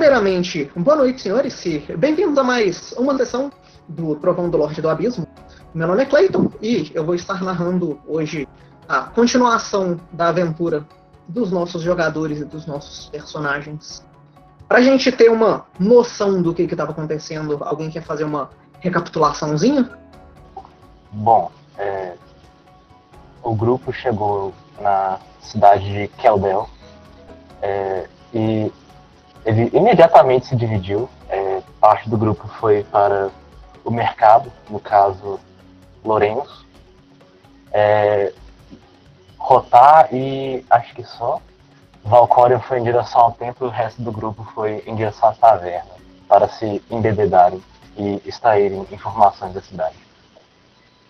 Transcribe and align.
primeiramente, 0.00 0.72
boa 0.74 0.96
noite, 0.96 1.20
senhores, 1.20 1.62
bem-vindos 1.98 2.38
a 2.38 2.42
mais 2.42 2.92
uma 2.92 3.14
sessão 3.18 3.52
do 3.86 4.16
Trovão 4.16 4.48
do 4.48 4.56
Lorde 4.56 4.80
do 4.80 4.88
Abismo. 4.88 5.26
Meu 5.74 5.86
nome 5.86 6.02
é 6.02 6.06
Clayton 6.06 6.50
e 6.62 6.90
eu 6.94 7.04
vou 7.04 7.14
estar 7.14 7.44
narrando 7.44 8.00
hoje 8.08 8.48
a 8.88 9.02
continuação 9.02 10.00
da 10.10 10.28
aventura 10.28 10.86
dos 11.28 11.52
nossos 11.52 11.82
jogadores 11.82 12.40
e 12.40 12.46
dos 12.46 12.64
nossos 12.64 13.10
personagens. 13.10 14.02
Para 14.66 14.78
a 14.78 14.80
gente 14.80 15.12
ter 15.12 15.30
uma 15.30 15.66
noção 15.78 16.40
do 16.40 16.54
que 16.54 16.62
estava 16.62 16.92
acontecendo, 16.92 17.58
alguém 17.60 17.90
quer 17.90 18.02
fazer 18.02 18.24
uma 18.24 18.48
recapitulaçãozinha? 18.80 19.86
Bom, 21.12 21.52
é, 21.76 22.14
o 23.42 23.54
grupo 23.54 23.92
chegou 23.92 24.54
na 24.80 25.18
cidade 25.42 25.84
de 25.92 26.08
Keldel 26.08 26.70
é, 27.60 28.08
e 28.32 28.72
ele 29.44 29.70
imediatamente 29.76 30.46
se 30.46 30.56
dividiu. 30.56 31.08
É, 31.28 31.62
parte 31.80 32.08
do 32.08 32.16
grupo 32.16 32.46
foi 32.48 32.84
para 32.84 33.30
o 33.84 33.90
mercado, 33.90 34.52
no 34.68 34.78
caso 34.78 35.40
Lourenço, 36.04 36.66
é, 37.72 38.32
Rotar 39.38 40.08
e 40.12 40.64
acho 40.68 40.94
que 40.94 41.02
só. 41.02 41.40
Valcória 42.04 42.58
foi 42.60 42.78
em 42.78 42.84
direção 42.84 43.22
ao 43.22 43.32
templo 43.32 43.66
e 43.66 43.70
o 43.70 43.72
resto 43.72 44.02
do 44.02 44.12
grupo 44.12 44.44
foi 44.54 44.82
em 44.86 44.94
direção 44.94 45.30
à 45.30 45.32
taverna 45.32 45.90
para 46.28 46.48
se 46.48 46.82
embebedarem 46.90 47.62
e 47.96 48.22
extraírem 48.24 48.86
informações 48.92 49.52
da 49.52 49.60
cidade. 49.60 49.96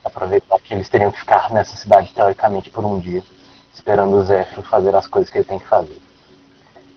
Aproveitar 0.05 0.59
que 0.61 0.73
eles 0.73 0.89
teriam 0.89 1.13
que 1.13 1.21
ficar 1.21 1.51
nessa 1.51 1.77
cidade 1.77 2.13
teoricamente 2.15 2.71
por 2.71 2.85
um 2.85 2.99
dia, 2.99 3.23
esperando 3.75 4.17
o 4.17 4.25
Zéfiro 4.25 4.63
fazer 4.63 4.95
as 4.95 5.07
coisas 5.07 5.31
que 5.31 5.39
ele 5.39 5.45
tem 5.45 5.59
que 5.59 5.67
fazer. 5.67 6.01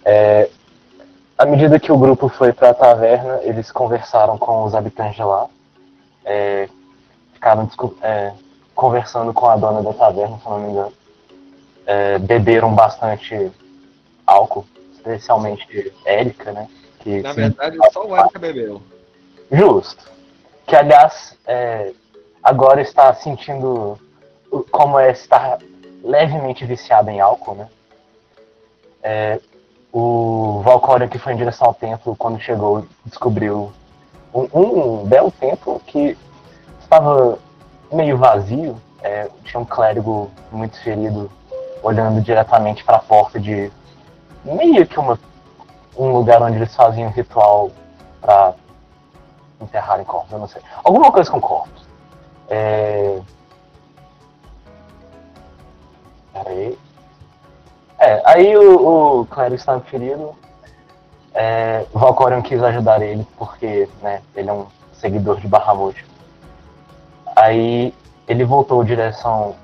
É, 0.06 0.50
à 1.38 1.46
medida 1.46 1.80
que 1.80 1.92
o 1.92 1.98
grupo 1.98 2.30
foi 2.30 2.54
para 2.54 2.70
a 2.70 2.74
taverna, 2.74 3.40
eles 3.44 3.72
conversaram 3.72 4.38
com 4.38 4.64
os 4.64 4.76
habitantes 4.76 5.16
de 5.16 5.24
lá, 5.24 5.48
é, 6.26 6.70
ficaram 7.34 7.70
é, 8.02 8.34
conversando 8.76 9.34
com 9.34 9.48
a 9.48 9.56
dona 9.56 9.82
da 9.82 9.94
taverna, 9.94 10.38
se 10.40 10.46
não 10.46 10.60
me 10.60 10.72
engano. 10.72 10.94
É, 11.86 12.18
beberam 12.18 12.74
bastante 12.74 13.52
álcool, 14.26 14.66
especialmente 14.94 15.94
Érica, 16.06 16.52
né? 16.54 16.70
Que 17.00 17.22
Na 17.22 17.34
verdade, 17.34 17.78
só 17.92 18.06
o 18.06 18.16
Érica 18.16 18.40
bebeu. 18.40 18.82
Justo. 19.52 20.10
Que, 20.66 20.76
aliás, 20.76 21.38
é, 21.46 21.92
agora 22.42 22.82
está 22.82 23.14
sentindo 23.14 24.00
como 24.72 24.98
é 24.98 25.12
estar 25.12 25.58
levemente 26.04 26.66
viciado 26.66 27.10
em 27.10 27.20
álcool, 27.20 27.56
né? 27.56 27.68
O 29.96 30.62
Valcória 30.64 31.08
que 31.08 31.20
foi 31.20 31.34
em 31.34 31.38
direção 31.38 31.68
ao 31.68 31.74
templo, 31.76 32.16
quando 32.16 32.40
chegou, 32.40 32.84
descobriu 33.06 33.72
um, 34.34 34.50
um 34.52 35.06
belo 35.06 35.30
templo 35.30 35.80
que 35.86 36.18
estava 36.82 37.38
meio 37.92 38.18
vazio. 38.18 38.76
É, 39.04 39.30
tinha 39.44 39.60
um 39.60 39.66
clérigo 39.66 40.32
muito 40.52 40.82
ferido 40.82 41.30
olhando 41.84 42.22
diretamente 42.22 42.84
para 42.84 42.98
a 42.98 43.02
porta 43.02 43.40
de 43.40 43.72
meio 44.44 44.88
que 44.88 45.00
uma, 45.00 45.20
um 45.96 46.12
lugar 46.12 46.42
onde 46.42 46.58
eles 46.58 46.74
faziam 46.74 47.12
ritual 47.12 47.70
para 48.20 48.56
enterrarem 49.62 50.06
corpos, 50.06 50.32
eu 50.32 50.40
não 50.40 50.48
sei. 50.48 50.62
Alguma 50.84 51.12
coisa 51.12 51.30
com 51.30 51.40
corpos. 51.40 51.86
É... 52.50 53.20
Peraí. 56.34 56.80
É, 58.04 58.22
aí 58.26 58.58
o, 58.58 59.22
o 59.22 59.26
clérigo 59.28 59.56
estava 59.56 59.80
ferido. 59.80 60.36
É, 61.34 61.86
Valcorion 61.94 62.42
quis 62.42 62.62
ajudar 62.62 63.02
ele 63.02 63.26
porque 63.38 63.88
né, 64.02 64.22
ele 64.36 64.50
é 64.50 64.54
um 64.54 64.68
seguidor 64.92 65.40
de 65.40 65.48
Bahamut. 65.48 66.06
Aí 67.34 67.94
ele 68.28 68.44
voltou 68.44 68.84
em 68.84 68.86
direção 68.86 69.56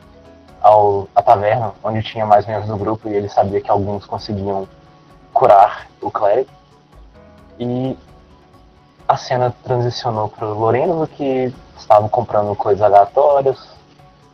ao, 0.61 1.09
à 1.13 1.21
taverna, 1.21 1.73
onde 1.83 2.01
tinha 2.01 2.25
mais 2.25 2.45
membros 2.45 2.69
do 2.69 2.77
grupo, 2.77 3.09
e 3.09 3.13
ele 3.13 3.27
sabia 3.27 3.59
que 3.59 3.69
alguns 3.69 4.05
conseguiam 4.05 4.65
curar 5.33 5.87
o 6.01 6.09
clérigo. 6.09 6.49
E 7.59 7.97
a 9.05 9.17
cena 9.17 9.53
transicionou 9.65 10.29
para 10.29 10.47
o 10.47 10.57
Loreno, 10.57 11.05
que 11.07 11.53
estavam 11.77 12.07
comprando 12.07 12.55
coisas 12.55 12.81
aleatórias, 12.81 13.67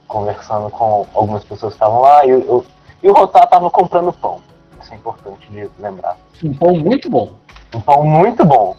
conversando 0.07 0.69
com 0.69 1.07
algumas 1.15 1.43
pessoas 1.43 1.73
que 1.73 1.77
estavam 1.77 2.01
lá, 2.01 2.23
e, 2.23 2.33
o, 2.33 2.63
e 3.05 3.09
o 3.09 3.13
Rotar 3.13 3.43
estava 3.43 3.69
comprando 3.69 4.11
pão. 4.11 4.41
Isso 4.81 4.91
é 4.91 4.97
importante 4.97 5.47
de 5.51 5.69
lembrar. 5.77 6.17
Um 6.43 6.51
pão 6.55 6.75
muito 6.75 7.07
bom. 7.07 7.33
Um 7.71 7.79
pão 7.79 8.03
muito 8.03 8.43
bom. 8.43 8.75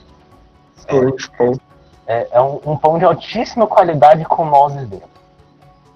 É, 0.89 2.13
é, 2.13 2.29
é 2.33 2.41
um, 2.41 2.61
um, 2.67 2.77
pão 2.77 2.99
de 2.99 3.05
altíssima 3.05 3.69
qualidade 3.69 4.25
com 4.25 4.45
nozes 4.45 4.89
dentro. 4.89 5.09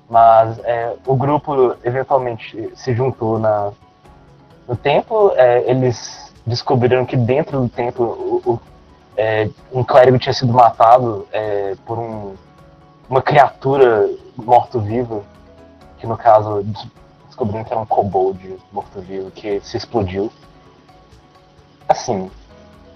Mas 0.08 0.60
é, 0.60 0.94
o 1.04 1.16
grupo 1.16 1.74
eventualmente 1.82 2.70
se 2.76 2.94
juntou 2.94 3.36
na, 3.40 3.72
no 4.68 4.76
templo. 4.76 5.32
É, 5.34 5.68
eles 5.68 6.32
descobriram 6.46 7.04
que 7.04 7.16
dentro 7.16 7.60
do 7.60 7.68
templo 7.68 8.04
o, 8.06 8.52
o, 8.52 8.60
é, 9.16 9.50
um 9.72 9.82
clérigo 9.82 10.20
tinha 10.20 10.32
sido 10.32 10.52
matado 10.52 11.26
é, 11.32 11.74
por 11.84 11.98
um, 11.98 12.34
uma 13.08 13.22
criatura 13.22 14.08
morto-viva, 14.36 15.20
que 15.98 16.06
no 16.06 16.16
caso 16.16 16.64
descobriram 17.40 17.64
que 17.64 17.72
era 17.72 17.80
um 17.80 17.86
kobold 17.86 18.58
morto-vivo 18.70 19.30
que 19.30 19.60
se 19.60 19.76
explodiu. 19.76 20.30
Assim, 21.88 22.30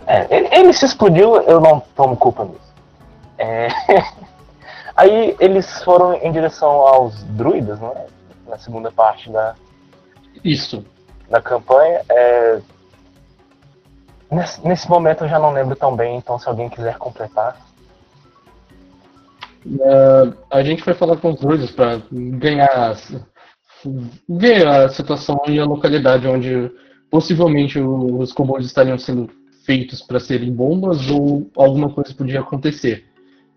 é, 0.06 0.27
ele, 0.37 0.49
ele, 0.53 0.72
se 0.72 0.84
explodiu, 0.84 1.37
eu 1.43 1.60
não 1.60 1.81
tomo 1.81 2.16
culpa 2.16 2.44
nisso. 2.44 2.75
É, 3.38 3.69
Aí 4.94 5.34
eles 5.41 5.82
foram 5.82 6.15
em 6.15 6.31
direção 6.31 6.71
aos 6.71 7.22
druidas, 7.25 7.81
né? 7.81 8.06
Na 8.47 8.59
segunda 8.59 8.93
parte 8.93 9.28
da. 9.31 9.56
Isso. 10.44 10.84
Da 11.28 11.43
campanha. 11.43 12.03
É... 12.09 12.61
Nesse, 14.31 14.66
nesse, 14.66 14.88
momento 14.88 15.25
eu 15.25 15.28
já 15.28 15.38
não 15.38 15.53
lembro 15.53 15.75
tão 15.75 15.97
bem, 15.97 16.16
então 16.16 16.38
se 16.38 16.49
alguém 16.49 16.69
quiser 16.69 16.97
completar. 16.97 17.56
Uh, 19.66 20.37
a 20.50 20.62
gente 20.62 20.82
foi 20.82 20.94
falar 20.94 21.16
com 21.16 21.31
os 21.31 21.41
druidas 21.41 21.71
para 21.72 22.00
ganhar. 22.12 22.97
Ver 24.28 24.67
a 24.67 24.89
situação 24.89 25.41
e 25.49 25.59
a 25.59 25.65
localidade 25.65 26.27
onde 26.27 26.71
possivelmente 27.11 27.78
os 27.78 28.33
kobolds 28.33 28.67
estariam 28.67 28.99
sendo 28.99 29.31
feitos 29.65 30.03
para 30.03 30.21
serem 30.21 30.53
bombas 30.53 31.11
ou 31.11 31.50
alguma 31.56 31.93
coisa 31.93 32.15
podia 32.15 32.41
acontecer. 32.41 33.05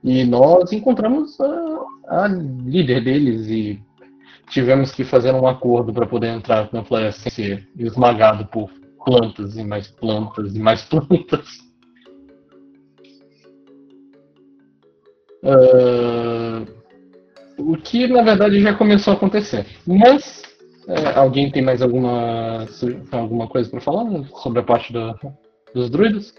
E 0.04 0.24
nós 0.24 0.72
encontramos 0.72 1.40
a, 1.42 2.24
a 2.24 2.28
líder 2.28 3.04
deles 3.04 3.48
e 3.48 3.82
tivemos 4.50 4.92
que 4.92 5.04
fazer 5.04 5.34
um 5.34 5.48
acordo 5.48 5.94
para 5.94 6.06
poder 6.06 6.28
entrar 6.28 6.70
na 6.72 6.84
floresta 6.84 7.30
sem 7.30 7.32
ser 7.32 7.68
esmagado 7.78 8.46
por 8.46 8.70
plantas 9.06 9.58
e 9.58 9.64
mais 9.64 9.88
plantas 9.88 10.56
e 10.56 10.60
mais 10.60 10.84
plantas. 10.86 11.68
Uh, 15.44 16.77
o 17.58 17.76
que 17.78 18.08
na 18.08 18.22
verdade 18.22 18.62
já 18.62 18.74
começou 18.74 19.14
a 19.14 19.16
acontecer. 19.16 19.66
Mas 19.86 20.44
uh, 20.88 21.20
alguém 21.20 21.52
tem 21.52 21.62
mais 21.62 21.82
alguma, 21.82 22.68
alguma 23.12 23.48
coisa 23.48 23.70
para 23.70 23.82
falar 23.82 24.06
sobre 24.42 24.60
a 24.60 24.64
parte 24.64 24.94
da, 24.94 25.16
dos 25.74 25.90
druidos? 25.90 26.34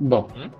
Bom, 0.00 0.28
hum? 0.36 0.50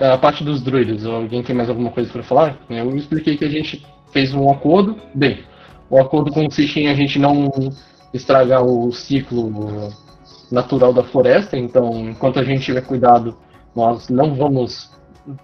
a 0.00 0.16
parte 0.16 0.42
dos 0.42 0.62
druidas, 0.62 1.04
alguém 1.04 1.42
tem 1.42 1.54
mais 1.54 1.68
alguma 1.68 1.90
coisa 1.90 2.10
para 2.10 2.22
falar? 2.22 2.58
Eu 2.70 2.96
expliquei 2.96 3.36
que 3.36 3.44
a 3.44 3.50
gente 3.50 3.84
fez 4.12 4.34
um 4.34 4.50
acordo. 4.50 4.96
Bem, 5.14 5.44
o 5.90 5.98
acordo 5.98 6.32
consiste 6.32 6.80
em 6.80 6.88
a 6.88 6.94
gente 6.94 7.18
não 7.18 7.50
estragar 8.14 8.64
o 8.64 8.90
ciclo 8.92 9.92
natural 10.50 10.92
da 10.92 11.02
floresta, 11.02 11.56
então 11.56 12.08
enquanto 12.08 12.38
a 12.38 12.44
gente 12.44 12.64
tiver 12.64 12.82
cuidado, 12.82 13.36
nós 13.74 14.08
não 14.08 14.34
vamos 14.34 14.90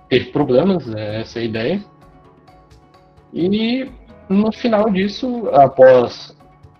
ter 0.09 0.33
problemas, 0.33 0.87
né? 0.87 1.21
essa 1.21 1.39
é 1.39 1.45
ideia. 1.45 1.85
E 3.33 3.91
no 4.29 4.53
final 4.53 4.91
disso, 4.91 5.49
após 5.53 6.37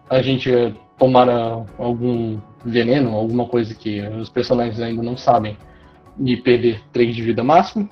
a 0.09 0.23
gente 0.23 0.51
tomar 0.99 1.29
algum 1.79 2.41
veneno, 2.65 3.15
alguma 3.15 3.47
coisa 3.47 3.75
que 3.75 4.01
os 4.01 4.29
personagens 4.29 4.81
ainda 4.81 5.03
não 5.03 5.17
sabem, 5.17 5.57
e 6.21 6.37
perder 6.37 6.83
3 6.93 7.15
de 7.15 7.23
vida 7.23 7.45
máximo, 7.45 7.89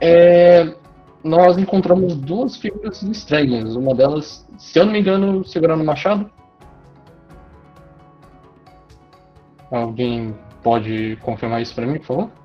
é, 0.00 0.74
nós 1.22 1.58
encontramos 1.58 2.16
duas 2.16 2.56
figuras 2.56 3.02
estranhas. 3.02 3.76
Uma 3.76 3.94
delas, 3.94 4.46
se 4.58 4.78
eu 4.78 4.86
não 4.86 4.92
me 4.92 5.00
engano, 5.00 5.44
segurando 5.44 5.82
o 5.82 5.86
machado. 5.86 6.30
Alguém 9.70 10.34
pode 10.62 11.16
confirmar 11.22 11.62
isso 11.62 11.74
para 11.74 11.86
mim, 11.86 11.98
por 11.98 12.06
favor? 12.06 12.43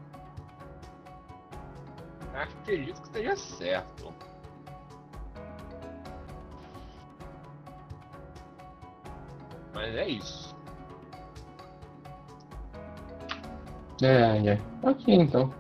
Acredito 2.70 3.02
que 3.02 3.08
esteja 3.08 3.36
certo. 3.36 4.14
Mas 9.74 9.96
é 9.96 10.08
isso. 10.08 10.56
É, 14.04 14.52
é. 14.52 14.62
Ok, 14.84 15.16
então. 15.16 15.52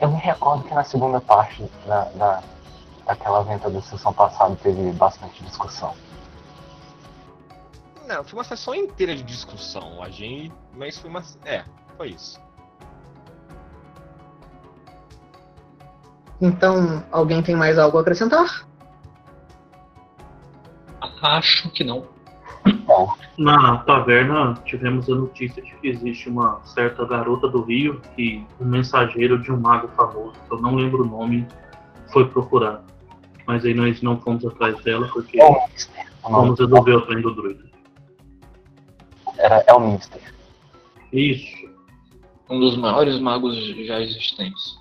Eu 0.00 0.08
me 0.10 0.18
recordo 0.18 0.62
que 0.62 0.74
na 0.74 0.84
segunda 0.84 1.20
parte 1.20 1.64
da, 1.84 2.04
da, 2.10 2.42
daquela 3.06 3.42
venta 3.42 3.68
da 3.68 3.82
sessão 3.82 4.12
passada 4.12 4.54
teve 4.54 4.92
bastante 4.92 5.42
discussão. 5.42 5.92
Não, 8.06 8.22
foi 8.22 8.38
uma 8.38 8.44
sessão 8.44 8.76
inteira 8.76 9.16
de 9.16 9.24
discussão. 9.24 10.00
A 10.00 10.08
gente. 10.08 10.54
Mas 10.72 10.96
foi 10.98 11.10
uma. 11.10 11.24
É, 11.44 11.64
foi 11.96 12.10
isso. 12.10 12.40
Então, 16.40 17.04
alguém 17.12 17.42
tem 17.42 17.54
mais 17.54 17.78
algo 17.78 17.98
a 17.98 18.00
acrescentar? 18.00 18.66
Acho 21.22 21.70
que 21.70 21.84
não. 21.84 22.06
Na 23.38 23.78
taverna 23.78 24.54
tivemos 24.64 25.08
a 25.08 25.14
notícia 25.14 25.62
de 25.62 25.74
que 25.76 25.88
existe 25.88 26.28
uma 26.28 26.60
certa 26.64 27.04
garota 27.04 27.48
do 27.48 27.62
Rio 27.62 28.00
que 28.14 28.44
um 28.60 28.66
mensageiro 28.66 29.40
de 29.40 29.50
um 29.52 29.58
mago 29.58 29.88
famoso, 29.88 30.32
que 30.46 30.54
eu 30.54 30.60
não 30.60 30.74
lembro 30.74 31.04
o 31.04 31.06
nome, 31.06 31.46
foi 32.12 32.26
procurar. 32.28 32.82
Mas 33.46 33.64
aí 33.64 33.74
nós 33.74 34.00
não 34.02 34.20
fomos 34.20 34.44
atrás 34.44 34.78
dela 34.82 35.08
porque 35.12 35.40
É. 35.40 35.44
O 36.22 36.30
nome 36.30 36.44
vamos 36.44 36.60
resolver 36.60 36.94
o 36.94 37.00
trem 37.02 37.22
do 37.22 37.34
druida. 37.34 37.64
era, 39.38 39.64
é 39.66 39.72
o 39.72 39.80
Mister. 39.80 40.20
Isso. 41.12 41.70
Um 42.48 42.60
dos 42.60 42.76
maiores 42.76 43.18
magos 43.20 43.56
já 43.86 44.00
existentes. 44.00 44.79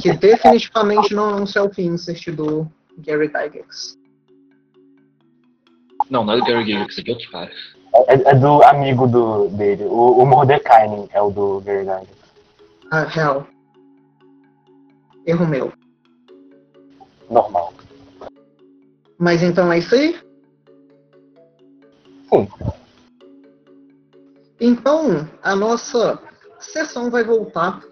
Que 0.00 0.12
definitivamente 0.12 1.14
não 1.14 1.30
é 1.30 1.34
um 1.42 1.46
self-insert 1.46 2.30
do 2.32 2.66
Gary 2.98 3.28
Gygax. 3.28 3.98
Não, 6.10 6.24
não 6.24 6.34
é 6.34 6.36
do 6.38 6.44
Gary 6.44 6.64
Gygax, 6.64 6.98
é 6.98 7.02
de 7.02 7.10
outro 7.10 7.30
cara. 7.30 7.50
É, 8.06 8.30
é 8.30 8.34
do 8.34 8.62
amigo 8.62 9.06
do, 9.06 9.48
dele. 9.48 9.84
O, 9.84 10.22
o 10.22 10.26
Mordecai 10.26 10.88
é 11.10 11.20
o 11.20 11.30
do 11.30 11.60
Verdade. 11.60 12.08
Ah, 12.90 13.04
real. 13.04 13.46
Erro 15.26 15.46
meu. 15.46 15.72
Normal. 17.30 17.74
Mas 19.18 19.42
então 19.42 19.70
é 19.72 19.78
isso 19.78 19.94
aí? 19.94 20.18
Sim. 22.30 22.48
Então, 24.60 25.28
a 25.42 25.54
nossa 25.54 26.18
sessão 26.58 27.10
vai 27.10 27.24
voltar 27.24 27.82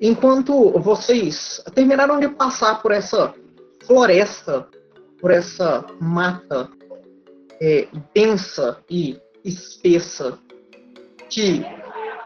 enquanto 0.00 0.70
vocês 0.78 1.62
terminaram 1.74 2.20
de 2.20 2.28
passar 2.28 2.80
por 2.80 2.92
essa 2.92 3.34
floresta, 3.86 4.66
por 5.20 5.30
essa 5.30 5.84
mata 6.00 6.68
é, 7.60 7.88
densa 8.14 8.78
e 8.88 9.20
espessa, 9.44 10.38
que 11.28 11.64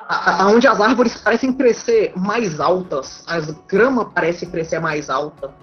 aonde 0.09 0.67
as 0.67 0.81
árvores 0.81 1.17
parecem 1.17 1.53
crescer 1.53 2.13
mais 2.17 2.61
altas, 2.61 3.25
as 3.27 3.51
grama 3.67 4.11
parece 4.11 4.47
crescer 4.47 4.79
mais 4.79 5.09
alta 5.09 5.55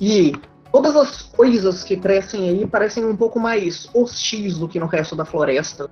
e 0.00 0.32
todas 0.72 0.96
as 0.96 1.22
coisas 1.22 1.84
que 1.84 1.96
crescem 1.96 2.48
aí 2.48 2.66
parecem 2.66 3.04
um 3.04 3.16
pouco 3.16 3.38
mais 3.38 3.88
hostis 3.94 4.58
do 4.58 4.66
que 4.66 4.80
no 4.80 4.86
resto 4.86 5.14
da 5.14 5.24
floresta. 5.24 5.88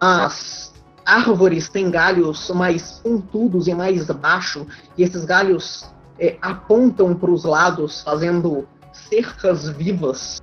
As 0.00 0.72
árvores 1.10 1.68
têm 1.68 1.90
galhos 1.90 2.50
mais 2.50 3.00
pontudos 3.02 3.66
e 3.66 3.74
mais 3.74 4.06
baixos, 4.06 4.64
e 4.96 5.02
esses 5.02 5.24
galhos 5.24 5.92
é, 6.18 6.36
apontam 6.40 7.14
para 7.14 7.30
os 7.30 7.44
lados, 7.44 8.02
fazendo 8.02 8.68
cercas 8.92 9.68
vivas. 9.68 10.40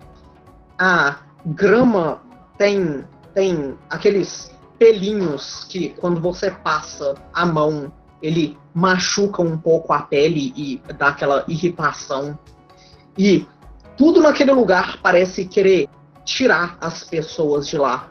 A 0.77 1.19
grama 1.45 2.21
tem, 2.57 3.05
tem 3.33 3.77
aqueles 3.89 4.51
pelinhos 4.77 5.63
que, 5.69 5.89
quando 5.89 6.19
você 6.19 6.51
passa 6.51 7.15
a 7.33 7.45
mão, 7.45 7.91
ele 8.21 8.57
machuca 8.73 9.41
um 9.41 9.57
pouco 9.57 9.93
a 9.93 10.01
pele 10.01 10.53
e 10.55 10.81
dá 10.97 11.09
aquela 11.09 11.45
irritação. 11.47 12.37
E 13.17 13.47
tudo 13.95 14.21
naquele 14.21 14.51
lugar 14.51 14.99
parece 15.01 15.45
querer 15.45 15.87
tirar 16.25 16.77
as 16.81 17.03
pessoas 17.03 17.67
de 17.67 17.77
lá. 17.77 18.09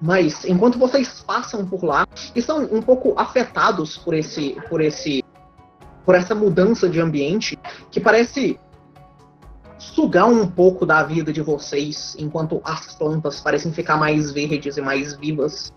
Mas 0.00 0.44
enquanto 0.44 0.78
vocês 0.78 1.22
passam 1.22 1.66
por 1.66 1.82
lá 1.84 2.06
e 2.34 2.42
são 2.42 2.64
um 2.64 2.82
pouco 2.82 3.14
afetados 3.16 3.96
por 3.96 4.14
esse, 4.14 4.56
por 4.68 4.80
esse, 4.80 5.24
por 6.04 6.14
essa 6.14 6.34
mudança 6.34 6.88
de 6.88 7.00
ambiente 7.00 7.58
que 7.90 8.00
parece 8.00 8.58
sugar 9.78 10.26
um 10.26 10.46
pouco 10.46 10.84
da 10.84 11.02
vida 11.02 11.32
de 11.32 11.40
vocês, 11.40 12.14
enquanto 12.18 12.60
as 12.64 12.94
plantas 12.94 13.40
parecem 13.40 13.72
ficar 13.72 13.96
mais 13.96 14.30
verdes 14.30 14.76
e 14.76 14.82
mais 14.82 15.14
vivas. 15.16 15.72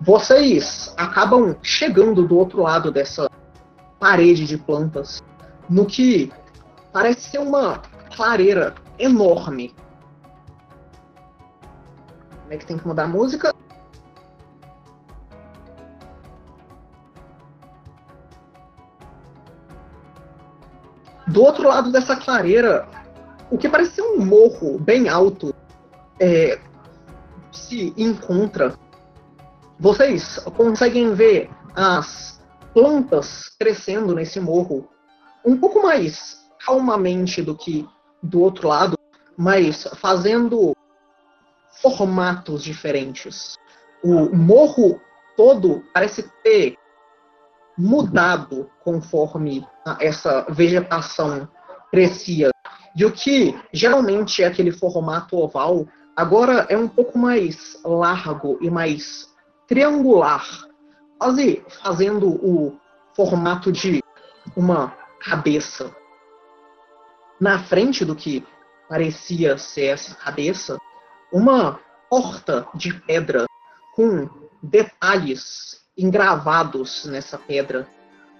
Vocês 0.00 0.92
acabam 0.96 1.56
chegando 1.62 2.26
do 2.26 2.36
outro 2.36 2.62
lado 2.62 2.92
dessa 2.92 3.28
parede 3.98 4.46
de 4.46 4.56
plantas, 4.56 5.22
no 5.68 5.86
que 5.86 6.30
parece 6.92 7.30
ser 7.30 7.38
uma 7.38 7.82
clareira 8.14 8.74
enorme 8.98 9.74
como 12.48 12.54
é 12.54 12.56
que 12.56 12.66
tem 12.66 12.78
que 12.78 12.88
mudar 12.88 13.04
a 13.04 13.08
música? 13.08 13.54
Do 21.26 21.42
outro 21.42 21.68
lado 21.68 21.92
dessa 21.92 22.16
clareira, 22.16 22.88
o 23.50 23.58
que 23.58 23.68
parece 23.68 23.96
ser 23.96 24.02
um 24.02 24.24
morro 24.24 24.78
bem 24.78 25.10
alto 25.10 25.54
é, 26.18 26.58
se 27.52 27.92
encontra. 27.98 28.74
Vocês 29.78 30.38
conseguem 30.56 31.12
ver 31.12 31.50
as 31.76 32.40
plantas 32.72 33.50
crescendo 33.60 34.14
nesse 34.14 34.40
morro 34.40 34.88
um 35.44 35.58
pouco 35.58 35.82
mais 35.82 36.48
calmamente 36.64 37.42
do 37.42 37.54
que 37.54 37.86
do 38.22 38.40
outro 38.40 38.68
lado, 38.68 38.96
mas 39.36 39.84
fazendo 39.96 40.74
formatos 41.82 42.62
diferentes. 42.62 43.56
O 44.02 44.34
morro 44.34 45.00
todo 45.36 45.84
parece 45.92 46.24
ter 46.42 46.76
mudado 47.76 48.68
conforme 48.82 49.66
essa 50.00 50.44
vegetação 50.50 51.48
crescia. 51.90 52.50
E 52.96 53.04
o 53.04 53.12
que 53.12 53.56
geralmente 53.72 54.42
é 54.42 54.46
aquele 54.46 54.72
formato 54.72 55.36
oval, 55.36 55.86
agora 56.16 56.66
é 56.68 56.76
um 56.76 56.88
pouco 56.88 57.16
mais 57.16 57.80
largo 57.84 58.58
e 58.60 58.68
mais 58.68 59.32
triangular, 59.68 60.44
quase 61.18 61.62
fazendo 61.82 62.28
o 62.28 62.76
formato 63.14 63.70
de 63.70 64.02
uma 64.56 64.92
cabeça. 65.20 65.94
Na 67.40 67.60
frente 67.60 68.04
do 68.04 68.16
que 68.16 68.44
parecia 68.88 69.56
ser 69.58 69.86
essa 69.86 70.14
cabeça, 70.16 70.78
uma 71.32 71.78
porta 72.10 72.66
de 72.74 72.92
pedra 73.02 73.46
com 73.94 74.28
detalhes 74.62 75.82
engravados 75.96 77.04
nessa 77.06 77.36
pedra, 77.36 77.86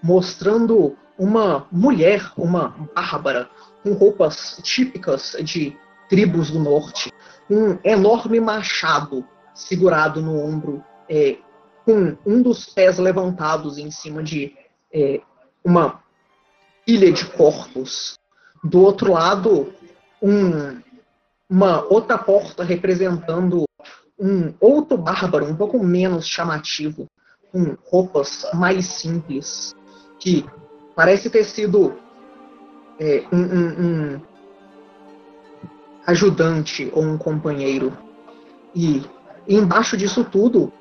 mostrando 0.01 0.97
uma 1.17 1.67
mulher, 1.71 2.31
uma 2.37 2.69
bárbara, 2.95 3.49
com 3.83 3.93
roupas 3.93 4.59
típicas 4.63 5.35
de 5.43 5.77
tribos 6.09 6.49
do 6.49 6.59
norte, 6.59 7.11
um 7.49 7.77
enorme 7.83 8.39
machado 8.39 9.25
segurado 9.53 10.21
no 10.21 10.39
ombro, 10.39 10.83
é, 11.09 11.37
com 11.85 12.17
um 12.25 12.41
dos 12.41 12.65
pés 12.65 12.97
levantados 12.97 13.77
em 13.77 13.91
cima 13.91 14.23
de 14.23 14.55
é, 14.93 15.21
uma 15.63 16.01
pilha 16.85 17.11
de 17.11 17.25
corpos. 17.25 18.17
Do 18.63 18.81
outro 18.81 19.13
lado, 19.13 19.73
um 20.21 20.81
uma 21.49 21.83
outra 21.85 22.17
porta 22.17 22.63
representando 22.63 23.63
um 24.19 24.53
outro 24.59 24.97
bárbaro 24.97 25.45
um 25.45 25.55
pouco 25.55 25.83
menos 25.83 26.27
chamativo, 26.27 27.07
com 27.51 27.75
roupas 27.89 28.45
mais 28.53 28.85
simples, 28.85 29.73
que 30.19 30.45
parece 30.95 31.29
ter 31.29 31.43
sido 31.45 31.97
é, 32.99 33.23
um, 33.31 33.37
um- 33.41 34.15
um 34.15 34.21
ajudante 36.05 36.89
ou 36.93 37.03
um 37.03 37.17
companheiro. 37.17 37.97
E 38.75 39.03
embaixo 39.47 39.95
disso 39.95 40.23
tudo, 40.25 40.71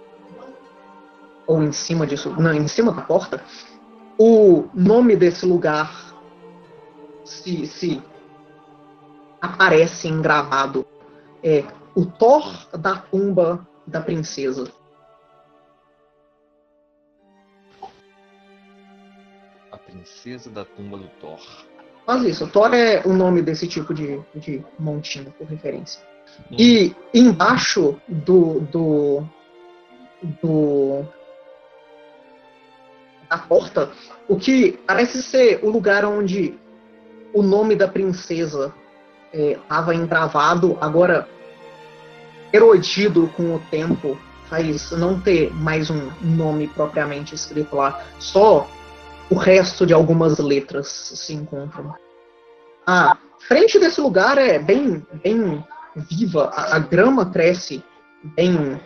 ou 1.46 1.62
em 1.62 1.72
cima 1.72 2.06
disso, 2.06 2.30
não, 2.38 2.52
em 2.52 2.66
cima 2.68 2.92
da 2.92 3.02
porta, 3.02 3.42
o 4.18 4.64
nome 4.74 5.16
desse 5.16 5.46
lugar 5.46 6.12
se, 7.24 7.66
se 7.66 8.02
aparece 9.40 10.08
engravado 10.08 10.86
é 11.42 11.64
o 11.94 12.04
Thor 12.04 12.68
da 12.76 12.96
tumba 12.96 13.66
da 13.86 14.00
princesa. 14.00 14.70
A 19.70 19.78
princesa 19.78 20.50
da 20.50 20.64
tumba 20.64 20.98
do 20.98 21.08
Thor. 21.20 21.40
quase 22.04 22.30
isso. 22.30 22.46
Thor 22.48 22.72
é 22.74 23.02
o 23.04 23.12
nome 23.12 23.42
desse 23.42 23.66
tipo 23.66 23.92
de, 23.92 24.20
de 24.34 24.64
montinho, 24.78 25.32
por 25.32 25.46
referência. 25.46 26.02
E 26.50 26.94
embaixo 27.12 28.00
do, 28.08 28.60
do, 28.60 29.24
do 30.42 31.04
da 33.28 33.38
porta, 33.38 33.90
o 34.26 34.36
que 34.36 34.78
parece 34.86 35.22
ser 35.22 35.60
o 35.62 35.70
lugar 35.70 36.04
onde 36.04 36.58
o 37.34 37.42
nome 37.42 37.76
da 37.76 37.86
princesa 37.86 38.74
estava 39.32 39.94
é, 39.94 39.98
agora 40.80 41.28
erodido 42.52 43.28
com 43.36 43.54
o 43.54 43.58
tempo, 43.70 44.18
faz 44.48 44.90
não 44.92 45.20
ter 45.20 45.52
mais 45.52 45.90
um 45.90 46.10
nome 46.20 46.68
propriamente 46.68 47.34
escrito 47.34 47.76
lá, 47.76 48.02
só 48.18 48.68
o 49.30 49.34
resto 49.34 49.84
de 49.86 49.92
algumas 49.92 50.38
letras 50.38 50.88
se 50.88 51.34
encontram. 51.34 51.94
A 52.86 53.16
frente 53.46 53.78
desse 53.78 54.00
lugar 54.00 54.38
é 54.38 54.58
bem, 54.58 55.06
bem 55.22 55.64
viva, 55.94 56.50
a, 56.54 56.76
a 56.76 56.78
grama 56.78 57.26
cresce 57.26 57.84
bem 58.22 58.80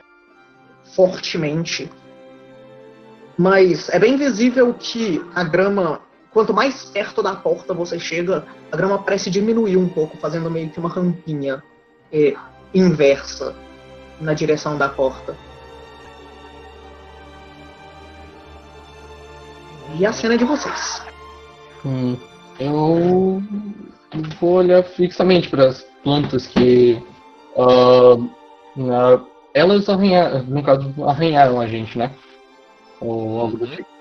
fortemente. 0.95 1.91
Mas 3.39 3.89
é 3.89 3.99
bem 3.99 4.17
visível 4.17 4.75
que 4.75 5.25
a 5.35 5.43
grama, 5.43 6.01
quanto 6.33 6.53
mais 6.55 6.85
perto 6.85 7.23
da 7.23 7.35
porta 7.35 7.75
você 7.75 7.99
chega, 7.99 8.45
a 8.71 8.77
grama 8.77 8.99
parece 8.99 9.31
diminuir 9.31 9.77
um 9.77 9.89
pouco, 9.89 10.17
fazendo 10.17 10.51
meio 10.51 10.71
que 10.71 10.79
uma 10.79 10.89
rampinha 10.89 11.63
é, 12.13 12.35
inversa 12.75 13.55
na 14.21 14.35
direção 14.35 14.77
da 14.77 14.89
porta. 14.89 15.37
E 19.99 20.07
a 20.07 20.13
cena 20.13 20.35
é 20.35 20.39
de 20.39 20.45
vocês. 20.45 21.03
Hum, 21.85 22.17
eu 22.59 23.43
vou 24.41 24.53
olhar 24.55 24.83
fixamente 24.83 25.49
para 25.51 25.69
as 25.69 25.83
plantas 26.03 26.47
que 26.47 27.03
Uh, 27.57 28.31
elas 29.53 29.89
arranharam, 29.89 30.43
no 30.45 30.63
caso, 30.63 30.93
arranharam 31.05 31.61
a 31.61 31.67
gente, 31.67 31.99
né? 31.99 32.15
Ou 33.01 33.41
algo 33.41 33.59
do 33.59 33.67
tipo. 33.67 33.92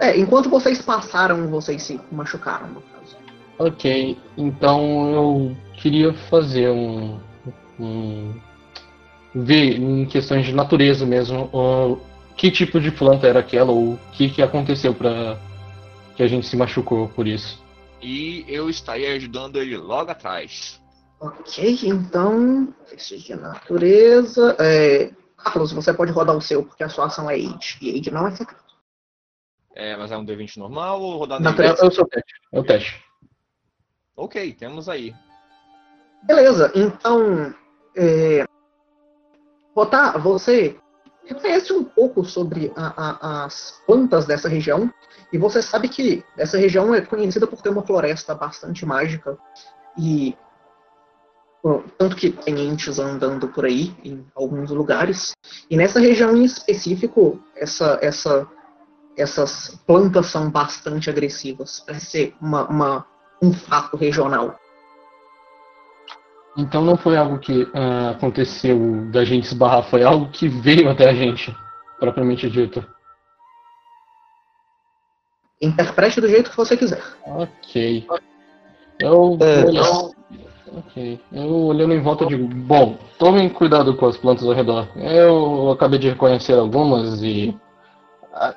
É, 0.00 0.18
enquanto 0.18 0.48
vocês 0.48 0.80
passaram, 0.82 1.48
vocês 1.48 1.82
se 1.82 2.00
machucaram, 2.10 2.68
no 2.68 2.80
caso. 2.80 3.16
Ok, 3.58 4.18
então 4.36 5.12
eu 5.12 5.56
queria 5.74 6.12
fazer 6.12 6.70
um. 6.70 7.20
um 7.78 8.34
ver 9.34 9.78
em 9.78 10.04
questões 10.04 10.44
de 10.44 10.52
natureza 10.52 11.06
mesmo 11.06 11.48
uh, 11.54 11.98
que 12.36 12.50
tipo 12.50 12.78
de 12.78 12.90
planta 12.90 13.26
era 13.26 13.40
aquela 13.40 13.72
ou 13.72 13.94
o 13.94 13.98
que, 14.12 14.28
que 14.28 14.42
aconteceu 14.42 14.94
para 14.94 15.38
que 16.14 16.22
a 16.22 16.28
gente 16.28 16.46
se 16.46 16.56
machucou 16.56 17.08
por 17.08 17.26
isso. 17.26 17.62
E 18.02 18.44
eu 18.48 18.68
estaria 18.68 19.14
ajudando 19.14 19.56
ele 19.56 19.76
logo 19.76 20.10
atrás. 20.10 20.80
Ok, 21.20 21.78
então, 21.84 22.74
testes 22.90 23.22
de 23.22 23.34
natureza. 23.36 24.56
É... 24.58 25.12
Carlos, 25.36 25.72
você 25.72 25.92
pode 25.92 26.12
rodar 26.12 26.36
o 26.36 26.40
seu, 26.40 26.64
porque 26.64 26.84
a 26.84 26.88
sua 26.88 27.06
ação 27.06 27.30
é 27.30 27.34
Age. 27.34 27.78
E 27.80 27.98
Age 27.98 28.10
não 28.10 28.26
é 28.26 28.32
secreto. 28.32 28.61
É, 29.74 29.96
mas 29.96 30.12
é 30.12 30.16
um 30.16 30.24
D20 30.24 30.56
normal 30.58 31.00
ou 31.00 31.18
rodar 31.18 31.40
Natureza? 31.40 31.84
É 31.84 31.88
o 31.88 31.90
seu 31.90 32.06
teste. 32.06 32.32
É 32.52 32.60
o 32.60 32.64
teste. 32.64 33.04
Ok, 34.16 34.52
temos 34.54 34.88
aí. 34.88 35.14
Beleza, 36.24 36.70
então. 36.74 37.54
É... 37.96 38.44
Rotar, 39.74 40.20
você 40.20 40.76
conhece 41.40 41.72
um 41.72 41.82
pouco 41.82 42.24
sobre 42.24 42.72
a, 42.76 42.92
a, 42.96 43.44
as 43.44 43.80
plantas 43.86 44.26
dessa 44.26 44.48
região. 44.48 44.92
E 45.32 45.38
você 45.38 45.62
sabe 45.62 45.88
que 45.88 46.22
essa 46.36 46.58
região 46.58 46.94
é 46.94 47.00
conhecida 47.00 47.46
por 47.46 47.62
ter 47.62 47.70
uma 47.70 47.86
floresta 47.86 48.34
bastante 48.34 48.84
mágica. 48.84 49.38
E 49.98 50.36
tanto 51.96 52.16
que 52.16 52.30
tem 52.30 52.58
entes 52.58 52.98
andando 52.98 53.48
por 53.48 53.64
aí 53.64 53.94
em 54.04 54.26
alguns 54.34 54.70
lugares. 54.70 55.32
E 55.70 55.76
nessa 55.76 56.00
região 56.00 56.36
em 56.36 56.44
específico, 56.44 57.42
essa, 57.56 57.98
essa, 58.02 58.48
essas 59.16 59.80
plantas 59.86 60.26
são 60.26 60.50
bastante 60.50 61.10
agressivas. 61.10 61.80
Parece 61.86 62.06
ser 62.06 62.34
uma, 62.40 62.64
uma, 62.68 63.06
um 63.42 63.52
fato 63.52 63.96
regional. 63.96 64.58
Então 66.56 66.82
não 66.82 66.96
foi 66.96 67.16
algo 67.16 67.38
que 67.38 67.62
uh, 67.62 68.10
aconteceu 68.10 69.10
da 69.10 69.24
gente 69.24 69.44
esbarrar, 69.44 69.84
foi 69.84 70.02
algo 70.02 70.30
que 70.30 70.48
veio 70.48 70.90
até 70.90 71.08
a 71.08 71.14
gente, 71.14 71.54
propriamente 71.98 72.50
dito. 72.50 72.84
Interprete 75.60 76.20
do 76.20 76.28
jeito 76.28 76.50
que 76.50 76.56
você 76.56 76.76
quiser. 76.76 77.02
Ok. 77.24 78.06
Eu, 79.00 79.38
é, 79.40 79.62
eu, 79.62 80.12
Ok. 80.74 81.20
Eu 81.30 81.66
olhando 81.66 81.92
em 81.92 82.00
volta 82.00 82.24
digo, 82.26 82.46
bom, 82.46 82.96
tomem 83.18 83.48
cuidado 83.48 83.94
com 83.94 84.06
as 84.06 84.16
plantas 84.16 84.44
ao 84.44 84.54
redor. 84.54 84.88
Eu 84.96 85.70
acabei 85.70 85.98
de 85.98 86.08
reconhecer 86.08 86.54
algumas 86.54 87.22
e. 87.22 87.54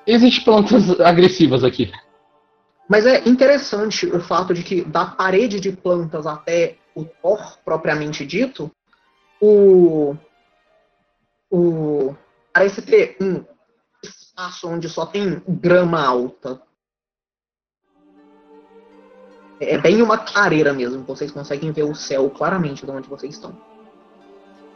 Existem 0.08 0.44
plantas 0.44 1.00
agressivas 1.00 1.64
aqui. 1.64 1.92
Mas 2.88 3.06
é 3.06 3.28
interessante 3.28 4.06
o 4.06 4.20
fato 4.20 4.54
de 4.54 4.64
que 4.64 4.84
da 4.84 5.06
parede 5.06 5.60
de 5.60 5.72
plantas 5.72 6.26
até 6.26 6.78
o 6.96 7.04
Thor 7.04 7.58
propriamente 7.66 8.26
dito, 8.26 8.72
o. 9.42 10.16
o 11.52 12.16
parece 12.54 12.82
ter 12.82 13.18
um 13.20 13.44
espaço 14.04 14.70
onde 14.70 14.88
só 14.88 15.06
tem 15.06 15.42
grama 15.48 16.06
alta. 16.06 16.62
É 19.60 19.78
bem 19.78 20.02
uma 20.02 20.18
clareira 20.18 20.74
mesmo. 20.74 21.04
Vocês 21.04 21.32
conseguem 21.32 21.72
ver 21.72 21.84
o 21.84 21.96
céu 21.96 22.30
claramente 22.30 22.86
de 22.86 22.92
onde 22.92 23.10
vocês 23.10 23.36
estão. 23.36 23.58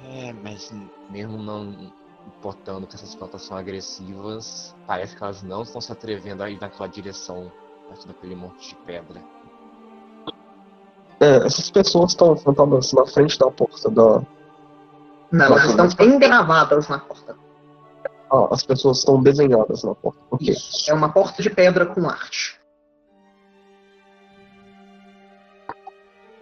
É, 0.06 0.34
mas 0.34 0.74
mesmo 1.10 1.38
não 1.38 1.94
importando 2.38 2.88
que 2.88 2.96
essas 2.96 3.16
plantas 3.16 3.42
são 3.42 3.58
agressivas, 3.58 4.76
parece 4.86 5.16
que 5.16 5.24
elas 5.24 5.44
não 5.44 5.64
estão 5.64 5.82
se 5.82 5.92
atrevendo 5.92 6.44
a 6.44 6.50
ir 6.50 6.60
naquela 6.62 6.88
direção, 6.88 7.52
perto 7.88 8.08
daquele 8.08 8.36
monte 8.36 8.70
de 8.70 8.76
pedra. 8.76 9.22
É, 11.20 11.38
essas 11.46 11.70
pessoas 11.70 12.12
estão 12.12 12.38
sentadas 12.38 12.94
na 12.94 13.06
frente 13.06 13.38
da 13.38 13.52
porta 13.52 13.90
da. 13.90 14.22
Não, 15.32 15.46
elas 15.46 15.92
estão 15.92 16.06
engravadas 16.06 16.88
na 16.88 17.00
porta. 17.00 17.36
Ah, 18.32 18.48
as 18.52 18.64
pessoas 18.64 19.00
estão 19.00 19.22
desenhadas 19.22 19.84
na 19.84 19.94
porta. 19.96 20.20
Okay. 20.32 20.52
Isso. 20.52 20.90
É 20.90 20.94
uma 20.94 21.12
porta 21.12 21.42
de 21.42 21.50
pedra 21.50 21.86
com 21.88 22.08
arte. 22.08 22.58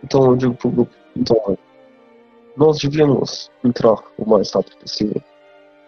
Então 0.04 0.26
eu 0.26 0.36
digo 0.36 0.54
pro 0.54 0.70
grupo, 0.70 0.94
então 1.16 1.58
nós 2.56 2.78
devíamos 2.78 3.52
entrar 3.64 3.98
o 4.18 4.30
mais 4.30 4.52
rápido 4.52 4.78
possível 4.78 5.22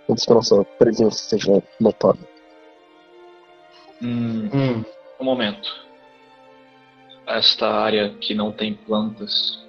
antes 0.10 0.26
que 0.26 0.32
a 0.32 0.36
nossa 0.36 0.64
presença 0.78 1.18
seja 1.18 1.64
notada. 1.80 2.20
Hum, 4.02 4.50
hum. 4.54 4.86
Um 5.20 5.24
momento. 5.24 5.70
Esta 7.28 7.70
área 7.70 8.10
que 8.16 8.34
não 8.34 8.52
tem 8.52 8.74
plantas, 8.74 9.64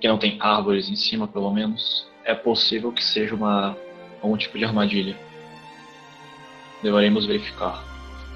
que 0.00 0.08
não 0.08 0.18
tem 0.18 0.36
árvores 0.40 0.88
em 0.88 0.96
cima, 0.96 1.26
pelo 1.26 1.52
menos, 1.52 2.06
é 2.24 2.34
possível 2.34 2.92
que 2.92 3.02
seja 3.02 3.34
uma 3.34 3.76
algum 4.20 4.36
tipo 4.36 4.58
de 4.58 4.64
armadilha. 4.64 5.16
Deveremos 6.82 7.24
verificar. 7.24 7.82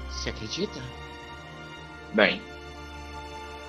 Você 0.09 0.29
acredita? 0.29 0.81
Bem, 2.13 2.41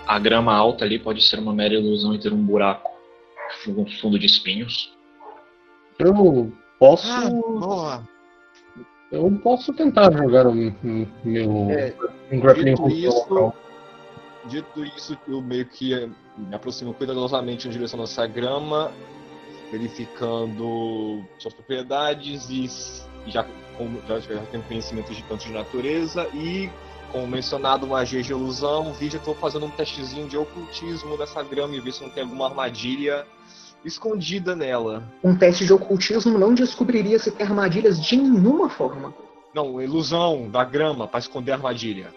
a 0.07 0.19
grama 0.19 0.55
alta 0.55 0.85
ali 0.85 0.99
pode 0.99 1.23
ser 1.23 1.39
uma 1.39 1.53
mera 1.53 1.75
ilusão 1.75 2.15
e 2.15 2.19
ter 2.19 2.33
um 2.33 2.45
buraco, 2.45 2.91
um 3.69 3.87
fundo 4.01 4.19
de 4.19 4.27
espinhos. 4.27 4.93
Eu 5.99 6.53
posso. 6.79 7.07
Ah, 7.11 7.31
boa. 7.31 8.09
Eu 9.13 9.31
posso 9.43 9.73
tentar 9.73 10.11
jogar 10.13 10.47
o 10.47 10.55
meu 10.55 10.75
É, 11.71 11.95
um 12.33 12.41
grappling 12.41 12.65
dito 12.75 12.83
hook 12.83 12.93
isso- 13.05 13.17
local. 13.35 13.55
Dito 14.47 14.85
isso, 14.85 15.17
eu 15.29 15.41
meio 15.41 15.65
que 15.67 15.95
eh, 15.95 16.09
me 16.37 16.55
aproximo 16.55 16.93
cuidadosamente 16.93 17.67
em 17.67 17.71
direção 17.71 17.99
dessa 18.01 18.27
grama, 18.27 18.91
verificando 19.71 21.23
suas 21.39 21.55
propriedades 21.55 22.49
e 22.51 22.69
já, 23.31 23.47
como 23.79 24.01
já, 24.07 24.19
já 24.21 24.41
tenho 24.51 24.63
conhecimento 24.65 25.13
de 25.15 25.23
tanto 25.25 25.45
de 25.47 25.53
natureza 25.53 26.29
e, 26.35 26.71
como 27.11 27.27
mencionado, 27.27 27.87
magia 27.87 28.23
de 28.23 28.33
ilusão, 28.33 28.93
vi 28.93 29.09
já 29.09 29.19
estou 29.19 29.35
fazendo 29.35 29.67
um 29.67 29.71
testezinho 29.71 30.29
de 30.29 30.37
ocultismo 30.37 31.17
dessa 31.17 31.43
grama 31.43 31.75
e 31.75 31.81
ver 31.81 31.93
se 31.93 32.03
não 32.03 32.11
tem 32.11 32.23
alguma 32.25 32.47
armadilha 32.47 33.27
escondida 33.85 34.57
nela. 34.57 35.05
Um 35.23 35.37
teste 35.37 35.65
de 35.65 35.73
ocultismo 35.73 36.39
não 36.39 36.55
descobriria 36.55 37.19
se 37.19 37.31
tem 37.31 37.47
armadilhas 37.47 38.03
de 38.03 38.17
nenhuma 38.17 38.69
forma. 38.69 39.15
Não, 39.55 39.81
ilusão 39.81 40.49
da 40.51 40.65
grama 40.65 41.07
para 41.07 41.21
esconder 41.21 41.53
a 41.53 41.55
armadilha. 41.57 42.13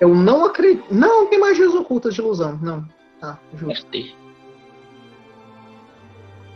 Eu 0.00 0.14
não 0.14 0.44
acredito. 0.44 0.92
Não 0.92 1.26
tem 1.26 1.38
magias 1.38 1.74
ocultas 1.74 2.14
de 2.14 2.20
ilusão, 2.20 2.58
não. 2.62 2.84
Tá, 3.20 3.38
justo. 3.54 3.88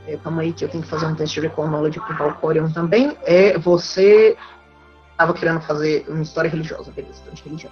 É, 0.07 0.17
calma 0.17 0.43
aí 0.43 0.53
que 0.53 0.65
eu 0.65 0.69
tenho 0.69 0.83
que 0.83 0.89
fazer 0.89 1.07
um 1.07 1.15
teste 1.15 1.41
de 1.41 1.49
Recall 1.49 1.69
Knowledge 1.69 1.99
com 1.99 2.13
o 2.13 2.17
Valcorion 2.17 2.71
também. 2.71 3.17
É, 3.23 3.59
você 3.59 4.37
estava 5.11 5.35
querendo 5.35 5.61
fazer 5.61 6.07
uma 6.09 6.23
história 6.23 6.49
religiosa, 6.49 6.93
beleza, 6.93 7.15
história 7.33 7.57
de 7.57 7.69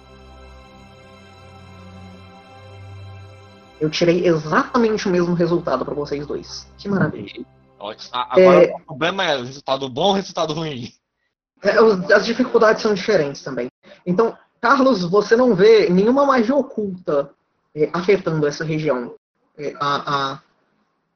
Eu 3.79 3.89
tirei 3.89 4.25
exatamente 4.25 5.07
o 5.07 5.11
mesmo 5.11 5.33
resultado 5.33 5.83
para 5.83 5.93
vocês 5.93 6.25
dois. 6.25 6.67
Que 6.77 6.87
maravilha. 6.87 7.45
Agora 8.11 8.65
é... 8.65 8.73
o 8.73 8.79
problema 8.79 9.23
é 9.23 9.37
resultado 9.37 9.89
bom 9.89 10.07
ou 10.07 10.13
resultado 10.13 10.53
ruim? 10.53 10.91
É, 11.63 11.77
as 12.13 12.25
dificuldades 12.25 12.81
são 12.81 12.93
diferentes 12.93 13.43
também. 13.43 13.67
Então, 14.05 14.37
Carlos, 14.61 15.03
você 15.03 15.35
não 15.35 15.55
vê 15.55 15.89
nenhuma 15.89 16.25
magia 16.25 16.55
oculta 16.55 17.31
é, 17.75 17.89
afetando 17.93 18.47
essa 18.47 18.63
região. 18.63 19.15
É, 19.57 19.73
a, 19.79 20.39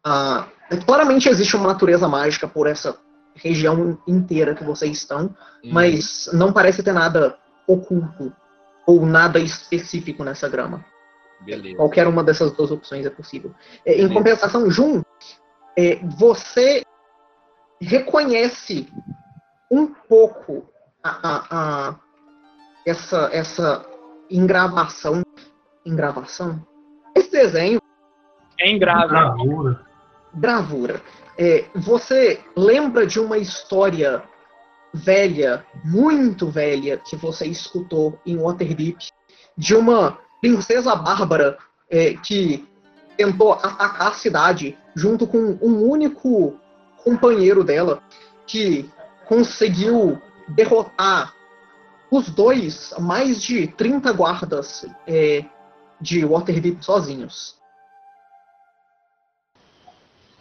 a, 0.04 0.48
a, 0.72 0.78
claramente 0.86 1.30
existe 1.30 1.56
uma 1.56 1.68
natureza 1.68 2.08
mágica 2.08 2.48
por 2.48 2.68
essa 2.68 2.98
região 3.36 3.98
inteira 4.08 4.56
que 4.56 4.64
vocês 4.64 4.98
estão, 4.98 5.36
hum. 5.64 5.70
mas 5.72 6.30
não 6.34 6.52
parece 6.52 6.84
ter 6.84 6.94
nada 6.94 7.38
oculto 7.68 8.34
ou 8.86 9.06
nada 9.06 9.40
específico 9.40 10.24
nessa 10.24 10.50
grama. 10.50 10.84
Beleza. 11.42 11.78
Qualquer 11.78 12.08
uma 12.08 12.24
dessas 12.24 12.52
duas 12.52 12.72
opções 12.72 13.06
é 13.06 13.10
possível. 13.10 13.54
É, 13.86 14.00
em 14.00 14.12
compensação, 14.12 14.70
Jun, 14.70 15.02
é, 15.78 15.96
você 16.18 16.84
reconhece 17.82 18.88
um 19.72 19.88
pouco 19.88 20.68
a, 21.04 21.10
a, 21.10 21.46
a, 21.90 21.96
essa, 22.86 23.30
essa 23.32 23.86
engravação. 24.30 25.24
Engravação? 25.86 26.66
Esse 27.16 27.32
desenho. 27.32 27.80
É. 28.60 28.78
Gravura. 28.78 29.86
Gravura. 30.34 31.02
É, 31.38 31.66
você 31.74 32.44
lembra 32.56 33.08
de 33.08 33.20
uma 33.20 33.38
história 33.38 34.22
velha, 34.94 35.66
muito 35.86 36.50
velha, 36.50 36.98
que 36.98 37.16
você 37.16 37.46
escutou 37.46 38.20
em 38.26 38.38
Waterdeep, 38.38 39.08
de 39.58 39.76
uma 39.76 40.18
princesa 40.42 40.96
bárbara 40.96 41.58
é, 41.90 42.14
que 42.14 42.68
tentou 43.18 43.54
atacar 43.54 44.08
a 44.08 44.14
cidade 44.14 44.78
junto 44.96 45.28
com 45.28 45.58
um 45.62 45.90
único 45.90 46.58
companheiro 47.04 47.64
dela 47.64 48.02
que 48.46 48.90
conseguiu 49.28 50.22
derrotar 50.48 51.34
os 52.12 52.30
dois, 52.30 52.94
mais 53.00 53.42
de 53.42 53.68
30 53.68 54.12
guardas 54.14 54.86
é, 55.06 55.46
de 56.02 56.26
Waterdeep 56.26 56.84
sozinhos. 56.84 57.56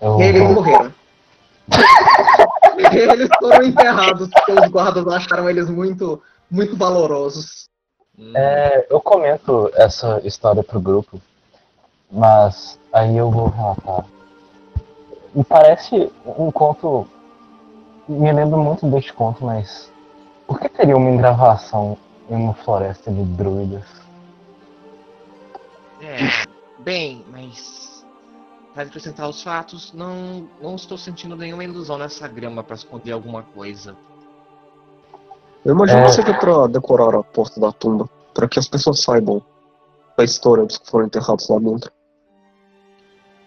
Oh. 0.00 0.21
E 0.21 0.25
eles 0.25 0.43
morreram. 0.43 0.95
eles 2.93 3.28
foram 3.38 3.64
enterrados 3.64 4.31
porque 4.31 4.52
os 4.52 4.69
guardas 4.69 5.07
acharam 5.09 5.50
eles 5.50 5.69
muito, 5.69 6.23
muito 6.50 6.76
valorosos. 6.76 7.67
É, 8.34 8.87
eu 8.90 9.00
comento 9.00 9.70
essa 9.75 10.20
história 10.25 10.62
pro 10.62 10.80
grupo, 10.80 11.20
mas 12.10 12.78
aí 12.92 13.16
eu 13.16 13.30
vou 13.30 13.48
relatar. 13.48 14.04
Me 15.34 15.44
parece 15.44 16.12
um 16.25 16.50
conto. 16.50 17.06
Me 18.08 18.32
lembro 18.32 18.58
muito 18.58 18.87
deste 18.90 19.12
conto, 19.12 19.44
mas 19.44 19.92
por 20.46 20.58
que 20.58 20.68
teria 20.68 20.96
uma 20.96 21.10
engravação 21.10 21.96
em 22.28 22.34
uma 22.34 22.54
floresta 22.54 23.12
de 23.12 23.22
druidas? 23.22 23.84
É, 26.00 26.16
bem, 26.78 27.25
mas 27.30 28.04
para 28.75 28.84
acrescentar 28.84 29.28
os 29.28 29.42
fatos, 29.42 29.92
não, 29.92 30.48
não 30.60 30.75
estou 30.75 30.96
sentindo 30.96 31.37
nenhuma 31.37 31.64
ilusão 31.64 31.98
nessa 31.98 32.26
grama 32.26 32.64
para 32.64 32.76
esconder 32.76 33.12
alguma 33.12 33.42
coisa. 33.42 33.96
Eu 35.65 35.75
imagino 35.75 36.00
é... 36.00 36.05
que 36.05 36.12
seja 36.12 36.35
pra 36.35 36.67
decorar 36.67 37.15
a 37.15 37.23
porta 37.23 37.61
da 37.61 37.73
tumba, 37.73 38.09
para 38.35 38.49
que 38.49 38.59
as 38.59 38.69
pessoas 38.69 39.00
saibam 39.00 39.43
a 40.17 40.25
história 40.25 40.65
dos 40.65 40.79
que 40.79 40.91
foram 40.91 41.07
enterrados 41.07 41.49
lá 41.49 41.59
dentro. 41.59 41.91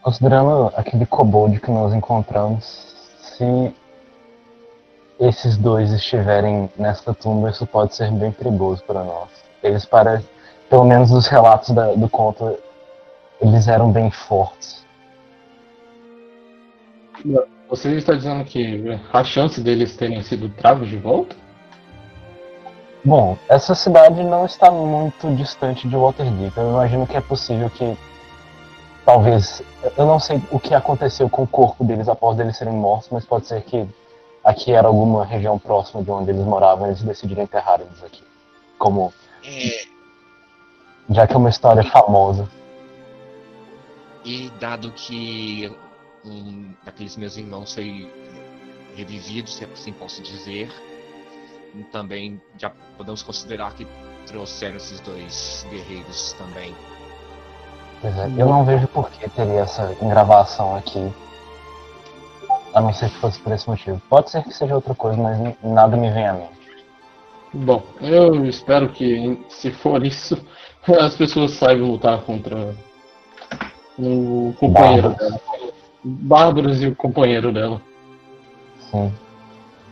Considerando 0.02 0.72
aquele 0.76 1.06
kobold 1.06 1.60
que 1.60 1.70
nós 1.70 1.94
encontramos, 1.94 2.64
se 3.20 3.74
esses 5.20 5.58
dois 5.58 5.92
estiverem 5.94 6.70
nesta 6.78 7.14
tumba, 7.14 7.50
isso 7.50 7.68
pode 7.68 7.96
ser 7.96 8.12
bem 8.12 8.32
perigoso 8.32 8.84
para 8.84 9.04
nós. 9.04 9.30
Eles 9.62 9.86
parecem, 9.86 10.28
pelo 10.70 10.84
menos 10.84 11.12
os 11.12 11.28
relatos 11.28 11.70
da, 11.70 11.94
do 11.94 12.10
conto, 12.10 12.58
eles 13.40 13.68
eram 13.68 13.92
bem 13.92 14.10
fortes. 14.10 14.84
Você 17.70 17.96
está 17.96 18.14
dizendo 18.14 18.44
que 18.44 19.00
a 19.14 19.24
chance 19.24 19.62
deles 19.62 19.96
terem 19.96 20.24
sido 20.24 20.50
travos 20.50 20.90
de 20.90 20.98
volta? 20.98 21.36
Bom, 23.04 23.36
essa 23.50 23.74
cidade 23.74 24.24
não 24.24 24.46
está 24.46 24.70
muito 24.70 25.34
distante 25.36 25.88
de 25.88 25.96
Waterdeep. 25.96 26.56
Eu 26.56 26.70
imagino 26.70 27.08
que 27.08 27.18
é 27.18 27.22
possível 27.22 27.68
que 27.68 27.98
talvez 29.04 29.64
eu 29.98 30.06
não 30.06 30.20
sei 30.20 30.40
o 30.52 30.60
que 30.60 30.76
aconteceu 30.76 31.28
com 31.28 31.42
o 31.42 31.48
corpo 31.48 31.84
deles 31.84 32.08
após 32.08 32.40
eles 32.40 32.56
serem 32.56 32.76
mortos, 32.76 33.10
mas 33.12 33.26
pode 33.26 33.48
ser 33.48 33.64
que 33.64 33.88
aqui 34.44 34.72
era 34.72 34.88
alguma 34.88 35.26
região 35.26 35.58
próxima 35.58 36.04
de 36.04 36.12
onde 36.12 36.30
eles 36.30 36.46
moravam 36.46 36.86
e 36.86 36.90
eles 36.90 37.02
decidiram 37.02 37.42
enterrar 37.42 37.82
eles 37.82 38.04
aqui. 38.04 38.24
Como. 38.78 39.12
É... 39.44 39.84
Já 41.10 41.26
que 41.26 41.34
é 41.34 41.38
uma 41.38 41.50
história 41.50 41.84
famosa. 41.84 42.48
E 44.24 44.52
dado 44.60 44.92
que 44.92 45.76
um 46.24 46.72
daqueles 46.86 47.18
meus 47.18 47.36
irmãos 47.36 47.74
foi 47.74 48.08
revivido, 48.96 49.50
se 49.50 49.66
assim 49.66 49.92
posso 49.92 50.22
dizer, 50.22 50.72
também 51.92 52.42
já 52.58 52.72
podemos 52.98 53.24
considerar 53.24 53.74
que 53.74 53.88
trouxeram 54.28 54.78
esses 54.78 55.00
dois 55.02 55.66
guerreiros 55.70 56.34
também. 56.34 56.76
Pois 58.02 58.18
é, 58.18 58.26
eu 58.38 58.48
não 58.48 58.66
vejo 58.66 58.88
por 58.88 59.10
que 59.12 59.30
teria 59.30 59.62
essa 59.62 59.96
engravação 60.02 60.76
aqui 60.76 61.12
a 62.74 62.82
não 62.82 62.94
ser 62.94 63.10
que 63.10 63.18
fosse 63.18 63.40
por 63.40 63.52
esse 63.52 63.70
motivo. 63.70 64.02
Pode 64.10 64.30
ser 64.32 64.44
que 64.44 64.54
seja 64.54 64.76
outra 64.76 64.96
coisa, 64.96 65.18
mas 65.22 65.56
nada 65.62 65.98
me 65.98 66.10
vem 66.10 66.28
à 66.28 66.34
mente. 66.34 66.62
Bom, 67.54 67.84
eu 68.00 68.46
espero 68.46 68.90
que, 68.90 69.44
se 69.50 69.72
for 69.72 70.04
isso, 70.06 70.38
as 71.00 71.16
pessoas 71.16 71.52
saibam 71.52 71.92
lutar 71.92 72.22
contra 72.22 72.76
o 74.00 74.54
companheiro 74.60 75.10
Bárbaros. 75.10 75.18
dela. 75.18 75.42
Bárbaros 76.04 76.82
e 76.82 76.88
o 76.88 76.96
companheiro 76.96 77.52
dela. 77.52 77.82
Sim. 78.90 79.14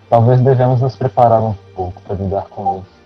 Talvez 0.09 0.41
devemos 0.41 0.81
nos 0.81 0.95
preparar 0.95 1.41
um 1.41 1.53
pouco 1.75 2.01
para 2.01 2.15
lidar 2.15 2.43
com 2.49 2.77
eles. 2.77 2.99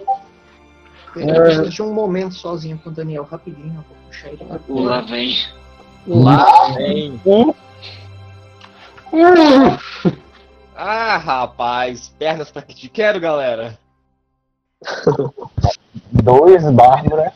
Eu 1.16 1.44
preciso 1.44 1.70
de 1.70 1.82
um 1.82 1.94
momento 1.94 2.34
sozinho 2.34 2.80
com 2.80 2.90
o 2.90 2.94
Daniel, 2.94 3.24
rapidinho, 3.24 3.68
eu 3.68 3.84
vou 3.88 3.98
puxar 4.08 4.30
ele. 4.30 4.48
Lá 4.70 5.02
vem. 5.02 5.38
Lá 6.08 6.46
vem. 6.76 7.20
Ah, 10.76 11.18
rapaz, 11.18 12.12
pernas 12.18 12.50
pra 12.50 12.64
que 12.64 12.74
te 12.74 12.90
quero, 12.90 13.20
galera. 13.20 13.78
Dois 16.12 16.64
bárbaros. 16.72 17.32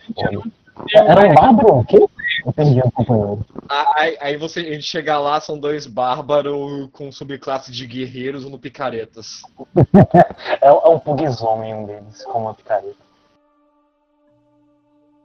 Era 0.93 1.27
um 1.27 1.35
bárbaro 1.35 1.77
o 1.77 1.85
quê? 1.85 2.03
Um 2.47 2.91
companheiro. 2.91 3.45
Aí, 3.69 4.17
aí 4.21 4.37
você, 4.37 4.61
a 4.61 4.73
gente 4.73 4.83
chega 4.83 5.19
lá, 5.19 5.41
são 5.41 5.59
dois 5.59 5.85
bárbaros 5.85 6.89
com 6.93 7.11
subclasse 7.11 7.71
de 7.71 7.85
guerreiros 7.85 8.45
no 8.45 8.57
picaretas. 8.57 9.41
é, 10.61 10.67
é 10.67 10.71
um 10.71 10.97
pugzomem 10.97 11.75
um 11.75 11.85
deles, 11.85 12.23
com 12.23 12.39
uma 12.39 12.53
picareta. 12.53 12.95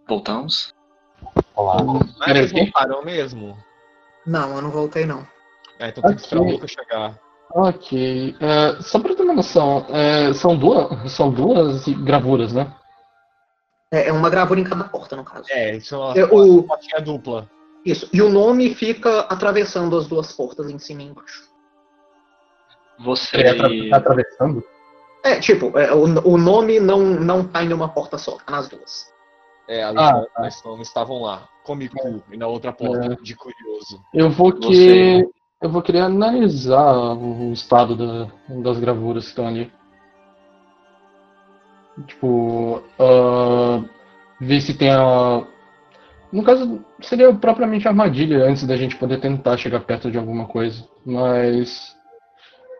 Voltamos? 0.08 0.74
Olá. 1.54 1.76
Mas 2.18 2.28
eles 2.28 2.52
voltaram 2.52 3.04
mesmo? 3.04 3.56
Não, 4.26 4.56
eu 4.56 4.62
não 4.62 4.70
voltei 4.70 5.06
não. 5.06 5.24
É, 5.78 5.88
então 5.88 6.02
tem 6.02 6.16
que 6.16 6.22
esperar 6.22 6.42
o 6.42 6.50
Lucas 6.50 6.70
chegar. 6.72 7.18
Ok. 7.54 8.34
É, 8.40 8.82
só 8.82 8.98
pra 8.98 9.14
ter 9.14 9.22
uma 9.22 9.34
noção, 9.34 9.86
é, 9.90 10.32
são, 10.34 10.56
duas, 10.56 11.12
são 11.12 11.30
duas 11.30 11.86
gravuras, 11.86 12.52
né? 12.52 12.74
É, 13.92 14.08
é 14.08 14.12
uma 14.12 14.30
gravura 14.30 14.58
em 14.58 14.64
cada 14.64 14.84
porta, 14.84 15.14
no 15.14 15.24
caso. 15.24 15.46
É, 15.50 15.76
isso 15.76 15.94
é 15.94 15.98
uma, 15.98 16.18
é, 16.18 16.24
o... 16.24 16.62
portinha 16.62 17.00
dupla. 17.02 17.48
Isso. 17.84 18.08
E 18.12 18.22
o 18.22 18.30
nome 18.30 18.74
fica 18.74 19.20
atravessando 19.20 19.96
as 19.96 20.06
duas 20.06 20.32
portas 20.32 20.70
em 20.70 20.78
cima 20.78 21.02
e 21.02 21.06
embaixo. 21.06 21.42
Você. 23.04 23.36
É, 23.36 23.90
tá 23.90 23.96
atravessando? 23.96 24.64
É, 25.24 25.38
tipo, 25.38 25.78
é, 25.78 25.92
o, 25.92 26.04
o 26.26 26.38
nome 26.38 26.80
não, 26.80 27.00
não 27.00 27.46
tá 27.46 27.62
em 27.62 27.72
uma 27.72 27.88
porta 27.88 28.16
só, 28.16 28.38
tá 28.38 28.52
nas 28.52 28.68
duas. 28.68 29.12
É, 29.68 29.84
as 29.84 29.96
ah, 29.96 30.24
tá. 30.34 30.48
estavam 30.80 31.22
lá. 31.22 31.48
Comicu 31.64 32.22
e 32.32 32.36
na 32.36 32.46
outra 32.46 32.72
porta, 32.72 33.12
é. 33.12 33.16
de 33.22 33.36
curioso. 33.36 34.00
Eu 34.14 34.30
vou 34.30 34.52
que. 34.52 34.66
Você... 34.66 35.28
Eu 35.60 35.70
vou 35.70 35.80
querer 35.80 36.00
analisar 36.00 37.14
o 37.14 37.52
estado 37.52 37.94
da, 37.94 38.28
das 38.48 38.80
gravuras 38.80 39.24
que 39.24 39.30
estão 39.30 39.46
ali. 39.46 39.72
Tipo, 42.06 42.82
uh, 42.98 43.88
ver 44.40 44.60
se 44.60 44.74
tem 44.74 44.90
a. 44.90 45.46
No 46.32 46.42
caso, 46.42 46.82
seria 47.02 47.32
propriamente 47.34 47.86
armadilha 47.86 48.44
antes 48.44 48.66
da 48.66 48.76
gente 48.76 48.96
poder 48.96 49.20
tentar 49.20 49.56
chegar 49.56 49.80
perto 49.80 50.10
de 50.10 50.18
alguma 50.18 50.46
coisa. 50.46 50.86
Mas. 51.04 51.94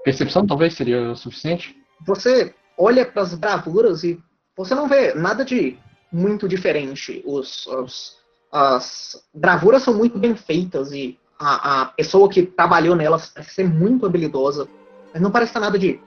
Percepção 0.05 0.47
talvez 0.47 0.75
seria 0.75 1.13
o 1.13 1.17
suficiente? 1.17 1.77
Você 2.05 2.55
olha 2.77 3.07
para 3.07 3.23
as 3.23 3.35
gravuras 3.35 4.03
e 4.03 4.19
você 4.57 4.75
não 4.75 4.89
vê 4.89 5.15
nada 5.15 5.45
de 5.45 5.79
muito 6.11 6.49
diferente. 6.49 7.23
Os, 7.25 7.67
os 7.67 8.23
as 8.53 9.17
gravuras 9.35 9.83
são 9.83 9.95
muito 9.95 10.19
bem 10.19 10.37
feitas 10.37 10.93
e 10.93 11.19
a, 11.39 11.83
a 11.83 11.87
pessoa 11.87 12.29
que 12.29 12.43
trabalhou 12.43 12.95
nelas 12.95 13.31
parece 13.31 13.55
ser 13.55 13.65
muito 13.65 14.05
habilidosa. 14.05 14.69
Mas 15.13 15.23
não 15.23 15.31
parece 15.31 15.59
nada 15.59 15.79
de 15.79 15.99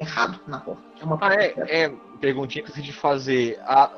errado 0.00 0.40
na 0.46 0.60
porta. 0.60 0.82
É 1.00 1.04
uma 1.04 1.18
Ah, 1.20 1.34
é, 1.34 1.84
é 1.84 1.88
perguntinha 2.20 2.62
que 2.64 2.70
eu 2.70 2.74
esqueci 2.74 2.86
de 2.86 2.92
fazer. 2.92 3.58
Ah, 3.62 3.90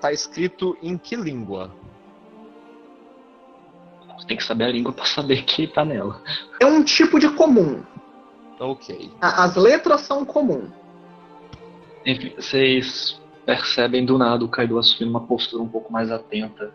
tá 0.00 0.12
escrito 0.12 0.76
em 0.82 0.96
que 0.98 1.16
língua? 1.16 1.70
Você 4.16 4.26
tem 4.26 4.36
que 4.36 4.44
saber 4.44 4.64
a 4.64 4.72
língua 4.72 4.92
pra 4.92 5.04
saber 5.04 5.42
que 5.44 5.66
tá 5.68 5.84
nela. 5.84 6.20
é 6.60 6.66
um 6.66 6.82
tipo 6.82 7.18
de 7.20 7.28
comum. 7.30 7.82
Ok. 8.58 9.12
A- 9.20 9.44
As 9.44 9.54
letras 9.56 10.00
são 10.02 10.24
comum. 10.24 10.70
Enfim, 12.04 12.34
vocês 12.36 13.20
percebem 13.46 14.04
do 14.04 14.18
nada 14.18 14.44
o 14.44 14.48
Kaido 14.48 14.78
assumindo 14.78 15.10
uma 15.16 15.26
postura 15.26 15.62
um 15.62 15.68
pouco 15.68 15.92
mais 15.92 16.10
atenta. 16.10 16.74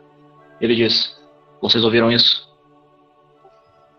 Ele 0.62 0.76
diz: 0.76 1.20
Vocês 1.62 1.84
ouviram 1.84 2.10
isso? 2.12 2.50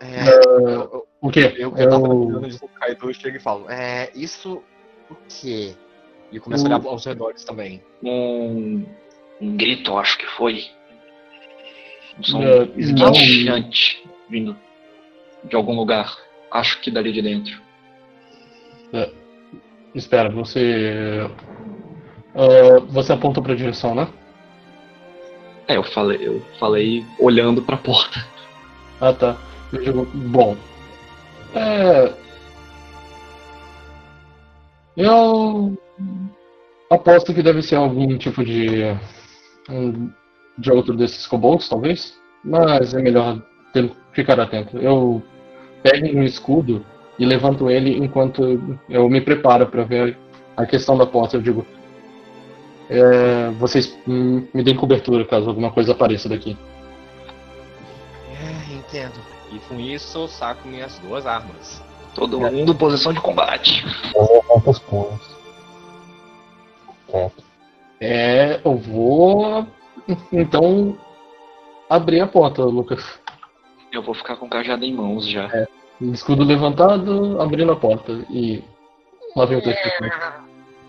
É, 0.00 0.29
eu, 0.29 0.59
eu, 0.68 1.07
O 1.25 1.31
quê? 1.31 1.55
eu, 1.57 1.75
eu 1.75 1.89
tava 1.89 2.07
Eu- 2.07 2.21
lembrando 2.21 2.49
de 2.51 2.57
o 2.63 2.69
Kaido 2.69 3.11
e 3.11 3.15
chego 3.15 3.39
e 3.39 3.41
falo, 3.41 3.71
é, 3.71 4.11
isso 4.15 4.63
o 5.11 5.17
quê? 5.27 5.75
E 6.31 6.39
começo 6.39 6.65
a 6.65 6.69
olhar 6.69 6.87
aos 6.87 7.07
redores 7.07 7.43
também. 7.45 7.83
Um, 8.03 8.85
um 9.41 9.57
grito, 9.57 9.93
eu 9.93 9.99
acho 9.99 10.19
que 10.19 10.27
foi. 10.27 10.67
Um 12.19 12.23
som 12.25 12.41
Não, 12.43 12.63
esguinchante 12.77 14.07
vindo 14.29 14.55
de 15.45 15.57
algum 15.57 15.75
lugar. 15.75 16.15
Acho 16.51 16.79
que 16.83 16.91
dali 16.91 17.11
de 17.11 17.23
dentro. 17.23 17.59
Espera, 19.95 20.29
você. 20.29 21.27
ah, 22.35 22.81
você 22.87 23.15
apontou 23.15 23.43
pra 23.43 23.55
direção, 23.55 23.95
né? 23.95 24.09
É, 25.69 25.79
eu 25.79 25.85
falei, 25.85 26.19
eu 26.21 26.45
falei 26.61 27.03
olhando 27.19 27.63
pra 27.63 27.79
porta. 27.79 28.23
Ah, 29.01 29.15
tá. 29.15 29.39
Eu 29.73 29.83
digo, 29.83 30.05
bom. 30.05 30.55
É. 31.55 32.12
Eu 34.97 35.77
aposto 36.90 37.35
que 37.35 37.43
deve 37.43 37.62
ser 37.62 37.77
algum 37.77 38.17
tipo 38.19 38.45
de. 38.45 38.83
de 40.59 40.71
outro 40.73 40.97
desses 40.97 41.27
kobolds, 41.27 41.69
talvez. 41.69 42.14
Mas 42.45 42.93
é 42.95 43.01
melhor 43.01 43.43
ter, 43.73 43.90
ficar 44.12 44.38
atento. 44.38 44.79
Eu 44.79 45.23
pego 45.83 46.19
um 46.19 46.23
escudo 46.23 46.85
e 47.19 47.25
levanto 47.25 47.71
ele 47.71 47.97
enquanto 47.97 48.79
eu 48.88 49.09
me 49.09 49.21
preparo 49.21 49.67
para 49.67 49.85
ver 49.85 50.19
a 50.57 50.67
questão 50.67 50.97
da 50.97 51.07
porta. 51.07 51.37
Eu 51.37 51.43
digo. 51.43 51.67
é, 52.90 53.51
vocês 53.59 53.97
me 54.07 54.62
deem 54.62 54.77
cobertura 54.77 55.25
caso 55.25 55.49
alguma 55.49 55.71
coisa 55.73 55.93
apareça 55.93 56.29
daqui. 56.29 56.57
É, 58.33 58.75
entendo. 58.75 59.34
E 59.53 59.59
com 59.61 59.79
isso, 59.79 60.19
eu 60.19 60.29
saco 60.29 60.67
minhas 60.67 60.99
duas 60.99 61.27
armas. 61.27 61.83
Todo 62.15 62.41
mundo 62.41 62.73
em 62.73 62.77
posição 62.77 63.13
de 63.13 63.21
combate. 63.21 63.85
Eu 64.15 64.43
os. 64.67 64.79
Quieto. 67.09 67.45
É, 68.01 68.61
eu 68.65 68.77
vou 68.77 69.67
então 70.33 70.99
abrir 71.89 72.21
a 72.21 72.27
porta, 72.27 72.63
Lucas. 72.63 73.03
Eu 73.93 74.03
vou 74.03 74.15
ficar 74.15 74.37
com 74.37 74.47
o 74.47 74.51
cajado 74.51 74.85
em 74.85 74.95
mãos 74.95 75.27
já. 75.27 75.49
Escudo 76.01 76.45
levantado, 76.45 77.41
abrindo 77.41 77.73
a 77.73 77.77
porta 77.77 78.13
e 78.29 78.63
lá 79.37 79.47
vem 79.47 79.59
o 79.59 79.63
texto. 79.63 79.83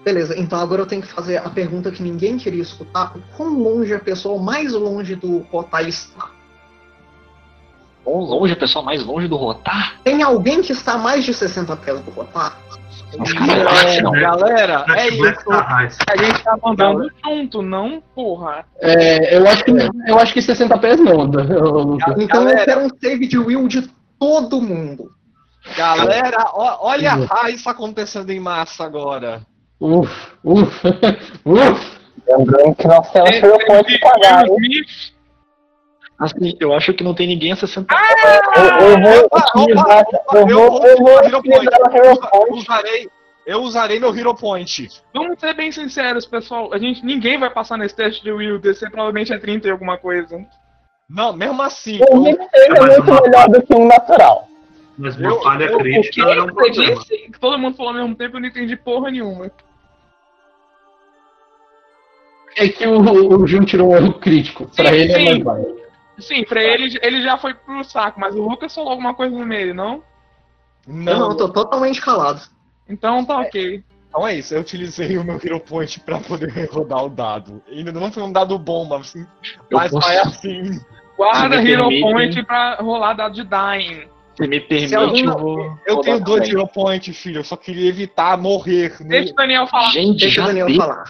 Beleza, 0.03 0.37
então 0.37 0.59
agora 0.59 0.81
eu 0.81 0.85
tenho 0.85 1.01
que 1.01 1.07
fazer 1.07 1.37
a 1.37 1.49
pergunta 1.49 1.91
que 1.91 2.03
ninguém 2.03 2.37
queria 2.37 2.61
escutar. 2.61 3.15
O 3.15 3.21
quão 3.35 3.57
longe 3.57 3.93
a 3.93 3.99
pessoa 3.99 4.41
mais 4.41 4.73
longe 4.73 5.15
do 5.15 5.39
Rotai 5.51 5.89
está? 5.89 6.34
Quão 8.05 8.19
longe, 8.19 8.53
a 8.53 8.55
pessoa 8.55 8.85
mais 8.85 9.03
longe 9.03 9.27
do 9.27 9.35
rotar? 9.35 9.95
Tem 10.03 10.21
alguém 10.23 10.61
que 10.61 10.71
está 10.71 10.97
mais 10.97 11.25
de 11.25 11.33
60 11.33 11.75
pés 11.75 11.99
do 12.01 12.11
não, 13.17 14.01
não. 14.03 14.11
Galera, 14.11 14.85
é 14.95 15.07
isso. 15.09 15.51
A 15.51 16.17
gente 16.17 16.43
tá 16.43 16.57
mandando 16.61 17.09
junto, 17.23 17.61
não, 17.61 18.01
porra. 18.13 18.65
É, 18.79 19.37
eu 19.37 19.47
acho 19.47 19.63
que 19.63 19.71
eu 20.07 20.19
acho 20.19 20.33
que 20.33 20.41
60 20.41 20.77
pés 20.77 20.99
não, 20.99 21.17
Lucas. 21.23 21.45
Então 22.19 22.41
eu 22.41 22.47
Galera. 22.47 22.65
quero 22.65 22.85
um 22.85 22.89
save 23.01 23.27
de 23.27 23.37
will 23.37 23.67
de 23.67 23.89
todo 24.19 24.61
mundo. 24.61 25.11
Galera, 25.75 26.45
ó- 26.53 26.77
olha 26.89 27.13
a 27.31 27.49
isso 27.49 27.67
acontecendo 27.69 28.29
em 28.31 28.39
massa 28.39 28.83
agora. 28.85 29.41
Uf, 29.79 30.11
uf, 30.43 30.81
uf. 31.45 31.95
Lembrando 32.27 32.75
que 32.75 32.87
nós 32.87 33.11
temos 33.11 33.29
É, 33.29 33.37
Hero 33.37 33.57
Point 33.67 33.99
pra 33.99 34.11
pagar, 34.11 34.45
hein? 34.47 34.55
Smith, 34.59 34.87
Assim, 36.17 36.55
eu 36.61 36.73
acho 36.73 36.93
que 36.93 37.03
não 37.03 37.13
tem 37.13 37.27
ninguém 37.27 37.51
a 37.51 37.55
60 37.57 37.93
Eu, 38.57 38.89
eu 38.89 39.27
Eu 40.47 40.47
eu 40.47 41.41
eu 41.43 42.21
Eu 42.33 42.53
usarei, 42.53 43.09
eu 43.45 43.61
usarei 43.61 43.99
meu 43.99 44.15
Hero 44.17 44.33
Point. 44.33 44.89
Vamos 45.13 45.37
ser 45.39 45.53
bem 45.53 45.71
sinceros, 45.71 46.25
pessoal. 46.25 46.73
A 46.73 46.77
gente, 46.77 47.05
ninguém 47.05 47.37
vai 47.37 47.49
passar 47.49 47.77
nesse 47.77 47.95
teste 47.95 48.23
de 48.23 48.31
Will. 48.31 48.57
DC 48.59 48.89
provavelmente 48.89 49.33
é 49.33 49.37
30 49.37 49.67
e 49.67 49.71
alguma 49.71 49.97
coisa. 49.97 50.39
Não, 51.09 51.33
mesmo 51.33 51.61
assim. 51.61 51.99
O 52.01 52.05
eu- 52.15 52.23
Rick 52.23 52.39
é 52.53 52.69
mas 52.69 52.79
muito 52.97 53.11
uma- 53.11 53.21
melhor 53.21 53.49
do 53.49 53.61
que 53.61 53.75
um 53.75 53.85
natural. 53.87 54.47
Mas 54.97 55.17
uma 55.17 55.27
Eu- 55.29 55.41
falha 55.41 55.65
eu- 55.65 55.75
o 55.75 55.79
crítica 55.79 56.23
O 56.23 56.31
que 56.33 56.39
é 56.39 56.41
um 56.41 56.45
problema. 56.47 56.95
disse? 56.95 57.17
Que 57.29 57.39
todo 57.39 57.59
mundo 57.59 57.75
falou 57.75 57.91
ao 57.91 57.97
mesmo 57.99 58.15
tempo 58.15 58.35
e 58.35 58.37
eu 58.37 58.41
não 58.41 58.47
entendi 58.47 58.75
porra 58.77 59.11
nenhuma. 59.11 59.51
É 62.57 62.69
que 62.69 62.87
o, 62.87 62.99
o 63.41 63.45
Jun 63.45 63.65
tirou 63.65 63.91
um 63.91 63.97
erro 63.97 64.13
crítico. 64.13 64.65
Pra 64.75 64.85
Sim, 64.89 64.95
ele 64.95 65.11
é 65.11 65.15
sim. 65.17 65.25
mais 65.25 65.43
válido. 65.43 65.84
Sim, 66.19 66.43
pra 66.45 66.63
ele, 66.63 66.97
ele 67.01 67.21
já 67.21 67.37
foi 67.37 67.53
pro 67.53 67.83
saco, 67.83 68.19
mas 68.19 68.35
o 68.35 68.47
Lucas 68.47 68.73
falou 68.73 68.91
alguma 68.91 69.13
coisa 69.13 69.35
no 69.37 69.45
meio, 69.45 69.73
não? 69.73 70.01
Não, 70.87 71.19
Não, 71.19 71.29
eu 71.31 71.37
tô 71.37 71.49
totalmente 71.49 71.99
calado. 72.01 72.41
Então 72.87 73.25
tá 73.25 73.39
ok. 73.39 73.83
Então 74.07 74.25
é 74.27 74.35
isso, 74.35 74.53
eu 74.55 74.61
utilizei 74.61 75.17
o 75.17 75.23
meu 75.25 75.35
Hero 75.43 75.59
Point 75.59 75.99
pra 75.99 76.19
poder 76.19 76.51
rodar 76.71 77.03
o 77.03 77.09
dado. 77.09 77.61
Ainda 77.69 77.91
não 77.91 78.11
foi 78.11 78.23
um 78.23 78.31
dado 78.31 78.57
bom, 78.57 78.85
mas, 78.85 79.01
assim, 79.01 79.27
Eu 79.69 79.77
mas 79.77 79.91
posso- 79.91 80.07
vai 80.07 80.17
assim. 80.19 80.79
Guarda 81.17 81.55
Hero 81.61 81.89
Point 82.01 82.43
pra 82.45 82.75
rolar 82.75 83.13
dado 83.13 83.33
de 83.35 83.43
Dying. 83.43 84.07
Se 84.37 84.47
me 84.47 84.59
permite, 84.59 84.95
alguém- 84.95 85.25
eu 85.25 85.37
vou. 85.37 85.59
Eu 85.85 85.95
rodar 85.95 86.03
tenho 86.03 86.23
dois. 86.23 86.47
Hero 86.49 86.67
Point, 86.67 87.13
filho. 87.13 87.39
Eu 87.39 87.43
só 87.45 87.55
queria 87.55 87.87
evitar 87.89 88.37
morrer. 88.37 88.91
né? 89.01 89.07
Deixa 89.19 89.31
o 89.33 89.35
Daniel 89.35 89.65
falar. 89.67 89.89
Gente, 89.91 90.19
Deixa 90.19 90.41
o 90.43 90.45
Daniel 90.47 90.67
dei. 90.67 90.75
falar. 90.77 91.03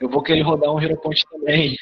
Eu 0.00 0.08
vou 0.08 0.22
querer 0.22 0.42
rodar 0.42 0.70
um 0.72 0.80
Hero 0.80 0.96
Point 0.96 1.22
também. 1.30 1.76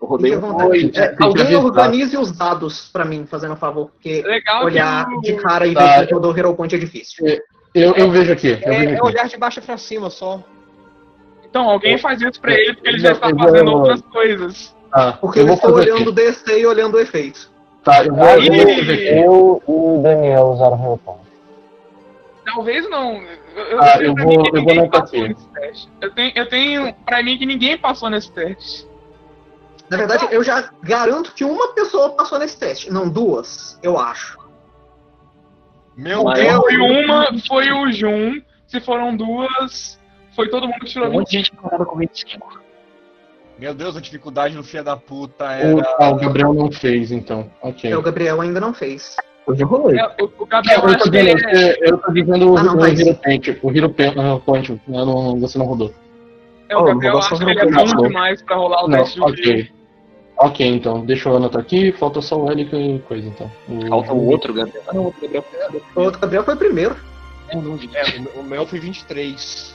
Eu 0.00 0.08
um. 0.08 0.60
É, 0.94 1.16
alguém 1.20 1.56
organize 1.56 2.16
os 2.16 2.30
dados 2.30 2.88
pra 2.92 3.04
mim, 3.04 3.26
fazendo 3.26 3.54
um 3.54 3.56
favor, 3.56 3.88
porque 3.90 4.22
Legal 4.22 4.64
olhar 4.64 5.06
que 5.08 5.14
o... 5.16 5.20
de 5.22 5.32
cara 5.36 5.66
e 5.66 5.74
Tá. 5.74 6.00
ver 6.00 6.06
que 6.06 6.14
eu 6.14 6.20
dou 6.20 6.36
Hero 6.36 6.54
Point 6.54 6.74
é 6.74 6.78
difícil. 6.78 7.26
Eu, 7.74 7.94
eu 7.94 8.10
vejo 8.10 8.32
aqui. 8.32 8.48
Eu 8.48 8.72
É, 8.72 8.78
vejo 8.78 8.90
é 8.90 8.92
aqui. 8.94 9.02
olhar 9.06 9.28
de 9.28 9.36
baixo 9.38 9.60
pra 9.62 9.76
cima 9.78 10.10
só. 10.10 10.42
Então, 11.48 11.68
alguém 11.70 11.96
faz 11.96 12.20
isso 12.20 12.40
pra 12.40 12.52
ele, 12.52 12.74
porque 12.74 12.88
ele 12.88 12.98
Eu 12.98 13.00
já 13.00 13.08
vou- 13.08 13.16
está 13.16 13.30
eu 13.30 13.36
vou- 13.36 13.44
fazendo 13.48 13.72
outras 13.72 14.00
coisas. 14.02 14.76
Tá, 14.90 15.12
Porque 15.14 15.38
eu 15.38 15.42
eu 15.42 15.46
vou 15.48 15.56
estou 15.56 15.72
fazer 15.74 15.92
olhando 15.92 16.08
o. 16.08 16.12
DC 16.12 16.58
e 16.60 16.66
olhando 16.66 16.94
o 16.96 17.00
efeito. 17.00 17.50
Tá, 17.82 18.04
eu 18.04 18.14
vou, 18.14 18.24
eu 18.26 18.52
vou 18.52 18.72
aqui. 18.72 19.08
Eu 19.08 19.62
e 19.66 19.70
o 19.70 20.00
Daniel 20.02 20.44
usaram 20.48 20.78
Hero 20.84 21.00
Point. 21.04 21.20
Talvez 22.44 22.88
não. 22.90 23.14
Eu, 23.56 23.64
eu, 23.64 23.82
Ah, 23.82 23.98
eu 24.00 24.14
vou- 24.14 24.42
que 24.44 24.56
eu 24.58 24.62
vou 24.62 24.88
passou 24.90 25.18
aqui. 25.20 25.28
nesse 25.28 25.48
teste. 25.48 25.88
Eu 26.00 26.10
tenho, 26.14 26.32
eu 26.36 26.48
tenho 26.48 26.94
pra 27.06 27.22
mim 27.22 27.38
que 27.38 27.46
ninguém 27.46 27.76
passou 27.78 28.08
nesse 28.10 28.30
teste. 28.32 28.86
Na 29.90 29.96
verdade, 29.96 30.26
eu 30.30 30.42
já 30.42 30.70
garanto 30.82 31.32
que 31.32 31.44
uma 31.44 31.72
pessoa 31.74 32.10
passou 32.10 32.38
nesse 32.38 32.58
teste. 32.58 32.92
Não, 32.92 33.08
duas, 33.08 33.78
eu 33.82 33.98
acho. 33.98 34.36
Meu 35.96 36.24
Mas- 36.24 36.40
Deus! 36.40 36.56
Foi 36.64 36.76
uma, 36.76 37.26
foi 37.46 37.72
o 37.72 37.92
Jun. 37.92 38.40
Se 38.66 38.80
foram 38.80 39.16
duas, 39.16 39.98
foi 40.34 40.48
todo 40.48 40.66
mundo 40.66 40.80
que 40.80 40.86
tirou 40.86 41.06
Um 41.06 41.10
20. 41.10 41.18
monte 41.18 41.30
de 41.30 41.36
gente 41.38 41.52
acordada 41.56 41.84
com 41.84 41.96
25. 41.96 42.60
Meu 43.58 43.72
Deus, 43.72 43.96
a 43.96 44.00
dificuldade 44.00 44.54
do 44.56 44.62
filho 44.62 44.84
da 44.84 44.96
puta 44.96 45.44
era. 45.52 45.82
ah, 45.98 46.10
o 46.10 46.16
Gabriel 46.16 46.52
não 46.52 46.70
fez, 46.70 47.10
então. 47.12 47.50
Ok. 47.62 47.90
É, 47.90 47.96
o 47.96 48.02
Gabriel 48.02 48.40
ainda 48.40 48.60
não 48.60 48.74
fez. 48.74 49.16
Eu 49.48 49.54
já 49.56 49.64
rolei. 49.64 49.98
É, 49.98 50.04
o, 50.20 50.24
o 50.42 50.46
Gabriel 50.46 50.80
Eu 50.84 50.98
tô 50.98 51.08
dizendo, 51.08 51.46
é, 51.48 51.76
eu 51.88 51.98
tô 51.98 52.12
dizendo 52.12 52.52
o, 52.52 52.58
Ah, 52.58 52.62
não, 52.64 52.76
o 52.76 52.80
faz. 52.80 53.00
Hero 53.00 53.14
Point. 53.14 53.58
O 53.62 53.70
Hero 53.70 54.40
Point, 54.44 54.80
você 55.40 55.58
não 55.58 55.64
rodou. 55.66 55.94
é, 56.68 56.76
o 56.76 56.80
Oh, 56.80 56.84
Gabriel 56.84 57.18
acho 57.18 57.36
que 57.38 57.44
ele 57.44 57.58
é 57.60 57.64
bom 57.70 57.84
de 57.84 57.96
demais 58.08 58.42
pra 58.42 58.56
rolar 58.56 58.84
o 58.84 58.88
Não, 58.88 58.98
teste 58.98 59.14
de 59.14 59.50
Will. 59.50 59.66
Ok. 60.38 60.66
Então, 60.66 61.04
deixa 61.04 61.28
eu 61.28 61.36
anotar 61.36 61.60
aqui, 61.60 61.92
falta 61.92 62.20
só 62.20 62.36
o 62.36 62.50
L 62.50 62.62
e 62.62 62.98
coisa, 63.00 63.28
então. 63.28 63.50
O- 63.68 63.86
Falta 63.88 64.12
o 64.12 64.26
outro, 64.28 64.52
Gabriel. 64.54 64.82
Não, 64.92 65.02
o 65.02 65.04
outro 65.06 65.20
Gabriel. 65.28 65.82
O 65.94 66.00
outro 66.00 66.20
Gabriel 66.20 66.44
foi 66.44 66.54
o 66.54 66.58
primeiro. 66.58 66.96
Não 67.52 67.76
vi. 67.76 67.88
É, 67.94 68.38
o 68.38 68.42
meu- 68.42 68.66
foi 68.66 68.78
23. 68.80 69.74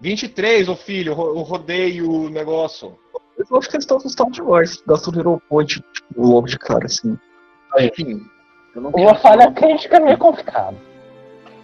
23, 0.00 0.68
ô 0.68 0.76
filho, 0.76 1.10
eu 1.12 1.14
ro- 1.14 1.28
eu 1.38 1.42
rodei 1.42 2.00
o 2.02 2.28
negócio. 2.30 2.96
Eu 3.38 3.58
acho 3.58 3.68
que 3.68 3.76
eles 3.76 3.84
estão 3.84 3.96
assustados 3.98 4.32
demais. 4.34 4.82
Gastam 4.86 5.14
Hero 5.18 5.42
Point 5.48 5.76
tipo, 5.92 6.26
logo 6.26 6.46
de 6.46 6.58
cara, 6.58 6.86
assim. 6.86 7.18
Enfim, 7.78 8.20
eu 8.74 8.82
não 8.82 8.90
Uma 8.90 9.14
falha 9.14 9.50
crítica 9.52 9.96
é 9.96 10.00
meio 10.00 10.18
complicado. 10.18 10.76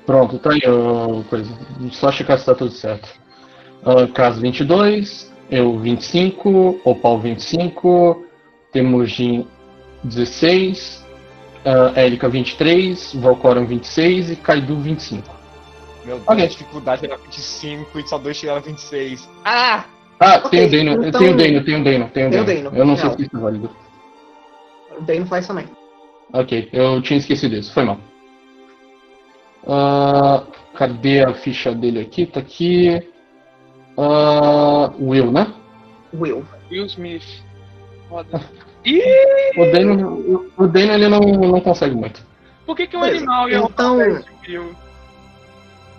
Pronto, 0.04 0.38
tá 0.38 0.52
aí 0.52 0.60
a 0.64 1.24
coisa. 1.28 1.50
Só 1.92 2.12
checar 2.12 2.38
se 2.38 2.46
tá 2.46 2.54
tudo 2.54 2.70
certo. 2.70 3.08
Ah, 3.84 4.06
caso 4.12 4.40
22, 4.40 5.32
Eu 5.50 5.78
25, 5.78 6.80
Opal 6.84 7.18
25, 7.20 8.26
Temujin 8.72 9.46
16, 10.02 11.06
uh, 11.64 11.98
Erika 11.98 12.28
23, 12.28 13.14
Valcoran 13.14 13.64
26 13.64 14.30
e 14.30 14.36
Kaidu 14.36 14.76
25. 14.80 15.36
Meu 16.04 16.16
Deus, 16.16 16.28
Ok. 16.28 16.44
a 16.44 16.48
dificuldade 16.48 17.06
era 17.06 17.16
25 17.16 17.98
e 17.98 18.08
só 18.08 18.18
dois 18.18 18.36
chegaram 18.36 18.58
a 18.60 18.62
26. 18.62 19.28
Ah! 19.44 19.84
Ah, 20.18 20.36
Ok, 20.44 20.50
tem 20.50 20.66
o 20.66 20.70
Dano, 20.70 21.06
então- 21.06 21.20
tem 21.20 21.30
o 21.30 21.36
Dano, 21.36 21.64
tem 21.64 21.80
o 21.80 21.84
Dano, 21.84 22.08
tem 22.08 22.26
o 22.26 22.30
Dano. 22.30 22.44
Dano, 22.44 22.70
Eu 22.76 22.86
não 22.86 22.96
sei 22.96 23.10
se 23.10 23.22
isso 23.22 23.36
é 23.36 23.38
válido. 23.40 23.70
O 24.98 25.02
Dano 25.02 25.26
faz 25.26 25.46
também. 25.46 25.66
Ok, 26.32 26.68
eu 26.72 27.02
tinha 27.02 27.18
esquecido 27.18 27.54
isso, 27.54 27.72
foi 27.72 27.84
mal. 27.84 27.98
Ah, 29.66 30.44
cadê 30.74 31.22
a 31.24 31.34
ficha 31.34 31.74
dele 31.74 32.00
aqui? 32.00 32.26
Tá 32.26 32.40
aqui. 32.40 33.02
Ah, 33.98 34.92
Will, 34.98 35.30
né? 35.32 35.52
Will. 36.14 36.44
Will 36.70 36.86
Smith. 36.86 37.24
Foda. 38.08 38.40
Ih, 38.84 39.02
O 39.58 39.72
Dano, 39.72 40.50
o 40.56 40.66
Dano 40.68 40.92
ele 40.92 41.08
não, 41.08 41.20
não 41.20 41.60
consegue 41.60 41.94
muito. 41.94 42.22
por 42.64 42.76
que, 42.76 42.86
que 42.86 42.96
um 42.96 43.00
Beleza. 43.00 43.18
animal 43.24 43.48
ia 43.48 43.58
Então-? 43.58 44.22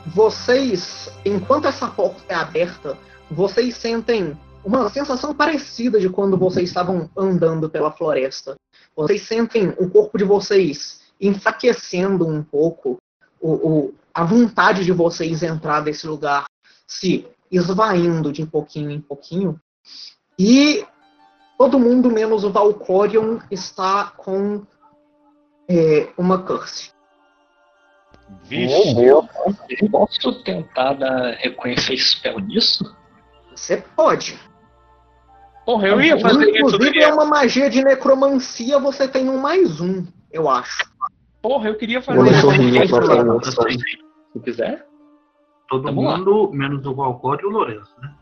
Vocês, 0.05 1.09
enquanto 1.25 1.67
essa 1.67 1.87
porta 1.87 2.23
é 2.29 2.35
aberta, 2.35 2.97
vocês 3.29 3.75
sentem 3.75 4.37
uma 4.63 4.89
sensação 4.89 5.33
parecida 5.35 5.99
de 5.99 6.09
quando 6.09 6.37
vocês 6.37 6.69
estavam 6.69 7.09
andando 7.17 7.69
pela 7.69 7.91
floresta. 7.91 8.55
Vocês 8.95 9.21
sentem 9.23 9.73
o 9.77 9.89
corpo 9.89 10.17
de 10.17 10.23
vocês 10.23 11.01
enfraquecendo 11.19 12.25
um 12.27 12.41
pouco, 12.41 12.97
o, 13.41 13.51
o- 13.51 13.93
a 14.13 14.23
vontade 14.23 14.85
de 14.85 14.91
vocês 14.91 15.43
entrar 15.43 15.83
nesse 15.83 16.07
lugar 16.07 16.45
se 16.87 17.27
esvaindo 17.51 18.31
de 18.31 18.45
pouquinho 18.45 18.91
em 18.91 19.01
pouquinho. 19.01 19.59
E 20.37 20.85
todo 21.57 21.79
mundo, 21.79 22.11
menos 22.11 22.43
o 22.43 22.51
Valcorion, 22.51 23.39
está 23.49 24.11
com 24.15 24.65
é, 25.67 26.09
uma 26.17 26.43
curse. 26.43 26.91
Meu 28.49 28.95
Deus. 28.95 29.25
Eu 29.81 29.89
posso 29.89 30.43
tentar 30.43 30.93
dar, 30.93 31.35
reconhecer 31.35 31.97
spell 31.97 32.39
nisso? 32.39 32.95
Você 33.51 33.77
pode. 33.95 34.39
Porra, 35.65 35.87
eu 35.87 36.01
ia 36.01 36.19
fazer 36.19 36.49
isso. 36.49 36.57
Inclusive, 36.57 37.01
é 37.01 37.13
uma 37.13 37.25
magia 37.25 37.69
de 37.69 37.83
necromancia, 37.83 38.79
você 38.79 39.07
tem 39.07 39.29
um 39.29 39.37
mais 39.37 39.81
um, 39.81 40.05
eu 40.31 40.49
acho. 40.49 40.89
Porra, 41.41 41.69
eu 41.69 41.75
queria 41.75 42.01
fazer 42.01 42.29
isso. 42.31 42.51
Se 44.33 44.39
quiser. 44.39 44.86
Todo 45.67 45.83
Tamo 45.85 46.03
lá. 46.03 46.17
mundo, 46.17 46.51
menos 46.53 46.85
o 46.85 46.95
Valcode 46.95 47.43
e 47.43 47.45
o 47.45 47.49
Lourenço, 47.49 47.93
né? 48.01 48.13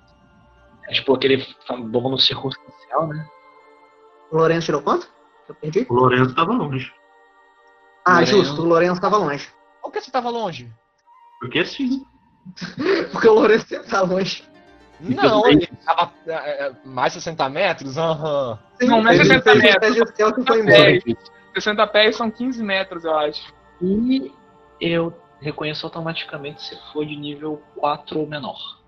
É 0.87 0.93
tipo 0.93 1.13
aquele 1.15 1.45
bom 1.87 2.09
no 2.09 2.17
circunstancial, 2.17 3.07
né? 3.07 3.27
O 4.31 4.37
Lourenço 4.37 4.65
tirou 4.67 4.81
quanto? 4.81 5.07
Eu 5.47 5.55
perdi? 5.55 5.85
O 5.89 5.93
Lourenço 5.93 6.35
tava 6.35 6.53
longe. 6.53 6.91
Ah, 8.05 8.13
Lourenço. 8.13 8.31
justo, 8.37 8.61
o 8.61 8.65
Lourenço 8.65 8.93
estava 8.95 9.17
longe. 9.17 9.49
Por 9.81 9.91
que 9.91 10.01
você 10.01 10.11
tava 10.11 10.29
longe? 10.29 10.71
Porque 11.39 11.65
sim. 11.65 12.03
Porque 13.11 13.27
o 13.27 13.33
Lourenço 13.33 13.67
sempre 13.67 13.89
tá 13.89 14.01
longe. 14.01 14.43
Não, 14.99 15.45
ele 15.47 15.67
tava 15.85 16.11
é, 16.25 16.67
é, 16.67 16.73
mais 16.85 17.11
60 17.13 17.49
metros? 17.49 17.97
Aham. 17.97 18.57
Sim, 18.79 18.87
Não, 18.87 19.01
mas 19.03 19.19
ele 19.19 19.27
60 19.27 19.43
fez 19.43 19.55
o 19.55 19.61
metros. 19.61 19.81
teste 19.81 20.03
de 20.05 20.09
stealth 20.11 20.37
e 20.37 20.45
foi 20.47 20.59
É, 20.59 20.95
embora. 20.95 21.17
60 21.53 21.87
pés 21.87 22.15
são 22.15 22.31
15 22.31 22.63
metros, 22.63 23.03
eu 23.03 23.17
acho. 23.17 23.53
E 23.81 24.31
eu 24.79 25.13
reconheço 25.41 25.85
automaticamente 25.85 26.61
se 26.63 26.75
for 26.91 27.05
de 27.05 27.15
nível 27.15 27.61
4 27.75 28.19
ou 28.19 28.27
menor. 28.27 28.79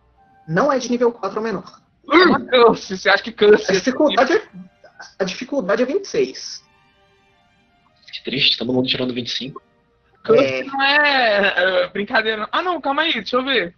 Não 0.47 0.71
é 0.71 0.79
de 0.79 0.89
nível 0.89 1.11
4 1.11 1.37
ou 1.37 1.43
menor. 1.43 1.81
É 2.09 2.57
curse, 2.63 2.97
você 2.97 3.09
acha 3.09 3.23
que 3.23 3.31
curse? 3.31 3.69
A 3.69 3.75
dificuldade 3.75 4.33
é, 4.33 4.47
a 5.19 5.23
dificuldade 5.23 5.83
é 5.83 5.85
26. 5.85 6.65
Que 8.11 8.23
triste, 8.23 8.57
todo 8.57 8.73
mundo 8.73 8.87
tirando 8.87 9.13
25. 9.13 9.61
Curse 10.25 10.43
É, 10.43 10.63
não 10.63 10.81
é, 10.81 11.53
é, 11.57 11.87
brincadeira. 11.89 12.41
não. 12.41 12.47
Ah, 12.51 12.61
não, 12.61 12.79
calma 12.81 13.01
aí, 13.03 13.13
deixa 13.13 13.35
eu 13.35 13.43
ver. 13.43 13.75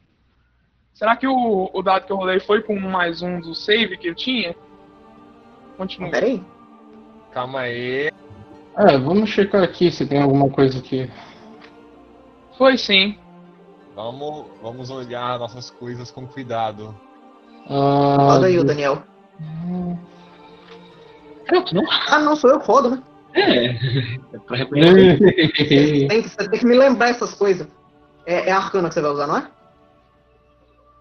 Será 0.93 1.15
que 1.15 1.27
o, 1.27 1.69
o 1.73 1.82
dado 1.82 2.05
que 2.05 2.12
eu 2.12 2.17
rolei 2.17 2.39
foi 2.39 2.62
com 2.62 2.77
mais 2.77 3.21
um 3.21 3.39
do 3.39 3.55
save 3.55 3.97
que 3.97 4.08
eu 4.10 4.15
tinha? 4.15 4.55
Continua. 5.77 6.12
peraí. 6.12 6.43
Calma 7.32 7.62
aí. 7.62 8.12
É, 8.77 8.97
vamos 8.97 9.29
checar 9.29 9.63
aqui 9.63 9.91
se 9.91 10.05
tem 10.05 10.21
alguma 10.21 10.49
coisa 10.49 10.79
aqui. 10.79 11.10
Foi 12.59 12.77
sim. 12.77 13.17
Vamos, 13.95 14.47
vamos 14.61 14.89
olhar 14.89 15.39
nossas 15.39 15.69
coisas 15.69 16.11
com 16.11 16.27
cuidado. 16.27 16.93
Ah, 17.69 18.33
Roda 18.33 18.47
aí, 18.47 18.59
o 18.59 18.65
Daniel. 18.65 19.01
Pronto, 21.47 21.73
não? 21.73 21.83
Ah, 22.09 22.19
não, 22.19 22.35
sou 22.35 22.49
eu 22.49 22.59
que 22.59 22.67
rodo, 22.67 22.89
né? 22.89 23.03
É. 23.33 23.65
É 24.35 24.39
pra 24.45 24.57
reconhecer. 24.57 25.19
Tem 26.09 26.21
que, 26.21 26.27
você 26.27 26.49
tem 26.49 26.59
que 26.59 26.65
me 26.65 26.75
lembrar 26.75 27.11
essas 27.11 27.33
coisas. 27.33 27.65
É, 28.25 28.49
é 28.49 28.51
arcana 28.51 28.89
que 28.89 28.93
você 28.93 29.01
vai 29.01 29.11
usar, 29.11 29.27
não 29.27 29.37
é? 29.37 29.51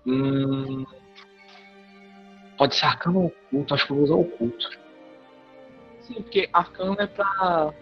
Hum, 0.06 0.86
pode 2.56 2.76
ser 2.76 2.86
arcano 2.86 3.18
ou 3.18 3.26
oculto, 3.26 3.74
acho 3.74 3.84
que 3.84 3.92
eu 3.92 3.96
vou 3.96 4.04
usar 4.04 4.14
oculto. 4.14 4.70
Sim, 6.02 6.22
porque 6.22 6.48
arcano 6.52 6.94
é 7.00 7.06
pra 7.08 7.74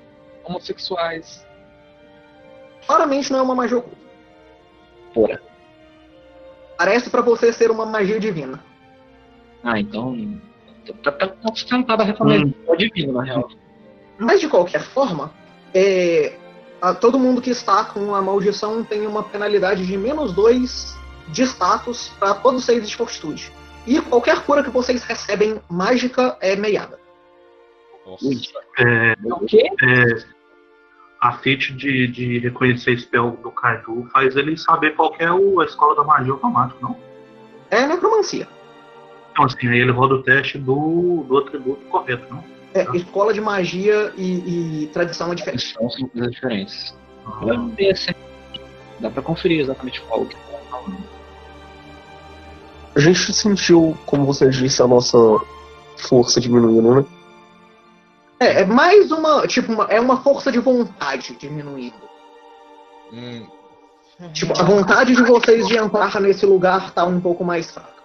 homossexuais. 0.44 1.45
Claramente 2.86 3.32
não 3.32 3.38
é 3.40 3.42
uma 3.42 3.54
magia 3.54 3.78
oculta. 3.78 5.42
Parece 6.78 7.08
pra 7.10 7.22
você 7.22 7.52
ser 7.52 7.70
uma 7.70 7.86
magia 7.86 8.20
divina. 8.20 8.62
Ah, 9.64 9.80
então. 9.80 10.38
Tá, 11.02 11.10
tá, 11.10 11.28
tá 11.28 11.48
sustentada 11.54 12.02
a 12.02 12.06
reforma 12.06 12.34
Hum. 12.34 12.52
é 12.68 12.76
divino, 12.76 13.12
na 13.14 13.22
real. 13.24 13.48
Mas 14.18 14.40
de 14.40 14.48
qualquer 14.48 14.82
forma, 14.82 15.32
é, 15.74 16.36
a- 16.80 16.94
todo 16.94 17.18
mundo 17.18 17.40
que 17.42 17.50
está 17.50 17.84
com 17.84 18.14
a 18.14 18.22
maldição 18.22 18.84
tem 18.84 19.06
uma 19.06 19.22
penalidade 19.22 19.84
de 19.86 19.96
menos 19.96 20.32
2 20.32 20.96
de 21.28 21.42
status 21.42 22.10
para 22.20 22.34
todos 22.34 22.60
os 22.60 22.66
saves 22.66 22.88
de 22.88 22.96
fortitude. 22.96 23.50
E 23.86 24.00
qualquer 24.00 24.40
cura 24.44 24.62
que 24.62 24.70
vocês 24.70 25.02
recebem 25.02 25.60
mágica 25.68 26.36
é 26.40 26.54
meiada. 26.54 26.98
Nossa. 28.06 28.26
É, 28.78 29.14
O 29.24 29.40
quê? 29.46 29.62
é, 29.82 30.35
a 31.20 31.32
feat 31.32 31.72
de, 31.72 32.06
de 32.08 32.38
reconhecer 32.38 32.98
spell 32.98 33.38
do 33.42 33.50
Kaidu 33.50 34.08
faz 34.12 34.36
ele 34.36 34.56
saber 34.56 34.94
qual 34.94 35.12
que 35.12 35.22
é 35.22 35.32
o, 35.32 35.60
a 35.60 35.64
escola 35.64 35.94
da 35.94 36.04
magia 36.04 36.32
automática, 36.32 36.78
não? 36.80 36.96
É 37.70 37.86
necromancia. 37.86 38.48
Então, 39.32 39.44
assim, 39.44 39.68
aí 39.68 39.80
ele 39.80 39.90
roda 39.90 40.14
o 40.14 40.22
teste 40.22 40.58
do, 40.58 41.24
do 41.28 41.38
atributo 41.38 41.84
correto, 41.86 42.26
não? 42.32 42.44
É, 42.74 42.84
escola 42.96 43.32
de 43.32 43.40
magia 43.40 44.12
e, 44.16 44.84
e 44.84 44.86
tradição 44.88 45.32
é 45.32 45.34
diferente. 45.34 45.72
São 45.72 45.88
são 45.88 46.08
coisas 46.08 46.30
diferentes. 46.30 46.94
Se 47.94 48.14
dá 49.00 49.10
pra 49.10 49.22
conferir 49.22 49.60
exatamente 49.60 50.00
qual 50.02 50.26
que 50.26 50.34
tá 50.34 50.58
falando. 50.70 50.98
A 52.94 53.00
gente 53.00 53.32
sentiu, 53.32 53.96
como 54.06 54.24
você 54.24 54.48
disse, 54.48 54.82
a 54.82 54.86
nossa 54.86 55.18
força 55.96 56.40
diminuindo, 56.40 56.94
né? 56.94 57.04
É, 58.38 58.62
é 58.62 58.64
mais 58.64 59.10
uma. 59.10 59.46
Tipo, 59.46 59.72
uma- 59.72 59.84
é 59.84 60.00
uma 60.00 60.22
força 60.22 60.50
de 60.52 60.58
vontade 60.58 61.36
diminuindo. 61.38 61.94
Hum, 63.12 63.46
Tipo, 64.32 64.58
a 64.58 64.62
vontade 64.64 65.14
de 65.14 65.22
vocês 65.22 65.66
de 65.68 65.76
entrar 65.76 66.18
nesse 66.22 66.46
lugar 66.46 66.90
tá 66.92 67.04
um 67.04 67.20
pouco 67.20 67.44
mais 67.44 67.70
fraca. 67.70 68.02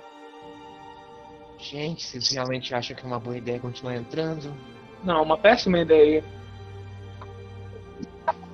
Gente, 1.58 2.04
vocês 2.06 2.30
realmente 2.32 2.76
acham 2.76 2.96
que 2.96 3.04
é 3.04 3.08
uma 3.08 3.20
boa 3.20 3.38
ideia 3.38 3.60
continuar 3.60 3.96
entrando? 3.96 4.54
Não, 5.04 5.24
uma 5.24 5.38
péssima 5.38 5.80
ideia. 5.80 6.22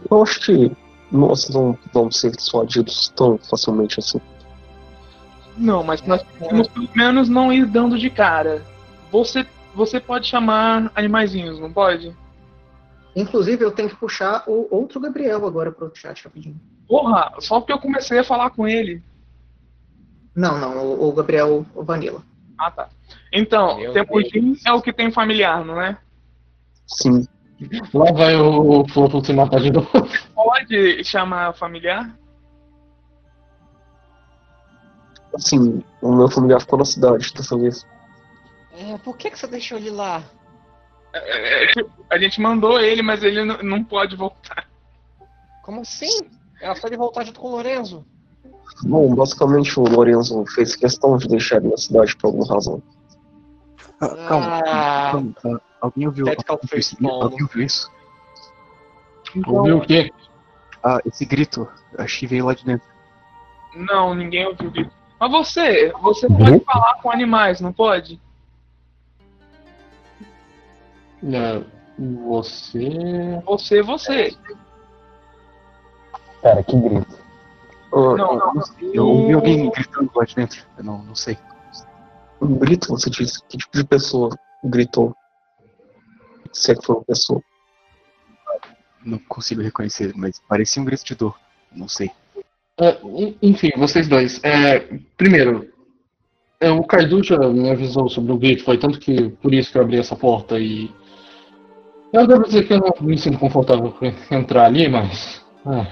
Eu 0.09 0.21
acho 0.21 0.39
que 0.41 0.71
nós 1.11 1.49
não 1.49 1.77
vamos 1.91 2.17
ser 2.19 2.31
dissuadidos 2.31 3.09
tão 3.15 3.37
facilmente 3.39 3.99
assim. 3.99 4.21
Não, 5.57 5.81
mas 5.83 6.01
nós 6.03 6.21
podemos 6.23 6.67
pelo 6.67 6.89
menos 6.95 7.27
não 7.27 7.51
ir 7.51 7.65
dando 7.65 7.97
de 7.97 8.09
cara. 8.11 8.63
Você, 9.11 9.47
você 9.77 9.99
pode 9.99 10.27
chamar 10.27 10.91
animaizinhos, 10.95 11.59
não 11.59 11.71
pode? 11.71 12.13
Inclusive, 13.15 13.63
eu 13.63 13.71
tenho 13.71 13.89
que 13.89 13.95
puxar 13.95 14.43
o 14.47 14.67
outro 14.75 14.99
Gabriel 14.99 15.45
agora 15.45 15.71
pro 15.71 15.91
chat 15.95 16.23
rapidinho. 16.23 16.59
Porra, 16.87 17.33
só 17.39 17.59
porque 17.59 17.73
eu 17.73 17.79
comecei 17.79 18.19
a 18.19 18.23
falar 18.23 18.49
com 18.49 18.67
ele. 18.67 19.03
Não, 20.35 20.59
não, 20.59 20.77
o, 20.77 21.09
o 21.09 21.13
Gabriel 21.13 21.65
Vanilla. 21.75 22.21
Ah, 22.57 22.71
tá. 22.71 22.89
Então, 23.31 23.77
Meu 23.77 23.93
Temujin 23.93 24.53
Deus. 24.53 24.65
é 24.65 24.73
o 24.73 24.81
que 24.81 24.91
tem 24.91 25.11
familiar, 25.11 25.63
não 25.63 25.81
é? 25.81 25.97
Sim. 26.87 27.25
Lá 27.93 28.11
vai 28.11 28.35
o 28.35 28.87
Floto 28.87 29.23
se 29.23 29.33
matar 29.33 29.59
de 29.59 29.71
novo. 29.71 29.89
Pode 30.33 31.03
chamar 31.03 31.53
familiar? 31.53 32.15
Assim, 35.35 35.83
o 36.01 36.15
meu 36.15 36.29
familiar 36.29 36.61
ficou 36.61 36.79
na 36.79 36.85
cidade 36.85 37.31
dessa 37.33 37.57
vez. 37.57 37.85
É, 38.77 38.97
por 38.99 39.17
que, 39.17 39.31
que 39.31 39.39
você 39.39 39.47
deixou 39.47 39.77
ele 39.77 39.89
lá? 39.89 40.23
É, 41.13 41.63
é, 41.63 41.67
tipo, 41.67 41.89
a 42.09 42.17
gente 42.19 42.39
mandou 42.39 42.79
ele, 42.79 43.01
mas 43.01 43.23
ele 43.23 43.43
não, 43.43 43.83
pode 43.83 44.15
voltar. 44.15 44.67
Como 45.63 45.81
assim? 45.81 46.29
Era 46.61 46.75
só 46.75 46.87
ele 46.87 46.97
voltar 46.97 47.23
junto 47.23 47.39
com 47.39 47.47
o 47.47 47.51
Lorenzo. 47.51 48.05
Bom, 48.83 49.15
basicamente 49.15 49.79
o 49.79 49.83
Lorenzo 49.83 50.45
fez 50.53 50.75
questão 50.75 51.17
de 51.17 51.27
deixar 51.27 51.57
ele 51.57 51.69
na 51.69 51.77
cidade 51.77 52.15
por 52.17 52.27
alguma 52.27 52.47
razão. 52.47 52.81
Ah, 53.99 54.15
calma, 54.27 54.59
Ah, 54.67 55.11
calma. 55.11 55.33
ah, 55.45 55.61
alguém 55.81 56.05
ouviu, 56.05 56.25
alguém 56.29 56.45
ouviu 56.49 56.79
isso? 56.79 56.97
Alguém 57.03 57.41
ouviu 57.41 57.63
isso? 57.63 57.91
Ouviu 59.47 59.77
o 59.77 59.81
quê? 59.81 60.11
Ah, 60.83 60.99
esse 61.05 61.25
grito. 61.25 61.67
Acho 61.97 62.19
que 62.19 62.27
veio 62.27 62.45
lá 62.45 62.53
de 62.53 62.63
dentro. 62.63 62.87
Não, 63.75 64.13
ninguém 64.13 64.45
ouviu 64.45 64.69
o 64.69 64.71
grito. 64.71 64.91
Mas 65.19 65.31
você, 65.31 65.91
você 65.93 66.27
pode 66.27 66.43
Grito? 66.43 66.65
falar 66.65 67.01
com 67.01 67.11
animais, 67.11 67.59
não 67.59 67.73
pode? 67.73 68.21
É, 71.23 71.63
você. 72.27 73.41
Você, 73.45 73.81
você. 73.81 74.35
Pera, 76.41 76.63
que 76.63 76.79
grito. 76.79 77.17
Ah, 77.93 78.15
Não, 78.15 78.35
não. 78.35 78.53
Eu 78.93 79.07
ouvi 79.07 79.33
alguém 79.33 79.69
gritando 79.71 80.11
lá 80.15 80.23
de 80.25 80.35
dentro. 80.35 80.63
Eu 80.77 80.83
não, 80.83 81.03
não 81.03 81.15
sei. 81.15 81.37
Um 82.41 82.55
grito, 82.57 82.89
você 82.89 83.09
disse? 83.09 83.41
Que 83.47 83.57
tipo 83.57 83.75
de 83.77 83.83
pessoa 83.83 84.29
gritou? 84.63 85.15
Se 86.53 86.71
é 86.71 86.75
que 86.75 86.85
foi 86.85 86.95
uma 86.95 87.03
pessoa. 87.03 87.41
Não 89.03 89.17
consigo 89.19 89.61
reconhecer, 89.61 90.13
mas 90.15 90.39
parecia 90.47 90.81
um 90.81 90.85
grito 90.85 91.05
de 91.05 91.15
dor. 91.15 91.39
Não 91.71 91.87
sei. 91.87 92.11
En- 92.79 93.35
enfim, 93.41 93.71
vocês 93.77 94.07
dois. 94.07 94.43
É, 94.43 94.79
primeiro, 95.17 95.67
é, 96.59 96.69
o 96.69 96.83
Carducha 96.83 97.37
me 97.49 97.71
avisou 97.71 98.07
sobre 98.09 98.31
o 98.31 98.37
grito, 98.37 98.63
foi 98.63 98.77
tanto 98.77 98.99
que 98.99 99.29
por 99.29 99.53
isso 99.53 99.71
que 99.71 99.77
eu 99.77 99.81
abri 99.81 99.97
essa 99.97 100.15
porta 100.15 100.59
e. 100.59 100.91
Eu 102.13 102.25
devo 102.25 102.43
dizer 102.43 102.67
que 102.67 102.73
eu 102.73 102.79
não 102.79 102.93
me 103.01 103.17
sinto 103.17 103.37
confortável 103.37 103.91
com 103.91 104.05
entrar 104.33 104.65
ali, 104.65 104.87
mas. 104.87 105.45
ah. 105.65 105.85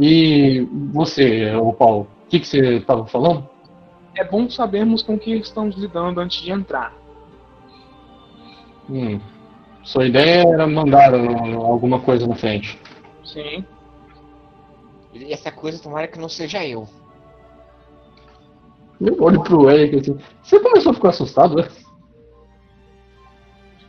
E 0.00 0.60
você, 0.92 1.52
o 1.56 1.72
Paulo, 1.72 2.06
o 2.24 2.28
que, 2.28 2.38
que 2.38 2.46
você 2.46 2.76
estava 2.76 3.04
falando? 3.06 3.48
É 4.16 4.22
bom 4.22 4.48
sabermos 4.48 5.02
com 5.02 5.14
o 5.14 5.18
que 5.18 5.32
estamos 5.32 5.76
lidando 5.76 6.20
antes 6.20 6.40
de 6.40 6.52
entrar. 6.52 6.94
Hum, 8.88 9.20
sua 9.82 10.06
ideia 10.06 10.46
era 10.46 10.66
mandar 10.68 11.12
uh, 11.14 11.64
alguma 11.64 12.00
coisa 12.00 12.26
na 12.28 12.36
frente. 12.36 12.80
Sim. 13.24 13.64
E 15.12 15.32
essa 15.32 15.50
coisa, 15.50 15.82
tomara 15.82 16.06
que 16.06 16.18
não 16.18 16.28
seja 16.28 16.64
eu. 16.64 16.86
Eu 19.00 19.20
olho 19.20 19.42
pro 19.42 19.70
Eric 19.70 19.98
assim. 19.98 20.18
Você 20.42 20.60
começou 20.60 20.92
a 20.92 20.94
ficar 20.94 21.08
assustado, 21.08 21.56
né? 21.56 21.68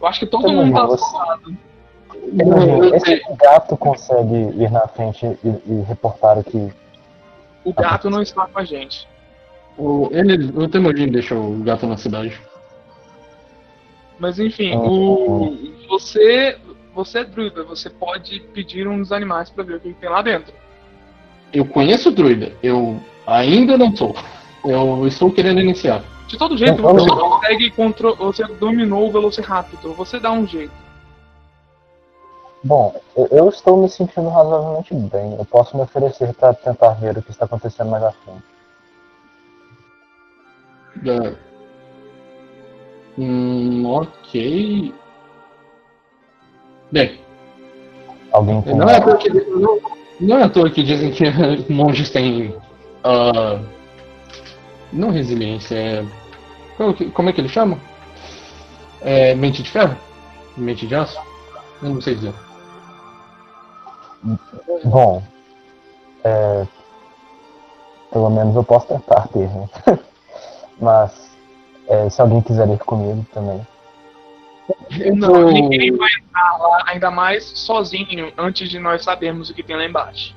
Eu 0.01 0.07
acho 0.07 0.19
que 0.19 0.27
todo 0.27 0.43
Como 0.43 0.63
mundo 0.63 0.73
tá 0.73 0.85
você- 0.85 1.03
assustado. 1.03 1.57
Sei. 3.01 3.15
Esse 3.17 3.35
gato 3.37 3.77
consegue 3.77 4.35
ir 4.61 4.69
na 4.71 4.87
frente 4.87 5.25
e, 5.25 5.47
e 5.47 5.81
reportar 5.87 6.37
o 6.37 6.43
que. 6.43 6.71
O 7.63 7.73
gato 7.73 8.09
não 8.09 8.21
está 8.21 8.45
com 8.47 8.59
a 8.59 8.63
gente. 8.63 9.07
O, 9.77 10.09
ele, 10.11 10.51
o 10.57 10.67
Temujin 10.67 11.07
deixou 11.09 11.37
o 11.51 11.63
gato 11.63 11.85
na 11.87 11.97
cidade. 11.97 12.39
Mas 14.19 14.39
enfim, 14.39 14.73
Ah. 14.73 14.79
o 14.79 15.57
você 15.87 16.57
você 16.93 17.19
é 17.19 17.23
druida, 17.23 17.63
você 17.63 17.89
pode 17.89 18.39
pedir 18.53 18.87
um 18.87 18.97
dos 18.99 19.11
animais 19.11 19.49
pra 19.49 19.63
ver 19.63 19.75
o 19.75 19.79
que 19.79 19.93
tem 19.93 20.09
lá 20.09 20.21
dentro. 20.21 20.53
Eu 21.53 21.65
conheço 21.65 22.09
o 22.09 22.11
druida, 22.11 22.51
eu 22.61 22.99
ainda 23.25 23.77
não 23.77 23.95
sou. 23.95 24.15
Eu 24.65 25.07
estou 25.07 25.31
querendo 25.31 25.61
iniciar. 25.61 26.03
De 26.29 26.37
todo 26.37 26.55
jeito, 26.57 26.81
você 26.81 27.05
vamos- 27.07 27.21
consegue 27.39 27.71
contro 27.71 28.15
você 28.15 28.43
dominou 28.45 29.07
o 29.07 29.11
Velociraptor, 29.11 29.93
você 29.93 30.19
dá 30.19 30.31
um 30.31 30.45
jeito. 30.47 30.71
Bom, 32.63 32.93
eu, 33.15 33.27
eu 33.31 33.49
estou 33.49 33.81
me 33.81 33.89
sentindo 33.89 34.29
razoavelmente 34.29 34.93
bem. 34.93 35.35
Eu 35.37 35.45
posso 35.45 35.75
me 35.75 35.83
oferecer 35.83 36.33
para 36.35 36.53
tentar 36.53 36.89
ver 36.91 37.17
o 37.17 37.21
que 37.23 37.31
está 37.31 37.45
acontecendo 37.45 37.89
mais 37.89 38.03
à 38.03 38.11
frente. 38.11 38.43
Da- 40.97 41.33
Hum, 43.17 43.85
ok. 43.85 44.93
Bem, 46.91 47.19
Alguém 48.31 48.61
tem. 48.61 48.75
não 48.75 48.87
é, 48.89 48.95
à 48.95 49.01
toa 49.01 49.17
que, 49.17 49.29
não, 49.29 49.79
não 50.21 50.37
é 50.37 50.43
à 50.43 50.49
toa 50.49 50.69
que 50.69 50.83
dizem 50.83 51.11
que 51.11 51.23
monges 51.71 52.09
têm. 52.11 52.55
ah, 53.03 53.59
não 54.91 55.11
resiliência, 55.11 55.75
é. 55.75 56.93
que- 56.93 57.11
como 57.11 57.29
é 57.29 57.33
que 57.33 57.41
ele 57.41 57.49
chama? 57.49 57.77
É, 59.01 59.33
mente 59.35 59.63
de 59.63 59.69
ferro? 59.69 59.95
Mente 60.57 60.85
de 60.87 60.95
aço? 60.95 61.17
Eu 61.81 61.89
não 61.89 62.01
sei 62.01 62.15
dizer. 62.15 62.33
Bom, 64.85 65.23
é, 66.23 66.67
pelo 68.11 68.29
menos 68.29 68.55
eu 68.55 68.63
posso 68.63 68.87
tentar 68.87 69.27
ter, 69.29 69.47
né? 69.49 69.69
Mas 70.79 71.31
é, 71.87 72.09
se 72.09 72.21
alguém 72.21 72.41
quiser 72.41 72.67
ir 72.69 72.77
comigo 72.79 73.25
também. 73.33 73.65
Não, 75.15 75.35
Eu- 75.35 75.51
ninguém 75.51 75.95
vai 75.95 76.09
entrar 76.21 76.57
lá, 76.57 76.83
ainda 76.87 77.09
mais 77.09 77.43
sozinho, 77.45 78.31
antes 78.37 78.69
de 78.69 78.77
nós 78.79 79.03
sabermos 79.03 79.49
o 79.49 79.53
que 79.53 79.63
tem 79.63 79.75
lá 79.75 79.85
embaixo. 79.85 80.35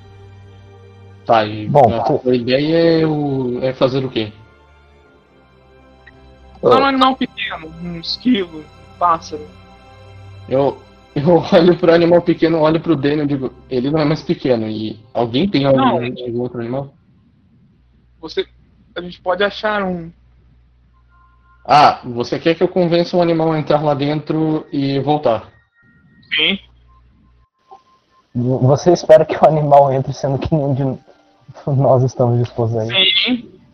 Tá, 1.27 1.45
e 1.45 1.69
Bom, 1.69 1.93
a, 1.93 2.31
a 2.31 2.35
ideia 2.35 3.03
é, 3.03 3.07
o- 3.07 3.59
é 3.63 3.73
fazer 3.73 4.05
o 4.05 4.09
quê? 4.11 4.33
Só 6.63 6.79
um 6.79 6.87
animal 6.87 7.17
pequeno, 7.17 7.73
um 7.83 7.99
esquilo, 7.99 8.61
um 8.61 8.99
pássaro. 8.99 9.45
Eu, 10.49 10.81
eu 11.15 11.43
olho 11.53 11.77
pro 11.77 11.93
animal 11.93 12.23
pequeno, 12.23 12.61
olho 12.61 12.81
pro 12.81 12.95
Daniel 12.95 13.25
e 13.25 13.29
digo, 13.29 13.53
ele 13.69 13.91
não 13.91 13.99
é 13.99 14.05
mais 14.05 14.23
pequeno. 14.23 14.69
E 14.69 14.99
alguém 15.13 15.49
tem 15.49 15.65
algum, 15.65 15.79
Não. 15.79 15.97
algum 15.97 16.41
outro 16.41 16.61
animal? 16.61 16.95
Você. 18.21 18.47
A 18.97 19.01
gente 19.01 19.21
pode 19.21 19.43
achar 19.43 19.83
um. 19.83 20.13
Ah, 21.67 22.01
você 22.05 22.39
quer 22.39 22.55
que 22.55 22.63
eu 22.63 22.69
convença 22.69 23.17
um 23.17 23.23
animal 23.23 23.53
a 23.53 23.59
entrar 23.59 23.83
lá 23.83 23.95
dentro 23.95 24.67
e 24.73 25.01
voltar? 25.01 25.49
Sim. 26.35 26.59
Você 28.35 28.93
espera 28.93 29.25
que 29.25 29.37
o 29.37 29.47
animal 29.47 29.93
entre, 29.93 30.13
sendo 30.13 30.39
que 30.39 30.55
nenhum 30.55 30.75
de 30.75 30.83
nós 31.67 32.03
estamos 32.03 32.39
dispostos 32.39 32.79
a 32.79 32.85
ir. 32.85 32.89
Sim. 32.89 33.12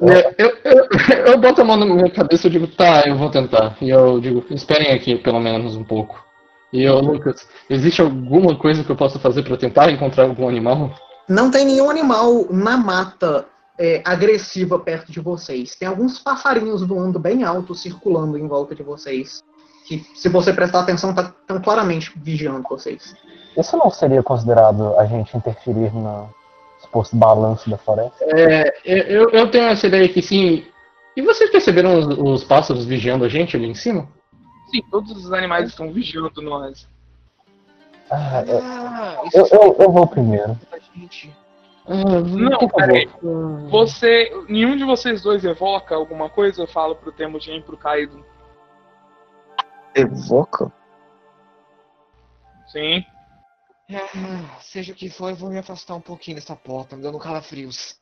É, 0.00 0.34
Eu, 0.38 0.56
eu, 0.64 0.88
eu 1.26 1.38
boto 1.38 1.60
a 1.60 1.64
mão 1.64 1.76
na 1.76 1.86
minha 1.86 2.10
cabeça 2.10 2.46
e 2.46 2.50
digo, 2.50 2.66
tá, 2.68 3.02
eu 3.06 3.16
vou 3.16 3.30
tentar. 3.30 3.76
E 3.80 3.90
eu 3.90 4.20
digo, 4.20 4.44
esperem 4.50 4.92
aqui 4.92 5.16
pelo 5.16 5.40
menos 5.40 5.76
um 5.76 5.84
pouco. 5.84 6.24
E 6.72 6.82
eu, 6.82 7.00
Lucas, 7.00 7.48
existe 7.68 8.00
alguma 8.00 8.56
coisa 8.56 8.84
que 8.84 8.90
eu 8.90 8.96
possa 8.96 9.18
fazer 9.18 9.42
para 9.42 9.56
tentar 9.56 9.90
encontrar 9.90 10.24
algum 10.24 10.48
animal? 10.48 10.90
Não 11.28 11.50
tem 11.50 11.64
nenhum 11.64 11.90
animal 11.90 12.46
na 12.50 12.76
mata 12.76 13.46
é, 13.78 14.02
agressiva 14.04 14.78
perto 14.78 15.10
de 15.10 15.20
vocês. 15.20 15.74
Tem 15.76 15.88
alguns 15.88 16.18
passarinhos 16.18 16.82
voando 16.82 17.18
bem 17.18 17.42
alto, 17.42 17.74
circulando 17.74 18.36
em 18.36 18.46
volta 18.46 18.74
de 18.74 18.82
vocês. 18.82 19.42
Que, 19.86 20.04
se 20.14 20.28
você 20.28 20.52
prestar 20.52 20.80
atenção, 20.80 21.10
estão 21.10 21.60
claramente 21.60 22.12
vigiando 22.16 22.66
vocês. 22.68 23.14
Isso 23.56 23.76
não 23.76 23.90
seria 23.90 24.22
considerado 24.22 24.94
a 24.98 25.06
gente 25.06 25.36
interferir 25.36 25.92
no 25.94 26.28
suposto 26.78 27.16
balanço 27.16 27.68
da 27.68 27.78
floresta? 27.78 28.24
É, 28.24 28.74
eu, 28.84 29.30
eu 29.30 29.50
tenho 29.50 29.66
essa 29.66 29.86
ideia 29.86 30.08
que 30.08 30.22
sim. 30.22 30.66
E 31.16 31.22
vocês 31.22 31.50
perceberam 31.50 31.98
os, 31.98 32.06
os 32.06 32.44
pássaros 32.44 32.84
vigiando 32.84 33.24
a 33.24 33.28
gente 33.28 33.56
ali 33.56 33.66
em 33.66 33.74
cima? 33.74 34.08
Sim, 34.70 34.82
todos 34.90 35.12
os 35.12 35.32
animais 35.32 35.70
estão 35.70 35.92
vigiando 35.92 36.40
nós. 36.42 36.88
Ah, 38.10 38.44
eu, 38.46 38.58
Ah, 38.62 39.20
isso 39.26 39.36
eu, 39.36 39.46
eu, 39.50 39.76
eu 39.80 39.92
vou 39.92 40.06
primeiro. 40.06 40.56
Ah, 41.86 42.20
Não, 42.20 42.68
peraí. 42.68 43.08
Você. 43.70 44.30
Nenhum 44.48 44.76
de 44.76 44.84
vocês 44.84 45.22
dois 45.22 45.44
evoca 45.44 45.94
alguma 45.94 46.28
coisa? 46.28 46.62
Eu 46.62 46.66
falo 46.66 46.94
pro 46.94 47.12
Temujin 47.12 47.56
e 47.56 47.62
pro 47.62 47.76
Kaido. 47.76 48.24
Evoca? 49.94 50.70
Sim. 52.68 53.04
Ah, 53.90 54.58
seja 54.60 54.92
o 54.92 54.94
que 54.94 55.08
for, 55.08 55.30
eu 55.30 55.36
vou 55.36 55.50
me 55.50 55.58
afastar 55.58 55.94
um 55.94 56.00
pouquinho 56.00 56.36
dessa 56.36 56.54
porta, 56.54 56.94
me 56.96 57.02
dando 57.02 57.18
calafrios. 57.18 57.96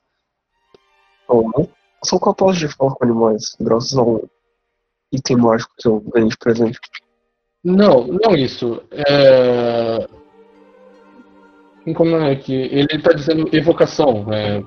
Não? 1.28 1.68
Sou 2.04 2.18
capaz 2.20 2.58
de 2.58 2.68
falar 2.68 2.94
com 2.94 3.04
animais, 3.04 3.56
graças 3.60 3.96
ao 3.96 4.28
item 5.12 5.36
mágico 5.36 5.72
que 5.78 5.88
eu 5.88 6.00
ganhei 6.12 6.28
de 6.28 6.36
presente. 6.36 6.78
Não, 7.62 8.06
não 8.06 8.34
isso. 8.34 8.82
É... 8.92 10.06
Como 11.94 12.16
é 12.16 12.34
que. 12.34 12.52
Ele 12.52 13.00
tá 13.00 13.12
dizendo 13.12 13.48
evocação. 13.52 14.26
é, 14.32 14.60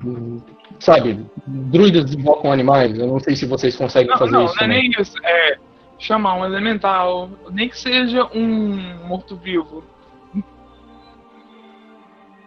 Sabe, 0.79 1.25
druidas 1.45 2.13
invocam 2.13 2.51
animais. 2.51 2.97
Eu 2.97 3.07
não 3.07 3.19
sei 3.19 3.35
se 3.35 3.45
vocês 3.45 3.75
conseguem 3.75 4.09
Não, 4.09 4.17
fazer 4.17 4.31
não, 4.31 4.45
isso. 4.45 4.55
não 4.55 4.63
é 4.63 4.67
né? 4.67 4.73
nem 4.75 4.91
isso. 4.91 5.15
É 5.25 5.57
chamar 5.97 6.35
um 6.35 6.45
elemental, 6.45 7.29
nem 7.51 7.67
que 7.67 7.77
seja 7.77 8.25
um 8.33 9.05
morto-vivo. 9.05 9.83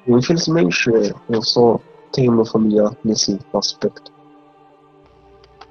Infelizmente, 0.07 0.91
é, 0.91 1.13
eu 1.29 1.43
só 1.43 1.81
tenho 2.13 2.33
meu 2.33 2.45
familiar 2.45 2.97
nesse 3.05 3.39
aspecto. 3.55 4.13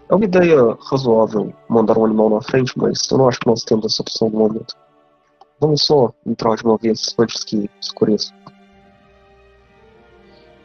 É 0.10 0.16
uma 0.16 0.26
ideia 0.26 0.78
razoável 0.90 1.54
mandar 1.70 1.98
um 1.98 2.06
animal 2.06 2.30
na 2.30 2.42
frente, 2.42 2.78
mas 2.78 3.10
eu 3.10 3.18
não 3.18 3.30
acho 3.30 3.40
que 3.40 3.48
nós 3.48 3.64
temos 3.64 3.86
essa 3.86 4.02
opção 4.02 4.30
no 4.30 4.40
momento. 4.40 4.76
Vamos 5.60 5.84
só 5.84 6.12
entrar 6.26 6.56
de 6.56 6.64
uma 6.66 6.78
vez 6.78 7.16
antes 7.18 7.44
que 7.44 7.70
escureça. 7.80 8.34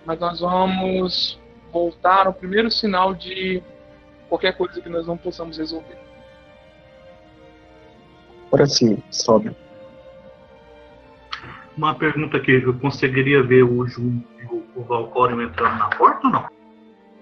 Mas 0.05 0.19
nós 0.19 0.41
vamos 0.41 1.39
voltar 1.73 2.27
ao 2.27 2.33
primeiro 2.33 2.71
sinal 2.71 3.15
de 3.15 3.63
qualquer 4.29 4.57
coisa 4.57 4.81
que 4.81 4.89
nós 4.89 5.07
não 5.07 5.17
possamos 5.17 5.59
resolver. 5.59 5.99
Parece 8.51 9.03
sóbrio. 9.11 9.55
Uma 11.77 11.95
pergunta 11.95 12.39
aqui, 12.39 12.63
eu 12.65 12.75
conseguiria 12.75 13.43
ver 13.43 13.63
o 13.63 13.87
Jun 13.87 14.21
e 14.41 14.47
o, 14.47 14.65
o 14.77 14.83
Valcório 14.83 15.43
entrando 15.43 15.79
na 15.79 15.89
porta 15.89 16.27
ou 16.27 16.33
não? 16.33 16.45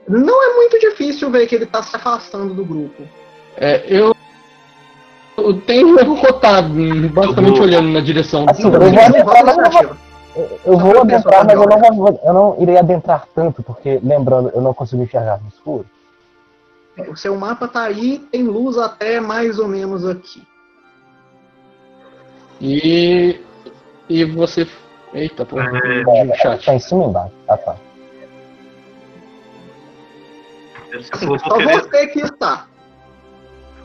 Não 0.08 0.42
é 0.42 0.54
muito 0.54 0.78
difícil 0.78 1.30
ver 1.30 1.46
que 1.46 1.54
ele 1.54 1.66
tá 1.66 1.82
se 1.82 1.96
afastando 1.96 2.54
do 2.54 2.64
grupo. 2.64 3.02
É, 3.56 3.84
eu. 3.88 4.14
Eu 5.36 5.60
tenho 5.62 5.96
rotado, 6.14 6.72
basicamente 7.12 7.60
olhando 7.60 7.88
na 7.88 8.00
direção 8.00 8.46
Assim, 8.48 8.70
do. 8.70 8.76
eu 8.76 8.92
vou 8.92 9.00
adentrar, 9.00 9.44
mas 9.44 9.56
eu 9.56 9.62
não 9.62 9.70
vou, 9.70 9.96
eu 10.64 10.78
vou 10.78 11.00
adentrar, 11.00 11.44
mas 11.44 11.54
eu 11.54 11.66
não, 11.66 11.96
vou, 11.96 12.20
eu 12.24 12.32
não 12.32 12.56
irei 12.62 12.78
adentrar 12.78 13.26
tanto, 13.34 13.62
porque, 13.62 13.98
lembrando, 14.02 14.50
eu 14.54 14.60
não 14.60 14.72
consigo 14.72 15.02
enxergar 15.02 15.40
no 15.40 15.48
escuro. 15.48 15.86
O 17.08 17.16
seu 17.16 17.34
mapa 17.36 17.66
tá 17.66 17.82
aí, 17.82 18.20
tem 18.30 18.44
luz 18.44 18.78
até 18.78 19.20
mais 19.20 19.58
ou 19.58 19.66
menos 19.66 20.06
aqui. 20.06 20.42
E. 22.60 23.40
E 24.08 24.24
você. 24.24 24.68
Eita, 25.12 25.44
porra. 25.44 25.70
É, 25.78 26.24
o 26.24 26.34
chat. 26.36 26.64
Tá 26.64 26.74
em 26.74 26.78
cima 26.78 27.04
e 27.04 27.06
embaixo. 27.08 27.34
Ah, 27.48 27.56
tá. 27.56 27.76
Eu, 30.90 31.28
vou 31.28 31.38
só 31.38 31.56
querer, 31.56 31.82
você 31.82 32.06
que 32.08 32.20
está. 32.20 32.66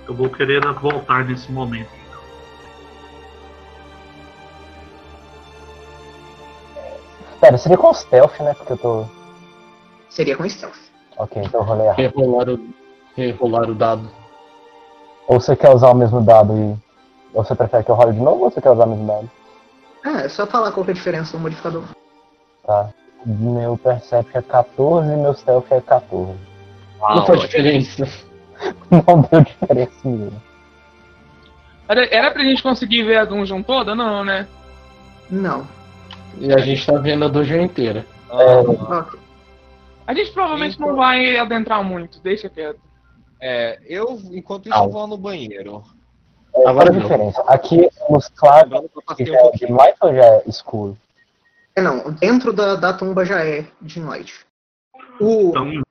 eu 0.08 0.14
vou 0.14 0.30
querer 0.30 0.62
voltar 0.74 1.26
nesse 1.26 1.52
momento. 1.52 1.90
Pera, 7.42 7.58
seria 7.58 7.78
com 7.78 7.94
stealth, 7.94 8.40
né? 8.42 8.54
Porque 8.54 8.74
eu 8.74 8.78
tô. 8.78 9.06
Seria 10.10 10.36
com 10.36 10.48
stealth. 10.48 10.78
Ok, 11.18 11.42
então 11.44 11.62
eu 11.62 11.66
rolei 11.66 11.86
errado. 11.88 11.98
Rerolar 11.98 12.50
o, 12.50 12.70
rerolar 13.16 13.70
o 13.70 13.76
dado. 13.76 14.10
Ou 15.28 15.40
você 15.40 15.56
quer 15.56 15.74
usar 15.74 15.90
o 15.90 15.96
mesmo 15.96 16.22
dado 16.22 16.54
e. 16.54 16.78
Ou 17.34 17.44
você 17.44 17.56
prefere 17.56 17.84
que 17.84 17.92
eu 17.92 17.96
role 17.96 18.14
de 18.14 18.20
novo 18.20 18.44
ou 18.44 18.52
você 18.52 18.60
quer 18.60 18.72
usar 18.72 18.86
o 18.86 18.90
mesmo 18.90 19.08
dado? 19.08 19.30
É, 20.06 20.26
é 20.26 20.30
só 20.30 20.46
falar 20.48 20.72
qual 20.72 20.84
que 20.84 20.92
é 20.92 20.94
a 20.94 20.96
diferença 20.96 21.38
do 21.38 21.42
modificador. 21.42 21.84
Tá. 22.66 22.90
Meu 23.26 23.78
Perception 23.78 24.40
é 24.40 24.42
14 24.42 25.12
e 25.12 25.16
meu 25.18 25.34
Stealth 25.34 25.72
é 25.72 25.82
14. 25.82 26.38
Não 27.00 27.26
faz 27.26 27.42
diferença. 27.42 28.08
Não 28.90 29.22
deu 29.22 29.42
diferença 29.42 29.96
nenhuma. 30.04 30.44
Era, 31.88 32.06
era 32.14 32.32
pra 32.32 32.44
gente 32.44 32.62
conseguir 32.62 33.04
ver 33.04 33.18
a 33.18 33.26
dungeon 33.26 33.64
toda? 33.64 33.96
Não, 33.96 34.24
né? 34.24 34.48
Não. 35.30 35.68
E 36.38 36.54
a 36.54 36.60
gente 36.60 36.86
tá 36.86 36.98
vendo 36.98 37.26
a 37.26 37.28
dungeon 37.28 37.62
inteira. 37.62 38.06
É, 38.30 38.60
Ok. 38.60 39.20
A 40.06 40.14
gente 40.16 40.32
provavelmente 40.32 40.80
não 40.80 40.96
vai 40.96 41.38
adentrar 41.38 41.84
muito, 41.84 42.20
deixa 42.22 42.50
quieto. 42.50 42.80
É, 43.40 43.80
eu, 43.86 44.20
enquanto 44.32 44.66
isso, 44.66 44.76
Au. 44.76 44.90
vou 44.90 45.06
no 45.06 45.16
banheiro. 45.16 45.84
É, 46.62 46.70
Agora 46.70 46.90
a 46.90 46.94
não. 46.94 47.02
diferença? 47.02 47.42
Aqui 47.48 47.90
nos 48.10 48.28
claros 48.30 48.82
que 49.16 49.26
já 49.26 49.38
é 49.38 49.52
de 49.52 49.66
light 49.72 49.98
ou 50.02 50.14
já 50.14 50.26
é 50.26 50.44
escuro? 50.48 50.98
É, 51.76 51.82
não, 51.82 52.12
dentro 52.12 52.52
da, 52.52 52.76
da 52.76 52.94
tumba 52.94 53.26
já 53.26 53.44
é 53.46 53.66
de 53.82 54.00
noite. 54.00 54.46
O, 55.20 55.50
Então, 55.50 55.84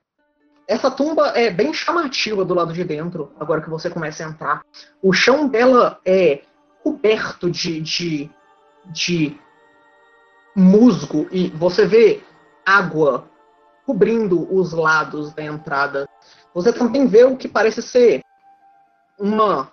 essa 0.67 0.91
tumba 0.91 1.29
é 1.29 1.49
bem 1.49 1.73
chamativa 1.73 2.45
do 2.45 2.53
lado 2.53 2.71
de 2.71 2.83
dentro, 2.83 3.31
agora 3.39 3.59
que 3.59 3.69
você 3.69 3.89
começa 3.89 4.23
a 4.23 4.29
entrar. 4.29 4.61
O 5.01 5.11
chão 5.11 5.47
dela 5.47 5.99
é 6.05 6.41
coberto 6.83 7.49
de, 7.49 7.81
de, 7.81 8.29
de 8.85 9.35
musgo 10.55 11.27
e 11.31 11.49
você 11.49 11.87
vê 11.87 12.21
água 12.63 13.27
cobrindo 13.83 14.47
os 14.53 14.71
lados 14.71 15.33
da 15.33 15.43
entrada. 15.43 16.07
Você 16.53 16.71
também 16.71 17.07
vê 17.07 17.23
o 17.23 17.35
que 17.35 17.47
parece 17.47 17.81
ser 17.81 18.21
uma 19.17 19.71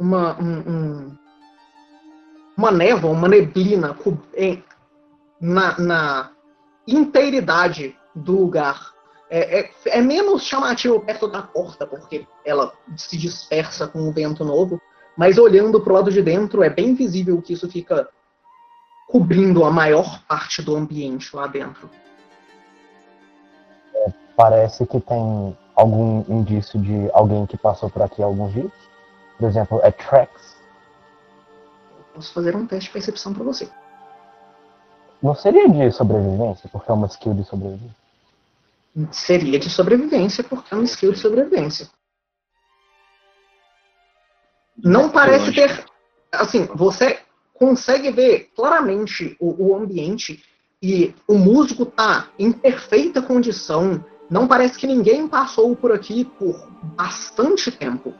uma 0.00 0.34
um- 0.40 0.58
um- 0.66 1.18
uma 2.56 2.70
névoa, 2.70 3.10
uma 3.12 3.28
neblina 3.28 3.96
em- 4.34 4.64
na, 5.40 5.78
na 5.78 6.30
inteiridade 6.88 7.96
do 8.14 8.40
lugar. 8.40 8.92
É, 9.28 9.60
é, 9.60 9.70
é 9.86 10.00
menos 10.00 10.42
chamativo 10.42 10.98
perto 11.00 11.28
da 11.28 11.42
porta, 11.42 11.86
porque 11.86 12.26
ela 12.44 12.72
se 12.96 13.16
dispersa 13.16 13.86
com 13.86 14.08
o 14.08 14.12
vento 14.12 14.44
novo, 14.44 14.80
mas 15.16 15.38
olhando 15.38 15.80
para 15.80 15.92
o 15.92 15.96
lado 15.96 16.10
de 16.10 16.20
dentro 16.20 16.64
é 16.64 16.70
bem 16.70 16.94
visível 16.94 17.40
que 17.40 17.52
isso 17.52 17.70
fica 17.70 18.08
cobrindo 19.06 19.64
a 19.64 19.70
maior 19.70 20.22
parte 20.24 20.62
do 20.62 20.74
ambiente 20.74 21.34
lá 21.34 21.46
dentro. 21.46 21.88
Parece 24.36 24.86
que 24.86 24.98
tem 25.00 25.56
algum 25.76 26.24
indício 26.28 26.80
de 26.80 27.10
alguém 27.12 27.46
que 27.46 27.56
passou 27.56 27.90
por 27.90 28.02
aqui 28.02 28.22
alguns 28.22 28.52
dias. 28.52 28.89
Por 29.40 29.48
exemplo, 29.48 29.80
é 29.82 29.90
tracks. 29.90 30.54
Posso 32.14 32.30
fazer 32.34 32.54
um 32.54 32.66
teste 32.66 32.88
de 32.88 32.92
percepção 32.92 33.32
para 33.32 33.42
você. 33.42 33.66
Não 35.22 35.34
seria 35.34 35.66
de 35.66 35.90
sobrevivência, 35.90 36.68
porque 36.70 36.90
é 36.90 36.94
uma 36.94 37.06
skill 37.06 37.32
de 37.32 37.44
sobrevivência. 37.44 37.96
Seria 39.10 39.58
de 39.58 39.70
sobrevivência, 39.70 40.44
porque 40.44 40.74
é 40.74 40.76
uma 40.76 40.84
skill 40.84 41.12
de 41.12 41.18
sobrevivência. 41.18 41.88
Não 44.76 45.08
parece 45.08 45.54
ter. 45.54 45.86
Assim, 46.30 46.66
você 46.74 47.20
consegue 47.54 48.10
ver 48.10 48.50
claramente 48.54 49.36
o, 49.40 49.68
o 49.68 49.74
ambiente 49.74 50.44
e 50.82 51.14
o 51.26 51.38
músico 51.38 51.86
tá 51.86 52.28
em 52.38 52.52
perfeita 52.52 53.22
condição. 53.22 54.04
Não 54.28 54.46
parece 54.46 54.78
que 54.78 54.86
ninguém 54.86 55.26
passou 55.26 55.74
por 55.74 55.92
aqui 55.92 56.26
por 56.26 56.68
bastante 56.94 57.70
tempo. 57.70 58.14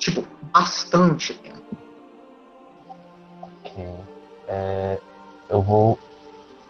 Tipo, 0.00 0.24
bastante 0.50 1.34
tempo. 1.34 1.76
Ok. 3.42 3.86
É, 4.48 4.98
eu 5.48 5.60
vou. 5.60 5.98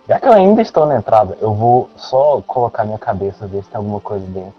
Já 0.08 0.18
que 0.18 0.26
eu 0.26 0.32
ainda 0.32 0.60
estou 0.60 0.84
na 0.84 0.96
entrada, 0.96 1.38
eu 1.40 1.54
vou 1.54 1.88
só 1.96 2.42
colocar 2.42 2.84
minha 2.84 2.98
cabeça, 2.98 3.46
ver 3.46 3.62
se 3.62 3.70
tem 3.70 3.78
alguma 3.78 4.00
coisa 4.00 4.26
dentro. 4.26 4.54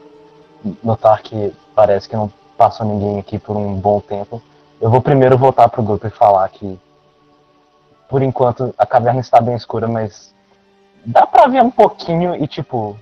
Notar 0.82 1.22
que 1.22 1.53
parece 1.76 2.07
que 2.07 2.15
não 2.15 2.32
passou 2.57 2.86
ninguém 2.86 3.19
aqui 3.19 3.38
por 3.38 3.57
um 3.57 3.76
bom 3.76 3.99
tempo. 3.99 4.41
Eu 4.80 4.89
vou 4.89 5.01
primeiro 5.01 5.38
voltar 5.38 5.67
pro 5.67 5.84
grupo 5.84 6.07
e 6.07 6.09
falar 6.09 6.47
que, 6.47 6.80
por 8.07 8.24
enquanto, 8.24 8.74
a 8.78 8.86
caverna 8.86 9.19
está 9.19 9.41
bem 9.41 9.55
escura, 9.55 9.88
mas 9.88 10.34
dá 11.05 11.28
pra 11.28 11.47
ver 11.47 11.61
um 11.61 11.72
pouquinho 11.72 12.36
e, 12.36 12.47
tipo, 12.47 12.97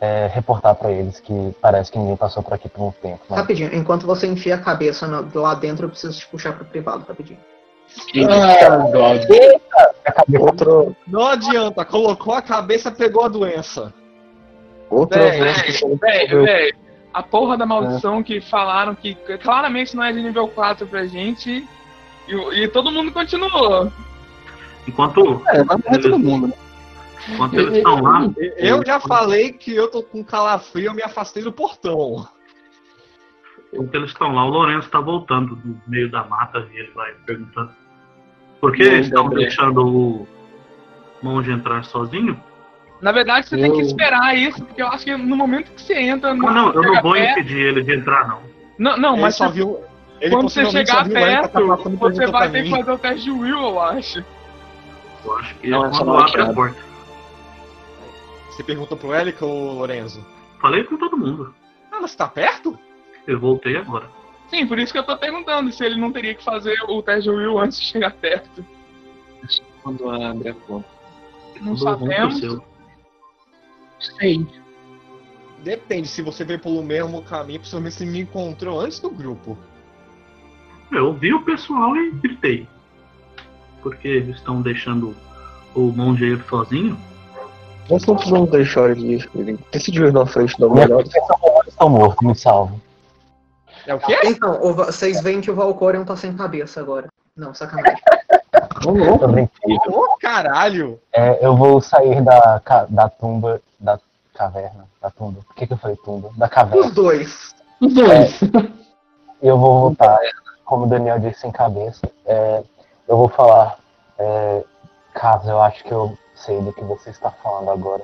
é, 0.00 0.26
reportar 0.32 0.74
pra 0.74 0.90
eles 0.90 1.20
que 1.20 1.54
parece 1.60 1.90
que 1.90 1.98
ninguém 1.98 2.16
passou 2.16 2.42
por 2.42 2.52
aqui 2.54 2.68
por 2.68 2.82
um 2.88 2.90
tempo. 2.92 3.20
Mas 3.28 3.38
Rapidinho, 3.38 3.74
enquanto 3.74 4.06
você 4.06 4.26
enfia 4.26 4.54
a 4.56 4.58
cabeça 4.58 5.06
no- 5.06 5.28
lá 5.40 5.54
dentro, 5.54 5.86
eu 5.86 5.90
preciso 5.90 6.18
te 6.18 6.26
puxar 6.26 6.52
pro 6.52 6.64
privado, 6.64 7.04
rapidinho. 7.08 7.38
Ah, 8.28 8.78
God. 8.92 9.22
a 10.04 10.12
cabeça 10.12 10.44
Outra, 10.44 10.96
Não 11.06 11.26
adianta, 11.26 11.84
colocou 11.84 12.34
a 12.34 12.42
cabeça, 12.42 12.90
pegou 12.90 13.24
a 13.24 13.28
doença. 13.28 13.92
outra 14.90 15.30
vez 15.30 15.62
que 15.62 15.86
Velho, 15.96 16.44
velho, 16.44 16.76
a 17.14 17.22
porra 17.22 17.56
da 17.56 17.64
maldição 17.64 18.22
que 18.22 18.40
falaram 18.40 18.94
que 18.94 19.14
claramente 19.42 19.96
não 19.96 20.04
é 20.04 20.12
de 20.12 20.22
nível 20.22 20.46
4 20.48 20.86
pra 20.86 21.06
gente 21.06 21.66
e, 22.28 22.34
e 22.62 22.68
todo 22.68 22.90
mundo 22.92 23.10
continuou. 23.12 23.90
enquanto, 24.86 25.42
É, 25.48 25.64
mas 25.64 25.78
não 25.84 25.94
é 25.94 25.98
todo 25.98 26.18
mundo, 26.18 26.48
né? 26.48 26.54
Enquanto 27.28 27.54
eles 27.54 27.76
estão 27.78 28.00
lá, 28.02 28.20
Eu 28.56 28.84
já 28.84 29.00
falei 29.00 29.52
que 29.52 29.74
eu 29.74 29.88
tô 29.90 30.02
com 30.02 30.22
calafrio, 30.24 30.86
eu 30.86 30.94
me 30.94 31.02
afastei 31.02 31.42
do 31.42 31.52
portão. 31.52 32.26
enquanto 33.72 33.94
eles 33.94 34.10
estão 34.10 34.32
lá, 34.34 34.44
o 34.44 34.48
Lourenço 34.50 34.88
tá 34.88 35.00
voltando 35.00 35.56
do 35.56 35.80
meio 35.86 36.10
da 36.10 36.24
mata 36.24 36.66
e 36.72 36.78
ele 36.78 36.90
vai 36.94 37.12
perguntando 37.26 37.70
por 38.60 38.72
que 38.72 38.84
Não, 38.88 38.96
estão 38.98 39.28
deixando 39.28 39.86
o 39.86 40.28
monge 41.22 41.50
entrar 41.50 41.84
sozinho? 41.84 42.40
Na 43.00 43.12
verdade, 43.12 43.46
você 43.48 43.56
tem 43.58 43.70
que 43.70 43.80
Eu- 43.80 43.86
esperar 43.86 44.34
isso, 44.36 44.64
porque 44.64 44.80
eu 44.80 44.86
acho 44.88 45.04
que 45.04 45.14
no 45.16 45.36
momento 45.36 45.70
que 45.72 45.82
você 45.82 45.94
entra 45.94 46.32
no. 46.34 46.48
Ah, 46.48 46.52
não, 46.52 46.72
eu 46.72 46.82
não 46.82 47.02
vou 47.02 47.12
perto- 47.12 47.40
impedir 47.40 47.58
ele 47.66 47.82
de 47.82 47.94
entrar, 47.94 48.26
não. 48.26 48.40
Não, 48.78 48.96
não, 48.96 49.12
Ele 49.14 49.22
mas 49.22 49.34
só 49.36 49.46
você- 49.48 49.52
viu. 49.52 49.80
Ele 50.18 50.30
quando 50.34 50.48
você 50.48 50.64
chegar 50.70 51.06
perto, 51.06 51.66
você 51.98 52.26
vai 52.26 52.50
ter 52.50 52.62
que 52.64 52.70
fazer 52.70 52.90
o 52.90 52.98
teste 52.98 53.24
de 53.24 53.30
Will, 53.30 53.58
eu 53.60 53.80
acho. 53.82 54.24
Eu 55.26 55.36
acho 55.36 55.54
que 55.56 55.68
Não, 55.68 55.84
é 55.84 55.88
é 55.88 55.92
só 55.92 55.98
quando 55.98 56.08
uma 56.12 56.24
abre 56.26 56.40
a 56.40 56.54
porta. 56.54 56.76
Você 58.56 58.64
perguntou 58.64 58.96
pro 58.96 59.14
Elic 59.14 59.44
ou 59.44 59.74
Lorenzo? 59.74 60.24
Falei 60.62 60.82
com 60.82 60.96
todo 60.96 61.14
mundo. 61.14 61.54
Ah, 61.92 62.00
mas 62.00 62.16
tá 62.16 62.26
perto? 62.26 62.78
Eu 63.26 63.38
voltei 63.38 63.76
agora. 63.76 64.10
Sim, 64.48 64.66
por 64.66 64.78
isso 64.78 64.94
que 64.94 64.98
eu 64.98 65.04
tô 65.04 65.14
perguntando 65.18 65.70
se 65.70 65.84
ele 65.84 66.00
não 66.00 66.10
teria 66.10 66.34
que 66.34 66.42
fazer 66.42 66.74
o 66.88 67.02
teste 67.02 67.24
de 67.24 67.30
Will 67.30 67.58
antes 67.58 67.78
de 67.78 67.86
chegar 67.86 68.12
perto. 68.14 68.64
Quando 69.82 70.08
abre 70.08 70.48
a 70.48 70.54
porta. 70.54 70.88
Não 71.60 71.76
sabemos. 71.76 72.40
Sei. 73.98 74.46
Depende, 75.62 76.08
se 76.08 76.22
você 76.22 76.42
veio 76.42 76.58
pelo 76.58 76.82
mesmo 76.82 77.22
caminho, 77.22 77.60
possivelmente 77.60 77.96
você 77.96 78.06
me 78.06 78.20
encontrou 78.20 78.80
antes 78.80 79.00
do 79.00 79.10
grupo. 79.10 79.58
Eu 80.90 81.12
vi 81.12 81.34
o 81.34 81.42
pessoal 81.42 81.94
e 81.94 82.10
gritei. 82.10 82.66
Porque 83.82 84.08
eles 84.08 84.36
estão 84.36 84.62
deixando 84.62 85.14
o 85.74 85.92
mongeiro 85.92 86.42
sozinho. 86.48 86.96
Nós 87.88 88.04
não 88.06 88.16
precisamos 88.16 88.50
deixar 88.50 88.90
ele 88.90 89.14
ir. 89.14 89.30
Ele 89.34 89.58
decidiu 89.72 90.06
ir 90.06 90.12
na 90.12 90.26
frente 90.26 90.58
da 90.58 90.68
proteção 90.68 91.36
estão 91.76 91.88
morto, 91.90 92.26
me 92.26 92.34
salve. 92.34 92.74
É 93.86 93.94
o 93.94 94.00
quê? 94.00 94.18
Então, 94.24 94.74
vocês 94.74 95.20
veem 95.20 95.40
que 95.40 95.50
o 95.50 95.54
Valcorion 95.54 96.04
tá 96.04 96.16
sem 96.16 96.32
cabeça 96.34 96.80
agora. 96.80 97.08
Não, 97.36 97.54
sacanagem. 97.54 98.00
Ô, 98.84 98.90
louco. 98.90 99.26
Ô, 99.88 100.16
caralho! 100.18 100.98
É, 101.12 101.44
eu 101.44 101.54
vou 101.54 101.80
sair 101.80 102.22
da, 102.22 102.60
da 102.88 103.08
tumba, 103.08 103.60
da 103.78 104.00
caverna, 104.34 104.86
da 105.00 105.10
tumba. 105.10 105.40
Por 105.46 105.54
que, 105.54 105.66
que 105.66 105.72
eu 105.74 105.76
falei 105.76 105.96
tumba? 105.98 106.30
Da 106.36 106.48
caverna. 106.48 106.86
Os 106.86 106.92
dois. 106.92 107.54
Os 107.80 107.92
dois. 107.92 108.40
E 109.42 109.46
eu 109.46 109.58
vou 109.58 109.80
voltar, 109.80 110.18
como 110.64 110.86
o 110.86 110.88
Daniel 110.88 111.18
disse, 111.18 111.40
sem 111.40 111.52
cabeça. 111.52 112.10
É, 112.24 112.62
eu 113.06 113.16
vou 113.16 113.28
falar, 113.28 113.78
é, 114.18 114.64
caso 115.12 115.50
eu 115.50 115.60
acho 115.60 115.84
que 115.84 115.92
eu 115.92 116.16
sei 116.36 116.60
do 116.60 116.72
que 116.72 116.84
você 116.84 117.10
está 117.10 117.30
falando 117.30 117.70
agora. 117.70 118.02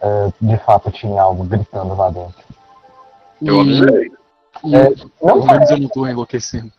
É, 0.00 0.28
de 0.40 0.56
fato 0.58 0.90
tinha 0.92 1.20
algo 1.22 1.44
gritando 1.44 1.94
lá 1.96 2.10
dentro. 2.10 2.44
Eu 3.42 3.60
avisei. 3.60 4.12
E- 4.64 4.74
É, 4.74 4.88
não, 4.90 4.94
Pelo 5.20 5.34
menos 5.34 5.46
parece, 5.46 5.72
eu 5.74 5.78
não 5.80 5.88
tô 5.88 6.06
enlouquecendo. 6.06 6.72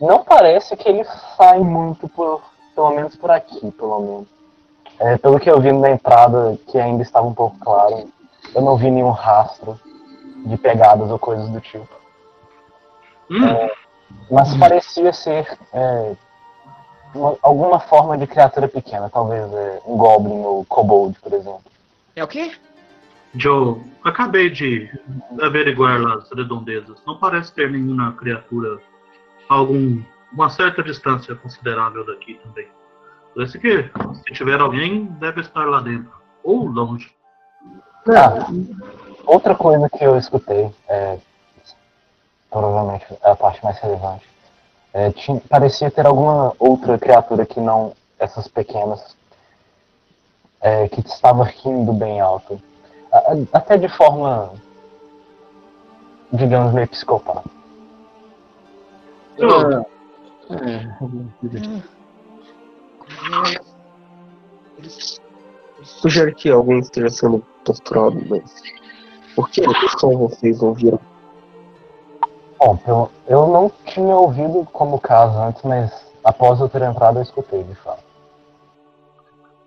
não 0.00 0.24
parece 0.24 0.76
que 0.76 0.88
ele 0.88 1.04
sai 1.36 1.58
muito 1.58 2.08
por. 2.08 2.42
Pelo 2.74 2.90
menos 2.90 3.16
por 3.16 3.30
aqui, 3.30 3.70
pelo 3.72 4.00
menos. 4.00 4.26
É, 5.00 5.16
pelo 5.18 5.38
que 5.40 5.50
eu 5.50 5.60
vi 5.60 5.72
na 5.72 5.90
entrada, 5.90 6.56
que 6.68 6.78
ainda 6.78 7.02
estava 7.02 7.26
um 7.26 7.34
pouco 7.34 7.58
claro, 7.58 8.08
eu 8.54 8.62
não 8.62 8.76
vi 8.76 8.90
nenhum 8.90 9.10
rastro 9.10 9.78
de 10.46 10.56
pegadas 10.56 11.10
ou 11.10 11.18
coisas 11.18 11.48
do 11.48 11.60
tipo. 11.60 11.88
Hum, 13.30 13.68
Mas 14.30 14.56
parecia 14.56 15.12
ser 15.12 15.58
é, 15.72 16.16
uma- 17.14 17.36
alguma 17.42 17.80
forma 17.80 18.16
de 18.18 18.26
criatura 18.26 18.68
pequena, 18.68 19.08
talvez 19.08 19.52
é, 19.52 19.80
um 19.86 19.96
goblin 19.96 20.42
ou 20.44 20.64
kobold, 20.64 21.18
por 21.20 21.32
exemplo. 21.32 21.62
É 22.16 22.24
o 22.24 22.28
quê? 22.28 22.52
Joe, 23.34 23.80
acabei 24.04 24.50
de 24.50 24.90
averiguar 25.40 26.00
lá 26.00 26.14
as 26.14 26.30
redondezas. 26.30 26.98
Não 27.06 27.18
parece 27.18 27.52
ter 27.52 27.70
nenhuma 27.70 28.12
criatura 28.12 28.78
a 29.48 29.54
algum 29.54 30.02
uma 30.32 30.50
certa 30.50 30.82
distância 30.82 31.34
considerável 31.34 32.04
daqui 32.04 32.34
também. 32.44 32.68
Parece 33.34 33.58
que 33.58 33.90
se 34.26 34.32
tiver 34.34 34.60
alguém, 34.60 35.04
deve 35.20 35.40
estar 35.40 35.64
lá 35.66 35.80
dentro. 35.80 36.12
Ou 36.42 36.66
longe. 36.66 37.10
Ah, 38.08 38.46
outra 39.26 39.54
coisa 39.54 39.88
que 39.88 40.02
eu 40.04 40.16
escutei, 40.18 40.70
é, 40.88 41.18
provavelmente 42.50 43.06
é 43.22 43.30
a 43.30 43.36
parte 43.36 43.62
mais 43.62 43.78
relevante, 43.78 44.26
é, 44.92 45.10
tinha- 45.12 45.40
parecia 45.48 45.90
ter 45.90 46.06
alguma 46.06 46.52
outra 46.58 46.98
criatura 46.98 47.44
que 47.46 47.60
não 47.60 47.92
essas 48.18 48.48
pequenas, 48.48 49.16
é, 50.60 50.88
que 50.88 51.00
estava 51.00 51.44
rindo 51.44 51.92
bem 51.92 52.20
alto. 52.20 52.60
A- 53.12 53.18
a- 53.18 53.58
Até 53.58 53.76
de 53.76 53.88
forma, 53.88 54.52
digamos, 56.32 56.72
meio 56.72 56.88
psicopata. 56.88 57.48
Joe, 59.38 59.84
É. 60.50 60.88
Sugere 65.84 66.34
que 66.34 66.50
alguém 66.50 66.78
esteja 66.80 67.10
sendo 67.10 67.44
torturado, 67.64 68.20
mas. 68.28 68.50
Por 69.34 69.48
que 69.50 69.62
só 69.98 70.08
vocês 70.10 70.60
ouviram? 70.62 70.98
Bom, 72.58 72.76
pelo- 72.76 73.10
eu 73.28 73.46
não 73.46 73.70
tinha 73.86 74.14
ouvido 74.16 74.66
como 74.72 74.98
caso 75.00 75.38
antes, 75.38 75.62
mas 75.62 76.12
após 76.24 76.60
eu 76.60 76.68
ter 76.68 76.82
entrado 76.82 77.18
eu 77.18 77.22
escutei, 77.22 77.62
de 77.62 77.74
fato. 77.76 78.02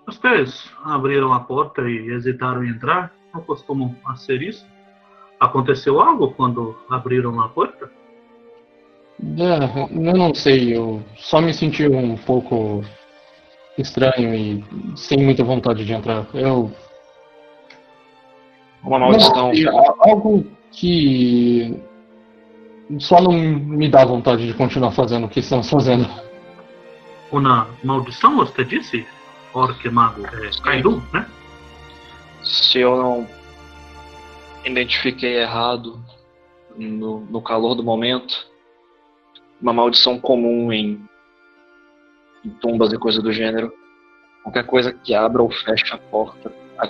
vocês 0.06 0.70
abriram 0.84 1.32
a 1.32 1.39
porta 1.39 1.82
e 1.84 2.12
hesitaram 2.12 2.64
em 2.66 2.70
entrar? 2.70 3.14
Não 3.34 3.42
costumam 3.42 3.96
ser 4.18 4.42
isso? 4.42 4.66
Aconteceu 5.39 6.02
algo 6.02 6.32
quando 6.34 6.78
abriram 6.89 7.39
a 7.39 7.48
porta? 7.48 7.89
É, 9.22 9.80
eu 10.10 10.18
não 10.18 10.34
sei, 10.36 10.76
eu 10.76 11.02
só 11.16 11.39
me 11.39 11.54
senti 11.54 11.88
um 11.88 12.18
pouco 12.18 12.84
estranho 13.78 14.34
e 14.36 14.66
sem 14.98 15.18
muita 15.24 15.44
vontade 15.44 15.86
de 15.86 15.94
entrar. 15.94 16.26
Eu 16.34 16.72
Uma 18.84 19.00
não 19.00 19.08
maldição. 19.10 19.52
algo 20.00 20.46
que 20.72 21.80
só 23.00 23.22
não 23.22 23.32
me 23.32 23.89
dá 23.89 24.04
vontade 24.06 24.46
de 24.46 24.54
continuar 24.54 24.92
fazendo 24.92 25.26
o 25.26 25.30
que 25.30 25.39
estamos 25.39 25.70
fazendo. 25.70 26.08
Uma 27.32 27.68
maldição, 27.84 28.36
você 28.38 28.64
disse? 28.64 29.08
Orc 29.54 29.89
mago, 29.89 30.26
é 30.26 30.50
Kaidu, 30.64 31.04
né? 31.14 31.26
Se 32.44 32.80
eu 32.80 32.98
não 32.98 33.28
identifiquei 34.66 35.38
errado 35.38 36.00
no, 36.76 37.20
no 37.22 37.42
calor 37.42 37.76
do 37.76 37.84
momento, 37.84 38.48
uma 39.62 39.74
maldição 39.74 40.20
comum 40.20 40.72
em, 40.72 41.04
em 42.46 42.50
tumbas 42.62 42.92
e 42.94 42.98
coisa 42.98 43.22
do 43.22 43.32
gênero. 43.32 43.72
Qualquer 44.44 44.66
coisa 44.66 44.92
que 44.92 45.14
abra 45.14 45.42
ou 45.44 45.52
feche 45.52 45.94
a 45.94 45.98
porta 45.98 46.52
a- 46.80 46.89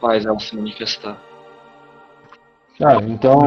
faz 0.00 0.24
ela 0.24 0.38
se 0.38 0.54
manifestar. 0.54 1.20
Ah, 2.80 2.96
então 3.02 3.40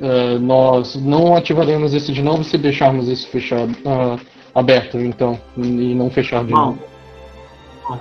é, 0.00 0.38
nós 0.38 0.94
não 0.96 1.34
ativaremos 1.34 1.94
esse 1.94 2.12
de 2.12 2.22
novo 2.22 2.44
se 2.44 2.58
deixarmos 2.58 3.08
esse 3.08 3.26
fechado, 3.26 3.74
ah, 3.86 4.18
aberto, 4.54 4.98
então, 4.98 5.40
e 5.56 5.94
não 5.94 6.10
fechar 6.10 6.44
de 6.44 6.52
Bom, 6.52 6.66
novo. 6.66 6.78
bom, 7.86 8.00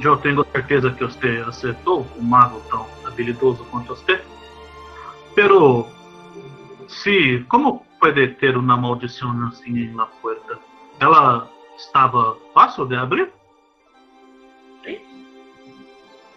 eu 0.00 0.16
tenho 0.18 0.44
certeza 0.52 0.90
que 0.90 1.04
você 1.04 1.44
acertou 1.46 2.06
um 2.18 2.22
mago 2.22 2.60
tão 2.70 2.86
habilidoso 3.04 3.64
quanto 3.70 3.88
você. 3.88 4.20
Pero, 5.34 5.86
se, 6.88 7.44
como 7.48 7.84
pode 8.00 8.28
ter 8.34 8.56
uma 8.56 8.76
maldição 8.76 9.30
assim 9.48 9.92
na 9.94 10.06
porta? 10.06 10.58
Ela 11.00 11.48
estava 11.76 12.36
fácil 12.52 12.86
de 12.86 12.96
abrir? 12.96 13.30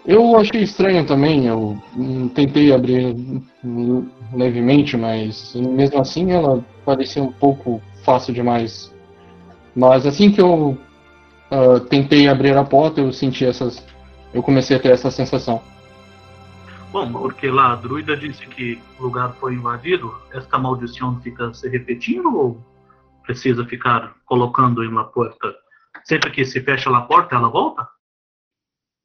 Eu 0.08 0.38
achei 0.38 0.62
estranho 0.62 1.06
também, 1.06 1.48
eu 1.48 1.78
tentei 2.34 2.74
abrir 2.74 3.14
levemente, 4.34 4.98
mas 4.98 5.54
mesmo 5.56 6.00
assim 6.00 6.32
ela 6.32 6.64
parecia 6.86 7.24
um 7.24 7.32
pouco 7.32 7.82
fácil 8.04 8.34
demais. 8.34 8.94
Mas 9.76 10.06
assim 10.06 10.32
que 10.32 10.42
eu 10.42 10.78
ah, 11.50 11.80
tentei 11.90 12.28
abrir 12.28 12.58
a 12.58 12.64
porta, 12.64 13.02
eu 13.02 13.12
senti 13.12 13.46
essas. 13.46 13.86
Eu 14.34 14.44
comecei 14.44 14.76
a 14.76 14.80
ter 14.80 14.90
essa 14.90 15.10
sensação. 15.10 15.64
Bom, 16.92 17.12
porque 17.12 17.50
lá 17.50 17.74
a 17.74 17.76
druida 17.76 18.16
disse 18.16 18.46
que 18.48 18.82
o 19.00 19.04
lugar 19.04 19.34
foi 19.36 19.54
invadido. 19.54 20.14
Esta 20.32 20.58
maldição 20.58 21.20
fica 21.22 21.54
se 21.54 21.68
repetindo 21.70 22.36
ou 22.36 22.66
precisa 23.24 23.66
ficar 23.66 24.16
colocando 24.26 24.84
em 24.84 24.88
uma 24.88 25.06
porta? 25.06 25.54
Sempre 26.04 26.32
que 26.32 26.46
se 26.46 26.62
fecha 26.62 26.90
a 26.90 27.02
porta, 27.02 27.36
ela 27.36 27.50
volta? 27.50 27.88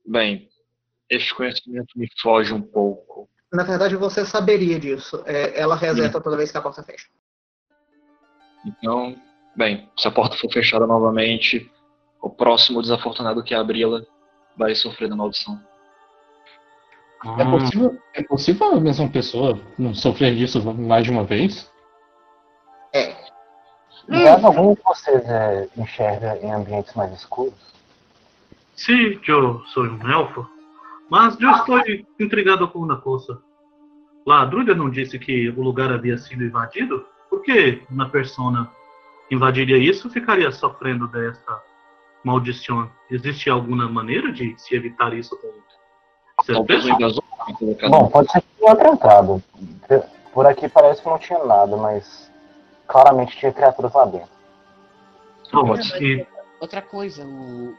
Bem, 0.06 0.48
esse 1.10 1.34
conhecimento 1.34 1.96
me 1.96 2.08
foge 2.20 2.52
um 2.52 2.62
pouco. 2.62 3.28
Na 3.52 3.64
verdade, 3.64 3.96
você 3.96 4.24
saberia 4.24 4.80
disso. 4.80 5.22
É, 5.26 5.60
ela 5.60 5.76
reseta 5.76 6.20
toda 6.20 6.36
vez 6.36 6.50
que 6.50 6.56
a 6.56 6.62
porta 6.62 6.82
fecha. 6.82 7.06
Então, 8.64 9.14
bem, 9.54 9.90
se 9.98 10.08
a 10.08 10.10
porta 10.10 10.36
for 10.36 10.50
fechada 10.50 10.86
novamente, 10.86 11.70
o 12.20 12.30
próximo 12.30 12.80
desafortunado 12.80 13.42
que 13.42 13.54
abri-la 13.54 14.02
vai 14.56 14.74
sofrer 14.74 15.08
da 15.08 15.16
maldição. 15.16 15.60
É 17.38 17.44
possível, 17.44 17.98
é 18.14 18.22
possível 18.22 18.72
a 18.72 18.80
mesma 18.80 19.08
pessoa 19.08 19.60
não 19.78 19.94
sofrer 19.94 20.34
disso 20.34 20.60
mais 20.74 21.04
de 21.04 21.10
uma 21.10 21.22
vez? 21.22 21.70
Aliás, 24.08 24.44
algum 24.44 24.74
de 24.74 24.82
vocês 24.82 25.24
é, 25.24 25.68
enxerga 25.76 26.38
em 26.42 26.50
ambientes 26.50 26.92
mais 26.94 27.12
escuros? 27.12 27.54
Sim, 28.74 29.20
eu 29.28 29.60
sou 29.66 29.84
um 29.84 30.10
elfo, 30.10 30.46
mas 31.12 31.38
eu 31.38 31.50
estou 31.50 31.78
intrigado 32.18 32.66
com 32.68 32.78
uma 32.78 32.98
coisa. 32.98 33.38
Lá 34.26 34.40
a 34.40 34.44
druida 34.46 34.74
não 34.74 34.88
disse 34.88 35.18
que 35.18 35.50
o 35.50 35.60
lugar 35.60 35.92
havia 35.92 36.16
sido 36.16 36.42
invadido? 36.42 37.04
Por 37.28 37.42
que 37.42 37.82
uma 37.90 38.08
persona 38.08 38.70
invadiria 39.30 39.76
isso 39.76 40.08
e 40.08 40.10
ficaria 40.10 40.50
sofrendo 40.50 41.06
desta 41.08 41.60
maldição? 42.24 42.90
Existe 43.10 43.50
alguma 43.50 43.86
maneira 43.90 44.32
de 44.32 44.54
se 44.58 44.74
evitar 44.74 45.12
isso 45.12 45.36
com 45.36 46.44
certeza? 46.44 46.88
Bom, 47.90 48.08
pode 48.08 48.32
ser 48.32 48.40
que 48.40 48.48
tenha 48.58 48.70
outra 48.70 48.88
entrada. 48.88 49.42
Por 50.32 50.46
aqui 50.46 50.66
parece 50.66 51.02
que 51.02 51.08
não 51.10 51.18
tinha 51.18 51.44
nada, 51.44 51.76
mas 51.76 52.32
claramente 52.88 53.36
tinha 53.36 53.52
criaturas 53.52 53.92
lá 53.92 54.06
dentro. 54.06 54.30
Bom, 55.52 55.74
e 56.00 56.26
Outra 56.58 56.80
coisa, 56.80 57.22
o... 57.22 57.74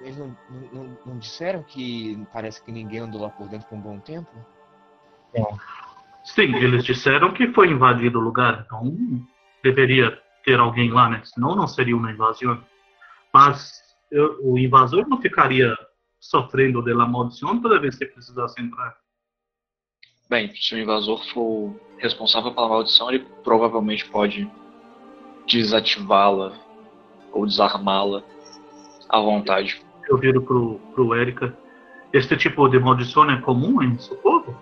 eles 0.00 0.16
não, 0.16 0.36
não- 0.72 0.98
não 1.06 1.18
disseram 1.18 1.62
que 1.62 2.26
parece 2.32 2.62
que 2.62 2.72
ninguém 2.72 3.00
andou 3.00 3.22
lá 3.22 3.30
por 3.30 3.48
dentro 3.48 3.68
por 3.68 3.76
um 3.76 3.80
bom 3.80 3.98
tempo? 4.00 4.30
Sim, 6.24 6.54
eles 6.56 6.84
disseram 6.84 7.32
que 7.32 7.52
foi 7.52 7.70
invadido 7.70 8.18
o 8.18 8.22
lugar, 8.22 8.64
então 8.64 8.96
deveria 9.62 10.20
ter 10.44 10.58
alguém 10.58 10.90
lá, 10.90 11.08
né? 11.08 11.22
Senão 11.24 11.54
não 11.54 11.66
seria 11.66 11.96
uma 11.96 12.10
invasão. 12.10 12.62
Mas 13.32 13.72
eu- 14.10 14.38
o 14.42 14.58
invasor 14.58 15.08
não 15.08 15.20
ficaria 15.20 15.76
sofrendo 16.18 16.82
da 16.82 17.06
maldição 17.06 17.60
toda 17.60 17.80
vez 17.80 17.96
que 17.96 18.06
precisasse 18.06 18.60
entrar. 18.60 18.96
Bem, 20.28 20.52
se 20.56 20.74
o 20.74 20.78
invasor 20.78 21.22
for 21.32 21.74
responsável 21.98 22.52
pela 22.52 22.68
maldição, 22.68 23.10
ele 23.10 23.24
provavelmente 23.44 24.08
pode 24.10 24.50
desativá-la 25.46 26.52
ou 27.32 27.46
desarmá-la 27.46 28.22
à 29.08 29.20
vontade. 29.20 29.85
Eu 30.08 30.16
viro 30.16 30.42
pro, 30.42 30.78
pro 30.94 31.14
Erika. 31.14 31.56
Este 32.12 32.36
tipo 32.36 32.68
de 32.68 32.78
maldição 32.78 33.30
é 33.30 33.40
comum 33.40 33.82
em 33.82 33.98
seu 33.98 34.16
povo? 34.16 34.56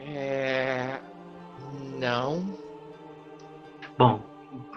É. 0.00 1.00
Não. 1.98 2.58
Bom, 3.98 4.22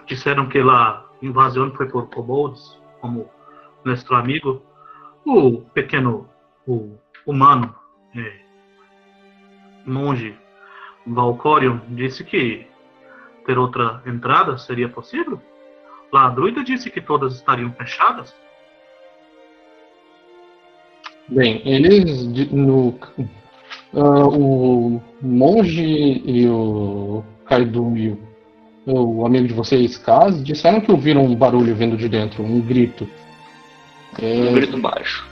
disseram 0.06 0.48
que 0.48 0.58
a 0.58 1.04
invasão 1.22 1.70
foi 1.72 1.88
por 1.88 2.08
kobolds, 2.08 2.78
como 3.00 3.28
nosso 3.84 4.14
amigo. 4.14 4.62
O 5.24 5.62
pequeno, 5.72 6.28
o 6.66 6.98
humano, 7.26 7.74
é, 8.14 8.44
monge 9.86 10.36
Valcorion 11.06 11.80
disse 11.88 12.24
que 12.24 12.66
ter 13.46 13.58
outra 13.58 14.02
entrada 14.06 14.56
seria 14.56 14.88
possível? 14.88 15.40
Lá 16.14 16.26
a 16.26 16.30
druida 16.30 16.62
disse 16.62 16.88
que 16.90 17.00
todas 17.00 17.34
estariam 17.34 17.72
fechadas. 17.72 18.32
Bem, 21.26 21.60
eles 21.64 22.24
no 22.52 22.96
ah, 23.92 24.28
o 24.28 25.02
monge 25.20 26.22
e 26.24 26.46
o 26.48 27.24
Kaido 27.46 27.96
e 27.96 28.10
o, 28.10 28.20
o 28.86 29.26
amigo 29.26 29.48
de 29.48 29.54
vocês, 29.54 29.98
Kaz, 29.98 30.40
disseram 30.44 30.80
que 30.80 30.92
ouviram 30.92 31.24
um 31.24 31.34
barulho 31.34 31.74
vindo 31.74 31.96
de 31.96 32.08
dentro, 32.08 32.44
um 32.44 32.60
grito. 32.60 33.08
É, 34.22 34.50
Um 34.50 34.54
grito 34.54 34.78
baixo. 34.78 35.26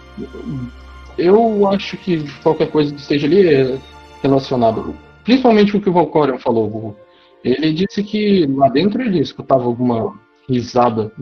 Eu 1.17 1.69
acho 1.69 1.97
que 1.97 2.29
qualquer 2.43 2.73
coisa 2.73 2.93
que 2.93 3.01
esteja 3.01 3.29
ali 3.29 3.47
é 3.47 3.79
relacionado. 4.21 4.97
Principalmente 5.23 5.77
o 5.77 5.81
que 5.81 5.91
o 5.91 5.93
Valcorion 5.93 6.41
falou. 6.41 6.97
Ele 7.45 7.73
disse 7.73 8.03
que 8.03 8.47
lá 8.47 8.69
dentro 8.69 9.01
ele 9.01 9.21
escutava 9.21 9.63
alguma 9.63 10.21
risada. 10.49 11.13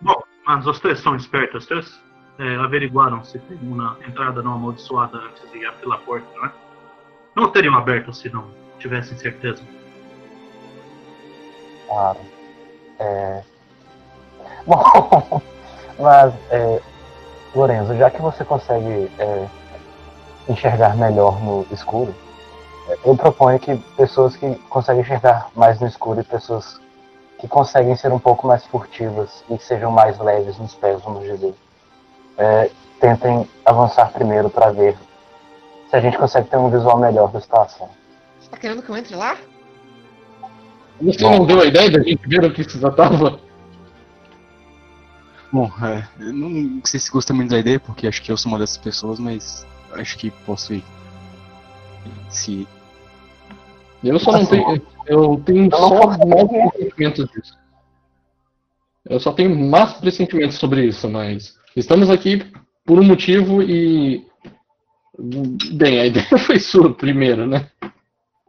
Bom, 0.00 0.22
mas 0.46 0.66
os 0.66 0.80
três 0.80 1.00
são 1.00 1.14
espertos, 1.16 1.62
os 1.62 1.68
três 1.68 2.00
é, 2.38 2.56
averiguaram 2.56 3.22
se 3.22 3.38
tem 3.38 3.58
uma 3.62 3.96
entrada 4.06 4.42
não 4.42 4.54
amaldiçoada 4.54 5.18
antes 5.18 5.50
de 5.52 5.58
ir 5.58 5.72
pela 5.74 5.98
porta, 5.98 6.26
não 6.36 6.46
é? 6.46 6.52
Não 7.36 7.50
teriam 7.50 7.74
aberto 7.74 8.12
se 8.12 8.28
não 8.30 8.50
tivessem 8.78 9.16
certeza. 9.16 9.62
Claro. 11.86 12.18
É... 12.98 13.42
Bom, 14.66 15.42
mas, 15.98 16.34
é, 16.50 16.80
Lorenzo, 17.54 17.96
já 17.96 18.10
que 18.10 18.22
você 18.22 18.44
consegue 18.44 19.10
é, 19.18 19.48
enxergar 20.48 20.96
melhor 20.96 21.40
no 21.42 21.66
escuro, 21.70 22.14
é, 22.88 22.98
eu 23.04 23.16
proponho 23.16 23.58
que 23.58 23.76
pessoas 23.96 24.36
que 24.36 24.54
conseguem 24.68 25.02
enxergar 25.02 25.48
mais 25.54 25.80
no 25.80 25.86
escuro 25.86 26.20
e 26.20 26.24
pessoas 26.24 26.80
que 27.40 27.48
conseguem 27.48 27.96
ser 27.96 28.12
um 28.12 28.18
pouco 28.18 28.46
mais 28.46 28.64
furtivas 28.66 29.42
e 29.48 29.56
que 29.56 29.64
sejam 29.64 29.90
mais 29.90 30.18
leves 30.18 30.58
nos 30.58 30.74
pés, 30.74 31.00
vamos 31.02 31.24
dizer, 31.24 31.54
é, 32.36 32.70
tentem 33.00 33.48
avançar 33.64 34.12
primeiro 34.12 34.50
para 34.50 34.70
ver 34.70 34.96
se 35.88 35.96
a 35.96 36.00
gente 36.00 36.18
consegue 36.18 36.48
ter 36.48 36.58
um 36.58 36.70
visual 36.70 36.98
melhor 36.98 37.32
da 37.32 37.40
situação. 37.40 37.88
Você 38.38 38.50
tá 38.50 38.58
querendo 38.58 38.82
que 38.82 38.90
eu 38.90 38.96
entre 38.96 39.16
lá? 39.16 39.36
Você 41.00 41.22
não 41.22 41.46
deu 41.46 41.62
a 41.62 41.64
ideia 41.64 41.90
da 41.90 42.02
gente 42.02 42.28
ver 42.28 42.44
o 42.44 42.52
que 42.52 42.62
se 42.62 42.78
tratava? 42.78 43.40
Bom, 45.50 45.70
é, 45.82 46.06
eu 46.20 46.32
não 46.32 46.80
sei 46.84 47.00
se 47.00 47.10
gosta 47.10 47.32
muito 47.32 47.50
da 47.50 47.58
ideia, 47.58 47.80
porque 47.80 48.06
acho 48.06 48.22
que 48.22 48.30
eu 48.30 48.36
sou 48.36 48.52
uma 48.52 48.58
dessas 48.58 48.76
pessoas, 48.76 49.18
mas 49.18 49.66
acho 49.92 50.16
que 50.18 50.30
posso 50.30 50.74
ir. 50.74 50.84
Se. 52.28 52.68
Eu 54.02 54.18
só 54.18 54.32
não 54.32 54.46
tenho. 54.46 54.82
Eu 55.06 55.42
tenho 55.44 55.64
eu 55.70 55.76
só 55.76 56.06
maus 56.26 56.48
pressentimentos 56.72 57.28
disso. 57.30 57.58
Eu 59.08 59.20
só 59.20 59.32
tenho 59.32 59.54
más 59.54 59.94
pressentimentos 59.94 60.56
sobre 60.58 60.84
isso, 60.86 61.08
mas 61.08 61.56
estamos 61.76 62.10
aqui 62.10 62.50
por 62.84 62.98
um 62.98 63.04
motivo 63.04 63.62
e. 63.62 64.26
Bem, 65.72 66.00
a 66.00 66.06
ideia 66.06 66.38
foi 66.46 66.58
sua 66.58 66.94
primeiro, 66.94 67.46
né? 67.46 67.68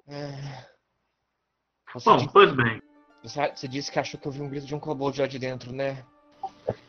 É. 0.07 0.61
Você, 1.93 2.09
Bom, 2.09 2.27
pois 2.31 2.55
bem. 2.55 2.81
você- 3.23 3.51
você 3.53 3.67
disse 3.67 3.91
que 3.91 3.99
achou 3.99 4.19
que 4.19 4.27
eu 4.27 4.31
vi 4.31 4.41
um 4.41 4.47
grito 4.49 4.65
de 4.65 4.73
um 4.75 4.79
kobold 4.79 5.19
lá 5.19 5.27
de 5.27 5.37
dentro, 5.37 5.73
né? 5.73 6.03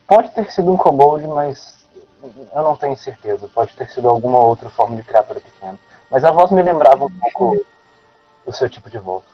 Pode 0.07 0.33
ter 0.35 0.51
sido 0.53 0.73
um 0.73 0.77
kobold, 0.77 1.27
mas 1.27 1.85
eu 2.23 2.63
não 2.63 2.77
tenho 2.77 2.97
certeza. 2.97 3.49
Pode 3.49 3.75
ter 3.75 3.89
sido 3.91 4.09
alguma 4.09 4.39
outra 4.39 4.71
forma 4.71 4.95
de 4.97 5.03
criatura 5.03 5.41
pequena. 5.41 5.79
Mas 6.11 6.23
a 6.25 6.31
voz 6.31 6.51
me 6.53 6.63
lembrava 6.63 7.07
um 7.07 7.11
pouco 7.11 7.65
o 8.47 8.53
seu 8.53 8.69
tipo 8.69 8.91
de 8.91 8.99
voz. 8.99 9.25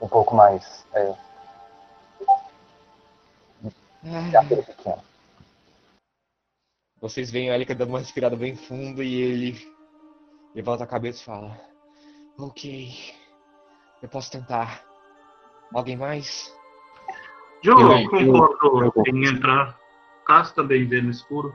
Um 0.00 0.08
pouco 0.08 0.34
mais 0.34 0.86
é, 0.94 1.14
criatura 4.02 4.62
pequena. 4.62 5.04
Vocês 7.00 7.30
veem 7.30 7.50
o 7.50 7.54
Elika 7.54 7.74
dando 7.74 7.90
uma 7.90 7.98
respirada 8.00 8.36
bem 8.36 8.56
funda 8.56 9.02
e 9.04 9.14
ele 9.14 9.72
levanta 10.54 10.84
a 10.84 10.86
cabeça 10.86 11.22
e 11.22 11.24
fala: 11.24 11.60
Ok, 12.38 13.14
eu 14.02 14.08
posso 14.08 14.30
tentar. 14.30 14.84
Alguém 15.74 15.96
mais? 15.96 16.54
Joe, 17.62 18.02
Eu- 18.02 18.10
concordo 18.10 18.92
eu- 18.96 19.14
em 19.14 19.26
entrar. 19.26 19.78
Caso 20.26 20.54
também 20.54 20.86
vê 20.86 21.00
no 21.00 21.10
escuro. 21.10 21.54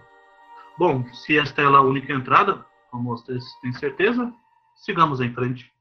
Bom, 0.78 1.05
se 1.14 1.38
esta 1.38 1.61
é 1.61 1.66
a 1.66 1.82
única 1.82 2.11
entrada, 2.14 2.66
como 2.91 3.16
vocês 3.16 3.43
têm 3.61 3.74
certeza, 3.74 4.34
sigamos 4.76 5.20
em 5.22 5.34
frente. 5.34 5.73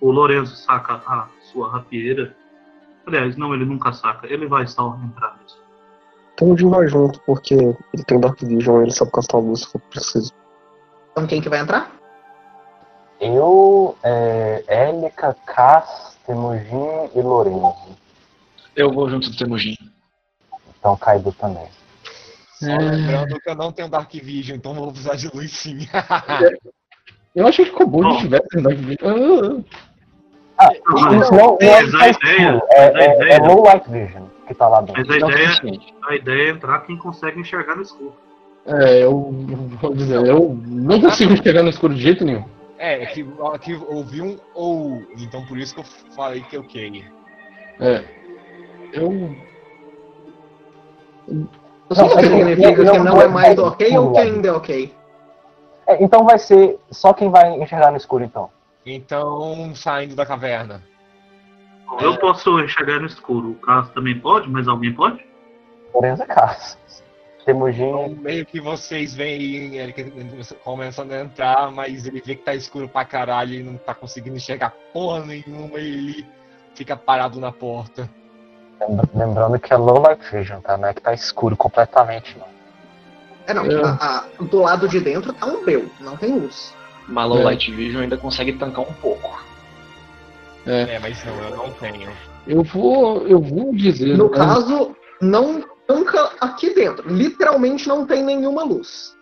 O 0.00 0.10
Lorenzo 0.10 0.56
saca 0.56 0.94
a 1.06 1.28
sua 1.52 1.70
rapieira. 1.70 2.36
Aliás, 3.06 3.36
não, 3.36 3.54
ele 3.54 3.64
nunca 3.64 3.92
saca. 3.92 4.26
Ele 4.26 4.46
vai 4.46 4.66
só 4.66 4.98
entrar 5.02 5.36
mesmo. 5.38 5.64
Então 6.34 6.50
o 6.50 6.58
Jim 6.58 6.68
vai 6.68 6.88
junto, 6.88 7.20
porque 7.20 7.54
ele 7.54 8.04
tem 8.06 8.18
Dark 8.18 8.40
Vision, 8.40 8.82
ele 8.82 8.90
sabe 8.90 9.12
castar 9.12 9.40
luz 9.40 9.60
se 9.60 9.68
for 9.70 9.80
preciso. 9.82 10.32
Então 11.12 11.26
quem 11.26 11.40
que 11.40 11.48
vai 11.48 11.60
entrar? 11.60 11.94
Eu, 13.20 13.96
é, 14.02 14.64
Élica, 14.66 15.36
Cass, 15.46 16.18
Temujin 16.26 17.10
e 17.14 17.22
Lorenzo. 17.22 17.96
Eu 18.74 18.92
vou 18.92 19.08
junto 19.08 19.30
do 19.30 19.36
Temujin. 19.36 19.76
Então 20.78 20.96
Kaido 20.96 21.32
também. 21.32 21.68
Só 22.58 22.66
lembrando 22.66 23.40
que 23.40 23.50
eu 23.50 23.54
não 23.54 23.70
tenho 23.70 23.88
Dark 23.88 24.12
Vision, 24.12 24.56
então 24.56 24.74
vou 24.74 24.88
precisar 24.88 25.14
de 25.14 25.28
luz 25.28 25.52
sim. 25.52 25.78
Eu 27.34 27.46
achei 27.48 27.64
que 27.64 27.72
Kobold 27.72 28.08
Bom. 28.08 28.16
tivesse 28.20 28.60
Dark 28.62 28.76
Vision. 28.78 29.62
Ah, 30.56 30.68
Mas- 30.86 31.30
não, 31.30 31.36
não 31.36 31.58
é 31.60 31.82
mas 31.82 31.90
que 31.90 31.96
a 31.96 31.98
tá 31.98 32.08
ideia- 32.08 32.62
a 32.70 32.74
é, 32.74 32.84
é, 32.84 33.16
ideia- 33.16 33.32
é 33.34 33.38
low 33.48 33.64
light 33.64 33.90
vision 33.90 34.22
que 34.46 34.54
tá 34.54 34.68
lá 34.68 34.80
dentro. 34.82 35.04
Mas 35.04 35.16
a 35.16 35.18
Não 35.18 35.28
é 35.28 35.30
o 35.30 35.34
ideia, 35.34 35.48
suficiente. 35.50 35.94
a 36.08 36.14
ideia 36.14 36.42
é 36.42 36.50
entrar 36.50 36.78
quem 36.80 36.96
consegue 36.96 37.40
enxergar 37.40 37.74
no 37.74 37.82
escuro. 37.82 38.12
É, 38.66 39.02
eu 39.02 39.30
vou 39.80 39.94
dizer, 39.94 40.24
eu 40.26 40.56
não 40.64 41.00
consigo 41.00 41.36
chegar 41.42 41.62
no 41.64 41.70
escuro 41.70 41.92
de 41.94 42.00
jeito 42.02 42.24
nenhum. 42.24 42.44
é, 42.78 43.02
aqui, 43.02 43.26
aqui 43.52 43.72
eu 43.72 43.84
ouvi 43.90 44.20
um 44.22 44.38
ou, 44.54 45.02
então 45.18 45.44
por 45.46 45.58
isso 45.58 45.74
que 45.74 45.80
eu 45.80 45.84
falei 46.14 46.40
que 46.42 46.56
ok. 46.56 47.04
É. 47.80 48.04
Eu. 48.92 49.34
Isso 51.28 51.48
Não, 52.02 52.08
significa 52.10 52.68
não- 52.68 52.74
que 52.74 52.82
não 52.98 53.04
não 53.04 53.20
é 53.20 53.24
é 53.24 53.28
mais 53.28 53.58
ok 53.58 53.98
ou 53.98 54.12
que 54.12 54.18
ainda 54.18 54.48
é 54.48 54.52
ok? 54.52 54.94
É, 55.86 56.02
então 56.02 56.24
vai 56.24 56.38
ser 56.38 56.78
só 56.90 57.12
quem 57.12 57.30
vai 57.30 57.50
enxergar 57.60 57.90
no 57.90 57.96
escuro, 57.96 58.24
então. 58.24 58.50
Então, 58.86 59.74
saindo 59.74 60.14
da 60.14 60.26
caverna. 60.26 60.82
Eu 62.00 62.18
posso 62.18 62.58
enxergar 62.60 63.00
no 63.00 63.06
escuro. 63.06 63.50
O 63.52 63.54
Caso 63.56 63.90
também 63.92 64.18
pode, 64.18 64.48
mas 64.50 64.66
alguém 64.68 64.92
pode? 64.92 65.24
Lorenzo 65.94 66.22
é 66.22 66.26
Cass. 66.26 66.78
Temujin 67.44 67.84
Então, 67.88 68.08
meio 68.08 68.46
que 68.46 68.58
vocês 68.58 69.14
veem 69.14 69.76
ele 69.76 69.94
começando 70.64 71.12
a 71.12 71.20
entrar, 71.20 71.70
mas 71.70 72.06
ele 72.06 72.22
vê 72.24 72.34
que 72.34 72.42
tá 72.42 72.54
escuro 72.54 72.88
pra 72.88 73.04
caralho 73.04 73.54
e 73.54 73.62
não 73.62 73.76
tá 73.76 73.94
conseguindo 73.94 74.36
enxergar 74.36 74.72
porra 74.94 75.20
nenhuma 75.26 75.78
e 75.78 75.86
ele 75.92 76.26
fica 76.74 76.96
parado 76.96 77.38
na 77.38 77.52
porta. 77.52 78.08
Lembra- 78.80 79.08
Lembrando 79.14 79.58
que 79.60 79.72
é 79.72 79.76
low 79.76 80.00
light 80.00 80.22
vision, 80.32 80.60
tá? 80.62 80.76
Não 80.78 80.88
é 80.88 80.94
que 80.94 81.02
tá 81.02 81.12
escuro 81.12 81.54
completamente, 81.54 82.36
não. 82.38 82.46
É 83.46 83.52
não, 83.54 83.64
É. 83.66 83.74
a- 83.84 84.24
a- 84.38 84.42
do 84.42 84.60
lado 84.62 84.88
de 84.88 85.00
dentro 85.00 85.32
tá 85.32 85.46
um 85.46 85.62
breu, 85.64 85.88
não 86.00 86.16
tem 86.16 86.32
luz. 86.38 86.74
Mas 87.06 87.28
Low 87.28 87.40
É. 87.40 87.44
Light 87.44 87.70
Vision 87.70 88.02
ainda 88.02 88.16
consegue 88.16 88.54
tancar 88.54 88.80
um 88.82 88.92
pouco. 88.94 89.42
É, 90.66 90.98
mas 90.98 91.22
não, 91.26 91.34
eu 91.40 91.56
não 91.56 91.70
tenho. 91.72 92.08
Eu 92.46 92.62
vou. 92.62 93.26
Eu 93.26 93.38
vou 93.40 93.74
dizer. 93.74 94.16
No 94.16 94.30
né, 94.30 94.36
caso, 94.38 94.96
não 95.20 95.62
tanca 95.86 96.30
aqui 96.40 96.74
dentro. 96.74 97.06
Literalmente 97.12 97.86
não 97.86 98.06
tem 98.06 98.22
nenhuma 98.22 98.64
luz. 98.64 99.14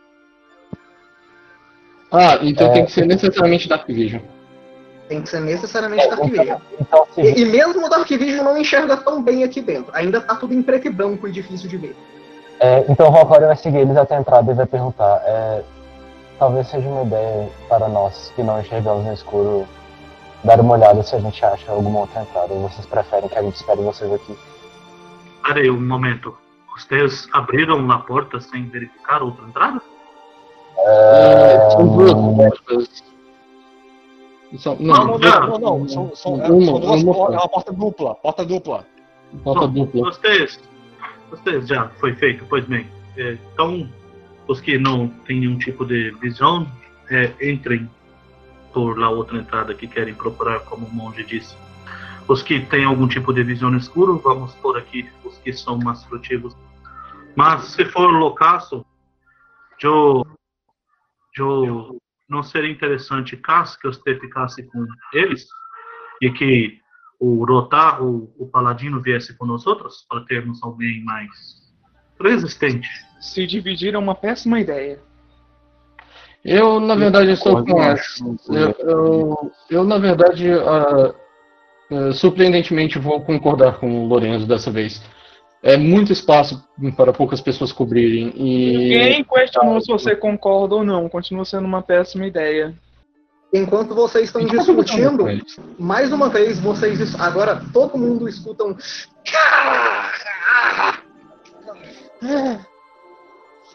Ah, 2.12 2.38
então 2.42 2.68
É. 2.68 2.72
tem 2.74 2.84
que 2.84 2.92
ser 2.92 3.06
necessariamente 3.06 3.68
Dark 3.68 3.86
Vision. 3.86 4.20
Tem 5.08 5.22
que 5.22 5.28
ser 5.28 5.40
necessariamente 5.40 6.08
Dark 6.08 6.22
Vision. 6.24 6.58
Então, 6.80 7.06
se, 7.14 7.20
E, 7.22 7.40
e 7.40 7.44
mesmo 7.44 7.84
o 7.86 7.88
Dark 7.88 8.08
Vision 8.08 8.44
não 8.44 8.56
enxerga 8.56 8.96
tão 8.98 9.20
bem 9.22 9.42
aqui 9.42 9.60
dentro. 9.60 9.90
Ainda 9.94 10.20
tá 10.20 10.36
tudo 10.36 10.54
em 10.54 10.62
preto 10.62 10.86
e 10.86 10.90
branco 10.90 11.26
e 11.26 11.32
difícil 11.32 11.68
de 11.68 11.76
ver. 11.76 11.96
É, 12.62 12.84
então 12.88 13.08
o 13.08 13.10
Valkyrie 13.10 13.46
vai 13.46 13.56
seguir 13.56 13.78
eles 13.78 13.96
até 13.96 14.16
a 14.16 14.20
entrada 14.20 14.52
e 14.52 14.54
vai 14.54 14.66
perguntar: 14.66 15.20
é, 15.24 15.64
talvez 16.38 16.68
seja 16.68 16.88
uma 16.88 17.02
ideia 17.02 17.50
para 17.68 17.88
nós 17.88 18.32
que 18.36 18.42
não 18.44 18.60
enxergamos 18.60 19.04
no 19.04 19.12
escuro 19.12 19.66
dar 20.44 20.60
uma 20.60 20.74
olhada 20.74 21.02
se 21.02 21.16
a 21.16 21.18
gente 21.18 21.44
acha 21.44 21.72
alguma 21.72 22.00
outra 22.00 22.22
entrada. 22.22 22.54
Ou 22.54 22.68
vocês 22.68 22.86
preferem 22.86 23.28
que 23.28 23.36
a 23.36 23.42
gente 23.42 23.56
espere 23.56 23.82
vocês 23.82 24.12
aqui? 24.12 24.38
Peraí 25.44 25.68
um 25.70 25.80
momento. 25.80 26.38
Vocês 26.76 27.26
abriram 27.32 27.90
a 27.90 27.98
porta 27.98 28.40
sem 28.40 28.68
verificar 28.68 29.24
outra 29.24 29.44
entrada? 29.44 29.82
É... 30.78 31.70
São 31.70 31.96
duas 31.96 32.14
portas. 32.14 33.04
São, 34.56 34.76
Não, 34.78 35.04
não, 35.04 35.18
não, 35.18 35.48
Não, 35.48 35.78
não, 35.78 35.88
são, 35.88 36.14
são, 36.14 36.34
Uma, 36.34 36.46
uma 36.46 37.12
portas, 37.14 37.34
é 37.34 37.38
uma 37.38 37.48
porta 37.48 37.72
dupla, 37.72 38.14
porta 38.14 38.44
dupla. 38.44 38.86
porta 39.42 39.66
dupla. 39.66 40.12
Vocês 40.12 40.60
já 41.66 41.88
foi 41.88 42.14
feito, 42.14 42.44
pois 42.48 42.64
bem. 42.64 42.86
É, 43.16 43.36
Então, 43.52 43.88
os 44.46 44.60
que 44.60 44.78
não 44.78 45.08
têm 45.08 45.40
nenhum 45.40 45.58
tipo 45.58 45.84
de 45.84 46.10
visão, 46.20 46.70
é, 47.10 47.32
entrem 47.40 47.88
por 48.72 48.98
lá 48.98 49.10
outra 49.10 49.38
entrada 49.38 49.74
que 49.74 49.86
querem 49.86 50.14
procurar, 50.14 50.60
como 50.60 50.86
o 50.86 50.94
monge 50.94 51.22
disse. 51.24 51.56
Os 52.26 52.42
que 52.42 52.60
têm 52.60 52.84
algum 52.84 53.06
tipo 53.06 53.32
de 53.32 53.42
visão 53.42 53.70
no 53.70 53.78
escuro, 53.78 54.18
vamos 54.18 54.54
por 54.56 54.78
aqui, 54.78 55.08
os 55.24 55.36
que 55.38 55.52
são 55.52 55.78
mais 55.78 56.04
furtivos. 56.04 56.56
Mas 57.36 57.64
se 57.66 57.84
for 57.84 58.10
loucaço, 58.10 58.84
eu, 59.82 60.26
eu 61.36 61.98
não 62.28 62.42
seria 62.42 62.70
interessante 62.70 63.36
caso 63.36 63.78
que 63.78 63.88
você 63.88 64.18
ficasse 64.18 64.62
com 64.64 64.86
eles 65.12 65.46
e 66.20 66.30
que 66.30 66.81
o 67.22 67.44
Rotar, 67.44 68.02
o, 68.02 68.28
o 68.36 68.46
Paladino, 68.48 69.00
viesse 69.00 69.36
com 69.38 69.46
nós 69.46 69.64
outros 69.64 70.04
para 70.08 70.24
termos 70.24 70.60
alguém 70.60 71.04
mais 71.04 71.30
resistente. 72.20 72.88
Se 73.20 73.46
dividir 73.46 73.94
é 73.94 73.98
uma 73.98 74.16
péssima 74.16 74.58
ideia. 74.58 74.98
Eu, 76.44 76.80
na 76.80 76.96
verdade, 76.96 77.30
estou 77.30 77.64
com 77.64 77.78
eu 77.78 77.82
essa. 77.82 78.24
Eu, 78.48 78.74
eu, 78.80 79.52
eu, 79.70 79.84
na 79.84 79.98
verdade, 79.98 80.50
ah, 80.50 81.14
ah, 81.92 82.12
surpreendentemente, 82.12 82.98
vou 82.98 83.20
concordar 83.20 83.78
com 83.78 84.04
o 84.04 84.08
Lorenzo 84.08 84.44
dessa 84.44 84.72
vez. 84.72 85.00
É 85.62 85.76
muito 85.76 86.12
espaço 86.12 86.60
para 86.96 87.12
poucas 87.12 87.40
pessoas 87.40 87.70
cobrirem. 87.70 88.32
E 88.34 88.78
Ninguém 88.78 89.24
questionou 89.24 89.80
se 89.80 89.92
você 89.92 90.16
concorda 90.16 90.74
ou 90.74 90.82
não. 90.82 91.08
Continua 91.08 91.44
sendo 91.44 91.66
uma 91.66 91.82
péssima 91.82 92.26
ideia. 92.26 92.74
Enquanto 93.52 93.94
vocês 93.94 94.24
estão 94.24 94.42
discutindo, 94.46 95.26
mais 95.78 96.10
uma 96.10 96.30
vez 96.30 96.58
vocês 96.58 97.14
agora 97.20 97.62
todo 97.70 97.98
mundo 97.98 98.26
escuta 98.26 98.64
um 98.64 98.74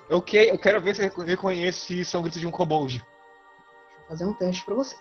Eu, 0.09 0.21
que, 0.21 0.37
eu 0.37 0.57
quero 0.57 0.81
ver 0.81 0.95
se 0.95 1.05
eu 1.05 1.23
reconheço 1.23 1.85
se 1.85 2.03
são 2.03 2.23
gritos 2.23 2.41
de 2.41 2.47
um 2.47 2.51
kobold. 2.51 3.05
fazer 4.09 4.25
um 4.25 4.33
teste 4.33 4.65
pra 4.65 4.73
você. 4.73 4.95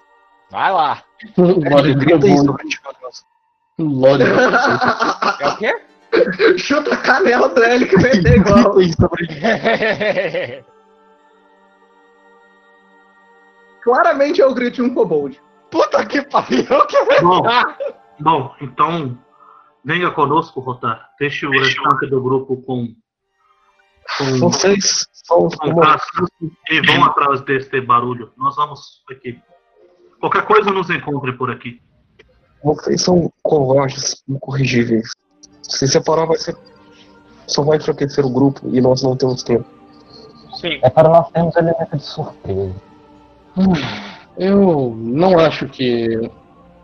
Vai 0.50 0.70
lá. 0.72 1.02
Lore 1.38 1.94
Dragão. 1.94 2.56
Lore. 3.78 4.24
É 5.40 5.48
o 5.48 5.56
quê? 5.56 5.82
Chuta 6.58 6.94
a 6.94 6.96
canela 6.98 7.48
pra 7.48 7.74
ele 7.74 7.86
que 7.86 7.96
vai 7.96 8.10
ter 8.10 8.36
igual. 8.36 8.74
Claramente 13.86 14.42
é 14.42 14.46
o 14.46 14.52
grito 14.52 14.74
de 14.74 14.82
um 14.82 14.92
kobold. 14.92 15.40
Puta 15.70 16.04
que 16.04 16.20
pariu. 16.22 16.66
Bom, 17.22 17.42
bom, 18.18 18.54
então 18.60 19.16
venha 19.84 20.10
conosco, 20.10 20.58
Rotar. 20.58 21.08
Deixe 21.20 21.46
o 21.46 21.50
restante 21.50 22.08
do 22.08 22.20
grupo 22.20 22.56
com, 22.62 22.88
com, 24.18 24.38
Vocês 24.40 25.06
são 25.12 25.48
casca 25.48 26.26
e 26.68 26.80
vão 26.80 27.04
atrás 27.04 27.42
deste 27.42 27.80
barulho. 27.80 28.32
Nós 28.36 28.56
vamos 28.56 29.04
aqui. 29.08 29.40
Qualquer 30.18 30.44
coisa 30.46 30.72
nos 30.72 30.90
encontre 30.90 31.34
por 31.34 31.48
aqui. 31.48 31.80
Vocês 32.64 33.02
são 33.02 33.32
covardes, 33.40 34.20
incorrigíveis. 34.28 35.12
Se 35.62 35.86
separar 35.86 36.26
vai 36.26 36.38
ser. 36.38 36.56
Só 37.46 37.62
vai 37.62 37.76
enfraquecer 37.76 38.26
o 38.26 38.30
grupo 38.30 38.68
e 38.68 38.80
nós 38.80 39.04
não 39.04 39.16
temos 39.16 39.44
tempo. 39.44 39.64
Sim. 40.60 40.80
É 40.82 40.90
para 40.90 41.08
nós 41.08 41.30
termos 41.30 41.54
elemento 41.54 41.96
de 41.96 42.02
surpresa. 42.02 42.85
Eu 44.38 44.94
não 44.98 45.38
acho 45.38 45.66
que 45.68 46.30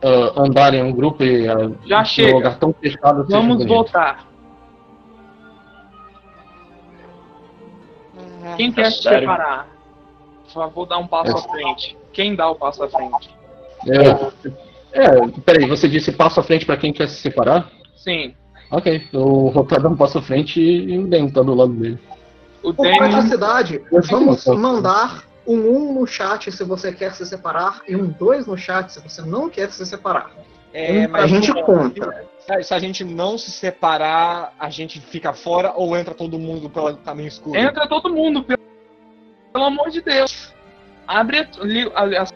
ah, 0.03 0.33
andar 0.43 0.73
em 0.75 0.83
um 0.83 0.93
grupo 0.93 1.23
e 1.23 1.47
ah, 1.49 1.71
Já 1.87 2.05
chega. 2.05 2.35
lugar 2.35 2.59
tão 2.59 2.73
fechado 2.73 3.25
seja 3.27 3.37
Vamos 3.39 3.59
bonito. 3.59 3.69
votar. 3.75 4.27
Quem 8.57 8.71
É 8.71 8.73
quer 8.73 8.91
se 8.93 9.03
sério? 9.03 9.21
separar? 9.21 9.69
Por 10.45 10.53
favor, 10.53 10.87
dá 10.87 10.99
um 10.99 11.07
passo 11.07 11.37
à 11.37 11.43
frente. 11.43 11.97
Quem 12.13 12.35
dá 12.35 12.51
o 12.51 12.55
passo 12.55 12.83
à 12.85 12.89
frente? 12.89 13.31
É, 13.89 15.01
é, 15.01 15.29
peraí, 15.45 15.67
você 15.69 15.89
disse 15.89 16.13
passo 16.13 16.41
à 16.41 16.43
frente 16.43 16.67
pra 16.67 16.77
quem 16.77 16.93
quer 16.93 17.09
se 17.09 17.17
separar? 17.17 17.71
Sim. 17.97 18.35
Ok, 18.71 19.09
o 19.13 19.49
Rotar 19.49 19.81
dá 19.81 19.89
um 19.89 19.97
passo 19.97 20.19
à 20.19 20.23
frente 20.23 20.61
e 20.61 20.99
o 20.99 21.07
Den 21.07 21.29
tá 21.31 21.43
do 21.43 21.55
lado 21.55 21.73
dele. 21.73 21.99
O 22.63 22.73
praticidade, 22.73 23.83
Eu 23.91 24.03
sei 24.03 24.17
vamos 24.19 24.47
mandar 24.47 25.23
um 25.47 25.91
1 25.91 25.95
no 25.95 26.07
chat 26.07 26.51
se 26.53 26.65
você 26.65 26.93
quer 26.93 27.15
se 27.15 27.27
separar 27.27 27.83
e 27.89 27.97
um 27.97 28.09
2 28.09 28.47
no 28.47 28.57
chat 28.57 28.93
se 28.93 29.01
você 29.01 29.23
não 29.23 29.49
quer 29.49 29.71
se 29.71 29.85
separar. 29.85 30.31
É, 30.73 31.07
Um 31.07 31.17
a 31.17 31.27
gente 31.27 31.53
conta. 31.63 32.27
Se, 32.39 32.63
se 32.63 32.75
a 32.75 32.79
gente 32.79 33.05
não 33.05 33.37
se 33.37 33.51
separar, 33.51 34.55
a 34.59 34.71
gente 34.71 35.01
fica 35.01 35.33
fora 35.33 35.73
ou 35.75 35.97
entra 35.97 36.15
todo 36.15 36.39
mundo 36.39 36.71
pelo 36.71 36.97
caminho 36.97 37.29
escuro? 37.29 37.57
Entra 37.59 37.87
todo 37.87 38.13
mundo, 38.13 38.43
pelo, 38.43 38.63
pelo 39.53 39.65
amor 39.65 39.91
de 39.91 40.01
Deus. 40.01 40.53
Abre 41.07 41.41
a, 41.41 41.65
li, 41.65 41.93
a, 41.95 42.23
a, 42.23 42.27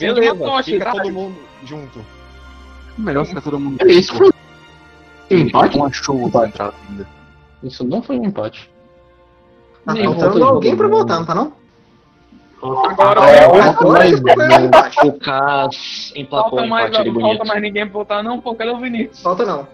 uma 0.00 0.14
Beleza, 0.14 0.36
tocha, 0.36 0.64
fica 0.64 0.84
cara. 0.84 1.02
todo 1.02 1.12
mundo 1.12 1.38
junto. 1.64 2.04
Melhor 2.96 3.24
ficar 3.24 3.40
todo 3.40 3.58
mundo. 3.58 3.78
Peraí, 3.78 3.98
isso 3.98 4.14
foi 4.14 4.28
um 5.30 5.38
empate? 5.38 5.78
Não 5.78 5.86
achou 5.86 6.30
a 6.40 6.46
entrada 6.46 6.74
ainda. 6.88 7.06
Isso 7.62 7.84
não 7.84 8.02
foi 8.02 8.18
um 8.18 8.24
empate. 8.24 8.70
Tá 9.84 9.96
faltando 9.96 10.44
alguém 10.44 10.76
pra 10.76 10.88
votar, 10.88 11.18
não 11.18 11.26
tá 11.26 11.34
não? 11.34 11.52
Agora 12.62 13.20
É, 13.30 13.42
falta, 13.42 13.70
Agora 13.70 14.10
problema 14.16 14.54
é 14.54 14.60
empate. 14.64 15.06
O 15.06 15.12
Cas 15.12 16.12
emplacou 16.16 16.50
falta 16.50 16.64
um 16.64 16.68
mais, 16.68 16.90
empate 16.90 17.20
falta 17.20 17.44
mais 17.44 17.62
ninguém 17.62 17.84
pra 17.86 17.92
votar, 17.92 18.22
não, 18.24 18.40
pô, 18.40 18.54
cadê 18.54 18.70
o 18.70 18.78
Vinícius? 18.78 19.22
Falta 19.22 19.44
não. 19.44 19.66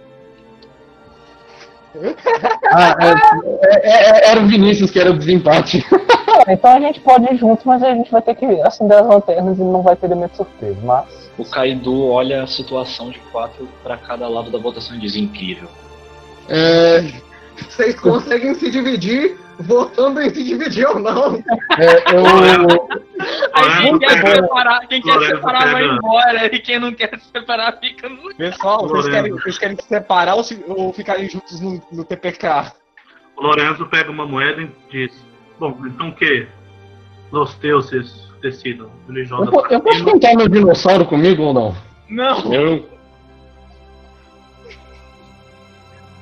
Ah, 2.72 2.96
é, 3.00 3.88
é, 3.88 4.10
é, 4.10 4.30
era 4.30 4.40
o 4.40 4.46
Vinícius 4.46 4.90
que 4.90 4.98
era 4.98 5.10
o 5.10 5.18
desempate. 5.18 5.84
Então 6.48 6.74
a 6.76 6.80
gente 6.80 6.98
pode 7.00 7.32
ir 7.32 7.38
junto, 7.38 7.66
mas 7.66 7.80
a 7.80 7.94
gente 7.94 8.10
vai 8.10 8.20
ter 8.20 8.34
que 8.34 8.44
acender 8.62 8.98
as 8.98 9.06
lanternas 9.06 9.56
e 9.56 9.62
não 9.62 9.82
vai 9.82 9.94
ter 9.94 10.06
elemento 10.06 10.36
surpresa. 10.36 10.76
Mas 10.82 11.30
O 11.38 11.44
Kaido 11.44 12.08
olha 12.08 12.42
a 12.42 12.46
situação 12.48 13.10
de 13.10 13.20
quatro 13.30 13.68
pra 13.84 13.96
cada 13.96 14.26
lado 14.26 14.50
da 14.50 14.58
votação 14.58 14.96
e 14.96 14.98
diz 14.98 15.14
incrível. 15.14 15.68
É, 16.48 17.04
Vocês 17.56 17.98
conseguem 18.00 18.52
se 18.56 18.68
dividir 18.68 19.38
votando 19.60 20.20
em 20.20 20.30
se 20.30 20.42
dividir 20.44 20.86
ou 20.86 20.98
não. 20.98 21.36
é, 21.78 22.14
eu, 22.14 22.88
Aí 23.54 23.82
quem 23.84 23.98
quer 23.98 24.22
pega- 24.22 24.42
separar, 24.42 24.86
quem 24.88 25.00
quer 25.02 25.20
separar 25.26 25.72
vai 25.72 25.84
embora, 25.86 26.46
e 26.54 26.58
quem 26.58 26.78
não 26.78 26.92
quer 26.92 27.10
se 27.18 27.28
separar 27.30 27.78
fica 27.78 28.08
no. 28.08 28.34
Pessoal, 28.34 28.86
vocês 28.88 29.08
querem, 29.14 29.32
vocês 29.32 29.58
querem 29.58 29.76
se 29.76 29.86
separar 29.88 30.34
ou, 30.34 30.44
se, 30.44 30.62
ou 30.68 30.92
ficarem 30.92 31.28
juntos 31.28 31.60
no, 31.60 31.80
no 31.92 32.04
TPK? 32.04 32.72
O 33.36 33.42
Lorenzo 33.42 33.86
pega 33.86 34.10
uma 34.10 34.26
moeda 34.26 34.62
e 34.62 34.70
diz: 34.90 35.12
Bom, 35.58 35.76
então 35.86 36.10
que 36.12 36.46
os 37.30 37.54
deuses 37.54 38.28
decidam. 38.42 38.90
Ele 39.08 39.22
eu, 39.22 39.26
joga 39.26 39.50
po- 39.50 39.62
pra 39.62 39.72
eu 39.74 39.80
posso 39.80 40.04
contar 40.04 40.34
meu 40.36 40.48
dinossauro 40.48 41.04
comigo 41.06 41.42
ou 41.44 41.54
não? 41.54 41.76
Não! 42.10 42.52
Eu, 42.52 42.88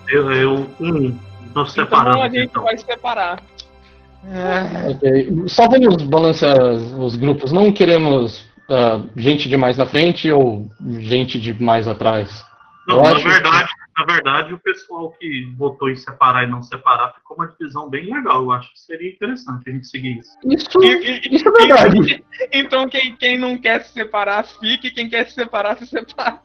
Eu, 0.08 0.32
eu 0.32 0.68
um, 0.80 1.18
nós 1.54 1.70
Então 1.72 1.84
separamos. 1.84 2.22
a 2.22 2.28
gente 2.28 2.44
Então, 2.44 2.62
vai 2.64 2.76
se 2.78 2.84
separar. 2.84 3.42
ok. 4.90 5.48
Só 5.48 5.68
vamos 5.68 6.02
balancear 6.02 6.58
os 6.60 7.16
grupos. 7.16 7.52
Não 7.52 7.72
queremos 7.72 8.44
ah, 8.70 9.00
gente 9.16 9.48
demais 9.48 9.76
na 9.76 9.86
frente 9.86 10.30
ou 10.30 10.68
gente 11.00 11.40
de 11.40 11.52
mais 11.62 11.86
atrás. 11.88 12.44
Não, 12.86 12.96
eu 12.96 13.02
na 13.02 13.14
verdade, 13.18 13.68
na 13.96 14.04
verdade, 14.04 14.54
o 14.54 14.58
pessoal 14.58 15.10
que 15.12 15.44
votou 15.56 15.88
em 15.88 15.94
separar 15.96 16.44
e 16.44 16.50
não 16.50 16.62
separar 16.62 17.12
ficou 17.14 17.36
uma 17.36 17.46
divisão 17.46 17.88
bem 17.88 18.12
legal. 18.12 18.42
Eu 18.42 18.52
acho 18.52 18.72
que 18.72 18.80
seria 18.80 19.10
interessante 19.10 19.68
a 19.68 19.72
gente 19.72 19.86
seguir 19.86 20.18
isso. 20.18 20.36
Isso, 20.44 20.82
E- 20.82 21.28
e- 21.28 21.36
isso 21.36 21.48
é 21.48 21.52
verdade. 21.52 22.24
Então 22.52 22.88
quem, 22.88 23.14
quem 23.16 23.38
não 23.38 23.56
quer 23.58 23.82
se 23.84 23.92
separar, 23.92 24.44
fique, 24.44 24.90
quem 24.90 25.08
quer 25.08 25.26
se 25.26 25.34
separar, 25.34 25.76
se 25.78 25.86
separa. 25.86 26.40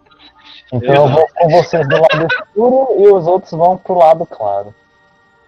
então 0.72 0.94
eu 0.96 1.08
vou 1.10 1.28
com 1.36 1.50
vocês 1.50 1.88
do 1.88 1.96
lado 1.96 2.28
escuro 2.32 2.88
e 3.00 3.08
os 3.12 3.26
outros 3.26 3.52
vão 3.52 3.78
pro 3.78 3.98
lado 3.98 4.26
claro. 4.28 4.76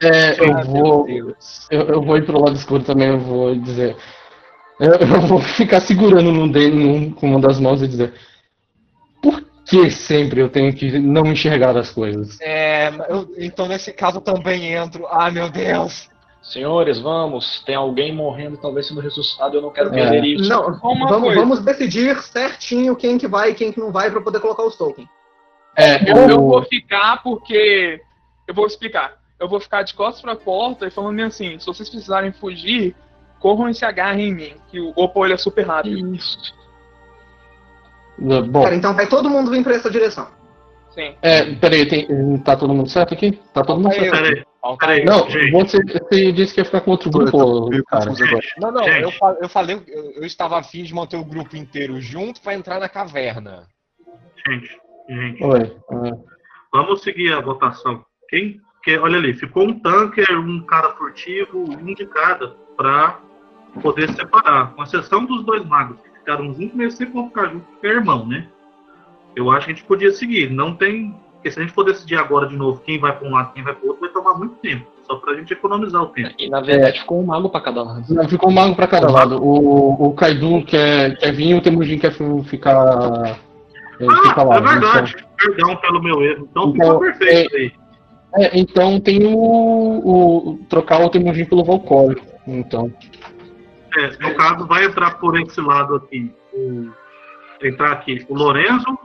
É, 0.02 0.40
eu 0.40 0.64
vou. 0.66 1.08
Eu, 1.70 1.82
eu 1.88 2.02
vou 2.02 2.18
ir 2.18 2.26
pro 2.26 2.40
lado 2.40 2.56
escuro 2.56 2.84
também, 2.84 3.10
eu 3.10 3.20
vou 3.20 3.56
dizer. 3.56 3.96
Eu, 4.80 4.94
eu 5.00 5.22
vou 5.22 5.40
ficar 5.42 5.82
segurando 5.82 6.32
no 6.32 6.52
dedo 6.52 6.76
num- 6.76 7.12
com 7.12 7.28
uma 7.28 7.40
das 7.40 7.60
mãos 7.60 7.82
e 7.82 7.88
dizer. 7.88 8.14
Por 9.22 9.42
que 9.66 9.90
sempre 9.92 10.40
eu 10.42 10.50
tenho 10.50 10.74
que 10.74 10.98
não 11.00 11.26
enxergar 11.28 11.76
as 11.78 11.92
coisas? 11.92 12.40
É, 12.42 12.90
eu- 13.10 13.30
então 13.38 13.68
nesse 13.68 13.92
caso 13.92 14.18
eu 14.18 14.22
também 14.22 14.74
entro. 14.74 15.06
Ah, 15.08 15.30
meu 15.30 15.50
Deus! 15.50 16.10
Senhores, 16.42 16.98
vamos. 16.98 17.62
Tem 17.66 17.76
alguém 17.76 18.16
morrendo, 18.16 18.58
talvez 18.58 18.88
sendo 18.88 19.02
ressuscitado. 19.02 19.58
Eu 19.58 19.62
não 19.62 19.72
quero 19.72 19.90
É. 19.90 19.92
perder 20.10 20.24
isso. 20.24 20.50
Não, 20.50 20.80
vamos, 20.80 21.10
coisa. 21.10 21.36
vamos 21.40 21.60
decidir 21.60 22.16
certinho 22.22 22.96
quem 22.96 23.18
que 23.18 23.28
vai 23.28 23.52
e 23.52 23.54
quem 23.54 23.72
que 23.74 23.80
não 23.80 23.92
vai 23.92 24.10
pra 24.10 24.22
poder 24.22 24.40
colocar 24.40 24.64
os 24.64 24.78
tokens. 24.78 25.08
É, 25.78 26.10
Eu, 26.10 26.30
eu 26.30 26.40
vou 26.42 26.64
ficar 26.64 27.22
porque. 27.22 28.02
Eu 28.48 28.54
vou 28.56 28.66
explicar. 28.66 29.19
Eu 29.40 29.48
vou 29.48 29.60
ficar 29.60 29.84
de 29.84 29.94
costas 29.94 30.22
pra 30.22 30.36
porta 30.36 30.88
e 30.88 30.92
falando 30.92 31.22
assim: 31.22 31.58
se 31.60 31.66
vocês 31.66 31.90
precisarem 31.90 32.32
fugir, 32.32 32.96
corram 33.40 33.70
e 33.70 33.74
se 33.74 33.86
agarrem 33.86 34.30
em 34.30 34.34
mim. 34.34 34.54
Que 34.70 34.80
o 34.80 34.94
Oppo 34.96 35.26
ele 35.26 35.34
é 35.34 35.38
super 35.38 35.66
rápido. 35.66 36.14
Isso. 36.14 36.54
Bom, 38.20 38.64
Cara, 38.64 38.76
então 38.76 38.94
vai 38.94 39.08
todo 39.08 39.30
mundo 39.30 39.50
vir 39.50 39.64
pra 39.64 39.76
essa 39.76 39.90
direção. 39.90 40.28
Sim. 40.92 41.16
é, 41.22 41.56
peraí, 41.56 41.88
tem, 41.88 42.38
tá 42.40 42.58
todo 42.58 42.74
mundo 42.74 42.90
certo 42.90 43.14
aqui? 43.14 43.40
Tá 43.54 43.64
todo 43.64 43.80
mundo 43.80 43.94
certo? 43.94 44.12
Peraí, 44.12 44.44
peraí. 44.80 45.00
eu. 45.02 45.06
Não, 45.06 45.30
Gente. 45.30 45.52
você, 45.52 45.84
você 45.84 46.32
disse 46.34 46.54
que 46.54 46.60
ia 46.60 46.66
ficar 46.66 46.82
com 46.82 46.92
outro 46.92 47.10
grupo, 47.10 47.70
cara. 47.86 48.12
Não, 48.60 48.72
não, 48.72 48.88
eu, 48.88 49.12
eu 49.40 49.48
falei, 49.48 49.82
eu, 49.88 50.12
eu 50.16 50.26
estava 50.26 50.60
afim 50.60 50.84
de 50.84 50.94
manter 50.94 51.16
o 51.16 51.24
grupo 51.24 51.56
inteiro 51.56 52.02
junto 52.02 52.42
pra 52.42 52.56
entrar 52.56 52.80
na 52.80 52.90
caverna. 52.90 53.68
gente, 54.46 54.78
gente. 55.08 55.44
Oi. 55.44 55.78
ah, 55.92 56.12
Vamos 56.74 57.02
seguir 57.02 57.32
a 57.34 57.40
votação. 57.40 58.04
Quem 58.28 58.60
quer, 58.84 59.00
olha 59.00 59.18
ali, 59.18 59.34
ficou 59.34 59.64
um 59.68 59.80
tanker, 59.80 60.40
um 60.40 60.62
cara 60.62 60.90
furtivo, 60.92 61.60
um 61.70 61.94
de 61.94 62.06
cada, 62.06 62.56
pra 62.78 63.20
poder 63.82 64.10
separar. 64.14 64.74
Com 64.74 64.84
exceção 64.84 65.26
dos 65.26 65.44
dois 65.44 65.66
magos 65.66 65.98
que 66.02 66.10
ficaram 66.20 66.54
juntos, 66.54 66.72
mas 66.76 66.94
sempre 66.96 67.14
vão 67.14 67.28
ficar 67.28 67.48
juntos 67.48 67.68
porque 67.70 67.88
é 67.88 67.92
irmão, 67.92 68.26
né? 68.26 68.48
Eu 69.36 69.52
acho 69.52 69.66
que 69.68 69.72
a 69.72 69.76
gente 69.76 69.86
podia 69.86 70.12
seguir. 70.12 70.50
Não 70.50 70.74
tem. 70.76 71.16
Porque 71.36 71.52
se 71.52 71.60
a 71.60 71.62
gente 71.62 71.74
for 71.74 71.86
decidir 71.86 72.16
agora 72.18 72.48
de 72.48 72.58
novo 72.58 72.82
quem 72.82 73.00
vai 73.00 73.18
pra 73.18 73.26
um 73.26 73.32
lado 73.32 73.54
quem 73.54 73.64
vai 73.64 73.74
pro 73.74 73.88
outro, 73.88 74.02
vai 74.02 74.10
tomar 74.10 74.34
muito 74.38 74.56
tempo. 74.56 74.86
Só 75.08 75.16
pra 75.16 75.34
gente 75.36 75.54
economizar 75.54 76.02
o 76.04 76.08
tempo. 76.08 76.34
E 76.38 76.50
na 76.50 76.60
verdade 76.60 77.00
ficou 77.00 77.22
um 77.22 77.26
mago 77.26 77.50
pra 77.50 77.62
cada 77.62 77.82
lado. 77.82 78.14
Não, 78.14 78.28
ficou 78.28 78.50
um 78.50 78.54
mago 78.54 78.76
pra 78.76 78.88
cada 78.88 79.10
lado. 79.10 79.42
O, 79.42 80.08
o 80.08 80.14
Kaidu 80.14 80.64
quer, 80.66 81.18
quer 81.18 81.32
vir 81.32 81.50
e 81.52 81.54
o 81.56 81.62
Temujin 81.62 81.98
quer 81.98 82.12
fi- 82.12 82.44
ficar. 82.44 83.40
é, 84.00 84.06
fica 84.28 84.42
Ah, 84.42 84.44
lá, 84.44 84.58
é 84.58 84.62
né, 84.62 84.68
verdade. 84.72 85.16
Perdão 85.38 85.76
pelo 85.78 86.04
meu 86.04 86.22
erro. 86.22 86.48
Então, 86.52 86.70
Então, 86.70 86.74
ficou 86.74 87.00
perfeito 87.00 87.56
aí. 87.56 87.72
É, 88.36 88.58
então 88.58 89.00
tem 89.00 89.26
o, 89.26 89.38
o. 89.38 90.60
trocar 90.70 91.02
o 91.02 91.10
Temujin 91.10 91.46
pelo 91.46 91.64
Valkyrie. 91.64 92.22
Então. 92.48 92.92
É, 93.98 94.08
no 94.20 94.36
caso, 94.36 94.68
vai 94.68 94.86
entrar 94.86 95.20
por 95.20 95.40
esse 95.40 95.60
lado 95.60 95.96
aqui. 95.96 96.32
O, 96.54 96.90
entrar 97.62 97.92
aqui 97.92 98.26
o 98.30 98.36
Lorenzo, 98.36 98.98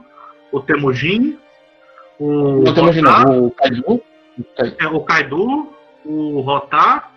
o 0.51 0.61
Temujin, 0.61 1.37
o, 2.19 2.59
O 2.61 2.73
Temujin 2.73 3.01
Rotar, 3.01 3.27
não, 3.27 3.45
o 3.47 3.51
Kaidu. 3.51 4.01
é, 4.79 4.87
o 4.87 4.99
Kaidu, 5.01 5.69
o 6.05 6.41
Rotar 6.41 7.11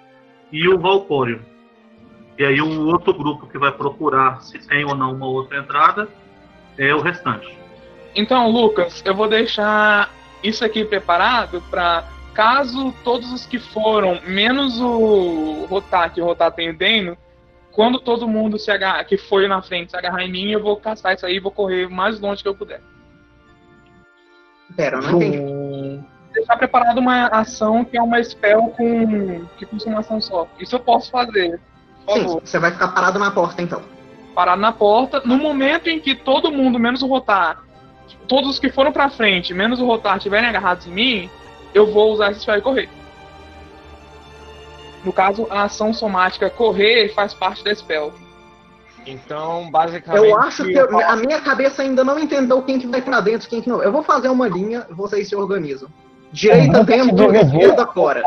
e 0.50 0.68
o 0.68 0.78
Valcório. 0.78 1.42
E 2.38 2.44
aí 2.44 2.60
o 2.60 2.86
outro 2.86 3.12
grupo 3.12 3.46
que 3.46 3.58
vai 3.58 3.72
procurar 3.72 4.40
se 4.42 4.58
tem 4.66 4.84
ou 4.84 4.94
não 4.94 5.12
uma 5.12 5.26
outra 5.26 5.58
entrada 5.58 6.08
é 6.78 6.94
o 6.94 7.00
restante. 7.00 7.56
Então, 8.14 8.50
Lucas, 8.50 9.02
eu 9.04 9.14
vou 9.14 9.28
deixar 9.28 10.10
isso 10.42 10.64
aqui 10.64 10.84
preparado 10.84 11.62
pra 11.70 12.04
caso 12.34 12.94
todos 13.02 13.32
os 13.32 13.46
que 13.46 13.58
foram, 13.58 14.20
menos 14.26 14.80
o 14.80 15.66
Rotar, 15.68 16.12
que 16.12 16.20
o 16.20 16.24
Rotar 16.24 16.52
tem 16.52 16.70
o 16.70 16.76
Deno, 16.76 17.18
quando 17.72 18.00
todo 18.00 18.28
mundo 18.28 18.58
se 18.58 18.70
agarrar, 18.70 19.04
que 19.04 19.16
foi 19.16 19.46
na 19.48 19.62
frente 19.62 19.90
se 19.90 19.96
agarrar 19.96 20.22
em 20.22 20.30
mim, 20.30 20.50
eu 20.50 20.62
vou 20.62 20.76
caçar 20.76 21.14
isso 21.14 21.26
aí 21.26 21.36
e 21.36 21.40
vou 21.40 21.50
correr 21.50 21.86
o 21.86 21.90
mais 21.90 22.20
longe 22.20 22.42
que 22.42 22.48
eu 22.48 22.54
puder. 22.54 22.80
Pera, 24.76 24.96
eu 24.96 25.02
não 25.02 25.16
entendi. 25.16 26.04
Deixar 26.32 26.56
preparado 26.56 26.98
uma 26.98 27.26
ação 27.26 27.84
que 27.84 27.96
é 27.96 28.02
uma 28.02 28.22
spell 28.22 28.68
com 28.76 29.44
que 29.56 29.66
custa 29.66 29.88
uma 29.88 30.00
ação 30.00 30.20
só. 30.20 30.46
Isso 30.60 30.76
eu 30.76 30.80
posso 30.80 31.10
fazer. 31.10 31.60
Sim, 32.08 32.24
você 32.40 32.58
vai 32.58 32.70
ficar 32.70 32.88
parado 32.88 33.18
na 33.18 33.30
porta 33.30 33.60
então. 33.62 33.82
Parado 34.34 34.60
na 34.60 34.72
porta. 34.72 35.20
No 35.24 35.36
momento 35.36 35.88
em 35.88 35.98
que 35.98 36.14
todo 36.14 36.52
mundo, 36.52 36.78
menos 36.78 37.02
o 37.02 37.06
Rotar, 37.06 37.62
todos 38.26 38.50
os 38.50 38.58
que 38.58 38.70
foram 38.70 38.92
pra 38.92 39.10
frente, 39.10 39.52
menos 39.54 39.80
o 39.80 39.86
Rotar, 39.86 40.16
estiverem 40.16 40.48
agarrados 40.48 40.86
em 40.86 40.90
mim, 40.90 41.30
eu 41.74 41.86
vou 41.92 42.12
usar 42.12 42.30
esse 42.30 42.40
spell 42.40 42.56
e 42.58 42.62
correr. 42.62 42.88
No 45.04 45.12
caso, 45.12 45.46
a 45.50 45.62
ação 45.64 45.92
somática 45.92 46.50
correr 46.50 47.12
faz 47.14 47.32
parte 47.32 47.62
da 47.62 47.74
spell. 47.74 48.12
Então, 49.06 49.70
basicamente. 49.70 50.26
Eu 50.26 50.38
acho 50.38 50.64
que 50.64 50.74
eu- 50.74 51.00
a 51.00 51.16
minha 51.16 51.40
cabeça 51.40 51.82
ainda 51.82 52.04
não 52.04 52.18
entendeu 52.18 52.60
quem 52.62 52.78
que 52.78 52.86
vai 52.86 53.00
pra 53.00 53.20
dentro 53.20 53.48
quem 53.48 53.62
que 53.62 53.68
não. 53.68 53.82
Eu 53.82 53.92
vou 53.92 54.02
fazer 54.02 54.28
uma 54.28 54.48
linha, 54.48 54.86
vocês 54.90 55.28
se 55.28 55.36
organizam. 55.36 55.88
Direita 56.30 56.84
dentro, 56.84 57.34
esquerda 57.34 57.86
fora. 57.86 58.22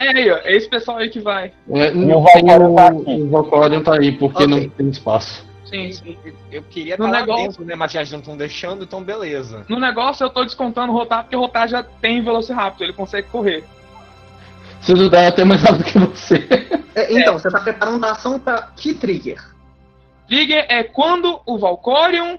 É 0.00 0.08
aí, 0.08 0.30
ó. 0.32 0.36
É 0.38 0.56
esse 0.56 0.68
pessoal 0.68 0.98
aí 0.98 1.08
que 1.10 1.20
vai. 1.20 1.52
É, 1.70 1.92
o 1.92 2.22
Valkyrie 2.22 2.74
tá 2.74 2.86
aqui. 2.88 3.22
O 3.22 3.30
Valkyrie 3.30 3.80
tá 3.84 3.94
aí, 3.94 4.12
porque 4.12 4.42
Ok. 4.42 4.46
não 4.48 4.68
tem 4.68 4.88
espaço. 4.88 5.46
Sim, 5.72 5.92
sim. 5.92 6.18
Eu 6.50 6.62
queria 6.64 6.96
No 6.98 7.06
estar 7.06 7.20
negócio- 7.20 7.46
dentro, 7.48 7.64
né? 7.64 7.74
Mas 7.74 7.92
já 7.92 8.00
não 8.10 8.18
estão 8.18 8.36
deixando, 8.36 8.84
então 8.84 9.02
beleza. 9.02 9.64
No 9.68 9.80
negócio 9.80 10.22
eu 10.24 10.30
tô 10.30 10.44
descontando 10.44 10.92
o 10.92 10.94
Rotar, 10.96 11.22
porque 11.24 11.34
o 11.34 11.40
Rotar 11.40 11.66
já 11.66 11.82
tem 11.82 12.22
Velociraptor, 12.22 12.84
ele 12.86 12.92
consegue 12.92 13.28
correr. 13.28 13.64
Se 14.82 14.92
ajudar 14.92 15.28
até 15.28 15.44
mais 15.44 15.62
rápido 15.62 15.84
que 15.84 15.98
você. 15.98 16.46
É, 16.94 17.12
então, 17.18 17.38
você 17.38 17.50
tá 17.50 17.60
preparando 17.60 18.04
a 18.04 18.10
ação 18.12 18.38
pra 18.38 18.62
que 18.76 18.92
trigger? 18.92 19.42
Trigger 20.28 20.66
é 20.68 20.82
quando 20.82 21.40
o 21.46 21.56
Valcorion, 21.58 22.36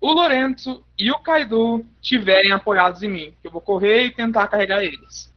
o 0.00 0.12
Lorenzo 0.12 0.84
e 0.98 1.10
o 1.10 1.18
Kaido 1.18 1.84
estiverem 2.02 2.52
apoiados 2.52 3.02
em 3.02 3.08
mim. 3.08 3.34
Eu 3.42 3.50
vou 3.50 3.60
correr 3.60 4.04
e 4.04 4.10
tentar 4.10 4.48
carregar 4.48 4.82
eles. 4.84 5.32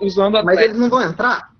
Usando 0.00 0.36
a 0.36 0.42
Mas 0.44 0.58
eles 0.60 0.76
não 0.78 0.88
vão 0.88 1.02
entrar? 1.02 1.50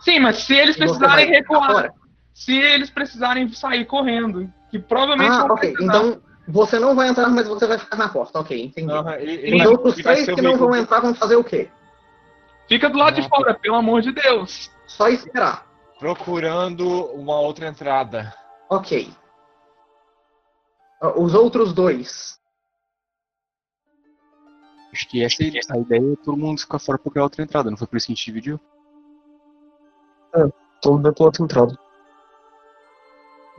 Sim, 0.00 0.18
mas 0.20 0.36
se 0.38 0.54
eles 0.54 0.76
precisarem 0.76 1.28
recuar, 1.28 1.70
fora? 1.72 1.92
Se 2.34 2.52
eles 2.58 2.90
precisarem 2.90 3.48
sair 3.50 3.86
correndo, 3.86 4.52
que 4.70 4.78
provavelmente 4.78 5.30
Ah, 5.30 5.46
vão 5.46 5.56
ok. 5.56 5.72
precisar. 5.72 5.96
Então, 5.98 6.22
você 6.48 6.78
não 6.78 6.94
vai 6.94 7.08
entrar, 7.08 7.28
mas 7.30 7.46
você 7.48 7.66
vai 7.66 7.78
ficar 7.78 7.96
na 7.96 8.08
porta. 8.08 8.40
Ok, 8.40 8.60
entendi. 8.64 8.92
Aham, 8.92 9.14
ele- 9.14 9.56
Os 9.62 9.66
outros 9.70 9.94
três 9.94 10.26
que 10.26 10.42
não 10.42 10.56
vão 10.58 10.74
entrar 10.76 11.00
vão 11.00 11.14
fazer 11.14 11.36
o 11.36 11.44
quê? 11.44 11.70
Fica 12.68 12.90
do 12.90 12.98
lado 12.98 13.14
de 13.20 13.26
fora, 13.28 13.54
pelo 13.54 13.76
amor 13.76 14.02
de 14.02 14.12
Deus. 14.12 14.70
Só 14.86 15.08
esperar. 15.08 15.72
procurando 16.00 16.86
uma 17.14 17.38
outra 17.40 17.66
entrada. 17.68 18.34
Ok. 18.68 19.08
Ah, 21.00 21.18
Os 21.18 21.32
outros 21.34 21.72
dois. 21.72 22.38
Acho 24.92 25.08
que 25.08 25.24
essa 25.24 25.42
é 25.42 25.46
a 25.70 25.78
ideia 25.78 26.12
é 26.12 26.16
todo 26.24 26.36
mundo 26.36 26.60
ficar 26.60 26.78
fora 26.78 26.98
pra 26.98 27.10
criar 27.10 27.22
outra 27.24 27.42
entrada, 27.42 27.70
não 27.70 27.76
foi 27.78 27.86
por 27.86 27.96
isso 27.96 28.06
que 28.08 28.12
a 28.12 28.16
gente 28.16 28.24
dividiu? 28.26 28.60
Todo 30.82 30.94
mundo 30.94 31.02
vai 31.04 31.12
pra 31.12 31.24
outra 31.24 31.44
entrada. 31.44 31.78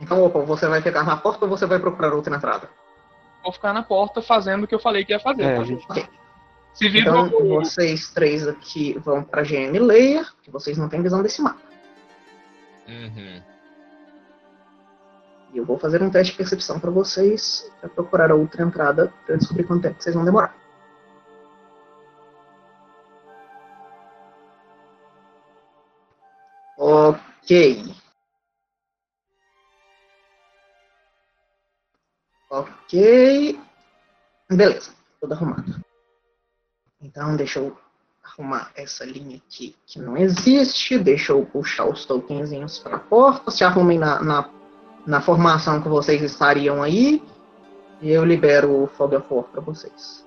Então, 0.00 0.22
opa, 0.22 0.40
você 0.40 0.66
vai 0.66 0.82
ficar 0.82 1.04
na 1.04 1.16
porta 1.16 1.44
ou 1.44 1.50
você 1.50 1.66
vai 1.66 1.78
procurar 1.78 2.12
outra 2.12 2.36
entrada? 2.36 2.68
Vou 3.42 3.52
ficar 3.52 3.72
na 3.72 3.82
porta 3.82 4.20
fazendo 4.20 4.64
o 4.64 4.66
que 4.66 4.74
eu 4.74 4.80
falei 4.80 5.04
que 5.04 5.12
ia 5.12 5.20
fazer. 5.20 5.42
É, 5.42 5.56
tá? 5.56 5.64
gente. 5.64 5.86
Se 6.74 6.88
vira 6.88 7.10
Então, 7.10 7.30
vocês 7.48 8.10
três 8.10 8.46
aqui 8.46 8.98
vão 8.98 9.22
pra 9.22 9.42
GM 9.42 9.78
Layer, 9.78 10.30
que 10.42 10.50
vocês 10.50 10.76
não 10.76 10.88
têm 10.88 11.02
visão 11.02 11.22
desse 11.22 11.40
mapa. 11.40 11.60
Uhum. 12.86 13.42
E 15.54 15.58
eu 15.58 15.64
vou 15.64 15.78
fazer 15.78 16.02
um 16.02 16.10
teste 16.10 16.32
de 16.32 16.36
percepção 16.36 16.78
pra 16.78 16.90
vocês, 16.90 17.72
pra 17.80 17.88
procurar 17.88 18.30
a 18.30 18.34
outra 18.34 18.62
entrada, 18.62 19.12
pra 19.24 19.34
eu 19.34 19.38
descobrir 19.38 19.64
quanto 19.64 19.82
tempo 19.82 20.02
vocês 20.02 20.14
vão 20.14 20.24
demorar. 20.24 20.54
Ok. 26.76 27.94
Ok. 32.56 33.60
Beleza, 34.50 34.90
tudo 35.20 35.34
arrumado. 35.34 35.84
Então, 37.02 37.36
deixa 37.36 37.58
eu 37.58 37.76
arrumar 38.24 38.70
essa 38.74 39.04
linha 39.04 39.36
aqui 39.36 39.76
que 39.86 39.98
não 39.98 40.16
existe. 40.16 40.98
Deixa 40.98 41.32
eu 41.32 41.44
puxar 41.44 41.86
os 41.86 42.06
tokenzinhos 42.06 42.78
para 42.78 42.96
a 42.96 43.00
porta. 43.00 43.50
Se 43.50 43.62
arrumem 43.62 43.98
na, 43.98 44.22
na, 44.22 44.48
na 45.06 45.20
formação 45.20 45.82
que 45.82 45.88
vocês 45.88 46.22
estariam 46.22 46.82
aí. 46.82 47.22
E 48.00 48.10
eu 48.10 48.24
libero 48.24 48.84
o 48.84 48.86
Fog 48.86 49.14
of 49.14 49.26
War 49.30 49.44
para 49.44 49.60
vocês. 49.60 50.24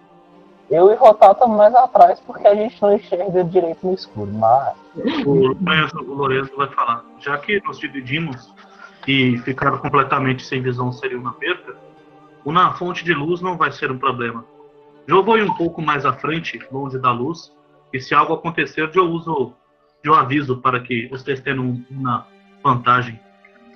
Eu 0.69 0.91
e 0.91 0.95
Rotal 0.95 1.31
estamos 1.31 1.57
mais 1.57 1.73
atrás 1.73 2.19
porque 2.19 2.47
a 2.47 2.53
gente 2.53 2.79
não 2.79 2.93
enxerga 2.93 3.43
direito 3.43 3.87
no 3.87 3.93
escuro, 3.93 4.31
mas 4.31 4.75
O 5.25 5.55
o 5.55 6.13
Lorenzo 6.13 6.55
vai 6.55 6.67
falar. 6.69 7.03
Já 7.19 7.39
que 7.39 7.59
nós 7.65 7.79
dividimos 7.79 8.53
e 9.07 9.39
ficaram 9.39 9.79
completamente 9.79 10.45
sem 10.45 10.61
visão 10.61 10.91
seria 10.91 11.17
uma 11.17 11.33
perda, 11.33 11.75
o 12.45 12.51
na 12.51 12.73
fonte 12.73 13.03
de 13.03 13.13
luz 13.13 13.41
não 13.41 13.57
vai 13.57 13.71
ser 13.71 13.91
um 13.91 13.97
problema. 13.97 14.45
Eu 15.07 15.23
vou 15.23 15.37
ir 15.37 15.43
um 15.43 15.53
pouco 15.53 15.81
mais 15.81 16.05
à 16.05 16.13
frente, 16.13 16.59
longe 16.71 16.97
da 16.99 17.11
luz, 17.11 17.51
e 17.93 17.99
se 17.99 18.13
algo 18.13 18.33
acontecer, 18.33 18.89
eu 18.93 19.05
uso 19.05 19.53
eu 20.03 20.13
aviso 20.13 20.57
para 20.57 20.79
que 20.79 21.07
vocês 21.07 21.41
tenham 21.41 21.83
uma 21.89 22.25
vantagem. 22.63 23.19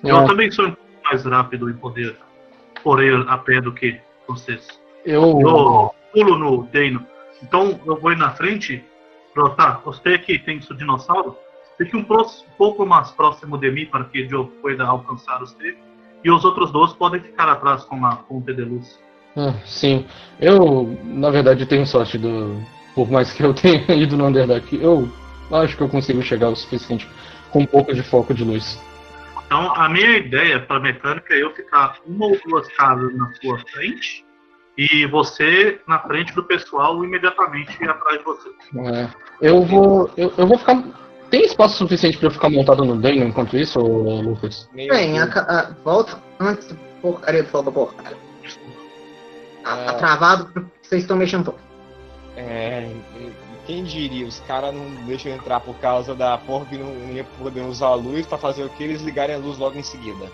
Eu 0.02 0.18
É. 0.18 0.26
também 0.26 0.50
sou 0.50 0.66
um 0.66 0.70
pouco 0.72 0.90
mais 1.04 1.24
rápido 1.24 1.68
em 1.68 1.74
poder 1.74 2.16
correr 2.82 3.14
a 3.28 3.36
pé 3.36 3.60
do 3.60 3.72
que 3.72 4.00
vocês. 4.26 4.66
Eu. 5.04 5.38
Eu 5.40 5.94
pulo 6.12 6.38
no 6.38 6.62
Deino. 6.64 7.06
Então 7.42 7.78
eu 7.84 8.00
vou 8.00 8.12
ir 8.12 8.16
na 8.16 8.30
frente 8.30 8.82
tá. 9.56 9.80
Você 9.84 10.18
que 10.18 10.38
tem 10.38 10.60
seu 10.60 10.76
dinossauro, 10.76 11.36
fique 11.76 11.96
um, 11.96 12.00
um 12.00 12.24
pouco 12.56 12.86
mais 12.86 13.10
próximo 13.10 13.58
de 13.58 13.70
mim 13.70 13.86
para 13.86 14.04
que 14.04 14.28
eu 14.30 14.46
pueda 14.62 14.84
alcançar 14.86 15.40
você. 15.40 15.76
E 16.24 16.30
os 16.30 16.44
outros 16.44 16.72
dois 16.72 16.92
podem 16.94 17.20
ficar 17.20 17.48
atrás 17.48 17.84
com 17.84 18.04
a 18.04 18.16
ponte 18.16 18.54
de 18.54 18.62
luz. 18.62 18.98
Ah, 19.36 19.54
sim. 19.66 20.06
Eu, 20.40 20.98
na 21.04 21.30
verdade, 21.30 21.66
tenho 21.66 21.86
sorte 21.86 22.16
do. 22.16 22.60
Por 22.94 23.10
mais 23.10 23.32
que 23.32 23.42
eu 23.42 23.52
tenha 23.54 23.94
ido 23.94 24.16
no 24.16 24.26
Underdark, 24.26 24.72
eu 24.72 25.08
acho 25.52 25.76
que 25.76 25.82
eu 25.82 25.88
consigo 25.88 26.22
chegar 26.22 26.48
o 26.48 26.56
suficiente 26.56 27.08
com 27.50 27.60
um 27.60 27.66
pouco 27.66 27.92
de 27.92 28.02
foco 28.02 28.32
de 28.32 28.44
luz. 28.44 28.82
Então, 29.46 29.74
a 29.74 29.88
minha 29.88 30.16
ideia 30.16 30.60
para 30.60 30.80
mecânica 30.80 31.34
é 31.34 31.42
eu 31.42 31.50
ficar 31.52 31.98
uma 32.06 32.26
ou 32.26 32.38
duas 32.46 32.66
casas 32.68 33.14
na 33.16 33.32
sua 33.34 33.58
frente 33.72 34.24
e 34.76 35.06
você 35.06 35.80
na 35.86 35.98
frente 36.00 36.34
do 36.34 36.42
pessoal 36.42 37.04
imediatamente 37.04 37.84
atrás 37.84 38.18
de 38.18 38.24
você. 38.24 38.48
É, 38.78 39.08
eu 39.40 39.62
vou. 39.62 40.10
Eu, 40.16 40.32
eu 40.36 40.46
vou 40.46 40.58
ficar. 40.58 40.82
Tem 41.30 41.42
espaço 41.44 41.76
suficiente 41.78 42.16
pra 42.18 42.28
eu 42.28 42.32
ficar 42.32 42.48
montado 42.50 42.84
no 42.84 42.96
Dano 42.96 43.24
enquanto 43.24 43.56
isso, 43.56 43.78
Lucas? 43.80 44.68
Bem, 44.72 45.18
a, 45.18 45.24
a- 45.24 45.70
volta 45.84 46.18
antes 46.38 46.68
do 46.68 46.76
porcaria 47.02 47.42
do 47.42 47.48
fogo 47.48 47.72
porcaria. 47.72 48.16
Tá, 49.64 49.76
tá 49.76 49.90
Ah. 49.90 49.94
travado 49.94 50.46
porque 50.52 50.68
vocês 50.82 51.02
estão 51.02 51.16
mexendo 51.16 51.46
todo. 51.46 51.58
É, 52.36 52.88
quem 53.66 53.82
diria, 53.84 54.26
os 54.26 54.40
caras 54.40 54.74
não 54.74 54.84
deixam 55.06 55.32
entrar 55.32 55.60
por 55.60 55.74
causa 55.76 56.14
da 56.14 56.36
porra 56.38 56.66
que 56.66 56.76
não 56.76 56.92
ia 57.12 57.24
poder 57.38 57.62
usar 57.62 57.86
a 57.88 57.94
luz 57.94 58.26
pra 58.26 58.36
fazer 58.38 58.64
o 58.64 58.68
que 58.68 58.82
eles 58.84 59.02
ligarem 59.02 59.36
a 59.36 59.38
luz 59.38 59.56
logo 59.58 59.78
em 59.78 59.82
seguida. 59.82 60.26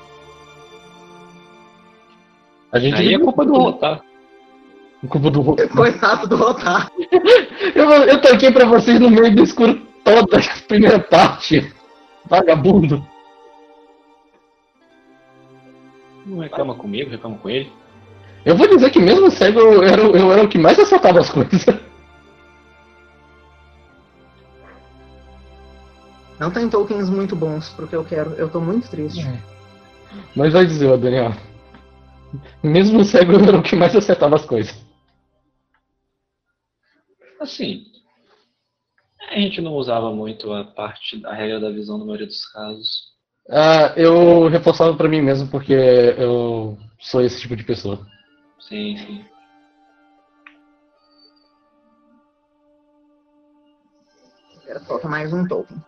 A 2.73 2.79
gente 2.79 2.95
Aí 2.97 3.15
é 3.15 3.19
culpa 3.19 3.45
do 3.45 3.53
Rotar. 3.55 4.01
culpa 5.09 5.31
do 5.31 5.41
Rotar. 5.41 5.69
Coitado 5.69 6.27
do 6.29 6.37
Rotar. 6.37 6.91
Eu, 7.75 7.89
eu 7.91 8.21
toquei 8.21 8.51
pra 8.51 8.65
vocês 8.65 8.99
no 8.99 9.11
meio 9.11 9.35
do 9.35 9.43
escuro 9.43 9.81
toda 10.05 10.39
a 10.39 10.67
primeira 10.67 10.99
parte. 11.01 11.73
Vagabundo. 12.27 13.07
Não 16.27 16.39
reclama 16.39 16.75
comigo, 16.75 17.11
reclama 17.11 17.39
com 17.39 17.49
ele. 17.49 17.73
Eu 18.45 18.57
vou 18.57 18.67
dizer 18.69 18.91
que 18.91 18.99
mesmo 18.99 19.31
cego 19.31 19.59
eu 19.61 19.83
era, 19.83 20.03
o- 20.09 20.17
eu 20.17 20.33
era 20.33 20.43
o 20.43 20.49
que 20.49 20.59
mais 20.59 20.79
acertava 20.79 21.21
as 21.21 21.31
coisas. 21.31 21.65
Não 26.39 26.51
tem 26.51 26.69
tokens 26.71 27.11
muito 27.11 27.37
bons 27.37 27.69
pro 27.71 27.87
que 27.87 27.95
eu 27.95 28.05
quero. 28.05 28.31
Eu 28.33 28.49
tô 28.49 28.61
muito 28.61 28.89
triste. 28.89 29.27
Mas 30.35 30.53
vai 30.53 30.65
dizer, 30.67 30.97
Daniel. 30.97 31.33
Mesmo 32.63 33.05
cego 33.05 33.33
eu 33.33 33.41
era 33.45 33.59
o 33.59 33.63
que 33.63 33.77
mais 33.77 33.95
acertava 33.95 34.37
as 34.37 34.45
coisas. 34.47 34.75
Assim, 37.41 37.85
a 39.31 39.39
gente 39.39 39.61
não 39.61 39.75
usava 39.75 40.13
muito 40.13 40.53
a 40.53 40.65
parte 40.65 41.21
da 41.21 41.33
regra 41.33 41.61
da 41.61 41.71
visão 41.71 41.97
na 41.97 42.05
maioria 42.05 42.27
dos 42.27 42.45
casos. 42.53 43.11
Ah, 43.49 43.95
eu 43.97 44.49
reforçava 44.49 44.97
pra 44.97 45.09
mim 45.09 45.23
mesmo 45.23 45.49
porque 45.49 45.73
eu 45.73 46.77
sou 46.99 47.23
esse 47.23 47.41
tipo 47.41 47.55
de 47.55 47.65
pessoa. 47.65 48.05
Sim, 48.59 48.97
sim. 48.97 49.25
Era 54.67 54.81
falta 54.81 55.09
mais 55.09 55.33
um 55.33 55.47
token. 55.47 55.79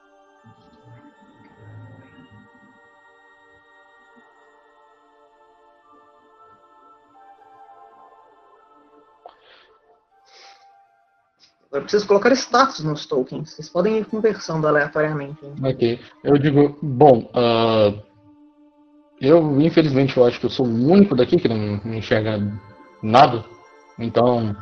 Eu 11.72 11.80
preciso 11.80 12.06
colocar 12.06 12.30
status 12.32 12.84
nos 12.84 13.06
tokens. 13.06 13.50
Vocês 13.50 13.68
podem 13.68 13.98
ir 13.98 14.04
conversando 14.04 14.68
aleatoriamente. 14.68 15.40
Ok. 15.62 15.98
Eu 16.22 16.36
digo, 16.36 16.76
bom, 16.82 17.30
ah, 17.34 17.94
eu 19.18 19.58
infelizmente 19.60 20.16
eu 20.16 20.24
acho 20.26 20.38
que 20.38 20.46
eu 20.46 20.50
sou 20.50 20.66
o 20.66 20.90
único 20.90 21.16
daqui 21.16 21.38
que 21.38 21.48
não 21.48 21.80
enxerga 21.96 22.38
nada. 23.02 23.42
Então, 23.98 24.54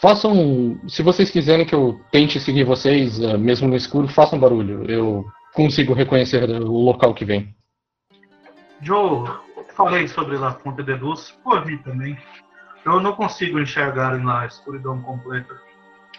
façam, 0.00 0.80
se 0.88 1.02
vocês 1.02 1.30
quiserem 1.30 1.66
que 1.66 1.74
eu 1.74 2.00
tente 2.10 2.40
seguir 2.40 2.64
vocês, 2.64 3.22
ah, 3.22 3.36
mesmo 3.36 3.68
no 3.68 3.76
escuro, 3.76 4.08
façam 4.08 4.40
barulho. 4.40 4.90
Eu 4.90 5.22
consigo 5.52 5.92
reconhecer 5.92 6.48
o 6.48 6.72
local 6.72 7.12
que 7.12 7.26
vem. 7.26 7.54
Joe, 8.80 9.28
falei 9.74 10.08
sobre 10.08 10.36
a 10.36 10.52
fonte 10.52 10.82
de 10.82 10.94
luz 10.94 11.32
por 11.44 11.66
mim 11.66 11.76
também. 11.78 12.16
Eu 12.84 13.00
não 13.00 13.12
consigo 13.12 13.58
enxergar 13.58 14.16
na 14.18 14.46
escuridão 14.46 15.00
completa. 15.02 15.54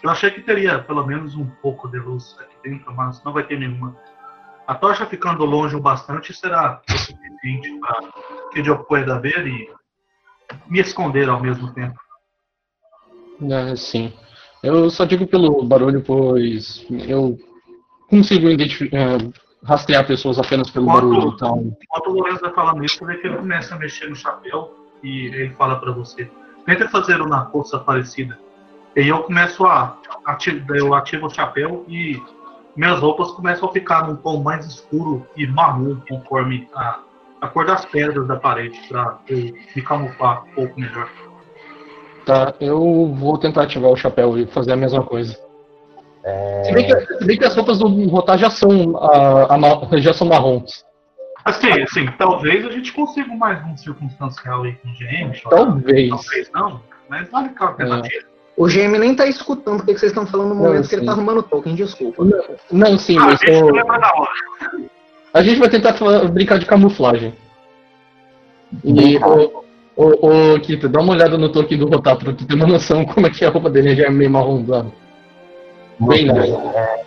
Eu 0.02 0.10
achei 0.10 0.30
que 0.30 0.40
teria 0.40 0.78
pelo 0.78 1.06
menos 1.06 1.34
um 1.36 1.46
pouco 1.46 1.88
de 1.88 1.98
luz 1.98 2.36
aqui 2.40 2.54
dentro, 2.62 2.94
mas 2.94 3.22
não 3.24 3.32
vai 3.32 3.42
ter 3.42 3.58
nenhuma. 3.58 3.96
A 4.66 4.74
tocha 4.74 5.04
ficando 5.06 5.44
longe 5.44 5.74
o 5.74 5.80
bastante 5.80 6.32
será 6.32 6.80
o 6.88 6.92
suficiente 6.92 7.78
para 7.80 8.00
que 8.52 8.60
eu 8.68 8.78
pueda 8.84 9.18
ver 9.18 9.46
e 9.46 9.68
me 10.68 10.80
esconder 10.80 11.28
ao 11.28 11.40
mesmo 11.40 11.72
tempo. 11.74 11.98
Ah, 13.52 13.74
sim. 13.74 14.12
Eu 14.62 14.90
só 14.90 15.04
digo 15.04 15.26
pelo 15.26 15.64
barulho, 15.64 16.02
pois 16.02 16.86
eu 17.08 17.36
consigo 18.08 18.46
ah, 18.48 19.32
rastrear 19.64 20.06
pessoas 20.06 20.38
apenas 20.38 20.70
pelo 20.70 20.86
Quanto- 20.86 21.08
barulho. 21.10 21.32
Então, 21.34 21.76
Enquanto 21.82 22.06
o 22.08 22.12
Lourenço 22.12 22.40
vai 22.40 22.52
falando 22.52 22.84
isso, 22.84 23.04
vê 23.04 23.16
que 23.16 23.26
ele 23.26 23.38
começa 23.38 23.74
a 23.74 23.78
mexer 23.78 24.08
no 24.08 24.14
chapéu 24.16 24.74
e 25.02 25.26
ele 25.26 25.54
fala 25.54 25.80
para 25.80 25.92
você: 25.92 26.30
tenta 26.76 26.88
fazer 26.90 27.20
uma 27.20 27.46
força 27.46 27.78
parecida. 27.78 28.38
E 28.96 29.08
eu 29.08 29.22
começo 29.22 29.64
a 29.66 29.96
ati- 30.26 30.64
eu 30.70 30.94
ativo 30.94 31.26
o 31.26 31.30
chapéu 31.30 31.84
e 31.88 32.20
minhas 32.76 32.98
roupas 32.98 33.30
começam 33.32 33.68
a 33.68 33.72
ficar 33.72 34.06
num 34.06 34.16
tom 34.16 34.42
mais 34.42 34.66
escuro 34.66 35.26
e 35.36 35.46
marrom 35.46 35.96
conforme 36.08 36.68
a, 36.74 36.98
a 37.40 37.48
cor 37.48 37.66
das 37.66 37.84
pedras 37.86 38.26
da 38.26 38.36
parede 38.36 38.78
para 38.88 39.18
eu 39.28 39.52
me 39.74 39.82
camuflar 39.82 40.44
um 40.44 40.54
pouco 40.54 40.80
melhor. 40.80 41.08
tá, 42.26 42.54
eu 42.60 43.12
vou 43.14 43.38
tentar 43.38 43.62
ativar 43.62 43.90
o 43.90 43.96
chapéu 43.96 44.38
e 44.38 44.46
fazer 44.46 44.72
a 44.72 44.76
mesma 44.76 45.02
coisa. 45.02 45.36
Se, 46.64 46.72
bem 46.72 46.86
que, 46.86 47.00
se 47.18 47.24
bem 47.24 47.38
que 47.38 47.44
as 47.44 47.56
roupas 47.56 47.78
do 47.78 47.88
Rotar 48.08 48.36
já 48.38 48.50
são, 48.50 48.96
ah, 48.98 49.54
ama- 49.54 49.88
já 49.98 50.12
são 50.12 50.26
marrons. 50.28 50.84
Assim, 51.44 51.70
assim, 51.82 52.06
talvez 52.18 52.66
a 52.66 52.70
gente 52.70 52.92
consiga 52.92 53.34
mais 53.34 53.64
um 53.66 53.76
circunstancial 53.76 54.62
aí 54.62 54.72
com 54.74 54.88
o 54.88 54.92
GM. 54.92 55.32
Talvez. 55.48 56.10
Talvez 56.10 56.50
não, 56.52 56.80
mas 57.08 57.28
vale 57.30 57.48
aquela 57.48 57.72
tentativa. 57.72 58.24
O 58.56 58.66
GM 58.66 58.98
nem 58.98 59.14
tá 59.14 59.26
escutando 59.26 59.80
o 59.80 59.84
que 59.86 59.92
vocês 59.96 60.12
estão 60.12 60.26
falando 60.26 60.50
no 60.50 60.54
Não, 60.56 60.64
momento 60.64 60.88
que 60.88 60.94
ele 60.94 61.06
tá 61.06 61.12
arrumando 61.12 61.42
token, 61.42 61.74
desculpa. 61.74 62.22
Não, 62.70 62.98
sim, 62.98 63.16
Ah, 63.18 63.26
mas 63.26 63.40
eu- 63.42 63.70
a 65.32 65.42
gente 65.42 65.58
vai 65.58 65.68
tentar 65.70 65.94
brincar 66.30 66.58
de 66.58 66.66
camuflagem. 66.66 67.34
E, 68.84 69.16
ô, 69.18 69.64
ô, 69.96 70.54
ô, 70.54 70.60
Kita, 70.60 70.88
dá 70.88 71.00
uma 71.00 71.12
olhada 71.14 71.38
no 71.38 71.50
token 71.50 71.78
do 71.78 71.86
Rotar 71.88 72.16
pra 72.18 72.32
tu 72.34 72.44
ter 72.46 72.54
uma 72.54 72.66
noção 72.66 73.04
como 73.06 73.26
é 73.26 73.30
que 73.30 73.44
a 73.44 73.50
roupa 73.50 73.70
dele 73.70 73.96
já 73.96 74.04
é 74.06 74.10
meio 74.10 74.30
marronzada. 74.30 74.92
Bem 75.98 76.28
Lucas, 76.28 76.50
leve. 76.50 76.76
é... 76.76 77.04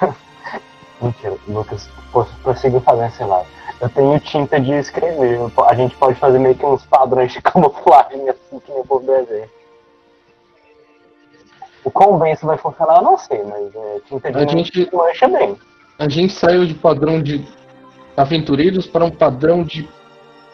Mentira, 1.02 1.36
Lucas, 1.46 1.88
posso 2.12 2.34
prosseguir 2.42 2.80
fazendo, 2.80 3.10
sei 3.12 3.26
lá. 3.26 3.44
Eu 3.80 3.88
tenho 3.90 4.18
tinta 4.20 4.60
de 4.60 4.72
escrever. 4.72 5.38
A 5.68 5.74
gente 5.74 5.94
pode 5.96 6.18
fazer 6.18 6.38
meio 6.38 6.54
que 6.54 6.66
uns 6.66 6.84
padrões 6.86 7.32
de 7.32 7.40
camuflagem 7.42 8.28
assim 8.28 8.58
que 8.60 8.72
povo 8.86 9.04
do 9.06 9.14
exército. 9.14 9.58
O 11.84 11.90
quão 11.90 12.18
bem 12.18 12.32
isso 12.32 12.44
vai 12.44 12.58
funcionar, 12.58 12.96
eu 12.98 13.02
não 13.02 13.16
sei, 13.18 13.42
mas 13.44 13.74
é, 13.74 14.00
tinta 14.06 14.32
de 14.32 14.38
A 14.38 14.46
gente- 14.46 14.90
mancha 14.94 15.28
bem. 15.28 15.56
A 15.98 16.08
gente 16.08 16.32
saiu 16.32 16.66
de 16.66 16.74
padrão 16.74 17.22
de 17.22 17.44
aventureiros 18.16 18.86
para 18.86 19.04
um 19.04 19.10
padrão 19.10 19.62
de 19.62 19.88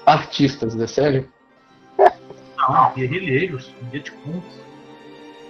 artistas, 0.07 0.79
é 0.79 0.87
sério? 0.87 1.29
Não, 1.99 2.93
guerrilheiros, 2.95 3.71
guia 3.91 4.01
de 4.01 4.11
contos. 4.13 4.65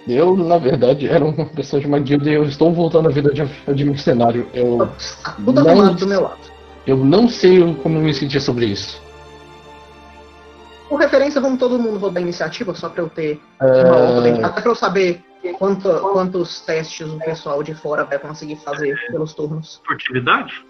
Eu, 0.07 0.35
na 0.35 0.57
verdade, 0.57 1.07
era 1.09 1.23
uma 1.25 1.45
pessoa 1.45 1.79
de 1.79 1.87
uma 1.87 1.99
guilda 1.99 2.29
e 2.29 2.33
eu 2.33 2.43
estou 2.45 2.71
voltando 2.73 3.09
à 3.09 3.11
vida 3.11 3.33
de, 3.33 3.43
de 3.73 3.85
mercenário. 3.85 4.47
Eu, 4.53 4.77
Tá 5.23 5.31
tudo 5.33 5.63
Não. 5.63 5.95
do 5.95 6.07
meu 6.07 6.21
lado. 6.23 6.54
Eu 6.85 6.97
não 6.97 7.27
sei 7.27 7.59
como 7.81 7.99
me 7.99 8.13
sentir 8.13 8.39
sobre 8.39 8.65
isso. 8.67 9.01
Por 10.87 10.99
referência, 10.99 11.41
vamos 11.41 11.57
todo 11.59 11.79
mundo 11.79 11.97
rodar 11.97 12.21
iniciativa, 12.21 12.73
só 12.75 12.89
pra 12.89 13.01
eu 13.01 13.09
ter 13.09 13.41
uma 13.59 13.69
É, 13.69 13.91
ordem. 14.15 14.43
Até 14.43 14.61
pra 14.61 14.71
eu 14.71 14.75
saber 14.75 15.23
quanto- 15.57 15.89
quantos 16.11 16.61
testes 16.61 17.07
o 17.09 17.17
pessoal 17.17 17.63
de 17.63 17.73
fora 17.73 18.03
vai 18.03 18.19
conseguir 18.19 18.57
fazer 18.57 18.95
pelos 19.07 19.33
turnos. 19.33 19.81
Furtividade? 19.85 20.63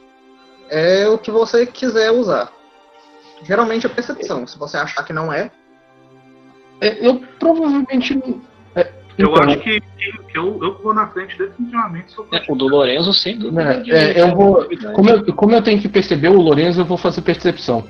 É 0.70 1.08
o 1.08 1.18
que 1.18 1.30
você 1.30 1.66
quiser 1.66 2.12
usar. 2.12 2.52
Geralmente 3.44 3.86
é 3.86 3.90
percepção. 3.90 4.48
Se 4.48 4.58
você 4.58 4.78
achar 4.78 5.04
que 5.04 5.12
não 5.14 5.32
é, 5.32 5.52
é, 6.82 7.06
eu 7.08 7.22
provavelmente. 7.38 8.20
É, 9.18 9.24
Eu 9.24 9.30
então, 9.32 9.44
acho 9.44 9.60
que, 9.60 9.80
que- 9.82 10.18
que 10.24 10.38
eu, 10.38 10.60
eu 10.64 10.78
vou 10.82 10.94
na 10.94 11.08
frente 11.08 11.38
definitivamente. 11.38 12.14
É, 12.34 12.44
o 12.52 12.56
do 12.56 12.68
Lorenzo, 12.68 13.14
sem 13.14 13.38
dúvida. 13.38 13.84
É, 13.88 14.20
é, 14.20 14.22
eu 14.22 14.36
vou- 14.36 14.66
Como 14.94 15.10
eu, 15.10 15.36
como 15.36 15.54
eu 15.56 15.62
tenho 15.64 15.82
que 15.82 15.88
perceber 15.90 16.30
o 16.30 16.42
Lorenzo, 16.42 16.82
eu 16.82 16.86
vou 16.86 16.98
fazer 16.98 17.22
percepção. 17.22 17.84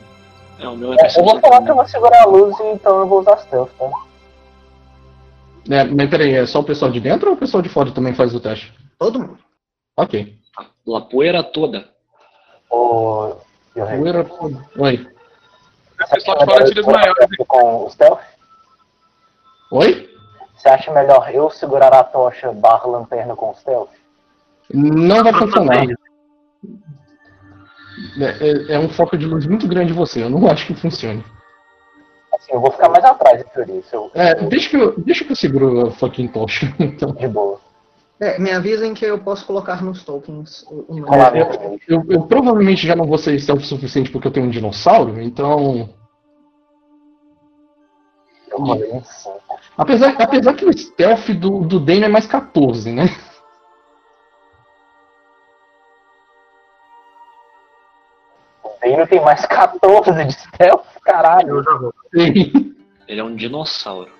É, 0.59 0.67
o 0.67 0.75
meu 0.77 0.93
é 0.93 0.95
É, 0.95 1.07
eu 1.07 1.23
vou 1.23 1.25
percepção 1.25 1.41
falar 1.41 1.63
que 1.63 1.71
eu 1.71 1.75
vou 1.75 1.87
segurar 1.87 2.21
a 2.21 2.25
luz, 2.27 2.55
então 2.73 2.99
eu 2.99 3.07
vou 3.07 3.19
usar 3.21 3.37
stealth, 3.37 3.69
tá? 3.77 3.89
É, 5.69 5.83
mas 5.83 6.09
peraí, 6.09 6.33
é 6.35 6.45
só 6.45 6.59
o 6.59 6.63
pessoal 6.63 6.91
de 6.91 6.99
dentro 6.99 7.29
ou 7.29 7.35
o 7.35 7.39
pessoal 7.39 7.61
de 7.63 7.69
fora 7.69 7.91
também 7.91 8.13
faz 8.13 8.33
o 8.35 8.39
teste? 8.39 8.71
Todo 8.99 9.19
mundo. 9.19 9.39
Ok. 9.97 10.35
A 10.95 11.01
poeira 11.01 11.43
toda. 11.43 11.89
Yohei, 13.75 13.97
Poeira- 13.97 14.25
Oi. 14.77 15.07
O 16.01 16.09
pessoal 16.09 16.37
de 16.37 16.45
fora 16.45 16.65
tira 16.65 16.81
os 16.81 16.87
maiores. 16.87 17.37
com 17.47 17.85
o 17.85 17.89
stealth? 17.89 18.21
Oi? 19.71 20.09
Você 20.55 20.69
acha 20.69 20.91
melhor 20.93 21.29
eu 21.33 21.49
segurar 21.49 21.93
a 21.93 22.03
tocha 22.03 22.51
barra 22.51 22.87
lanterna 22.87 23.35
com 23.35 23.51
o 23.51 23.55
stealth? 23.55 23.89
Não 24.73 25.23
vai 25.23 25.33
funcionar. 25.33 25.85
É, 28.19 28.47
é- 28.47 28.73
é 28.73 28.79
um 28.79 28.89
foco 28.89 29.17
de 29.17 29.25
luz 29.25 29.45
muito 29.45 29.67
grande 29.67 29.91
em 29.91 29.95
você, 29.95 30.23
eu 30.23 30.29
não 30.29 30.47
acho 30.47 30.67
que 30.67 30.75
funcione. 30.75 31.23
Assim, 32.33 32.51
eu 32.53 32.59
vou 32.59 32.71
ficar 32.71 32.89
mais 32.89 33.05
atrás 33.05 33.37
de 33.37 33.45
teoria, 33.51 33.81
se 33.81 33.95
eu, 33.95 34.11
É, 34.13 34.35
deixa 34.35 34.69
que 34.69 34.75
eu, 34.75 34.99
deixa 34.99 35.23
que 35.23 35.31
eu 35.31 35.35
seguro 35.35 35.87
a 35.87 35.91
fucking 35.91 36.27
tocha, 36.27 36.65
então. 36.79 37.11
de 37.13 37.27
boa. 37.27 37.59
É, 38.19 38.39
me 38.39 38.51
avisem 38.51 38.93
que 38.93 39.05
eu 39.05 39.19
posso 39.19 39.45
colocar 39.45 39.83
nos 39.83 40.03
tokens 40.03 40.63
o, 40.69 40.85
nome. 40.95 41.07
Falar 41.07 41.35
eu-. 41.35 41.79
Eu, 41.87 42.03
eu 42.09 42.23
provavelmente 42.23 42.87
já 42.87 42.95
não 42.95 43.05
vou 43.05 43.17
ser 43.17 43.37
stealth 43.39 43.61
o 43.61 43.65
suficiente 43.65 44.09
porque 44.09 44.27
eu 44.27 44.31
tenho 44.31 44.45
um 44.45 44.49
dinossauro, 44.49 45.21
então. 45.21 45.89
Eu 48.49 48.57
rolei 48.57 48.89
em 48.89 49.03
5. 49.03 49.41
Apesar, 49.77 50.15
apesar 50.21 50.53
que 50.53 50.65
o 50.65 50.71
stealth 50.71 51.29
do, 51.31 51.59
do 51.61 51.79
Dane 51.79 52.03
é 52.03 52.07
mais 52.07 52.25
14, 52.25 52.91
né? 52.91 53.05
O 58.63 58.69
Dano 58.81 59.07
tem 59.07 59.21
mais 59.21 59.45
14 59.45 60.25
de 60.25 60.33
stealth, 60.33 60.85
caralho. 61.03 61.57
Eu 61.57 61.63
já 61.63 61.71
vou. 61.77 61.93
Sim. 62.13 62.75
Ele 63.07 63.19
é 63.19 63.23
um 63.23 63.35
dinossauro. 63.35 64.11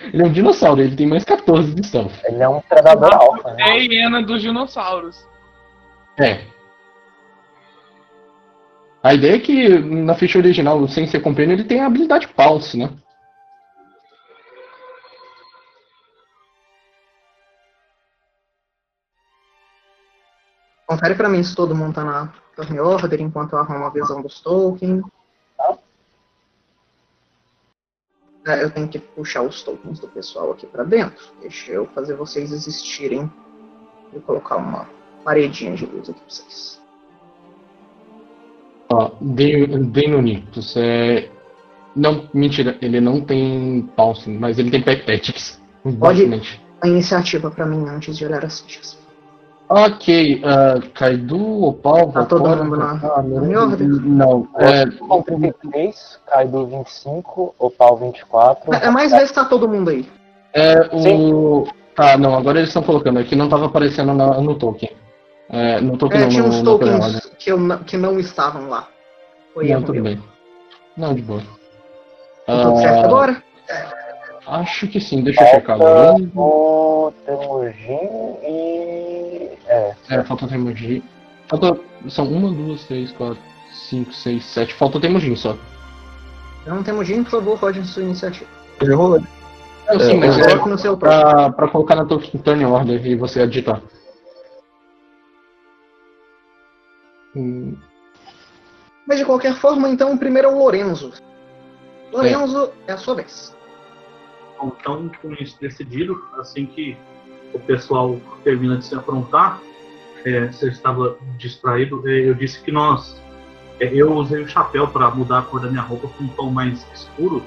Ele 0.00 0.22
é 0.22 0.26
um 0.26 0.32
dinossauro, 0.32 0.80
ele 0.80 0.96
tem 0.96 1.06
mais 1.06 1.24
14 1.24 1.74
de 1.74 1.86
stealth. 1.86 2.12
Ele 2.24 2.42
é 2.42 2.48
um 2.48 2.60
predador 2.60 3.14
alfa, 3.14 3.52
né? 3.52 3.62
É 3.62 3.72
a 3.72 3.74
hiena 3.76 4.22
dos 4.22 4.40
dinossauros. 4.42 5.24
É. 6.18 6.40
A 9.02 9.12
ideia 9.12 9.36
é 9.36 9.38
que 9.38 9.68
na 9.78 10.14
ficha 10.14 10.38
original, 10.38 10.86
sem 10.88 11.06
ser 11.06 11.20
companion, 11.20 11.52
ele 11.52 11.64
tem 11.64 11.80
a 11.80 11.86
habilidade 11.86 12.26
Pulse, 12.28 12.78
né? 12.78 12.90
Confere 20.94 21.16
pra 21.16 21.28
mim 21.28 21.42
se 21.42 21.56
todo 21.56 21.74
mundo 21.74 21.94
tá 21.94 22.04
na 22.04 22.32
turn 22.54 22.78
order 22.78 23.20
enquanto 23.20 23.54
eu 23.54 23.58
arrumo 23.58 23.84
a 23.84 23.90
visão 23.90 24.22
dos 24.22 24.38
tokens. 24.40 25.02
É, 28.46 28.62
eu 28.62 28.70
tenho 28.70 28.86
que 28.86 29.00
puxar 29.00 29.42
os 29.42 29.60
tokens 29.64 29.98
do 29.98 30.06
pessoal 30.06 30.52
aqui 30.52 30.68
pra 30.68 30.84
dentro. 30.84 31.32
Deixa 31.40 31.72
eu 31.72 31.86
fazer 31.86 32.14
vocês 32.14 32.52
existirem. 32.52 33.28
Vou 34.12 34.22
colocar 34.22 34.56
uma 34.56 34.88
paredinha 35.24 35.74
de 35.74 35.84
luz 35.84 36.08
aqui 36.08 36.20
pra 36.20 36.28
vocês. 36.28 36.80
Ó, 38.92 39.10
Deinonychus 39.20 40.76
é. 40.76 41.28
Não, 41.96 42.28
mentira, 42.32 42.78
ele 42.80 43.00
não 43.00 43.20
tem 43.20 43.82
Pulse, 43.96 44.30
mas 44.30 44.60
ele 44.60 44.70
tem 44.70 44.80
Pectetics. 44.80 45.60
basicamente. 45.84 46.62
A 46.80 46.86
iniciativa 46.86 47.50
pra 47.50 47.66
mim 47.66 47.84
antes 47.88 48.16
de 48.16 48.24
olhar 48.24 48.44
as 48.44 48.60
fichas. 48.60 49.03
Ok, 49.68 50.42
uh, 50.44 50.90
Kaidu, 50.90 51.64
Opal, 51.64 52.12
Tá 52.12 52.24
todo 52.26 52.46
mundo 52.48 52.76
na- 52.76 52.92
ah, 53.02 53.22
na 53.22 53.40
não, 53.40 53.62
ordem? 53.70 53.88
Não, 53.88 54.48
é, 54.58 54.84
Com 54.98 55.22
33, 55.22 56.20
Kaido 56.26 56.66
25, 56.66 57.54
Opal 57.58 57.96
24. 57.96 58.74
É, 58.74 58.86
é 58.86 58.90
mais 58.90 59.10
ver 59.10 59.26
se 59.26 59.32
tá 59.34 59.44
todo 59.46 59.66
mundo 59.68 59.90
aí. 59.90 60.06
é 60.52 60.80
o. 60.92 61.66
Tá, 61.96 62.16
não, 62.18 62.34
agora 62.36 62.58
eles 62.58 62.68
estão 62.70 62.82
colocando 62.82 63.18
aqui, 63.20 63.34
não 63.36 63.48
tava 63.48 63.66
aparecendo 63.66 64.12
na- 64.12 64.40
no 64.40 64.54
token. 64.56 64.90
É, 65.48 65.80
no 65.80 65.96
token 65.96 66.18
É, 66.18 66.22
não, 66.24 66.28
tinha 66.28 66.42
no, 66.42 66.48
uns 66.48 66.58
no 66.58 66.64
token 66.64 66.88
tokens 66.98 67.04
order. 67.16 67.22
que, 67.38 67.52
eu, 67.52 67.58
não- 67.58 67.78
que 67.78 67.96
não 67.96 68.18
estavam 68.18 68.68
lá. 68.68 68.88
Foi 69.54 69.64
Não, 69.64 69.70
erro 69.72 69.80
tudo 69.82 69.94
meu. 69.94 70.04
bem. 70.04 70.22
Não, 70.96 71.14
de 71.14 71.22
boa. 71.22 71.40
Tá 72.46 72.62
tudo 72.62 72.78
certo 72.80 72.98
Ah, 72.98 73.04
agora? 73.06 73.42
Acho 74.46 74.86
que 74.88 75.00
sim, 75.00 75.22
deixa 75.22 75.42
eu 75.42 75.46
checar. 75.46 75.78
Lorenzo. 75.78 76.30
o 76.36 77.12
Temujin 77.24 78.36
e. 78.42 79.03
É, 79.74 79.94
É, 80.10 80.22
falta 80.24 80.44
o 80.44 80.48
Temujin. 80.48 81.02
Falta. 81.48 81.80
São 82.08 82.26
uma, 82.28 82.50
duas, 82.52 82.84
três, 82.84 83.10
quatro, 83.12 83.38
cinco, 83.72 84.12
seis, 84.12 84.44
sete. 84.44 84.74
Falta 84.74 84.98
o 84.98 85.00
Temujin 85.00 85.34
só. 85.36 85.56
Não 86.66 86.82
temos 86.82 87.06
gente, 87.06 87.24
por 87.24 87.30
favor, 87.32 87.58
rode 87.58 87.84
sua 87.86 88.02
iniciativa. 88.02 88.48
Eu 88.80 88.86
já 88.86 88.94
rolei. 88.96 89.22
Não, 89.86 90.00
sim, 90.00 90.12
É, 90.12 90.14
mas 90.14 90.38
é, 90.38 90.52
é 90.52 90.54
no 90.56 90.78
seu 90.78 90.96
turno. 90.96 90.98
pra, 90.98 91.50
pra 91.52 91.68
colocar 91.68 91.94
na 91.94 92.04
tua 92.06 92.18
turn 92.20 92.64
order 92.64 93.04
e 93.06 93.14
você 93.16 93.42
aditar. 93.42 93.82
Hum, 97.36 97.76
Mas 99.06 99.18
de 99.18 99.24
qualquer 99.24 99.54
forma, 99.56 99.88
então, 99.88 100.12
o 100.14 100.18
primeiro 100.18 100.48
é 100.48 100.52
o 100.52 100.58
Lorenzo. 100.58 101.12
Lorenzo, 102.12 102.70
é 102.86 102.92
a 102.92 102.96
sua 102.96 103.16
vez. 103.16 103.54
Então, 104.62 105.10
com 105.20 105.32
isso 105.34 105.58
decidido, 105.60 106.16
assim 106.38 106.64
que 106.64 106.96
o 107.54 107.58
pessoal 107.60 108.18
termina 108.42 108.76
de 108.76 108.84
se 108.84 108.94
aprontar, 108.94 109.60
é, 110.24 110.46
você 110.46 110.68
estava 110.68 111.16
distraído, 111.38 112.02
é, 112.08 112.28
eu 112.28 112.34
disse 112.34 112.60
que 112.60 112.72
nós. 112.72 113.20
é, 113.80 113.86
eu 113.94 114.12
usei 114.14 114.42
o 114.42 114.48
chapéu 114.48 114.88
para 114.88 115.10
mudar 115.10 115.40
a 115.40 115.42
cor 115.42 115.60
da 115.60 115.68
minha 115.68 115.82
roupa 115.82 116.08
para 116.08 116.24
um 116.24 116.28
tom 116.28 116.50
mais 116.50 116.86
escuro 116.94 117.42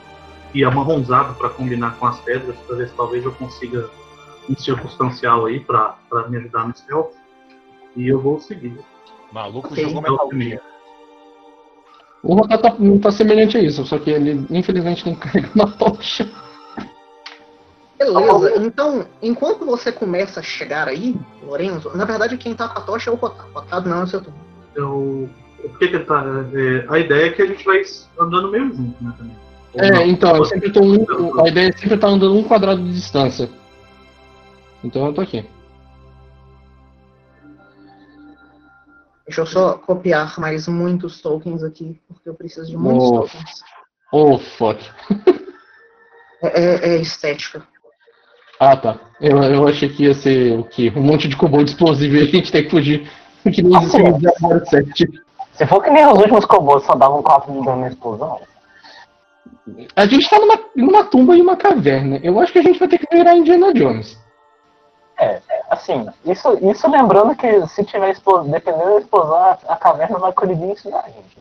e 0.54 0.64
amarronzado 0.64 1.34
para 1.36 1.50
combinar 1.50 1.98
com 1.98 2.08
as 2.08 2.20
pedras, 2.22 2.56
para 2.66 2.76
ver 2.78 2.88
se 2.88 2.96
talvez 2.96 3.24
eu 3.26 3.32
consiga 3.34 3.90
um 4.50 4.56
circunstancial 4.56 5.46
aí 5.46 5.60
para 5.60 5.98
me 6.30 6.38
ajudar 6.38 6.68
no 6.68 6.76
stealth. 6.76 7.12
E 7.96 8.08
eu 8.08 8.20
vou 8.22 8.40
seguir. 8.40 8.78
Maluco 9.32 9.68
Ok. 9.68 9.84
jogou 9.84 10.00
o 10.00 10.02
Metal 10.02 10.28
primeiro. 10.30 10.62
Gear. 10.62 10.78
O 12.24 12.36
Rotar 12.36 12.60
tá, 12.60 12.76
tá 13.02 13.12
semelhante 13.12 13.58
a 13.58 13.62
isso, 13.62 13.86
só 13.86 13.98
que 14.00 14.10
ele 14.10 14.46
infelizmente 14.50 15.04
tem 15.04 15.16
que 15.16 15.22
carregar 15.22 15.52
uma 15.56 15.72
tocha. 15.72 16.30
Beleza, 17.98 18.58
então, 18.58 19.08
enquanto 19.22 19.66
você 19.66 19.92
começa 19.92 20.40
a 20.40 20.44
chegar 20.44 20.88
aí, 20.88 21.16
Lorenzo, 21.42 21.96
na 21.98 22.06
verdade 22.06 22.38
quem 22.38 22.54
tá 22.56 22.68
com 22.70 22.80
a 22.80 22.82
tocha 22.82 23.10
é 23.10 23.14
o 23.14 23.16
Rotado. 23.16 23.50
Rotado 23.52 23.90
não 23.90 24.02
é 24.02 24.04
o 24.04 24.08
seu 24.08 24.22
turno. 24.22 24.40
Eu, 24.76 25.30
por 25.62 25.80
que 25.80 25.88
que 25.88 25.96
ele 25.96 26.06
tá, 26.06 26.24
é, 26.54 26.86
a 26.94 27.00
ideia 27.00 27.26
é 27.26 27.30
que 27.32 27.42
a 27.42 27.48
gente 27.48 27.66
vai 27.66 27.82
andando 28.20 28.52
meio 28.52 28.72
junto, 28.72 29.04
né? 29.04 29.14
Também. 29.18 29.36
É, 29.74 30.08
então, 30.08 30.36
eu 30.36 30.46
sempre 30.46 30.72
tô 30.72 30.82
um, 30.82 31.42
a 31.44 31.48
ideia 31.48 31.70
é 31.70 31.72
sempre 31.72 31.96
estar 31.96 32.08
andando 32.08 32.36
um 32.36 32.44
quadrado 32.44 32.82
de 32.84 32.94
distância. 32.94 33.50
Então 34.84 35.08
eu 35.08 35.14
tô 35.14 35.22
aqui. 35.22 35.44
Deixa 39.26 39.42
eu 39.42 39.46
só 39.46 39.74
copiar 39.74 40.40
mais 40.40 40.68
muitos 40.68 41.20
tokens 41.20 41.64
aqui, 41.64 42.00
porque 42.08 42.30
eu 42.30 42.34
preciso 42.34 42.68
de 42.70 42.78
muitos 42.78 43.12
Nossa. 43.12 43.34
tokens. 43.34 43.64
Oh, 44.12 44.38
fuck. 44.38 44.80
É, 46.40 46.62
é- 46.62 46.90
é 46.90 47.02
estética. 47.02 47.64
Ah, 48.60 48.76
tá. 48.76 48.98
Eu, 49.22 49.42
eu 49.44 49.68
achei 49.68 49.90
que 49.90 50.04
ia 50.04 50.14
ser 50.14 50.58
o 50.60 50.64
quê? 50.64 50.92
Um 50.96 51.02
monte 51.02 51.28
de 51.28 51.36
kobold 51.36 51.70
explosivo 51.70 52.16
e 52.16 52.22
a 52.22 52.26
gente 52.26 52.52
tem 52.52 52.64
que 52.64 52.70
fugir. 52.70 53.10
Que 53.54 53.62
nem 53.62 53.78
os 53.78 53.92
filmes 53.96 54.20
de 54.20 54.30
07. 54.70 55.08
Se 55.54 55.66
for 55.66 55.82
que 55.82 55.90
nem 55.90 56.06
os 56.06 56.20
últimos 56.20 56.46
combos 56.46 56.84
só 56.84 56.96
davam 56.96 57.24
4 57.24 57.52
de 57.54 57.64
dano 57.64 57.82
na 57.82 57.88
explosão, 57.88 58.42
A 59.96 60.06
gente 60.06 60.30
tá 60.30 60.38
numa, 60.38 60.60
numa 60.76 61.04
tumba 61.06 61.38
e 61.38 61.42
uma 61.42 61.56
caverna. 61.56 62.20
Eu 62.22 62.40
acho 62.42 62.52
que 62.52 62.60
a 62.60 62.64
gente 62.64 62.78
vai 62.78 62.90
ter 62.90 62.98
que 62.98 63.16
virar 63.16 63.38
Indiana 63.38 63.74
Jones. 63.74 64.20
é, 65.18 65.42
assim, 65.70 66.08
isso, 66.26 66.58
isso 66.62 66.92
lembrando 66.92 67.36
que 67.36 67.66
se 67.68 67.86
tiver 67.86 68.12
explosão, 68.12 68.52
dependendo 68.52 68.96
da 68.96 69.00
explosão, 69.00 69.36
a, 69.36 69.58
a 69.70 69.76
caverna 69.78 70.20
vai 70.20 70.34
colidir 70.34 70.78
cima 70.78 71.02
da 71.02 71.08
gente. 71.08 71.38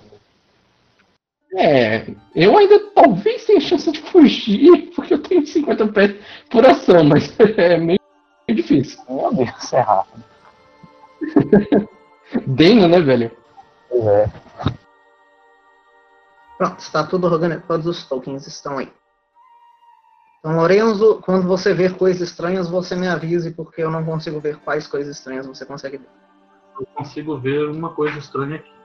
É, 1.55 2.06
eu 2.35 2.56
ainda 2.56 2.78
talvez 2.90 3.44
tenha 3.44 3.60
chance 3.60 3.90
de 3.90 4.01
fugir, 4.02 4.90
porque 4.94 5.14
eu 5.14 5.23
tenho 5.23 5.47
50 5.47 5.89
pés 5.89 6.16
por 6.51 6.66
ação, 6.66 7.05
mas 7.05 7.32
é 7.56 7.77
meio 7.78 7.98
difícil. 8.48 8.98
Meu 9.09 9.32
Deus, 9.32 9.51
isso 9.62 9.77
é 9.77 9.81
rápido. 9.81 10.24
Dano, 12.47 12.89
né, 12.89 13.01
velho? 13.01 13.31
Pois 13.89 14.06
é. 14.06 14.27
Pronto, 16.59 16.78
está 16.78 17.06
tudo 17.06 17.27
organizado, 17.27 17.66
todos 17.66 17.86
os 17.86 18.05
tokens 18.09 18.47
estão 18.47 18.78
aí. 18.78 18.90
Então, 20.39 20.56
Lorenzo, 20.56 21.20
quando 21.24 21.47
você 21.47 21.74
ver 21.74 21.97
coisas 21.97 22.31
estranhas, 22.31 22.68
você 22.68 22.94
me 22.94 23.09
avise, 23.09 23.51
porque 23.51 23.82
eu 23.82 23.90
não 23.90 24.05
consigo 24.05 24.40
ver 24.40 24.56
quais 24.59 24.86
coisas 24.86 25.16
estranhas 25.16 25.47
você 25.47 25.66
consegue 25.66 25.98
ver. 25.98 26.09
Eu 26.78 26.86
consigo 26.94 27.39
ver 27.39 27.68
uma 27.68 27.94
coisa 27.94 28.18
estranha 28.18 28.56
aqui. 28.56 28.76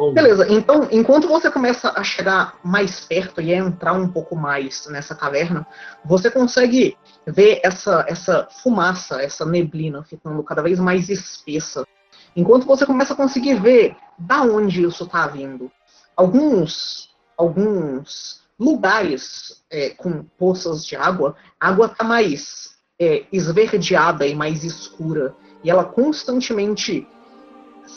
Uma. 0.00 0.14
Beleza, 0.14 0.46
então, 0.48 0.88
enquanto 0.90 1.28
você 1.28 1.50
começa 1.50 1.92
a 1.94 2.02
chegar 2.02 2.58
mais 2.64 3.00
perto 3.00 3.38
e 3.42 3.52
a 3.52 3.58
entrar 3.58 3.92
um 3.92 4.08
pouco 4.08 4.34
mais 4.34 4.86
nessa 4.88 5.14
caverna, 5.14 5.66
você 6.02 6.30
consegue 6.30 6.96
ver 7.26 7.60
essa, 7.62 8.06
essa 8.08 8.48
fumaça, 8.62 9.20
essa 9.20 9.44
neblina 9.44 10.02
ficando 10.02 10.42
cada 10.42 10.62
vez 10.62 10.80
mais 10.80 11.10
espessa. 11.10 11.86
Enquanto 12.34 12.64
você 12.64 12.86
começa 12.86 13.12
a 13.12 13.16
conseguir 13.16 13.60
ver 13.60 13.94
da 14.18 14.40
onde 14.42 14.82
isso 14.84 15.04
está 15.04 15.26
vindo. 15.26 15.70
Alguns, 16.16 17.10
alguns 17.36 18.40
lugares 18.58 19.62
é, 19.70 19.90
com 19.90 20.22
poças 20.38 20.82
de 20.82 20.96
água, 20.96 21.36
a 21.60 21.68
água 21.68 21.86
está 21.86 22.04
mais 22.04 22.76
é, 22.98 23.26
esverdeada 23.30 24.26
e 24.26 24.34
mais 24.34 24.64
escura. 24.64 25.34
E 25.62 25.70
ela 25.70 25.84
constantemente 25.84 27.06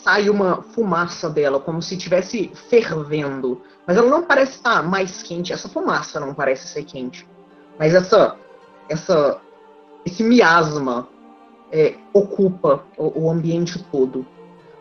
sai 0.04 0.30
uma 0.30 0.62
fumaça 0.62 1.30
dela, 1.30 1.60
como 1.60 1.82
se 1.82 1.96
estivesse 1.96 2.52
fervendo. 2.70 3.62
Mas 3.86 3.98
ela 3.98 4.10
não 4.10 4.24
parece 4.24 4.54
estar 4.54 4.82
mais 4.84 5.22
quente. 5.22 5.54
Essa 5.54 5.70
fumaça 5.70 6.20
não 6.20 6.34
parece 6.34 6.68
ser 6.68 6.84
quente. 6.84 7.28
Mas 7.78 7.94
essa, 7.94 8.38
essa, 8.90 9.40
esse 10.06 10.24
miasma 10.24 11.08
é, 11.72 11.96
ocupa 12.14 12.84
o, 12.98 13.26
o 13.26 13.30
ambiente 13.30 13.84
todo. 13.92 14.26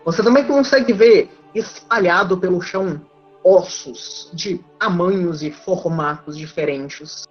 Você 0.05 0.23
também 0.23 0.45
consegue 0.45 0.93
ver 0.93 1.31
espalhado 1.55 2.39
pelo 2.39 2.61
chão 2.61 3.01
ossos 3.45 4.31
de 4.33 4.59
tamanhos 4.79 5.43
e 5.43 5.51
formatos 5.51 6.37
diferentes. 6.37 7.27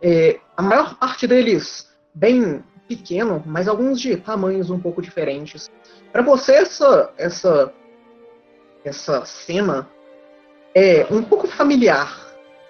É, 0.00 0.38
a 0.56 0.62
maior 0.62 0.94
parte 0.96 1.26
deles 1.26 1.88
bem 2.14 2.62
pequeno, 2.86 3.42
mas 3.46 3.68
alguns 3.68 4.00
de 4.00 4.16
tamanhos 4.16 4.70
um 4.70 4.80
pouco 4.80 5.02
diferentes. 5.02 5.70
Para 6.12 6.22
você 6.22 6.52
essa 6.54 7.12
essa 7.16 7.72
essa 8.84 9.24
cena 9.24 9.88
é 10.74 11.06
um 11.10 11.22
pouco 11.22 11.46
familiar. 11.46 12.26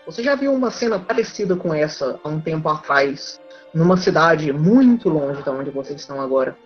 Você 0.06 0.22
já 0.22 0.34
viu 0.34 0.52
uma 0.52 0.70
cena 0.70 0.98
parecida 0.98 1.54
com 1.54 1.74
essa 1.74 2.18
há 2.24 2.28
um 2.28 2.40
tempo 2.40 2.68
atrás, 2.68 3.40
numa 3.74 3.96
cidade 3.96 4.52
muito 4.52 5.08
longe 5.08 5.42
de 5.42 5.50
onde 5.50 5.70
vocês 5.70 6.00
estão 6.00 6.20
agora? 6.20 6.56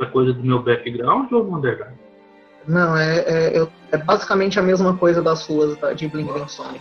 É 0.00 0.06
coisa 0.06 0.32
do 0.32 0.42
meu 0.42 0.62
background 0.62 1.30
ou 1.30 1.44
Wonderland? 1.44 1.94
Não, 2.66 2.96
é, 2.96 3.18
é, 3.18 3.68
é, 3.92 3.96
basicamente 3.98 4.58
a 4.58 4.62
mesma 4.62 4.96
coisa 4.96 5.22
das 5.22 5.46
ruas 5.46 5.76
de 5.96 6.08
Blink 6.08 6.50
Sonic. 6.50 6.80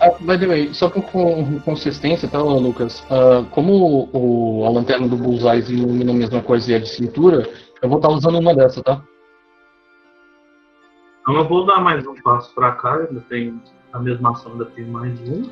Ah, 0.00 0.10
by 0.20 0.38
the 0.38 0.46
way, 0.46 0.74
só 0.74 0.90
com, 0.90 1.00
com 1.00 1.60
consistência, 1.60 2.28
tá, 2.28 2.38
Lucas? 2.38 3.00
Uh, 3.04 3.44
como 3.50 4.10
o, 4.12 4.64
a 4.66 4.70
lanterna 4.70 5.08
do 5.08 5.16
Bullseye 5.16 5.72
ilumina 5.72 6.12
a 6.12 6.14
mesma 6.14 6.42
coisa 6.42 6.70
e 6.70 6.74
é 6.74 6.78
de 6.78 6.88
cintura, 6.88 7.48
eu 7.80 7.88
vou 7.88 7.98
estar 7.98 8.08
tá 8.08 8.14
usando 8.14 8.38
uma 8.38 8.54
dessa, 8.54 8.82
tá? 8.82 9.02
Então 11.22 11.34
eu 11.34 11.48
vou 11.48 11.64
dar 11.64 11.80
mais 11.80 12.06
um 12.06 12.14
passo 12.22 12.54
para 12.54 12.72
cá, 12.72 12.94
ainda 12.94 13.20
tem 13.22 13.60
a 13.92 13.98
mesma 13.98 14.32
ação, 14.32 14.52
ainda 14.52 14.66
tem 14.66 14.84
mais 14.84 15.18
um. 15.28 15.50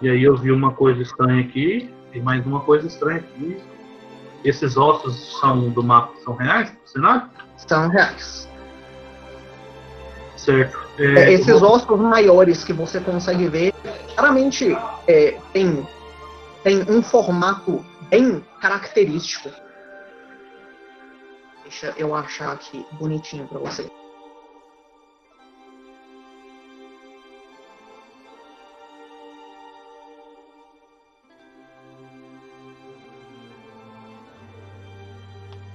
E 0.00 0.08
aí 0.08 0.22
eu 0.24 0.36
vi 0.36 0.50
uma 0.50 0.72
coisa 0.72 1.02
estranha 1.02 1.40
aqui, 1.40 1.90
e 2.12 2.20
mais 2.20 2.44
uma 2.46 2.60
coisa 2.60 2.86
estranha 2.86 3.18
aqui. 3.18 3.62
Esses 4.44 4.76
ossos 4.76 5.38
são 5.40 5.70
do 5.70 5.82
mapa 5.82 6.14
são 6.24 6.34
reais, 6.34 6.74
cenário? 6.84 7.30
São 7.56 7.88
reais. 7.88 8.48
Certo. 10.44 10.78
É, 10.98 11.04
é, 11.04 11.32
esses 11.32 11.60
vou... 11.60 11.72
ossos 11.72 11.98
maiores 11.98 12.62
que 12.62 12.72
você 12.72 13.00
consegue 13.00 13.48
ver, 13.48 13.74
claramente 14.14 14.76
é, 15.08 15.38
tem, 15.52 15.86
tem 16.62 16.82
um 16.88 17.02
formato 17.02 17.84
bem 18.10 18.44
característico. 18.60 19.50
Deixa 21.62 21.94
eu 21.96 22.14
achar 22.14 22.52
aqui 22.52 22.86
bonitinho 22.92 23.48
para 23.48 23.58
você. 23.58 23.90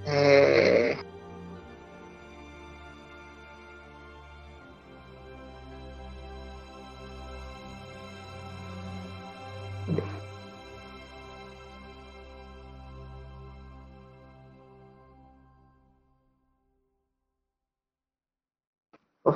É... 0.06 0.39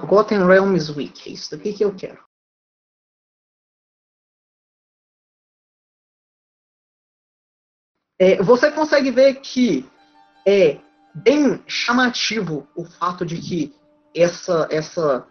Forgotten 0.03 0.45
Realms 0.45 0.89
Week, 0.97 1.29
é 1.29 1.31
isso 1.31 1.51
daqui 1.51 1.71
que 1.71 1.85
eu 1.85 1.95
quero. 1.95 2.21
É, 8.19 8.43
você 8.43 8.69
consegue 8.69 9.11
ver 9.11 9.35
que 9.35 9.89
é 10.45 10.77
bem 11.15 11.63
chamativo 11.65 12.67
o 12.75 12.83
fato 12.83 13.25
de 13.25 13.37
que 13.39 13.73
essa, 14.13 14.67
essa, 14.69 15.25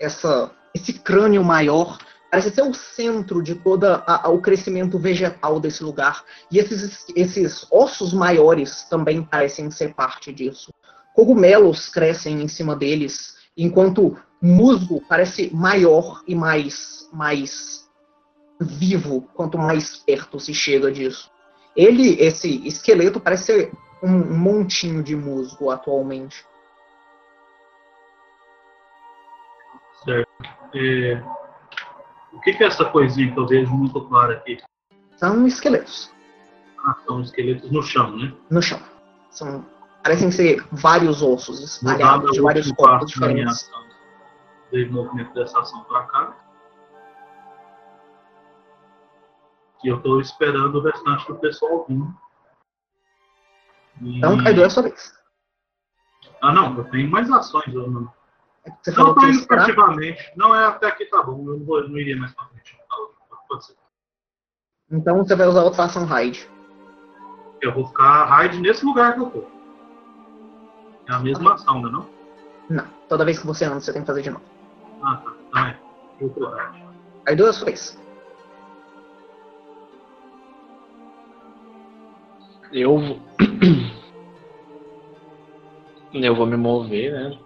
essa, 0.00 0.50
esse 0.74 0.94
crânio 0.94 1.44
maior 1.44 1.96
parece 2.28 2.50
ser 2.50 2.62
o 2.62 2.74
centro 2.74 3.40
de 3.40 3.54
todo 3.54 3.86
o 4.24 4.40
crescimento 4.42 4.98
vegetal 4.98 5.60
desse 5.60 5.84
lugar. 5.84 6.24
E 6.50 6.58
esses, 6.58 7.06
esses 7.14 7.64
ossos 7.70 8.12
maiores 8.12 8.82
também 8.90 9.22
parecem 9.24 9.70
ser 9.70 9.94
parte 9.94 10.32
disso. 10.32 10.72
Cogumelos 11.14 11.88
crescem 11.88 12.42
em 12.42 12.48
cima 12.48 12.74
deles, 12.74 13.35
enquanto 13.56 14.16
musgo 14.40 15.02
parece 15.08 15.54
maior 15.54 16.22
e 16.26 16.34
mais, 16.34 17.08
mais 17.12 17.90
vivo 18.60 19.22
quanto 19.34 19.58
mais 19.58 19.96
perto 19.96 20.38
se 20.38 20.54
chega 20.54 20.90
disso. 20.90 21.30
Ele, 21.74 22.20
esse 22.20 22.66
esqueleto, 22.66 23.20
parece 23.20 23.44
ser 23.44 23.72
um 24.02 24.34
montinho 24.34 25.02
de 25.02 25.16
musgo 25.16 25.70
atualmente. 25.70 26.44
Certo. 30.04 30.28
É... 30.74 31.22
O 32.32 32.40
que, 32.40 32.50
é 32.50 32.66
essa 32.66 32.84
coisinha 32.84 33.32
que 33.32 33.38
eu 33.38 33.46
vejo 33.46 33.72
muito 33.72 34.00
claro 34.08 34.32
aqui? 34.32 34.58
São 35.16 35.46
esqueletos. 35.46 36.12
Ah, 36.84 36.94
são 37.06 37.20
esqueletos 37.22 37.70
no 37.70 37.82
chão, 37.82 38.16
né? 38.16 38.32
No 38.50 38.62
chão. 38.62 38.80
São, 39.30 39.64
parecem 40.06 40.30
ser 40.30 40.64
vários 40.70 41.20
ossos 41.20 41.60
espalhados 41.60 42.30
de 42.30 42.40
vários 42.40 42.70
corpos 42.72 43.10
diferentes. 43.10 43.68
Dei 44.70 44.88
movimento 44.88 45.34
dessa 45.34 45.58
ação 45.58 45.82
para 45.82 46.04
cá. 46.04 46.36
E 49.82 49.88
eu 49.88 49.96
estou 49.96 50.20
esperando 50.20 50.76
o 50.76 50.80
restante 50.80 51.26
do 51.26 51.34
pessoal 51.36 51.84
vir 51.88 52.00
então, 54.00 54.36
Kaido, 54.44 54.62
é 54.62 54.64
a 54.66 54.70
sua 54.70 54.84
vez. 54.84 55.12
Ah, 56.42 56.52
não, 56.52 56.76
eu 56.76 56.84
tenho 56.90 57.10
mais 57.10 57.30
ações. 57.30 57.66
Eu 57.74 57.90
não. 57.90 58.12
É 58.64 58.70
você 58.70 58.90
não, 58.92 59.14
tô 59.14 59.26
indo 59.26 59.46
ativamente. 59.50 60.32
Não, 60.36 60.54
é 60.54 60.66
até 60.66 60.86
aqui 60.86 61.06
tá 61.06 61.22
bom. 61.22 61.38
Eu 61.48 61.58
não, 61.58 61.64
vou, 61.64 61.88
não 61.88 61.98
iria 61.98 62.16
mais 62.16 62.32
pra 62.34 62.44
frente. 62.44 62.78
Pode 63.48 63.64
ser. 63.64 63.74
Então 64.90 65.16
você 65.18 65.34
vai 65.34 65.48
usar 65.48 65.62
outra 65.62 65.84
ação 65.84 66.04
raid. 66.04 66.48
Eu 67.62 67.72
vou 67.72 67.88
ficar 67.88 68.26
raid 68.26 68.60
nesse 68.60 68.84
lugar 68.84 69.14
que 69.14 69.20
eu 69.20 69.30
tô. 69.30 69.55
É 71.08 71.12
a 71.12 71.18
mesma 71.20 71.52
okay. 71.52 71.62
ação, 71.62 71.82
né, 71.82 71.90
não? 71.90 72.06
Não. 72.68 72.84
Toda 73.08 73.24
vez 73.24 73.38
que 73.38 73.46
você 73.46 73.64
anda, 73.64 73.80
você 73.80 73.92
tem 73.92 74.02
que 74.02 74.06
fazer 74.06 74.22
de 74.22 74.30
novo. 74.30 74.44
Ah, 75.02 75.16
tá. 75.16 75.34
Então 75.48 75.66
é. 75.66 75.78
Eu 76.20 76.30
tô 76.30 76.48
raid. 76.48 76.84
Kaido, 77.24 77.46
é 77.46 77.48
a 77.48 77.52
sua 77.52 77.66
vez. 77.66 77.98
Eu 82.72 83.20
eu 86.12 86.34
vou 86.34 86.46
me 86.46 86.56
mover, 86.56 87.12
né? 87.12 87.38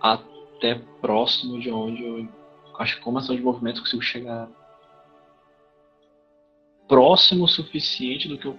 Até 0.00 0.80
próximo 1.00 1.58
de 1.58 1.70
onde 1.70 2.04
eu 2.04 2.28
acho 2.78 2.96
que 2.96 3.02
com 3.02 3.16
ação 3.16 3.34
de 3.34 3.42
movimento 3.42 3.78
eu 3.78 3.82
consigo 3.82 4.02
chegar 4.02 4.48
próximo 6.88 7.44
o 7.44 7.48
suficiente 7.48 8.28
do 8.28 8.36
que 8.36 8.46
eu, 8.46 8.58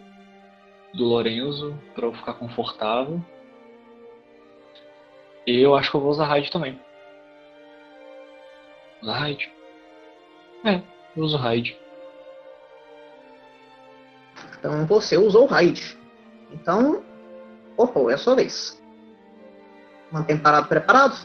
do 0.94 1.06
Lorenzo 1.06 1.78
para 1.94 2.06
eu 2.06 2.14
ficar 2.14 2.34
confortável. 2.34 3.24
Eu 5.48 5.76
acho 5.76 5.92
que 5.92 5.98
eu 5.98 6.02
vou 6.02 6.10
usar 6.10 6.26
raid 6.26 6.52
também. 6.52 6.80
Usar 9.02 9.14
raid. 9.14 9.52
É, 10.64 10.82
eu 11.16 11.24
uso 11.24 11.38
raid. 11.38 11.78
Então 14.58 14.86
você 14.86 15.18
usou 15.18 15.46
raid. 15.46 15.98
Então, 16.52 17.04
opa, 17.78 18.00
é 18.12 18.16
a 18.16 18.18
sua 18.18 18.36
vez. 18.36 18.82
Mantém 20.12 20.38
parado 20.38 20.68
preparado? 20.68 21.16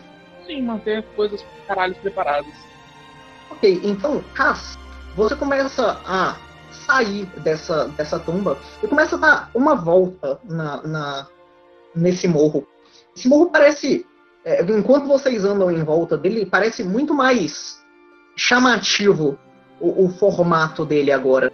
Sim, 0.46 0.62
manter 0.62 1.02
coisas 1.14 1.44
caralhos 1.66 1.96
preparadas. 1.98 2.52
Ok, 3.50 3.80
então, 3.82 4.22
Cass, 4.34 4.78
você 5.14 5.36
começa 5.36 6.00
a 6.04 6.36
sair 6.70 7.26
dessa, 7.40 7.88
dessa 7.88 8.18
tumba 8.18 8.58
e 8.82 8.86
começa 8.86 9.16
a 9.16 9.18
dar 9.18 9.50
uma 9.54 9.74
volta 9.74 10.40
na, 10.44 10.82
na 10.82 11.28
nesse 11.94 12.28
morro. 12.28 12.66
Esse 13.16 13.28
morro 13.28 13.50
parece, 13.50 14.06
é, 14.44 14.62
enquanto 14.62 15.06
vocês 15.06 15.44
andam 15.44 15.70
em 15.70 15.82
volta 15.82 16.16
dele, 16.16 16.46
parece 16.46 16.82
muito 16.82 17.14
mais 17.14 17.80
chamativo 18.36 19.38
o, 19.78 20.06
o 20.06 20.08
formato 20.10 20.84
dele 20.84 21.12
agora. 21.12 21.52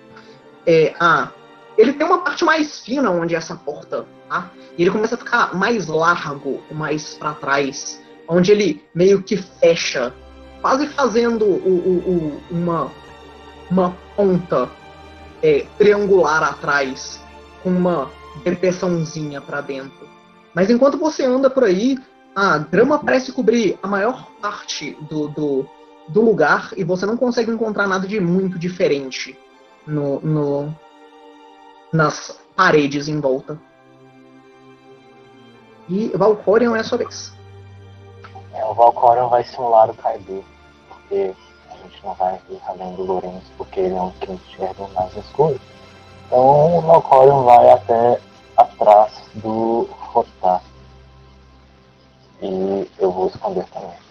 É, 0.66 0.94
a 0.98 1.30
ele 1.76 1.92
tem 1.92 2.06
uma 2.06 2.22
parte 2.22 2.44
mais 2.44 2.80
fina 2.80 3.10
onde 3.10 3.34
essa 3.34 3.54
porta, 3.54 4.06
tá? 4.28 4.50
E 4.78 4.82
ele 4.82 4.90
começa 4.90 5.14
a 5.14 5.18
ficar 5.18 5.54
mais 5.54 5.86
largo, 5.86 6.62
mais 6.70 7.14
para 7.14 7.34
trás. 7.34 8.02
onde 8.28 8.50
ele 8.50 8.82
meio 8.94 9.22
que 9.22 9.36
fecha, 9.36 10.12
quase 10.60 10.86
fazendo 10.88 11.44
o, 11.44 11.68
o, 11.68 12.10
o, 12.10 12.42
uma, 12.50 12.90
uma 13.70 13.96
ponta 14.16 14.68
é, 15.42 15.66
triangular 15.78 16.42
atrás, 16.42 17.22
com 17.62 17.70
uma 17.70 18.10
depressãozinha 18.42 19.40
para 19.40 19.60
dentro. 19.60 20.08
Mas 20.54 20.70
enquanto 20.70 20.98
você 20.98 21.24
anda 21.24 21.48
por 21.50 21.62
aí, 21.62 21.98
a 22.36 22.58
grama 22.58 22.98
parece 22.98 23.32
cobrir 23.32 23.78
a 23.82 23.88
maior 23.88 24.30
parte 24.42 24.90
do, 25.08 25.28
do, 25.28 25.66
do 26.06 26.20
lugar 26.20 26.70
e 26.76 26.84
você 26.84 27.06
não 27.06 27.16
consegue 27.16 27.50
encontrar 27.50 27.88
nada 27.88 28.06
de 28.06 28.20
muito 28.20 28.58
diferente 28.58 29.38
no, 29.86 30.20
no 30.20 30.76
nas 31.90 32.38
paredes 32.54 33.08
em 33.08 33.20
volta. 33.20 33.58
E 35.88 36.08
Valcorion 36.08 36.76
é 36.76 36.80
a 36.80 36.84
sua 36.84 36.98
vez. 36.98 37.32
É, 38.52 38.62
o 38.66 38.74
Valcorion 38.74 39.28
vai 39.30 39.42
simular 39.42 39.88
o 39.88 39.94
Kaido, 39.94 40.44
porque 40.88 41.34
a 41.70 41.76
gente 41.78 42.04
não 42.04 42.12
vai 42.14 42.38
ir 42.50 42.60
além 42.66 42.94
do 42.96 43.02
Lourenço, 43.02 43.50
porque 43.56 43.80
ele 43.80 43.94
é 43.94 44.02
um 44.02 44.10
que 44.10 44.30
enxerga 44.30 44.86
mais 44.88 45.16
escuro. 45.16 45.58
Então 46.26 46.78
o 46.78 46.80
Valcorion 46.82 47.44
vai 47.44 47.70
até 47.70 48.20
atrás 48.58 49.12
do 49.36 49.88
Rotar. 49.90 50.60
E 52.42 52.90
eu 52.98 53.10
vou 53.10 53.28
esconder 53.28 53.64
também. 53.70 54.06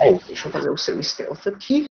É 0.00 0.12
isso. 0.12 0.26
Deixa 0.26 0.48
eu 0.48 0.52
fazer 0.52 0.70
o 0.70 0.76
seu 0.76 1.02
stealth 1.02 1.46
aqui. 1.46 1.86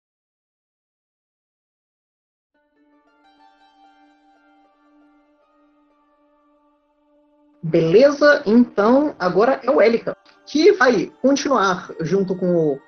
Beleza, 7.62 8.42
então 8.44 9.16
agora 9.18 9.58
é 9.64 9.70
o 9.70 9.80
Elika, 9.80 10.14
que 10.46 10.70
vai 10.72 11.06
continuar 11.22 11.90
junto 12.00 12.36
com 12.36 12.54
o, 12.54 12.80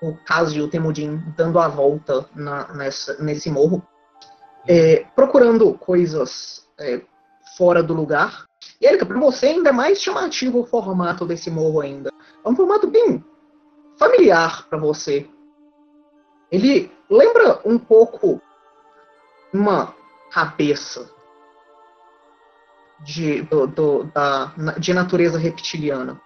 o 0.00 0.16
Kazi 0.24 0.58
e 0.58 0.62
o 0.62 0.70
Temudin 0.70 1.18
dando 1.36 1.58
a 1.58 1.68
volta 1.68 2.26
na, 2.34 2.72
nessa, 2.72 3.22
nesse 3.22 3.50
morro, 3.50 3.86
é, 4.66 5.04
procurando 5.14 5.74
coisas 5.74 6.68
é, 6.78 7.02
fora 7.56 7.82
do 7.82 7.94
lugar. 7.94 8.46
E 8.80 8.86
Elika, 8.86 9.06
para 9.06 9.18
você 9.18 9.46
ainda 9.46 9.70
é 9.70 9.72
mais 9.72 10.00
chamativo 10.00 10.60
o 10.60 10.66
formato 10.66 11.24
desse 11.24 11.50
morro 11.50 11.80
ainda. 11.80 12.10
É 12.44 12.48
um 12.48 12.56
formato 12.56 12.86
bem 12.86 13.24
familiar 13.98 14.66
para 14.68 14.78
você. 14.78 15.28
Ele 16.50 16.90
lembra 17.08 17.60
um 17.64 17.78
pouco 17.78 18.40
uma 19.52 19.94
cabeça 20.30 21.10
de, 23.00 23.42
do, 23.42 23.66
do, 23.66 24.04
da, 24.04 24.46
de 24.78 24.94
natureza 24.94 25.38
reptiliana. 25.38 26.20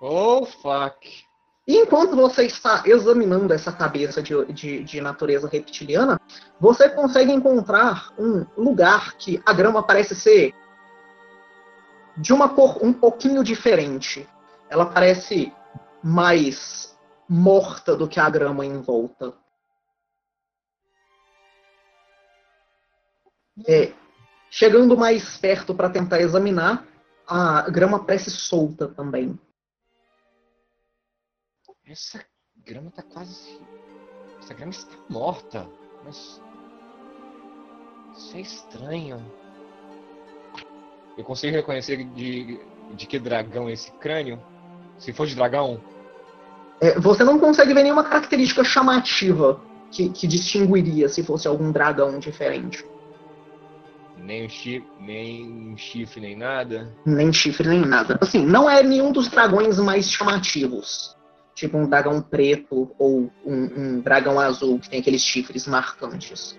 Oh, 0.00 0.44
fuck. 0.44 1.27
E 1.68 1.76
enquanto 1.76 2.16
você 2.16 2.46
está 2.46 2.82
examinando 2.86 3.52
essa 3.52 3.70
cabeça 3.70 4.22
de, 4.22 4.32
de, 4.54 4.82
de, 4.82 5.00
natureza 5.02 5.46
reptiliana, 5.46 6.18
você 6.58 6.88
consegue 6.88 7.30
encontrar 7.30 8.10
um 8.18 8.46
lugar 8.56 9.18
que 9.18 9.38
a 9.44 9.52
grama 9.52 9.82
parece 9.82 10.14
ser 10.14 10.54
de 12.16 12.32
uma 12.32 12.48
cor 12.48 12.82
um 12.82 12.90
pouquinho 12.90 13.44
diferente. 13.44 14.26
Ela 14.70 14.86
parece 14.86 15.52
mais 16.02 16.98
morta 17.28 17.94
do 17.94 18.08
que 18.08 18.18
a 18.18 18.30
grama 18.30 18.64
em 18.64 18.80
volta. 18.80 19.34
É, 23.66 23.92
chegando 24.50 24.96
mais 24.96 25.36
perto 25.36 25.74
para 25.74 25.90
tentar 25.90 26.18
examinar, 26.22 26.86
a 27.26 27.68
grama 27.68 28.02
parece 28.02 28.30
solta 28.30 28.88
também. 28.88 29.38
Essa 31.90 32.22
grama 32.66 32.90
tá 32.90 33.02
quase. 33.02 33.58
Essa 34.38 34.52
grama 34.52 34.72
está 34.72 34.94
morta. 35.08 35.66
Mas. 36.04 36.38
Isso 38.14 38.36
é 38.36 38.40
estranho. 38.40 39.24
Eu 41.16 41.24
consigo 41.24 41.56
reconhecer 41.56 42.04
de, 42.04 42.60
de 42.94 43.06
que 43.06 43.18
dragão 43.18 43.70
é 43.70 43.72
esse 43.72 43.90
crânio? 43.92 44.38
Se 44.98 45.14
for 45.14 45.26
de 45.26 45.34
dragão? 45.34 45.82
É, 46.78 47.00
você 47.00 47.24
não 47.24 47.38
consegue 47.38 47.72
ver 47.72 47.84
nenhuma 47.84 48.04
característica 48.04 48.62
chamativa 48.64 49.58
que, 49.90 50.10
que 50.10 50.26
distinguiria 50.26 51.08
se 51.08 51.22
fosse 51.22 51.48
algum 51.48 51.72
dragão 51.72 52.18
diferente. 52.18 52.84
Nem 54.18 54.44
um, 54.44 54.48
chifre, 54.48 54.88
nem 55.00 55.72
um 55.72 55.76
chifre, 55.76 56.20
nem 56.20 56.36
nada? 56.36 56.94
Nem 57.06 57.32
chifre, 57.32 57.66
nem 57.66 57.80
nada. 57.80 58.18
Assim, 58.20 58.44
não 58.44 58.68
é 58.68 58.82
nenhum 58.82 59.10
dos 59.10 59.28
dragões 59.28 59.78
mais 59.78 60.10
chamativos. 60.10 61.16
Tipo 61.58 61.76
um 61.76 61.88
dragão 61.88 62.22
preto 62.22 62.94
ou 62.96 63.28
um, 63.44 63.52
um 63.54 64.00
dragão 64.00 64.38
azul 64.38 64.78
que 64.78 64.88
tem 64.88 65.00
aqueles 65.00 65.22
chifres 65.22 65.66
marcantes. 65.66 66.56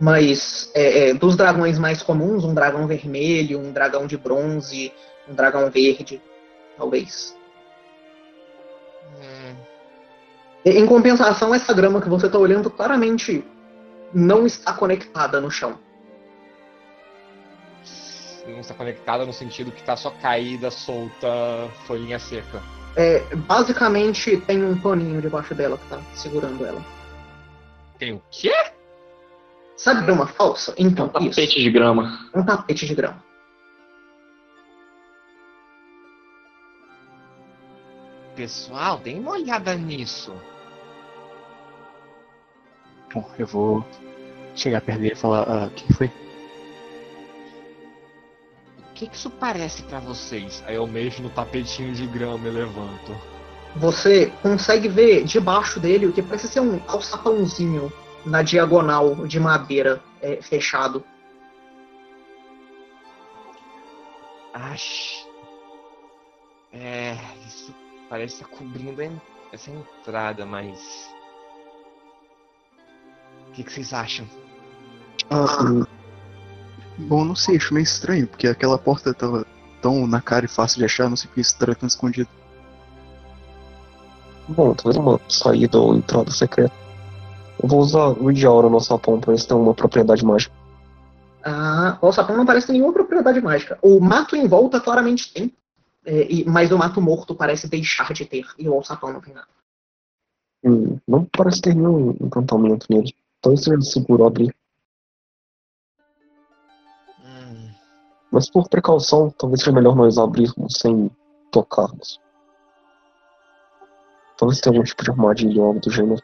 Mas 0.00 0.72
é, 0.74 1.10
é, 1.10 1.14
dos 1.14 1.36
dragões 1.36 1.78
mais 1.78 2.02
comuns, 2.02 2.44
um 2.44 2.52
dragão 2.52 2.84
vermelho, 2.88 3.60
um 3.60 3.72
dragão 3.72 4.08
de 4.08 4.16
bronze, 4.16 4.92
um 5.28 5.34
dragão 5.34 5.70
verde 5.70 6.20
talvez. 6.76 7.38
Hum. 9.20 9.54
Em 10.64 10.84
compensação, 10.84 11.54
essa 11.54 11.72
grama 11.72 12.00
que 12.00 12.08
você 12.08 12.26
está 12.26 12.38
olhando 12.38 12.68
claramente 12.68 13.44
não 14.12 14.44
está 14.44 14.72
conectada 14.72 15.40
no 15.40 15.48
chão. 15.48 15.78
Não 18.48 18.58
está 18.58 18.74
conectada 18.74 19.24
no 19.24 19.32
sentido 19.32 19.70
que 19.70 19.80
está 19.80 19.94
só 19.94 20.10
caída, 20.10 20.72
solta, 20.72 21.70
folhinha 21.86 22.18
seca. 22.18 22.60
É, 22.96 23.20
basicamente 23.34 24.36
tem 24.38 24.64
um 24.64 24.80
paninho 24.80 25.20
debaixo 25.20 25.54
dela 25.54 25.76
que 25.76 25.84
está 25.84 26.00
segurando 26.14 26.64
ela. 26.64 26.84
Tem 27.98 28.12
o 28.12 28.22
quê? 28.30 28.52
Sabe 29.76 30.02
grama 30.02 30.26
falsa? 30.26 30.74
Então, 30.78 31.06
um 31.06 31.08
tapete 31.08 31.40
isso. 31.40 31.58
de 31.58 31.70
grama. 31.70 32.30
Um 32.34 32.44
tapete 32.44 32.86
de 32.86 32.94
grama. 32.94 33.22
Pessoal, 38.36 38.98
dê 38.98 39.14
uma 39.14 39.32
olhada 39.32 39.74
nisso. 39.74 40.32
Bom, 43.12 43.28
eu 43.38 43.46
vou 43.46 43.84
chegar 44.56 44.80
perto 44.80 45.00
dele 45.00 45.14
e 45.14 45.16
falar: 45.16 45.48
ah, 45.48 45.66
o 45.66 45.70
que 45.70 45.92
foi? 45.92 46.10
O 48.94 48.96
que, 48.96 49.08
que 49.08 49.16
isso 49.16 49.28
parece 49.28 49.82
para 49.82 49.98
vocês? 49.98 50.62
Aí 50.68 50.76
eu 50.76 50.86
mexo 50.86 51.20
no 51.20 51.28
tapetinho 51.28 51.92
de 51.92 52.06
grama 52.06 52.46
e 52.46 52.50
levanto. 52.52 53.12
Você 53.74 54.26
consegue 54.40 54.86
ver 54.86 55.24
debaixo 55.24 55.80
dele 55.80 56.06
o 56.06 56.12
que 56.12 56.22
parece 56.22 56.46
ser 56.46 56.60
um 56.60 56.80
alçapãozinho 56.86 57.92
na 58.24 58.40
diagonal 58.40 59.26
de 59.26 59.40
madeira 59.40 60.00
é, 60.22 60.40
fechado. 60.40 61.04
Acho. 64.52 65.26
É. 66.72 67.16
Isso 67.48 67.74
parece 68.08 68.34
estar 68.34 68.46
cobrindo 68.46 69.02
essa 69.50 69.72
entrada, 69.72 70.46
mas. 70.46 71.12
O 73.48 73.50
que, 73.54 73.64
que 73.64 73.72
vocês 73.72 73.92
acham? 73.92 74.24
Ah, 75.30 75.84
bom, 76.98 77.24
não 77.24 77.34
sei, 77.34 77.56
acho 77.56 77.74
meio 77.74 77.84
estranho, 77.84 78.26
porque 78.26 78.46
aquela 78.46 78.78
porta 78.78 79.14
tava 79.14 79.46
tão 79.80 80.06
na 80.06 80.20
cara 80.20 80.44
e 80.44 80.48
fácil 80.48 80.78
de 80.78 80.84
achar, 80.84 81.08
não 81.08 81.16
sei 81.16 81.28
porque 81.28 81.40
isso 81.40 81.52
estaria 81.52 81.74
tão 81.74 81.86
escondido. 81.86 82.28
Bom, 84.48 84.74
talvez 84.74 84.96
uma 84.96 85.20
saída 85.28 85.78
ou 85.78 85.96
entrada 85.96 86.30
secreta. 86.30 86.74
Eu 87.62 87.68
vou 87.68 87.80
usar 87.80 88.08
o 88.08 88.32
de 88.32 88.44
aura 88.46 88.68
no 88.68 88.80
sapão 88.80 89.20
pra 89.20 89.32
ver 89.32 89.38
se 89.38 89.48
tem 89.48 89.56
uma 89.56 89.74
propriedade 89.74 90.24
mágica. 90.24 90.54
Ah, 91.42 91.98
o 92.00 92.12
sapão 92.12 92.36
não 92.36 92.46
parece 92.46 92.66
ter 92.66 92.72
nenhuma 92.72 92.92
propriedade 92.92 93.40
mágica. 93.40 93.78
O 93.82 94.00
mato 94.00 94.36
em 94.36 94.46
volta 94.46 94.80
claramente 94.80 95.32
tem. 95.32 95.52
É, 96.04 96.30
e, 96.30 96.44
mas 96.44 96.70
o 96.70 96.78
mato 96.78 97.00
morto 97.00 97.34
parece 97.34 97.68
deixar 97.68 98.12
de 98.12 98.26
ter, 98.26 98.46
e 98.58 98.68
o 98.68 98.74
alçapão 98.74 99.12
não 99.12 99.20
tem 99.20 99.32
nada. 99.32 99.48
Hum, 100.62 100.98
não 101.06 101.24
parece 101.24 101.62
ter 101.62 101.74
nenhum 101.74 102.16
encantamento 102.20 102.86
nele. 102.90 103.14
Talvez 103.40 103.64
seja 103.64 103.80
seguro 103.80 104.24
abrir. 104.24 104.54
Mas 108.34 108.50
por 108.50 108.68
precaução, 108.68 109.30
talvez 109.30 109.60
seja 109.60 109.70
melhor 109.70 109.94
nós 109.94 110.18
abrirmos 110.18 110.78
sem 110.78 111.08
tocarmos. 111.52 112.20
Talvez 114.36 114.60
tenha 114.60 114.74
algum 114.74 114.82
tipo 114.82 115.04
de 115.04 115.10
armadilha 115.12 115.62
ou 115.62 115.68
algo 115.68 115.78
do 115.78 115.88
gênero. 115.88 116.20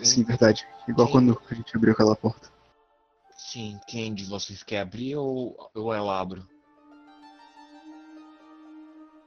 Sim, 0.00 0.22
verdade. 0.22 0.64
Igual 0.86 1.10
quando 1.10 1.42
a 1.50 1.54
gente 1.54 1.76
abriu 1.76 1.92
aquela 1.92 2.14
porta. 2.14 2.48
Sim, 3.36 3.80
quem 3.88 4.14
de 4.14 4.24
vocês 4.26 4.62
quer 4.62 4.82
abrir 4.82 5.16
ou, 5.16 5.56
ou 5.74 5.92
eu 5.92 6.08
abro? 6.08 6.46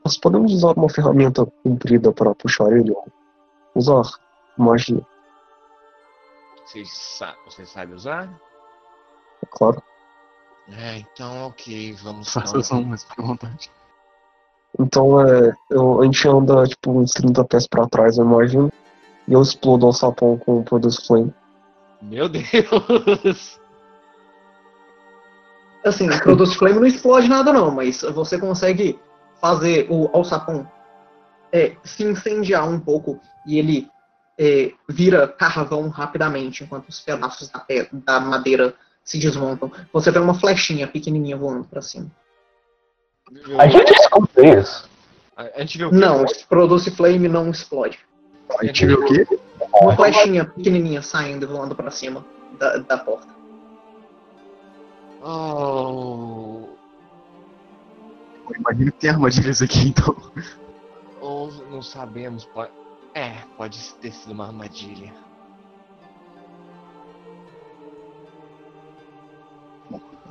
Nós 0.06 0.18
podemos 0.18 0.54
usar 0.54 0.78
uma 0.78 0.90
ferramenta 0.90 1.46
comprida 1.62 2.14
para 2.14 2.34
puxar 2.34 2.72
ele 2.72 2.92
ou 2.92 3.06
usar 3.76 4.10
magia, 4.58 5.06
Você, 6.70 6.86
sa 6.86 7.36
você 7.46 7.66
sabe 7.66 7.96
usar? 7.96 8.30
claro. 9.50 9.82
É, 10.72 10.98
então 10.98 11.48
ok, 11.48 11.94
vamos 11.94 12.32
Faça 12.32 12.60
então. 12.60 12.96
só 12.96 13.08
fica 13.08 13.24
à 13.24 13.26
vontade. 13.26 13.72
Então 14.80 15.20
é. 15.20 15.52
Eu, 15.72 16.00
a 16.00 16.06
gente 16.06 16.28
anda 16.28 16.68
tipo 16.68 16.92
uns 16.92 17.12
30 17.12 17.44
pés 17.46 17.68
pra 17.68 17.88
trás, 17.88 18.20
eu 18.20 18.26
imagino. 18.26 18.72
E 19.28 19.34
eu 19.34 19.42
explodo 19.42 19.88
o 19.88 19.92
sapão 19.92 20.38
com 20.38 20.60
o 20.60 20.64
Produce 20.64 21.08
Flame. 21.08 21.34
Meu 22.04 22.30
Deus! 22.30 23.60
Assim, 25.84 26.08
o 26.08 26.22
Produce 26.22 26.56
Flame 26.56 26.80
não 26.80 26.86
explode 26.86 27.28
nada 27.28 27.52
não, 27.52 27.72
mas 27.72 28.04
você 28.04 28.38
consegue 28.38 29.00
fazer 29.42 29.88
o 29.90 30.08
alçapão 30.14 30.70
é, 31.52 31.76
se 31.84 32.04
incendiar 32.04 32.70
um 32.70 32.80
pouco 32.80 33.20
e 33.48 33.58
ele 33.58 33.90
é, 34.40 34.72
vira 34.88 35.28
carvão 35.28 35.90
rapidamente 35.90 36.64
enquanto 36.64 36.88
os 36.88 37.02
pedaços 37.02 37.50
da, 37.50 37.66
da 37.92 38.20
madeira 38.22 38.74
se 39.04 39.20
desmontam. 39.20 39.70
Você 39.92 40.10
vê 40.10 40.20
uma 40.20 40.34
flechinha 40.34 40.88
pequenininha 40.88 41.36
voando 41.36 41.66
pra 41.66 41.82
cima. 41.82 42.10
A 43.58 43.68
gente 43.68 43.92
escuta 43.92 44.48
isso. 44.48 44.90
A, 45.36 45.60
gente 45.60 45.78
viu? 45.78 45.92
Não, 45.92 46.24
o 46.24 46.48
Produce 46.48 46.90
Flame 46.92 47.28
não 47.28 47.52
explode. 47.52 48.00
A 48.58 48.66
gente 48.66 48.86
viu 48.86 49.00
o 49.00 49.06
quê? 49.06 49.28
Uma 49.82 49.96
flechinha 49.96 50.46
pequenininha 50.46 51.02
saindo 51.02 51.44
e 51.44 51.48
voando 51.48 51.76
pra 51.76 51.92
cima 51.92 52.26
da, 52.58 52.78
da 52.78 52.98
porta. 52.98 53.28
Oh, 55.22 56.70
imagino 58.58 58.92
que 58.92 59.00
tem 59.00 59.10
armadilhas 59.10 59.62
aqui, 59.62 59.90
então. 59.90 60.16
ou 61.20 61.52
não 61.70 61.82
sabemos. 61.82 62.46
Pode... 62.46 62.72
É, 63.14 63.32
pode 63.58 63.94
ter 63.96 64.12
sido 64.12 64.32
uma 64.32 64.48
armadilha. 64.48 65.14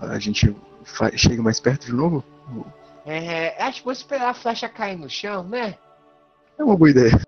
A 0.00 0.18
gente 0.18 0.54
chega 1.16 1.42
mais 1.42 1.58
perto 1.58 1.86
de 1.86 1.92
novo? 1.92 2.24
É, 3.04 3.60
acho 3.62 3.78
que 3.78 3.84
vou 3.84 3.92
esperar 3.92 4.30
a 4.30 4.34
flecha 4.34 4.68
cair 4.68 4.96
no 4.96 5.08
chão, 5.08 5.42
né? 5.42 5.76
É 6.58 6.62
uma 6.62 6.76
boa 6.76 6.90
ideia. 6.90 7.20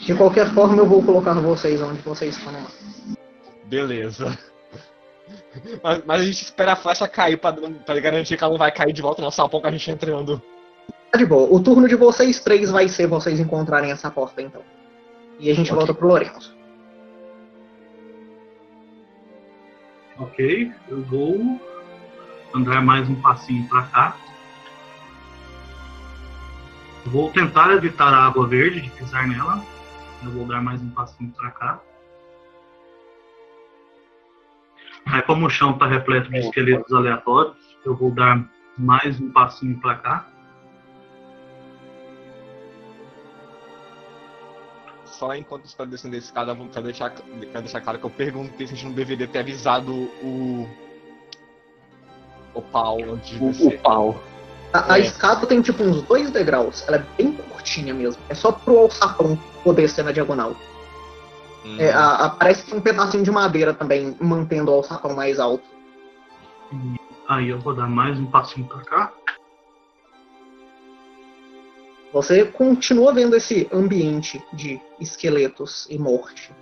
De 0.00 0.14
qualquer 0.14 0.52
forma, 0.52 0.76
eu 0.76 0.86
vou 0.86 1.02
colocar 1.02 1.34
vocês 1.34 1.80
onde 1.80 2.02
vocês 2.02 2.36
estão 2.36 2.52
lá. 2.52 2.66
Beleza. 3.66 4.36
Mas, 5.82 6.04
mas 6.04 6.20
a 6.20 6.24
gente 6.24 6.42
espera 6.42 6.72
a 6.72 6.76
flecha 6.76 7.08
cair 7.08 7.38
pra, 7.38 7.52
pra 7.52 8.00
garantir 8.00 8.36
que 8.36 8.44
ela 8.44 8.52
não 8.52 8.58
vai 8.58 8.72
cair 8.72 8.92
de 8.92 9.00
volta 9.00 9.22
no 9.22 9.30
salpão 9.30 9.60
que 9.60 9.66
a 9.66 9.70
gente 9.70 9.90
entrando. 9.90 10.42
Tá 11.14 11.18
de 11.18 11.26
boa. 11.26 11.48
O 11.48 11.62
turno 11.62 11.86
de 11.86 11.94
vocês 11.94 12.40
três 12.40 12.72
vai 12.72 12.88
ser 12.88 13.06
vocês 13.06 13.38
encontrarem 13.38 13.92
essa 13.92 14.10
porta, 14.10 14.42
então. 14.42 14.62
E 15.38 15.48
a 15.48 15.54
gente 15.54 15.72
volta 15.72 15.94
pro 15.94 16.08
Lourenço. 16.08 16.58
Ok, 20.18 20.72
eu 20.88 21.02
vou 21.02 21.60
andar 22.52 22.82
mais 22.82 23.08
um 23.08 23.14
passinho 23.22 23.68
pra 23.68 23.82
cá. 23.82 24.16
Vou 27.06 27.30
tentar 27.30 27.72
evitar 27.74 28.12
a 28.12 28.26
água 28.26 28.48
verde 28.48 28.80
de 28.80 28.90
pisar 28.90 29.28
nela. 29.28 29.64
Eu 30.24 30.32
vou 30.32 30.44
dar 30.44 30.60
mais 30.60 30.82
um 30.82 30.90
passinho 30.90 31.30
pra 31.30 31.52
cá. 31.52 31.80
Aí 35.06 35.22
como 35.22 35.46
o 35.46 35.50
chão 35.50 35.74
está 35.74 35.86
repleto 35.86 36.28
de 36.28 36.38
esqueletos 36.38 36.92
aleatórios, 36.92 37.54
eu 37.84 37.94
vou 37.94 38.10
dar 38.10 38.44
mais 38.76 39.20
um 39.20 39.30
passinho 39.30 39.78
pra 39.80 39.94
cá. 39.94 40.33
Só 45.24 45.34
enquanto 45.34 45.66
você 45.66 45.74
tá 45.76 45.84
descendo 45.86 46.14
a 46.16 46.18
escada, 46.18 46.54
quero 46.70 46.84
deixar, 46.84 47.10
quero 47.10 47.60
deixar 47.62 47.80
claro 47.80 47.98
que 47.98 48.04
eu 48.04 48.10
perguntei 48.10 48.66
se 48.66 48.74
a 48.74 48.76
gente 48.76 48.84
não 48.86 48.92
deveria 48.92 49.26
ter 49.26 49.38
avisado 49.38 49.90
o. 50.22 50.68
O 52.54 52.60
pau 52.60 52.98
antes 53.02 53.30
de 53.30 53.42
O, 53.42 53.48
descer. 53.48 53.78
o 53.78 53.78
pau. 53.80 54.22
A, 54.72 54.92
a 54.92 54.98
É. 54.98 55.02
escada 55.02 55.46
tem 55.46 55.62
tipo 55.62 55.82
uns 55.82 56.02
dois 56.02 56.30
degraus. 56.30 56.86
Ela 56.86 56.98
é 56.98 57.04
bem 57.16 57.32
curtinha 57.32 57.94
mesmo. 57.94 58.22
É 58.28 58.34
só 58.34 58.52
pro 58.52 58.78
alçapão 58.80 59.36
poder 59.64 59.88
ser 59.88 60.02
na 60.02 60.12
diagonal. 60.12 60.54
Hum. 61.64 61.76
É, 61.80 61.90
a- 61.90 62.26
a- 62.26 62.30
parece 62.30 62.62
que 62.64 62.70
tem 62.70 62.78
um 62.78 62.82
pedacinho 62.82 63.24
de 63.24 63.30
madeira 63.30 63.72
também 63.72 64.14
mantendo 64.20 64.70
o 64.70 64.74
alçapão 64.74 65.14
mais 65.16 65.40
alto. 65.40 65.64
Aí 67.28 67.48
eu 67.48 67.58
vou 67.60 67.74
dar 67.74 67.88
mais 67.88 68.18
um 68.20 68.26
passinho 68.26 68.66
pra 68.68 68.82
cá. 68.82 69.12
Você 72.14 72.44
continua 72.44 73.12
vendo 73.12 73.34
esse 73.34 73.68
ambiente 73.72 74.40
de 74.52 74.80
esqueletos 75.00 75.84
e 75.90 75.98
morte. 75.98 76.52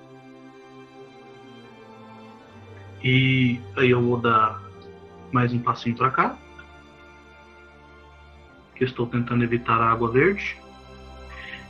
E 3.05 3.61
aí 3.77 3.91
eu 3.91 4.01
vou 4.01 4.17
dar 4.17 4.63
mais 5.31 5.53
um 5.53 5.59
passinho 5.59 5.95
pra 5.95 6.11
cá. 6.11 6.39
Que 8.75 8.85
estou 8.85 9.07
tentando 9.07 9.45
evitar 9.45 9.79
a 9.79 9.91
água 9.91 10.11
verde. 10.11 10.57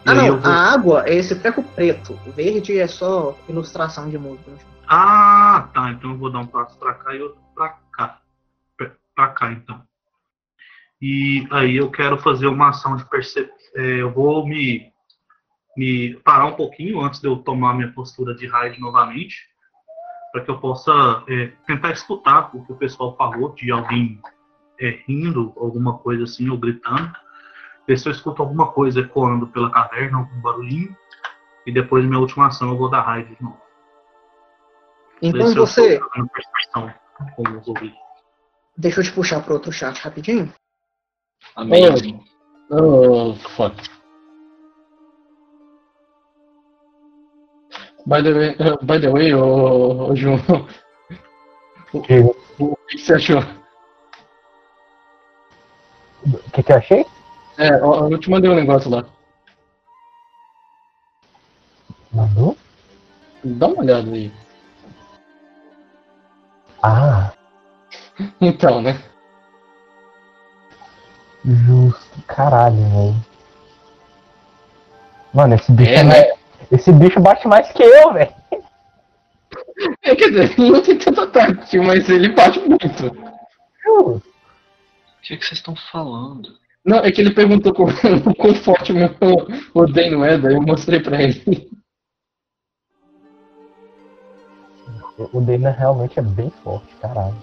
E 0.07 0.11
Ah 0.11 0.15
não, 0.15 0.39
vou- 0.39 0.53
a 0.53 0.73
água 0.73 1.05
é 1.09 1.17
esse 1.17 1.35
treco 1.35 1.65
preto. 1.65 2.13
O 2.25 2.31
verde 2.31 2.79
é 2.79 2.87
só 2.87 3.37
ilustração 3.49 4.09
de 4.09 4.17
música. 4.17 4.53
Ah, 4.87 5.69
tá. 5.75 5.91
Então 5.91 6.13
eu 6.13 6.19
vou 6.19 6.31
dar 6.31 6.39
um 6.39 6.47
passo 6.47 6.79
pra 6.79 6.95
cá 6.95 7.17
e 7.17 7.21
outro 7.21 7.41
pra 7.53 7.71
cá. 7.91 8.21
Pra 9.15 9.29
cá, 9.29 9.51
então. 9.51 9.83
E 11.01 11.47
aí 11.51 11.77
eu 11.77 11.91
quero 11.91 12.17
fazer 12.17 12.47
uma 12.47 12.69
ação 12.69 12.97
de 12.97 13.05
percepção. 13.07 13.62
Eu 13.75 14.11
vou 14.13 14.47
me, 14.47 14.93
me 15.77 16.15
parar 16.25 16.47
um 16.47 16.55
pouquinho 16.55 17.01
antes 17.01 17.21
de 17.21 17.27
eu 17.27 17.37
tomar 17.37 17.75
minha 17.75 17.93
postura 17.93 18.35
de 18.35 18.47
raid 18.47 18.81
novamente. 18.81 19.51
Para 20.33 20.45
que 20.45 20.51
eu 20.51 20.59
possa 20.59 21.25
é, 21.29 21.53
tentar 21.67 21.91
escutar 21.93 22.51
o 22.55 22.65
que 22.65 22.73
o 22.73 22.77
pessoal 22.77 23.17
falou 23.17 23.55
de 23.55 23.71
alguém 23.71 24.19
é, 24.81 25.03
rindo, 25.07 25.53
alguma 25.57 25.99
coisa 25.99 26.25
assim, 26.25 26.49
ou 26.49 26.57
gritando. 26.57 27.13
Ver 27.87 27.99
se 27.99 28.09
eu 28.09 28.13
escuto 28.13 28.43
alguma 28.43 28.73
coisa 28.73 29.01
ecoando 29.01 29.47
pela 29.49 29.71
caverna, 29.71 30.19
algum 30.19 30.41
barulhinho. 30.41 30.97
E 31.67 31.73
depois, 31.73 32.05
minha 32.05 32.19
última 32.19 32.47
ação, 32.47 32.71
eu 32.71 32.79
vou 32.79 32.89
dar 32.89 33.03
raid 33.03 33.35
de 33.35 33.43
novo. 33.43 33.61
Então 35.21 35.49
eu 35.49 35.67
você. 35.67 36.01
Deixa 38.77 39.01
eu 39.01 39.05
te 39.05 39.13
puxar 39.13 39.43
pro 39.43 39.55
outro 39.55 39.71
chat 39.71 39.99
rapidinho. 40.01 40.53
Amém. 41.55 42.32
Oh, 42.75 43.35
fuck. 43.57 43.75
By 48.07 48.23
the 48.23 48.33
way, 48.33 48.57
uh, 48.59 48.77
by 48.83 48.99
the 48.99 49.11
way 49.13 49.33
ô, 49.35 50.09
ô, 50.11 50.17
João, 50.17 50.39
Diga. 52.09 52.31
o 52.59 52.77
que 52.89 52.99
você 52.99 53.15
achou? 53.15 53.41
O 56.27 56.51
que, 56.53 56.63
que 56.63 56.73
eu 56.73 56.77
achei? 56.77 57.07
É, 57.59 57.75
ó, 57.85 58.09
eu 58.09 58.19
te 58.19 58.31
mandei 58.31 58.51
um 58.51 58.55
negócio 58.55 58.91
lá. 58.91 59.05
Mandou? 62.13 62.57
Dá 63.45 63.67
uma 63.67 63.81
olhada 63.83 64.11
aí. 64.11 64.33
Ah, 66.83 67.33
Então, 68.41 68.81
né? 68.81 68.99
justo. 71.45 72.02
Caralho, 72.27 72.77
velho. 72.77 73.15
Mano, 75.35 75.55
esse 75.55 75.73
bicho 75.73 75.91
É, 75.91 75.95
é, 75.97 76.05
né? 76.05 76.09
mais- 76.29 76.43
Esse 76.71 76.93
bicho 76.93 77.21
bate 77.21 77.47
mais 77.49 77.71
que 77.73 77.83
eu, 77.83 78.13
velho. 78.13 78.33
É, 80.03 80.15
quer 80.15 80.31
dizer, 80.31 80.59
não 80.59 80.81
tem 80.83 80.97
tanto 80.99 81.21
ataque, 81.23 81.79
mas 81.79 82.09
ele 82.09 82.29
bate 82.31 82.59
muito. 82.61 83.07
O 83.87 84.21
que, 85.23 85.35
é 85.35 85.37
que 85.37 85.45
vocês 85.45 85.59
estão 85.59 85.75
falando? 85.91 86.49
Não, 86.85 86.99
é 86.99 87.11
que 87.11 87.21
ele 87.21 87.33
perguntou 87.35 87.73
com, 87.75 87.87
quão 88.39 88.55
forte 88.57 88.93
o 88.93 88.95
meu 88.95 89.11
o 89.75 89.87
Dano 89.87 90.25
é, 90.25 90.39
daí 90.39 90.55
eu 90.55 90.63
mostrei 90.63 91.01
pra 91.01 91.21
ele. 91.23 91.69
O 95.33 95.41
Dana 95.41 95.71
realmente 95.71 96.19
é 96.19 96.23
bem 96.23 96.51
forte, 96.63 96.95
caralho. 96.97 97.37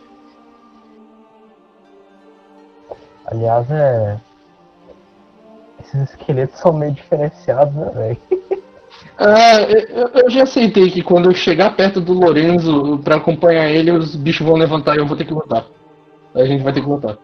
Aliás, 3.25 3.69
é. 3.71 4.19
Esses 5.79 6.09
esqueletos 6.11 6.59
são 6.59 6.73
meio 6.73 6.91
diferenciados, 6.93 7.73
né, 7.73 7.91
velho? 7.93 8.17
Ah, 9.21 9.61
eu, 9.61 10.07
eu 10.07 10.29
já 10.29 10.43
aceitei 10.43 10.89
que 10.89 11.03
quando 11.03 11.29
eu 11.29 11.35
chegar 11.35 11.75
perto 11.75 11.99
do 11.99 12.13
Lorenzo 12.13 12.99
pra 12.99 13.17
acompanhar 13.17 13.69
ele, 13.69 13.91
os 13.91 14.15
bichos 14.15 14.47
vão 14.47 14.55
levantar 14.55 14.95
e 14.95 14.99
eu 14.99 15.05
vou 15.05 15.17
ter 15.17 15.25
que 15.25 15.33
lutar. 15.33 15.65
A 16.33 16.45
gente 16.45 16.63
vai 16.63 16.71
ter 16.71 16.79
que 16.81 16.87
lutar. 16.87 17.17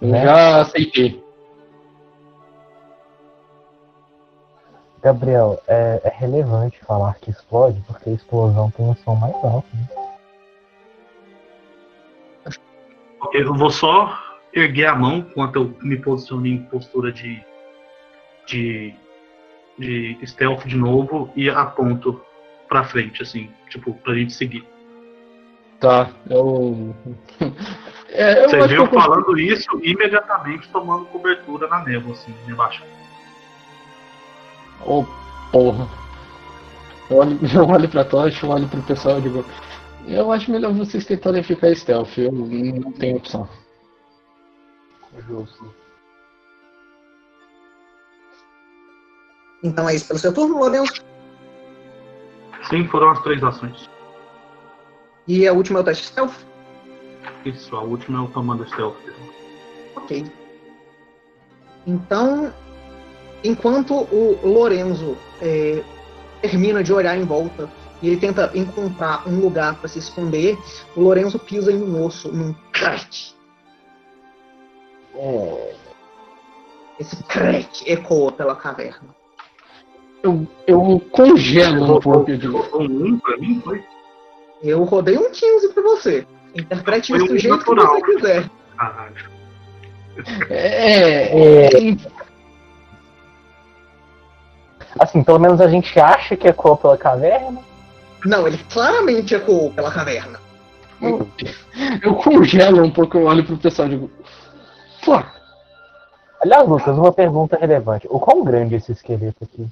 Eu 0.00 0.08
Né? 0.08 0.22
já 0.22 0.60
aceitei. 0.60 1.22
Gabriel, 5.02 5.60
é, 5.66 6.00
é 6.04 6.12
relevante 6.16 6.78
falar 6.84 7.14
que 7.14 7.30
explode, 7.30 7.82
porque 7.86 8.10
a 8.10 8.12
explosão 8.12 8.70
tem 8.70 8.86
um 8.86 8.94
som 8.94 9.16
mais 9.16 9.34
alto. 9.34 9.66
Né? 9.74 9.88
Eu 13.32 13.54
vou 13.54 13.70
só 13.70 14.16
erguer 14.52 14.86
a 14.86 14.94
mão 14.94 15.18
enquanto 15.18 15.56
eu 15.56 15.74
me 15.82 15.96
posiciono 15.96 16.46
em 16.46 16.58
postura 16.64 17.10
de, 17.12 17.42
de 18.46 18.94
de 19.76 20.16
stealth 20.24 20.64
de 20.66 20.76
novo 20.76 21.32
e 21.34 21.50
aponto 21.50 22.20
pra 22.68 22.84
frente, 22.84 23.22
assim, 23.22 23.50
tipo, 23.68 23.92
pra 23.94 24.14
gente 24.14 24.32
seguir. 24.32 24.64
Tá, 25.80 26.10
eu. 26.30 26.94
É, 28.16 28.44
eu 28.44 28.48
eu 28.48 28.60
consigo- 28.86 29.00
falando 29.00 29.36
isso 29.40 29.68
imediatamente 29.82 30.68
tomando 30.68 31.04
cobertura 31.06 31.66
na 31.66 31.82
névoa, 31.82 32.12
assim, 32.12 32.32
embaixo. 32.48 32.84
Ô, 34.86 35.04
porra. 35.50 35.88
Eu 37.10 37.16
olho, 37.16 37.38
eu 37.52 37.66
olho 37.68 37.88
pra 37.88 38.04
tocha, 38.04 38.46
eu 38.46 38.50
olho 38.50 38.68
pro 38.68 38.80
pessoal 38.82 39.18
e 39.18 39.22
digo. 39.22 39.44
Eu 40.06 40.30
acho 40.30 40.48
melhor 40.52 40.72
vocês 40.72 41.04
tentarem 41.04 41.42
ficar 41.42 41.74
stealth, 41.74 42.16
eu 42.16 42.30
não 42.30 42.92
tenho 42.92 43.16
opção. 43.16 43.48
Justo. 45.26 45.74
Então 49.64 49.88
é 49.88 49.94
isso 49.94 50.06
pelo 50.06 50.18
seu 50.18 50.32
turno, 50.32 50.58
Lourenço. 50.58 51.02
Sim, 52.68 52.86
foram 52.88 53.10
as 53.10 53.22
três 53.22 53.42
ações. 53.42 53.88
E 55.26 55.48
a 55.48 55.52
última 55.54 55.78
é 55.78 55.82
o 55.82 55.84
teste 55.84 56.04
stealth. 56.04 56.34
Isso, 57.46 57.74
a 57.74 57.80
última 57.80 58.18
é 58.18 58.22
o 58.22 58.28
comando 58.28 58.68
stealth. 58.68 58.96
Ok. 59.96 60.30
Então, 61.86 62.52
enquanto 63.42 63.94
o 63.94 64.38
Lorenzo 64.44 65.16
é, 65.40 65.82
termina 66.42 66.84
de 66.84 66.92
olhar 66.92 67.16
em 67.16 67.24
volta 67.24 67.70
e 68.02 68.08
ele 68.08 68.18
tenta 68.18 68.50
encontrar 68.54 69.26
um 69.26 69.40
lugar 69.40 69.76
para 69.76 69.88
se 69.88 69.98
esconder, 69.98 70.58
o 70.94 71.00
Lorenzo 71.00 71.38
pisa 71.38 71.72
em 71.72 71.82
um 71.82 72.04
osso, 72.04 72.30
num 72.30 72.54
crack. 72.70 73.32
Esse 77.00 77.22
crack 77.24 77.90
ecoa 77.90 78.30
pela 78.32 78.54
caverna. 78.54 79.23
Eu, 80.24 80.46
eu 80.66 81.02
congelo 81.10 81.84
um 81.84 82.00
pouco, 82.00 82.30
eu 82.30 82.80
um 82.80 83.18
pra 83.18 83.36
mim, 83.36 83.60
foi? 83.62 83.84
Eu 84.62 84.82
rodei 84.84 85.18
um 85.18 85.30
15 85.30 85.68
para 85.68 85.82
você. 85.82 86.26
Interprete 86.54 87.08
Foi 87.08 87.18
isso 87.18 87.26
do 87.28 87.38
jeito 87.38 87.56
natural. 87.58 88.00
que 88.00 88.00
você 88.00 88.16
quiser. 88.16 88.50
Caralho. 88.74 89.34
É, 90.48 91.66
é, 91.66 91.96
Assim, 94.98 95.22
pelo 95.22 95.38
menos 95.38 95.60
a 95.60 95.68
gente 95.68 96.00
acha 96.00 96.34
que 96.36 96.48
ecoou 96.48 96.78
pela 96.78 96.96
caverna. 96.96 97.60
Não, 98.24 98.46
ele 98.46 98.56
claramente 98.72 99.34
ecoou 99.34 99.72
pela 99.72 99.92
caverna. 99.92 100.40
eu 102.02 102.14
congelo 102.14 102.82
um 102.82 102.90
pouco, 102.90 103.18
eu 103.18 103.26
olho 103.26 103.44
pro 103.44 103.58
pessoal 103.58 103.88
e 103.88 103.90
digo. 103.90 104.10
Fuck. 105.02 105.28
Aliás, 106.40 106.66
Lucas, 106.66 106.96
uma 106.96 107.12
pergunta 107.12 107.58
relevante. 107.58 108.06
O 108.08 108.18
quão 108.18 108.42
grande 108.42 108.74
é 108.74 108.78
esse 108.78 108.92
esqueleto 108.92 109.44
aqui? 109.44 109.66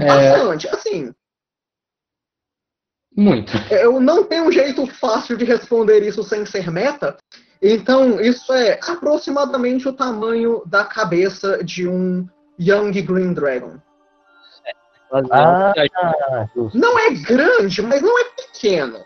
É. 0.00 0.06
Bastante. 0.06 0.68
Assim, 0.68 1.14
Muito. 3.16 3.52
eu 3.70 4.00
não 4.00 4.24
tenho 4.24 4.44
um 4.44 4.52
jeito 4.52 4.86
fácil 4.86 5.36
de 5.36 5.44
responder 5.44 6.02
isso 6.06 6.22
sem 6.22 6.44
ser 6.46 6.70
meta. 6.70 7.16
Então, 7.60 8.20
isso 8.20 8.52
é 8.52 8.78
aproximadamente 8.86 9.88
o 9.88 9.92
tamanho 9.92 10.62
da 10.64 10.84
cabeça 10.84 11.62
de 11.64 11.88
um 11.88 12.26
Young 12.60 12.92
Green 13.02 13.32
Dragon. 13.34 13.78
Ah. 15.32 15.72
Não 16.74 16.98
é 16.98 17.10
grande, 17.10 17.82
mas 17.82 18.02
não 18.02 18.18
é 18.18 18.24
pequeno. 18.24 19.04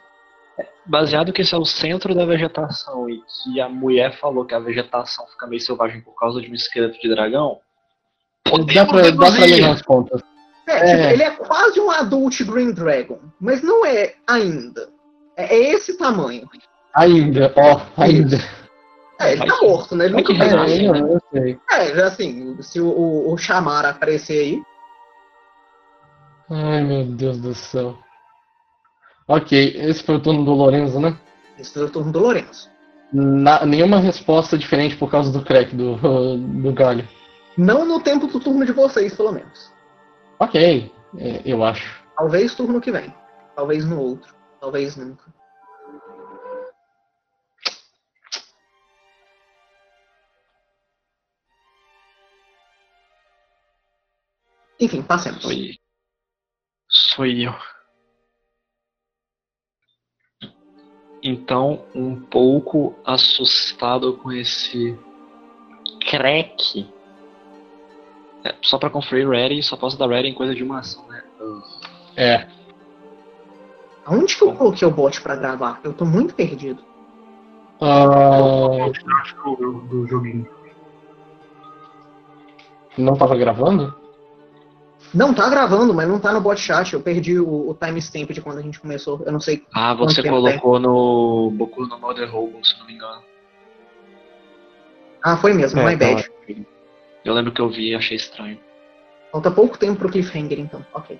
baseado 0.85 1.33
que 1.33 1.43
esse 1.43 1.55
é 1.55 1.59
o 1.59 1.65
centro 1.65 2.15
da 2.15 2.27
vegetação 2.27 3.09
e 3.09 3.23
que 3.23 3.61
a 3.61 3.69
mulher 3.69 4.19
falou 4.19 4.45
que 4.45 4.55
a 4.55 4.59
vegetação 4.59 5.27
fica 5.29 5.47
meio 5.47 5.63
selvagem 5.63 6.01
por 6.03 6.19
causa 6.19 6.41
de 6.41 6.51
um 6.51 6.55
esqueleto 6.55 7.01
de 7.01 7.09
dragão, 7.09 7.61
Dá 8.75 8.85
pra, 8.85 9.11
dá 9.11 9.33
pra 9.33 9.47
ler 9.47 9.63
nas 9.63 9.83
pontas. 9.83 10.21
É, 10.73 10.91
É. 10.91 10.97
tipo, 10.97 11.13
ele 11.15 11.23
é 11.23 11.31
quase 11.31 11.81
um 11.81 11.91
Adult 11.91 12.43
Green 12.45 12.73
Dragon, 12.73 13.19
mas 13.41 13.63
não 13.63 13.85
é 13.85 14.15
ainda. 14.27 14.89
É, 15.37 15.45
é 15.55 15.73
esse 15.75 15.97
tamanho. 15.97 16.49
Ainda, 16.95 17.53
ó, 17.57 17.81
ainda. 18.03 18.37
É, 19.21 19.33
ele 19.33 19.47
tá 19.47 19.57
morto, 19.63 19.95
né? 19.97 20.07
Ele 20.07 20.15
nunca 20.17 20.35
vai 20.35 20.49
É, 20.49 20.55
nascer. 20.57 21.21
sei. 21.33 21.59
É, 21.71 21.95
já 21.95 22.07
assim, 22.07 22.61
se 22.63 22.81
o, 22.81 22.89
o, 22.89 23.33
o 23.33 23.37
Chamar 23.39 23.85
aparecer 23.85 24.41
aí, 24.41 24.63
Ai, 26.51 26.83
meu 26.85 27.05
Deus 27.07 27.39
do 27.41 27.55
céu. 27.55 27.97
Ok, 29.27 29.75
esse 29.77 30.03
foi 30.03 30.17
o 30.17 30.21
turno 30.21 30.45
do 30.45 30.53
Lorenzo, 30.53 31.01
né? 31.01 31.17
esse 31.59 31.79
é 31.79 31.83
o 31.83 31.89
turno 31.89 32.13
do 32.13 32.19
Lourenço. 32.19 32.69
Na- 33.13 33.65
nenhuma 33.65 33.99
resposta 33.99 34.59
diferente 34.59 34.97
por 34.97 35.11
causa 35.11 35.31
do 35.33 35.45
crack 35.45 35.75
do, 35.75 35.97
do 36.37 36.73
galho. 36.73 37.09
Não 37.57 37.85
no 37.87 38.01
tempo 38.01 38.27
do 38.27 38.41
turno 38.41 38.65
de 38.67 38.73
vocês, 38.73 39.15
pelo 39.15 39.33
menos. 39.33 39.71
Ok, 40.43 40.93
é, 41.19 41.43
eu 41.45 41.63
acho. 41.63 42.05
Talvez 42.17 42.53
turno 42.57 42.81
que 42.81 42.91
vem. 42.91 43.15
Talvez 43.55 43.85
no 43.87 44.01
outro. 44.01 44.35
Talvez 44.61 44.97
nunca. 44.97 45.33
Enfim, 54.81 55.01
passemos. 55.01 55.45
foi. 55.45 55.79
Sou 56.89 57.25
eu. 57.25 57.55
Então, 61.23 61.87
um 61.95 62.21
pouco 62.21 62.99
assustado 63.05 64.17
com 64.17 64.33
esse 64.33 64.99
crack. 66.11 66.93
É, 68.45 68.55
só 68.63 68.79
pra 68.79 68.91
conferir 68.91 69.29
ready, 69.29 69.63
só 69.63 69.77
posso 69.77 69.99
dar 69.99 70.09
ready 70.09 70.29
em 70.29 70.35
coisa 70.35 70.55
de 70.55 70.63
uma 70.63 70.81
ação, 70.81 71.07
né? 71.09 71.23
É. 72.17 72.47
Aonde 74.05 74.37
que 74.37 74.43
eu 74.43 74.53
coloquei 74.53 74.87
o 74.87 74.91
bot 74.91 75.21
pra 75.21 75.37
gravar? 75.37 75.81
Eu 75.85 75.93
tô 75.93 76.05
muito 76.05 76.35
perdido. 76.35 76.83
Ah, 77.81 78.91
Acho 79.21 79.57
do, 79.57 79.81
do 79.83 80.07
joguinho. 80.07 80.47
não 82.97 83.17
tava 83.17 83.37
gravando? 83.37 83.95
Não, 85.15 85.35
tá 85.35 85.49
gravando, 85.51 85.93
mas 85.93 86.09
não 86.09 86.19
tá 86.19 86.33
no 86.33 86.41
bot 86.41 86.59
chat. 86.59 86.95
Eu 86.95 87.01
perdi 87.01 87.39
o, 87.39 87.71
o 87.71 87.75
timestamp 87.75 88.31
de 88.31 88.41
quando 88.41 88.59
a 88.59 88.63
gente 88.63 88.81
começou. 88.81 89.21
Eu 89.27 89.33
não 89.33 89.41
sei. 89.41 89.65
Ah, 89.75 89.93
você 89.95 90.23
tempo 90.23 90.37
colocou 90.37 90.79
no 90.79 91.51
Boku 91.51 91.87
no 91.87 91.99
Mother 91.99 92.35
Hobo, 92.35 92.65
se 92.65 92.79
não 92.79 92.87
me 92.87 92.95
engano. 92.95 93.23
Ah, 95.23 95.37
foi 95.37 95.53
mesmo, 95.53 95.79
É, 95.81 95.85
my 95.85 95.95
então, 95.95 96.15
bad. 96.15 96.31
Eu 97.25 97.35
lembro 97.35 97.53
que 97.53 97.61
eu 97.61 97.69
vi 97.69 97.91
e 97.91 97.95
achei 97.95 98.17
estranho. 98.17 98.59
Falta 99.31 99.51
pouco 99.51 99.79
tempo 99.79 99.99
pro 99.99 100.11
cliffhanger, 100.11 100.59
então. 100.59 100.85
Ok. 100.93 101.19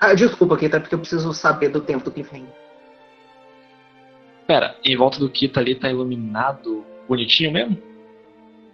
Ah, 0.00 0.14
desculpa, 0.14 0.56
Keita, 0.56 0.76
é 0.76 0.80
porque 0.80 0.94
eu 0.94 0.98
preciso 0.98 1.32
saber 1.32 1.68
do 1.68 1.80
tempo 1.80 2.04
do 2.04 2.10
cliffhanger. 2.10 2.52
Pera, 4.46 4.76
em 4.84 4.96
volta 4.96 5.18
do 5.18 5.30
Kita 5.30 5.60
ali 5.60 5.74
tá 5.74 5.88
iluminado 5.88 6.84
bonitinho 7.08 7.52
mesmo? 7.52 7.92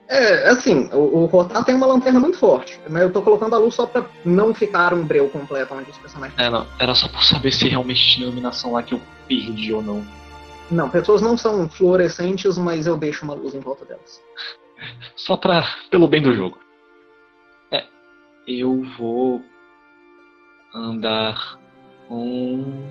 É, 0.08 0.48
assim, 0.48 0.88
o, 0.90 0.96
o 0.96 1.24
Rotar 1.26 1.62
tem 1.64 1.74
uma 1.74 1.86
lanterna 1.86 2.18
muito 2.18 2.38
forte, 2.38 2.80
mas 2.88 3.02
eu 3.02 3.12
tô 3.12 3.20
colocando 3.20 3.54
a 3.54 3.58
luz 3.58 3.74
só 3.74 3.84
pra 3.84 4.06
não 4.24 4.54
ficar 4.54 4.94
um 4.94 5.04
breu 5.04 5.28
completo 5.28 5.74
onde 5.74 5.90
os 5.90 5.98
personagens. 5.98 6.38
É, 6.38 6.48
não. 6.48 6.66
Era 6.78 6.94
só 6.94 7.08
por 7.08 7.22
saber 7.22 7.52
se 7.52 7.68
realmente 7.68 8.14
tinha 8.14 8.26
iluminação 8.26 8.72
lá 8.72 8.82
que 8.82 8.94
eu 8.94 9.00
perdi 9.28 9.72
ou 9.72 9.82
não. 9.82 10.02
Não, 10.70 10.88
pessoas 10.88 11.20
não 11.20 11.36
são 11.36 11.68
fluorescentes, 11.68 12.56
mas 12.56 12.86
eu 12.86 12.96
deixo 12.96 13.24
uma 13.24 13.34
luz 13.34 13.54
em 13.54 13.60
volta 13.60 13.84
delas. 13.84 14.22
Só 15.16 15.36
pra. 15.36 15.64
pelo 15.90 16.08
bem 16.08 16.22
do 16.22 16.34
jogo. 16.34 16.58
É. 17.70 17.84
Eu 18.46 18.82
vou. 18.96 19.42
andar. 20.74 21.58
Um. 22.10 22.90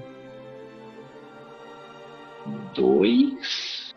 Dois. 2.74 3.96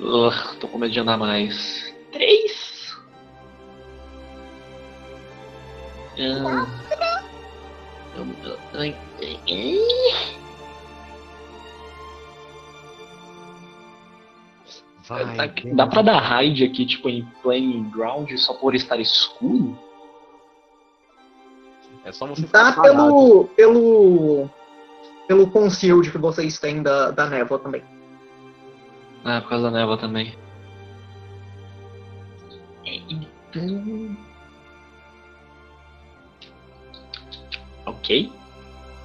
Ugh, 0.00 0.56
tô 0.60 0.68
com 0.68 0.78
medo 0.78 0.92
de 0.92 1.00
andar 1.00 1.16
mais. 1.16 1.94
Três. 2.12 2.96
Ah. 6.18 6.84
Vai, 15.06 15.36
Dá, 15.36 15.46
dá 15.74 15.86
pra 15.86 16.02
dar 16.02 16.18
raid 16.18 16.64
aqui, 16.64 16.86
tipo, 16.86 17.08
em 17.10 17.24
playing 17.42 17.90
ground 17.90 18.30
só 18.36 18.54
por 18.54 18.74
estar 18.74 18.98
escuro? 18.98 19.78
É 22.04 22.12
só 22.12 22.26
você 22.26 22.46
parado. 22.46 22.82
pelo. 22.82 23.44
pelo. 23.56 24.50
pelo 25.28 25.50
concealed 25.50 26.10
que 26.10 26.18
vocês 26.18 26.58
têm 26.58 26.82
da, 26.82 27.10
da 27.10 27.28
névoa 27.28 27.58
também. 27.58 27.82
Ah, 29.24 29.40
por 29.40 29.50
causa 29.50 29.70
da 29.70 29.78
névoa 29.78 29.98
também. 29.98 30.34
Então. 32.84 34.16
Ok. 37.86 38.32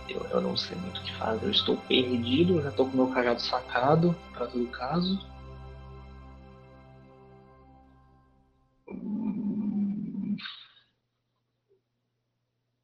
Eu, 0.10 0.26
eu 0.32 0.42
não 0.42 0.58
sei 0.58 0.78
muito 0.78 1.00
o 1.00 1.04
que 1.04 1.14
fazer. 1.16 1.46
Eu 1.46 1.52
estou 1.52 1.78
perdido. 1.88 2.62
Já 2.62 2.72
tô 2.72 2.86
com 2.86 2.98
meu 2.98 3.08
cagado 3.08 3.42
sacado, 3.42 4.16
pra 4.34 4.48
todo 4.48 4.66
caso. 4.68 5.20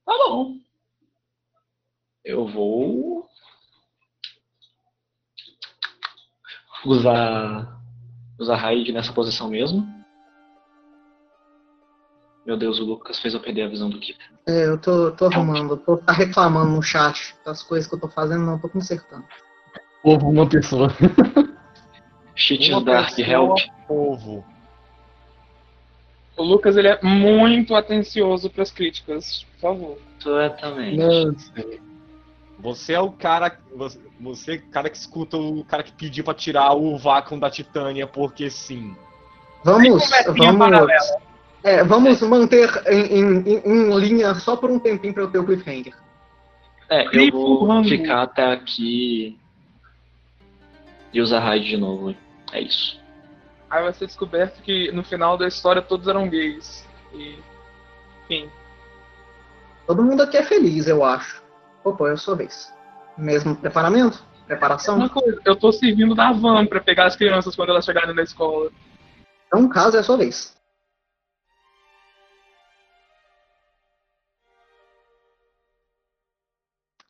Tá 0.06 0.14
bom. 0.28 0.58
Eu 2.24 2.48
vou 2.48 3.28
usar 6.86 7.76
usar 8.38 8.56
raid 8.58 8.92
nessa 8.92 9.14
posição 9.14 9.50
mesmo. 9.50 9.86
Meu 12.46 12.56
Deus, 12.56 12.80
o 12.80 12.84
Lucas 12.84 13.20
fez 13.20 13.34
eu 13.34 13.40
perder 13.40 13.64
a 13.64 13.68
visão 13.68 13.90
do 13.90 14.00
Kita. 14.00 14.24
É, 14.46 14.68
eu 14.68 14.80
tô, 14.80 15.12
tô 15.12 15.26
é 15.26 15.34
arrumando. 15.34 15.78
tô 15.78 15.98
tá 15.98 16.14
reclamando 16.14 16.72
no 16.72 16.82
chat 16.82 17.36
das 17.44 17.64
coisas 17.64 17.90
que 17.90 17.96
eu 17.96 18.00
tô 18.00 18.08
fazendo, 18.08 18.46
não, 18.46 18.60
tô 18.60 18.70
consertando. 18.70 19.26
Povo, 20.04 20.30
uma 20.30 20.48
pessoa. 20.48 20.90
Cheats 22.36 22.84
Dark 22.84 23.16
pessoa, 23.16 23.28
Help. 23.28 23.58
Povo. 23.88 24.55
O 26.38 26.44
Lucas 26.44 26.76
ele 26.76 26.88
é 26.90 27.00
muito 27.02 27.76
atencioso 27.76 28.50
pras 28.50 28.72
críticas, 28.72 29.46
por 29.54 29.60
favor. 29.62 29.98
Exatamente. 30.20 30.98
Você 32.60 32.94
é 32.94 33.00
o 33.00 33.12
cara. 33.12 33.58
Você, 33.76 34.00
você 34.20 34.54
é 34.54 34.56
o 34.56 34.62
cara 34.72 34.90
que 34.90 34.98
escuta 34.98 35.38
o 35.38 35.64
cara 35.64 35.84
que 35.84 35.92
pediu 35.92 36.24
pra 36.24 36.34
tirar 36.34 36.74
o 36.74 36.98
vácuo 36.98 37.40
da 37.40 37.50
Titânia, 37.50 38.08
porque 38.08 38.50
sim. 38.50 38.96
Vamos, 39.64 40.10
vamos, 40.38 40.88
é, 41.64 41.84
vamos 41.84 42.22
manter 42.22 42.70
em, 42.88 43.20
em- 43.20 43.62
em- 43.66 43.98
linha 44.00 44.36
só 44.36 44.56
por 44.56 44.70
um 44.70 44.78
tempinho 44.78 45.14
pra 45.14 45.24
eu 45.24 45.32
ter 45.32 45.40
o 45.40 45.46
cliffhanger. 45.46 45.94
É, 46.90 47.06
eu 47.18 47.32
vou 47.32 47.66
Rambo. 47.66 47.90
ficar 47.90 48.22
até 48.24 48.52
aqui 48.54 49.38
e 51.12 51.20
usar 51.20 51.40
raid 51.40 51.68
de 51.68 51.78
novo. 51.78 52.16
É 52.52 52.62
isso. 52.62 53.00
Aí 53.70 53.84
vai 53.84 53.94
ser 53.94 54.06
descoberto 54.06 54.62
que 54.62 54.92
no 54.92 55.04
final 55.04 55.38
da 55.38 55.48
história 55.48 55.82
todos 55.82 56.08
eram 56.08 56.30
gays. 56.30 56.88
E. 57.14 57.40
Enfim. 58.24 58.50
Todo 59.88 60.04
mundo 60.04 60.24
aqui 60.24 60.38
é 60.38 60.44
feliz, 60.44 60.88
eu 60.88 61.04
acho. 61.04 61.44
Opa, 61.84 62.10
é 62.10 62.14
a 62.14 62.18
sua 62.18 62.36
vez. 62.36 62.74
Mesmo 63.18 63.56
preparamento? 63.56 64.24
Preparação? 64.48 64.98
Uma 64.98 65.10
coisa, 65.10 65.40
eu 65.46 65.56
tô 65.56 65.72
servindo 65.72 66.14
da 66.14 66.32
van 66.32 66.66
pra 66.66 66.80
pegar 66.80 67.06
as 67.06 67.16
crianças 67.16 67.56
quando 67.56 67.70
elas 67.70 67.86
chegarem 67.86 68.14
na 68.14 68.24
escola. 68.24 68.72
Então, 69.48 69.68
caso 69.70 69.98
é 69.98 70.00
a 70.00 70.04
sua 70.04 70.18
vez. 70.18 70.56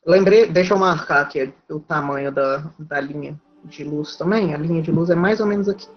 Lembrei, 0.06 0.46
deixa 0.46 0.72
eu 0.72 0.78
marcar 0.78 1.22
aqui 1.22 1.52
o 1.68 1.80
tamanho 1.80 2.30
da, 2.30 2.70
da 2.78 3.00
linha 3.00 3.38
de 3.64 3.82
luz 3.82 4.16
também. 4.16 4.54
A 4.54 4.58
linha 4.58 4.80
de 4.80 4.92
luz 4.92 5.10
é 5.10 5.16
mais 5.16 5.40
ou 5.40 5.46
menos 5.46 5.68
aqui. 5.68 5.88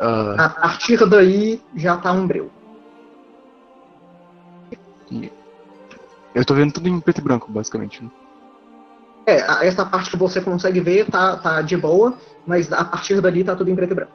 Ah, 0.00 0.44
A 0.44 0.48
partir 0.48 1.08
daí 1.08 1.62
já 1.74 1.96
tá 1.96 2.12
um 2.12 2.26
breu. 2.26 2.50
eu 6.34 6.44
tô 6.44 6.54
vendo 6.54 6.72
tudo 6.72 6.88
em 6.88 7.00
preto 7.00 7.18
e 7.20 7.24
branco, 7.24 7.50
basicamente. 7.50 8.04
né? 8.04 8.10
É, 9.26 9.66
essa 9.66 9.84
parte 9.84 10.10
que 10.10 10.16
você 10.16 10.40
consegue 10.40 10.80
ver 10.80 11.06
tá, 11.10 11.36
tá 11.36 11.62
de 11.62 11.76
boa, 11.76 12.16
mas 12.46 12.72
a 12.72 12.84
partir 12.84 13.20
dali 13.20 13.42
tá 13.44 13.56
tudo 13.56 13.70
em 13.70 13.76
preto 13.76 13.92
e 13.92 13.94
branco. 13.94 14.12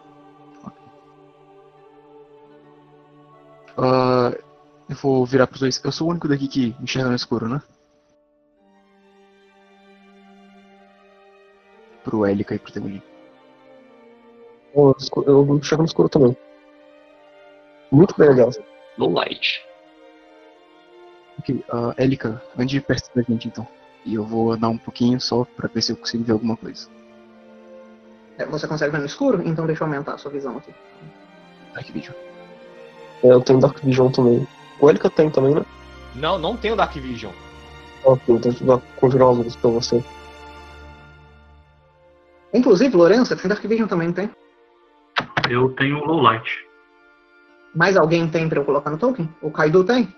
Ah, 3.77 4.31
eu 4.89 4.95
vou 4.95 5.25
virar 5.25 5.47
pros 5.47 5.59
dois. 5.59 5.81
Eu 5.83 5.91
sou 5.91 6.07
o 6.07 6.11
único 6.11 6.27
daqui 6.27 6.47
que 6.47 6.75
enxerga 6.79 7.09
no 7.09 7.15
escuro, 7.15 7.47
né? 7.49 7.61
Pro 12.03 12.25
Elica 12.25 12.55
e 12.55 12.59
pro 12.59 12.71
Temulim. 12.71 13.01
Eu, 14.75 14.95
eu 15.25 15.63
chego 15.63 15.81
no 15.81 15.87
escuro 15.87 16.09
também. 16.09 16.35
Muito 17.91 18.13
bem, 18.17 18.29
aliás. 18.29 18.59
Low 18.97 19.11
light. 19.11 19.63
Ok, 21.39 21.63
uh, 21.69 21.93
Elica, 21.97 22.41
ande 22.57 22.79
perto 22.81 23.09
da 23.15 23.21
gente 23.21 23.47
então. 23.47 23.67
E 24.05 24.15
eu 24.15 24.23
vou 24.23 24.51
andar 24.51 24.69
um 24.69 24.77
pouquinho 24.77 25.19
só 25.19 25.45
pra 25.55 25.69
ver 25.73 25.81
se 25.81 25.91
eu 25.91 25.97
consigo 25.97 26.23
ver 26.23 26.33
alguma 26.33 26.57
coisa. 26.57 26.87
É, 28.37 28.45
você 28.45 28.67
consegue 28.67 28.91
ver 28.91 28.99
no 28.99 29.05
escuro? 29.05 29.41
Então 29.45 29.65
deixa 29.65 29.83
eu 29.83 29.87
aumentar 29.87 30.13
a 30.13 30.17
sua 30.17 30.31
visão 30.31 30.57
aqui. 30.57 30.73
Dark 31.73 31.87
Vision. 31.87 32.15
É, 33.23 33.31
eu 33.31 33.41
tenho 33.41 33.59
Dark 33.59 33.79
Vision 33.79 34.11
também. 34.11 34.47
O 34.79 34.89
Elika 34.89 35.09
tem 35.09 35.29
também, 35.29 35.55
né? 35.55 35.65
Não, 36.15 36.37
não 36.37 36.55
tem 36.57 36.71
o 36.71 36.75
Dark 36.75 36.93
Vision. 36.93 37.31
Ok, 38.03 38.35
então 38.35 38.51
eu 38.51 38.65
vou 38.65 38.81
conjurar 38.97 39.29
as 39.29 39.37
luzes 39.37 39.55
pra 39.55 39.69
você. 39.69 40.03
Inclusive, 42.53 42.95
Lourenço, 42.95 43.25
você 43.25 43.35
tem 43.35 43.49
Dark 43.49 43.63
Vision 43.63 43.87
também, 43.87 44.07
não 44.07 44.13
tem? 44.13 44.29
Eu 45.49 45.69
tenho 45.69 46.03
low 46.05 46.21
light. 46.21 46.49
Mais 47.75 47.97
alguém 47.97 48.27
tem 48.27 48.47
pra 48.49 48.59
eu 48.59 48.65
colocar 48.65 48.89
no 48.89 48.97
token? 48.97 49.29
O 49.41 49.51
Kaido 49.51 49.83
tem? 49.83 50.13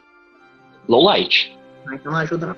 Low 0.88 1.04
light. 1.04 1.58
Ah, 1.88 1.96
então 1.96 2.12
não 2.12 2.20
ajuda 2.20 2.48
não. 2.48 2.56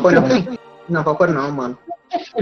Valkyrie 0.00 0.20
não 0.20 0.28
tem? 0.28 0.58
Não, 0.88 1.02
Valkyrie 1.02 1.32
não, 1.34 1.50
mano. 1.52 1.78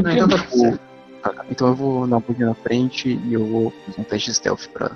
Não, 0.03 0.11
então 0.11 0.29
tá 0.29 0.37
tudo. 0.51 0.81
Tá, 1.23 1.45
então 1.51 1.69
eu 1.69 1.75
vou 1.75 2.05
andar 2.05 2.17
um 2.17 2.21
pouquinho 2.21 2.49
na 2.49 2.55
frente 2.55 3.09
e 3.25 3.35
eu 3.35 3.45
vou 3.47 3.71
fazer 3.87 4.01
um 4.01 4.05
teste 4.05 4.31
de 4.31 4.37
stealth 4.37 4.67
pra 4.73 4.91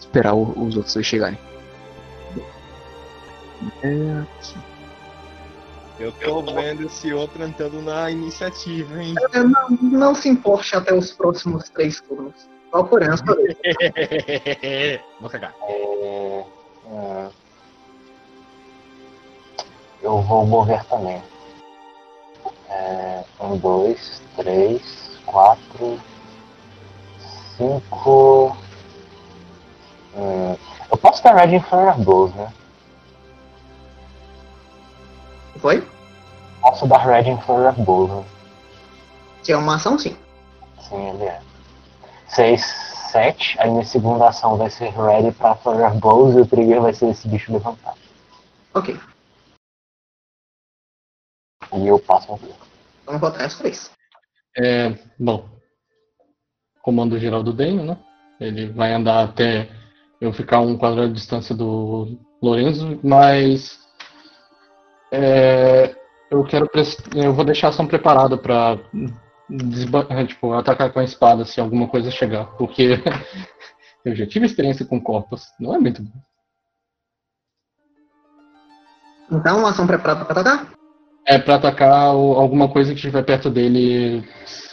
esperar 0.00 0.34
o- 0.34 0.50
os 0.66 0.76
outros 0.76 0.94
dois 0.94 1.04
chegarem. 1.06 1.38
É, 3.82 4.22
Eu 5.98 6.12
tô 6.12 6.42
vendo 6.42 6.84
esse 6.84 7.12
outro 7.12 7.42
entrando 7.42 7.82
na 7.82 8.08
iniciativa, 8.08 9.02
hein? 9.02 9.14
É, 9.32 9.42
não, 9.42 9.68
não 9.68 10.14
se 10.14 10.28
importe 10.28 10.76
até 10.76 10.94
os 10.94 11.10
próximos 11.12 11.68
três 11.70 12.00
turnos. 12.00 12.48
Valkyrie, 12.70 13.08
é 13.08 13.12
a 13.12 13.16
sua 13.16 13.34
vez. 13.34 15.00
Vou 15.20 15.28
cagar. 15.28 15.54
É, 15.62 16.44
é, 16.90 17.28
eu 20.02 20.22
vou 20.22 20.46
mover 20.46 20.84
também. 20.84 21.20
É, 22.70 23.24
um, 23.40 23.56
dois, 23.56 24.22
três, 24.36 25.18
quatro, 25.26 25.98
cinco. 27.56 28.56
hum, 30.14 30.56
eu 30.92 30.96
posso 30.98 31.24
dar 31.24 31.34
Red 31.34 31.56
Infernal 31.56 31.98
Blows, 31.98 32.34
né? 32.34 32.52
Foi? 35.58 35.86
Posso 36.60 36.86
dar 36.86 36.98
Red 36.98 37.30
Infernal 37.30 37.72
Blows, 37.72 38.10
né? 38.10 38.24
Que 39.44 39.52
é 39.52 39.56
uma 39.56 39.76
ação, 39.76 39.98
sim. 39.98 40.16
Sim, 40.88 41.08
ele 41.10 41.24
é. 41.24 41.40
6, 42.28 42.64
7. 43.12 43.60
Aí 43.60 43.70
minha 43.70 43.84
segunda 43.84 44.28
ação 44.28 44.56
vai 44.56 44.70
ser 44.70 44.90
Ready 44.90 45.32
pra 45.32 45.54
Flare 45.56 45.98
Blows 45.98 46.36
e 46.36 46.40
o 46.40 46.46
trigger 46.46 46.82
vai 46.82 46.92
ser 46.92 47.10
esse 47.10 47.28
bicho 47.28 47.52
levantar. 47.52 47.94
Ok. 48.74 48.98
E 51.72 51.86
eu 51.86 51.98
passo 51.98 52.32
um 52.32 52.38
turno. 52.38 52.54
Vamos 53.06 53.20
voltar 53.20 53.44
essa 53.44 53.62
vez. 53.62 53.90
É, 54.56 54.90
bom, 55.18 55.48
comando 56.82 57.18
geral 57.18 57.42
do 57.42 57.52
Daniel, 57.52 57.84
né? 57.84 57.98
Ele 58.40 58.70
vai 58.70 58.92
andar 58.92 59.24
até 59.24 59.68
eu 60.20 60.32
ficar 60.32 60.60
um 60.60 60.76
quadrado 60.76 61.08
de 61.08 61.14
distância 61.14 61.54
do 61.54 62.18
Lorenzo, 62.42 62.98
mas 63.02 63.87
é, 65.10 65.94
eu 66.30 66.44
quero 66.44 66.68
eu 67.14 67.32
vou 67.32 67.44
deixar 67.44 67.68
ação 67.68 67.86
preparada 67.86 68.36
para 68.36 68.78
tipo, 70.26 70.52
atacar 70.52 70.92
com 70.92 71.00
a 71.00 71.04
espada 71.04 71.44
se 71.44 71.60
alguma 71.60 71.88
coisa 71.88 72.10
chegar, 72.10 72.46
porque 72.56 73.02
eu 74.04 74.14
já 74.14 74.26
tive 74.26 74.46
experiência 74.46 74.84
com 74.86 75.00
corpos, 75.00 75.44
não 75.58 75.74
é 75.74 75.78
muito 75.78 76.02
bom. 76.02 76.20
Então, 79.30 79.66
ação 79.66 79.86
preparada 79.86 80.24
pra 80.24 80.40
atacar? 80.40 80.72
É 81.26 81.38
para 81.38 81.56
atacar 81.56 82.06
alguma 82.06 82.70
coisa 82.70 82.90
que 82.90 82.96
estiver 82.96 83.22
perto 83.22 83.50
dele 83.50 84.26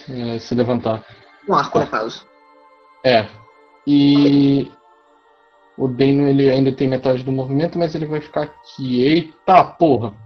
é, 0.09 0.39
se 0.39 0.55
levantar. 0.55 1.03
Um 1.47 1.53
arco, 1.53 1.79
no 1.79 1.87
caso. 1.87 2.25
É. 3.03 3.27
E 3.85 4.71
o 5.77 5.87
Dano 5.87 6.27
ele 6.27 6.49
ainda 6.49 6.71
tem 6.71 6.87
metade 6.87 7.23
do 7.23 7.31
movimento, 7.31 7.77
mas 7.77 7.93
ele 7.93 8.05
vai 8.05 8.21
ficar 8.21 8.43
aqui. 8.43 9.01
Eita 9.01 9.63
porra! 9.63 10.24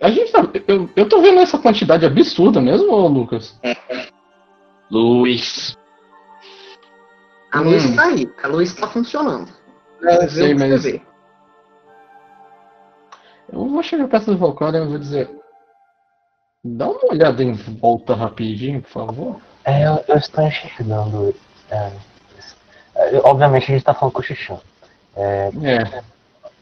A 0.00 0.10
gente 0.10 0.32
tá. 0.32 0.40
Eu, 0.66 0.88
eu 0.96 1.08
tô 1.08 1.20
vendo 1.20 1.40
essa 1.40 1.58
quantidade 1.58 2.06
absurda 2.06 2.60
mesmo, 2.60 2.90
ô 2.92 3.06
Lucas? 3.06 3.58
Luiz. 4.90 5.76
A 7.52 7.60
luz 7.60 7.84
Hum. 7.84 7.96
tá 7.96 8.04
aí. 8.06 8.32
A 8.42 8.46
luz 8.48 8.74
tá 8.74 8.88
funcionando. 8.88 9.50
É, 10.02 10.14
Você 10.16 10.26
vê 10.26 10.30
sei, 10.30 10.54
mas-. 10.54 10.84
Eu 13.52 13.68
vou 13.68 13.82
chegar 13.82 14.08
perto 14.08 14.26
do 14.32 14.38
Valkyrie 14.38 14.76
e 14.82 14.86
vou 14.86 14.98
dizer. 14.98 15.30
Dá 16.64 16.88
uma 16.88 17.10
olhada 17.12 17.42
em 17.42 17.52
volta 17.52 18.14
rapidinho, 18.14 18.82
por 18.82 18.90
favor. 18.90 19.40
É, 19.64 19.86
eu, 19.86 20.04
eu 20.08 20.16
estou 20.16 20.46
enxergando. 20.46 21.34
é, 21.70 21.92
é, 22.94 23.16
obviamente 23.24 23.64
a 23.64 23.66
gente 23.66 23.78
está 23.78 23.94
falando 23.94 24.14
com 24.14 24.20
o 24.20 24.24
Xixão. 24.24 24.60
É, 25.16 25.50
É. 25.62 26.02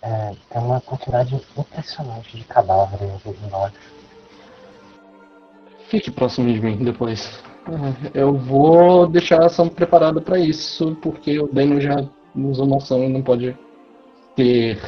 é, 0.02 0.34
tem 0.50 0.62
uma 0.62 0.80
quantidade 0.80 1.34
impressionante 1.56 2.36
de 2.36 2.44
cadáveres 2.44 3.14
aqui 3.16 3.36
embaixo. 3.44 3.76
Fique 5.88 6.10
próximo 6.10 6.52
de 6.52 6.60
mim 6.60 6.76
depois. 6.84 7.42
Eu 8.14 8.36
vou 8.36 9.06
deixar 9.06 9.42
a 9.42 9.46
ação 9.46 9.68
preparada 9.68 10.20
pra 10.20 10.38
isso, 10.38 10.96
porque 11.02 11.38
o 11.38 11.48
Daniel 11.52 11.80
já 11.80 12.08
usou 12.34 12.66
uma 12.66 12.76
ação 12.76 13.02
e 13.02 13.08
não 13.08 13.22
pode 13.22 13.56
ter 14.36 14.80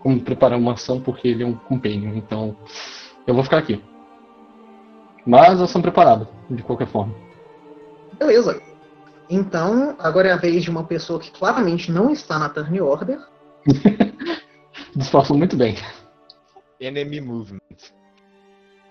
como 0.00 0.20
preparar 0.20 0.58
uma 0.58 0.72
ação 0.72 1.00
porque 1.00 1.28
ele 1.28 1.42
é 1.42 1.46
um 1.46 1.54
companion. 1.54 2.14
Então, 2.14 2.56
eu 3.26 3.34
vou 3.34 3.44
ficar 3.44 3.58
aqui. 3.58 3.82
Mas 5.24 5.60
ação 5.60 5.82
preparada, 5.82 6.28
de 6.50 6.62
qualquer 6.62 6.86
forma. 6.86 7.14
Beleza. 8.18 8.60
Então, 9.30 9.94
agora 9.98 10.28
é 10.28 10.32
a 10.32 10.36
vez 10.36 10.64
de 10.64 10.70
uma 10.70 10.84
pessoa 10.84 11.20
que 11.20 11.30
claramente 11.30 11.92
não 11.92 12.10
está 12.10 12.38
na 12.38 12.48
turn 12.48 12.80
order. 12.80 13.20
Disfarçou 14.96 15.36
muito 15.36 15.56
bem. 15.56 15.76
Enemy 16.80 17.20
movement. 17.20 17.60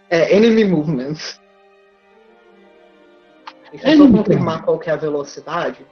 É, 0.10 0.36
enemy 0.36 0.66
movement. 0.66 1.16
Deixa 3.72 3.90
eu 3.90 3.98
só 3.98 4.18
confirmar 4.18 4.64
qual 4.64 4.80
que 4.80 4.90
é 4.90 4.94
a 4.94 4.98
velocidade. 4.98 5.86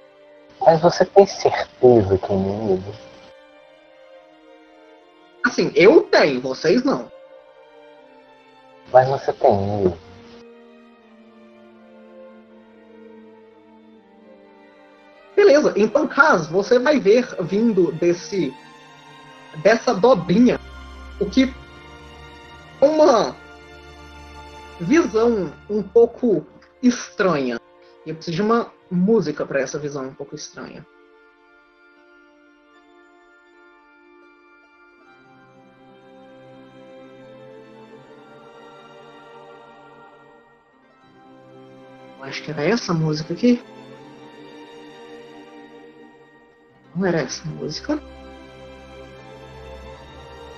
Mas 0.61 0.81
você 0.81 1.05
tem 1.05 1.25
certeza 1.25 2.17
que 2.17 2.31
é 2.31 2.35
inimigo? 2.35 2.93
Assim, 5.45 5.71
eu 5.75 6.01
tenho, 6.03 6.41
vocês 6.41 6.83
não. 6.83 7.11
Mas 8.91 9.07
você 9.07 9.33
tem 9.33 9.51
medo. 9.51 9.97
Beleza, 15.35 15.73
então 15.75 16.07
caso 16.07 16.49
você 16.49 16.79
vai 16.79 16.99
ver 16.99 17.27
vindo 17.41 17.91
desse 17.91 18.53
dessa 19.61 19.93
dobrinha 19.93 20.59
o 21.19 21.25
que 21.25 21.53
uma 22.81 23.35
visão 24.79 25.53
um 25.69 25.81
pouco 25.81 26.45
estranha. 26.81 27.59
E 28.05 28.09
eu 28.09 28.15
preciso 28.15 28.35
de 28.35 28.41
uma 28.41 28.71
música 28.91 29.45
para 29.45 29.61
essa 29.61 29.79
visão 29.79 30.07
um 30.07 30.13
pouco 30.13 30.35
estranha. 30.35 30.85
Acho 42.21 42.41
que 42.41 42.51
era 42.51 42.63
essa 42.63 42.93
música 42.93 43.33
aqui. 43.33 43.61
Não 46.95 47.05
era 47.05 47.21
essa 47.21 47.47
música. 47.47 48.01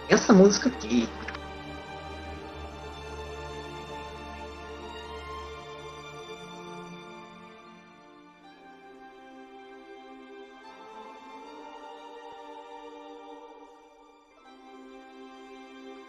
Essa 0.09 0.33
música 0.33 0.69
aqui. 0.69 1.07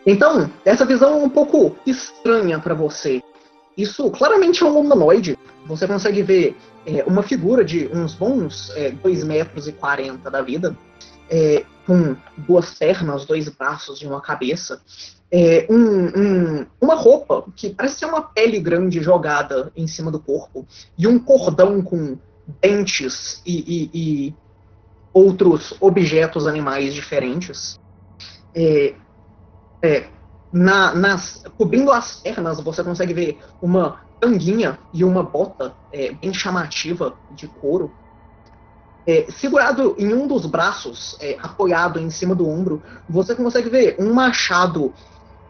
Então, 0.07 0.51
essa 0.65 0.87
visão 0.87 1.20
é 1.20 1.25
um 1.25 1.29
pouco 1.29 1.77
estranha 1.85 2.59
para 2.59 2.75
você. 2.75 3.23
Isso 3.77 4.11
claramente 4.11 4.62
é 4.62 4.66
um 4.66 4.79
humanoide. 4.79 5.39
Você 5.66 5.87
consegue 5.87 6.23
ver 6.23 6.57
é, 6.87 7.05
uma 7.05 7.23
figura 7.23 7.62
de 7.62 7.89
uns 7.89 8.15
bons 8.15 8.73
2 9.03 9.25
metros 9.25 9.69
e 9.69 9.73
40 9.73 10.31
da 10.31 10.41
vida, 10.41 10.75
é, 11.29 11.65
com 11.87 12.17
duas 12.37 12.75
pernas, 12.75 13.25
dois 13.25 13.49
braços 13.49 14.01
e 14.01 14.07
uma 14.07 14.21
cabeça. 14.21 14.81
É, 15.31 15.67
um- 15.71 16.07
um- 16.61 16.67
uma 16.81 16.95
roupa 16.95 17.45
que 17.55 17.71
parece 17.71 17.99
ser 17.99 18.07
uma 18.07 18.23
pele 18.23 18.59
grande 18.61 19.03
jogada 19.03 19.71
em 19.77 19.87
cima 19.87 20.11
do 20.11 20.21
corpo. 20.21 20.67
E 20.97 21.07
um 21.07 21.19
cordão 21.19 21.83
com 21.83 22.19
dentes 22.63 23.43
e, 23.45 23.59
e- 23.59 23.91
e 24.29 24.35
outros 25.13 25.75
objetos 25.81 26.47
animais 26.47 26.95
diferentes. 26.95 27.79
É, 28.55 28.95
é, 29.85 30.09
na- 30.51 30.95
nas, 30.95 31.43
cobrindo 31.57 31.93
as 31.93 32.21
pernas, 32.21 32.61
você 32.61 32.83
consegue 32.83 33.13
ver 33.13 33.45
uma 33.61 34.01
tanguinha 34.19 34.79
e 34.93 35.05
uma 35.05 35.23
bota 35.23 35.77
é, 35.93 36.13
bem 36.13 36.33
chamativa 36.33 37.19
de 37.31 37.47
couro. 37.49 37.95
É, 39.09 39.24
segurado 39.30 39.94
em 39.97 40.12
um 40.12 40.26
dos 40.26 40.44
braços, 40.44 41.16
é, 41.18 41.39
apoiado 41.43 41.98
em 41.98 42.10
cima 42.10 42.35
do 42.35 42.47
ombro, 42.47 42.82
você 43.09 43.35
consegue 43.35 43.70
ver 43.70 43.97
um 43.98 44.12
machado 44.12 44.93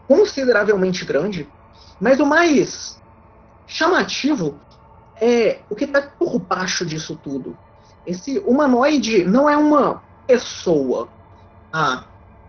consideravelmente 0.07 1.03
grande, 1.03 1.45
mas 1.99 2.21
o 2.21 2.25
mais 2.25 3.01
chamativo 3.67 4.57
é 5.19 5.59
o 5.69 5.75
que 5.75 5.83
está 5.83 6.01
por 6.01 6.39
baixo 6.39 6.85
disso 6.85 7.19
tudo. 7.21 7.57
Esse 8.07 8.39
humanoide 8.39 9.25
não 9.25 9.49
é 9.49 9.57
uma 9.57 10.01
pessoa. 10.25 11.09
Ah, 11.73 12.05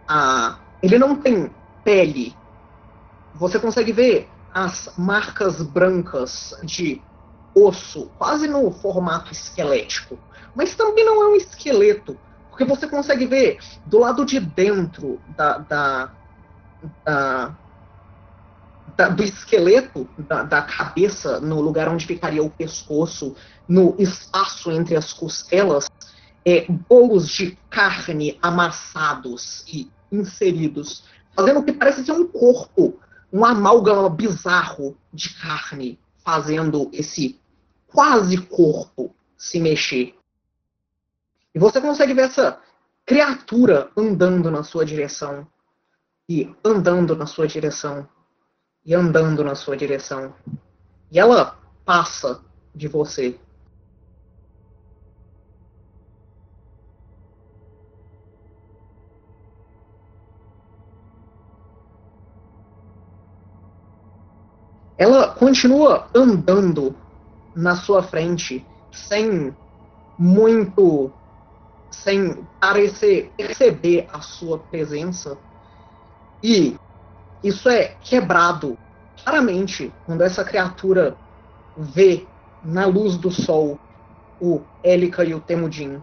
ah, 0.07 0.59
ele 0.81 0.97
não 0.97 1.17
tem 1.17 1.51
pele. 1.83 2.37
Você 3.35 3.59
consegue 3.59 3.91
ver 3.91 4.29
as 4.55 4.93
marcas 4.97 5.61
brancas 5.61 6.55
de 6.63 7.03
osso, 7.53 8.09
quase 8.17 8.47
no 8.47 8.71
formato 8.71 9.33
esquelético. 9.33 10.17
Mas 10.55 10.75
também 10.75 11.05
não 11.05 11.23
é 11.23 11.29
um 11.29 11.37
esqueleto, 11.37 12.19
porque 12.49 12.65
você 12.65 12.89
consegue 12.89 13.27
ver 13.27 13.59
do 13.85 13.99
lado 13.99 14.25
de 14.25 14.41
dentro 14.41 15.23
da, 15.27 15.59
da- 15.59 16.15
da- 17.05 17.59
da- 18.97 19.09
do 19.09 19.23
esqueleto 19.23 20.09
da, 20.19 20.43
da 20.43 20.63
cabeça, 20.63 21.41
no 21.41 21.61
lugar 21.61 21.89
onde 21.89 22.07
ficaria 22.07 22.43
o 22.43 22.51
pescoço, 22.51 23.37
no 23.69 23.95
espaço 23.99 24.71
entre 24.71 24.97
as 24.97 25.13
costelas, 25.13 25.87
é, 26.45 26.67
bolos 26.89 27.29
de 27.29 27.57
carne 27.69 28.39
amassados 28.43 29.63
e 29.69 29.93
inseridos, 30.11 31.05
fazendo 31.35 31.61
o 31.61 31.65
que 31.65 31.73
parece 31.73 32.05
ser 32.05 32.13
um 32.13 32.27
corpo, 32.27 32.99
um 33.33 33.45
amálgama 33.45 34.11
bizarro 34.11 34.99
de 35.13 35.33
carne, 35.39 36.01
fazendo 36.25 36.91
esse 36.93 37.41
quase 37.87 38.39
corpo 38.39 39.15
se 39.37 39.61
mexer. 39.61 40.15
E 41.55 41.59
você 41.59 41.81
consegue 41.81 42.15
ver 42.15 42.23
essa 42.23 42.61
criatura 43.05 43.91
andando 43.97 44.51
na 44.51 44.63
sua 44.63 44.85
direção, 44.85 45.47
e 46.29 46.55
andando 46.65 47.17
na 47.17 47.27
sua 47.27 47.49
direção, 47.49 48.09
e 48.85 48.95
andando 48.95 49.43
na 49.43 49.55
sua 49.55 49.77
direção. 49.77 50.33
E 51.11 51.19
ela 51.19 51.59
passa 51.85 52.41
de 52.75 52.87
você. 52.87 53.39
Ela 64.97 65.35
continua 65.35 66.09
andando 66.15 66.95
na 67.57 67.75
sua 67.75 68.03
frente, 68.03 68.65
sem 68.93 69.57
muito. 70.19 71.11
Sem 71.91 72.47
parecer 72.61 73.33
perceber 73.37 74.09
a 74.13 74.21
sua 74.21 74.59
presença. 74.59 75.37
E 76.43 76.77
isso 77.43 77.69
é 77.69 77.97
quebrado 78.01 78.79
claramente 79.23 79.93
quando 80.07 80.23
essa 80.23 80.45
criatura 80.45 81.17
vê 81.77 82.27
na 82.63 82.87
luz 82.87 83.17
do 83.17 83.31
sol 83.31 83.79
o 84.41 84.61
Élica 84.83 85.25
e 85.25 85.35
o 85.35 85.41
Temudin. 85.41 86.03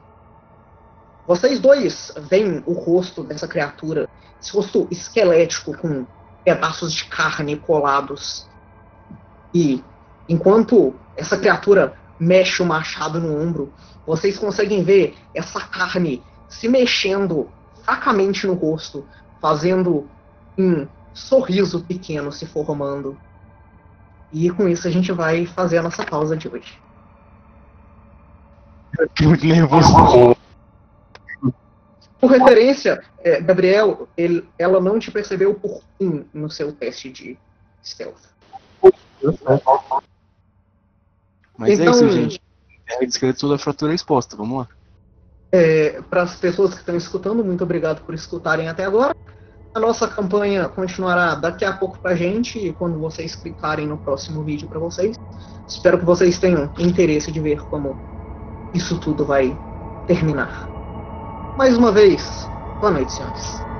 Vocês 1.25 1.59
dois 1.59 2.13
veem 2.29 2.63
o 2.65 2.73
rosto 2.73 3.23
dessa 3.23 3.47
criatura, 3.47 4.07
esse 4.41 4.51
rosto 4.53 4.87
esquelético 4.89 5.75
com 5.77 6.05
pedaços 6.43 6.93
de 6.93 7.05
carne 7.05 7.57
colados. 7.57 8.47
E 9.53 9.83
enquanto 10.29 10.95
essa 11.15 11.37
criatura 11.37 11.97
mexe 12.19 12.61
o 12.61 12.65
machado 12.65 13.19
no 13.19 13.39
ombro, 13.41 13.73
vocês 14.05 14.37
conseguem 14.37 14.83
ver 14.83 15.15
essa 15.33 15.61
carne 15.61 16.23
se 16.49 16.67
mexendo 16.67 17.49
fracamente 17.83 18.47
no 18.47 18.53
rosto, 18.53 19.05
fazendo 19.41 20.09
um 20.57 20.87
sorriso 21.13 21.83
pequeno 21.83 22.31
se 22.31 22.45
formando. 22.45 23.17
E 24.31 24.49
com 24.49 24.67
isso 24.67 24.87
a 24.87 24.91
gente 24.91 25.11
vai 25.11 25.45
fazer 25.45 25.77
a 25.77 25.83
nossa 25.83 26.05
pausa 26.05 26.35
de 26.35 26.47
hoje. 26.47 26.79
Muito 29.21 29.45
nervoso. 29.45 30.35
Por 32.19 32.31
referência, 32.31 33.03
é, 33.19 33.39
Gabriel, 33.39 34.07
ele- 34.17 34.49
ela 34.57 34.79
não 34.81 34.97
te 34.97 35.11
percebeu 35.11 35.53
por 35.53 35.81
um 35.99 36.25
no 36.33 36.49
seu 36.49 36.73
teste 36.73 37.11
de 37.11 37.37
stealth. 37.83 38.23
Mas 41.57 41.79
é 41.79 41.83
Então- 41.83 41.93
isso, 41.93 42.09
gente. 42.09 42.41
É 42.89 42.99
de 42.99 43.05
esqueleto 43.05 43.41
toda 43.41 43.55
a 43.55 43.57
fratura 43.57 43.93
exposta, 43.93 44.35
vamos 44.37 44.59
lá. 44.59 44.67
É, 45.51 46.01
Para 46.09 46.23
as 46.23 46.35
pessoas 46.35 46.73
que 46.73 46.79
estão 46.79 46.95
escutando, 46.95 47.43
muito 47.43 47.63
obrigado 47.63 48.01
por 48.05 48.13
escutarem 48.15 48.69
até 48.69 48.85
agora. 48.85 49.15
A 49.73 49.79
nossa 49.79 50.07
campanha 50.07 50.67
continuará 50.69 51.35
daqui 51.35 51.63
a 51.65 51.73
pouco 51.73 51.99
pra 51.99 52.15
gente, 52.15 52.73
quando 52.79 52.97
vocês 52.97 53.35
clicarem 53.35 53.85
no 53.85 53.97
próximo 53.97 54.43
vídeo 54.43 54.67
para 54.67 54.79
vocês. 54.79 55.17
Espero 55.67 55.99
que 55.99 56.05
vocês 56.05 56.39
tenham 56.39 56.71
interesse 56.79 57.31
de 57.31 57.39
ver 57.39 57.61
como 57.65 57.97
isso 58.73 58.97
tudo 58.99 59.25
vai 59.25 59.57
terminar. 60.07 60.67
Mais 61.57 61.77
uma 61.77 61.91
vez, 61.91 62.49
boa 62.79 62.91
noite, 62.91 63.11
senhores. 63.11 63.76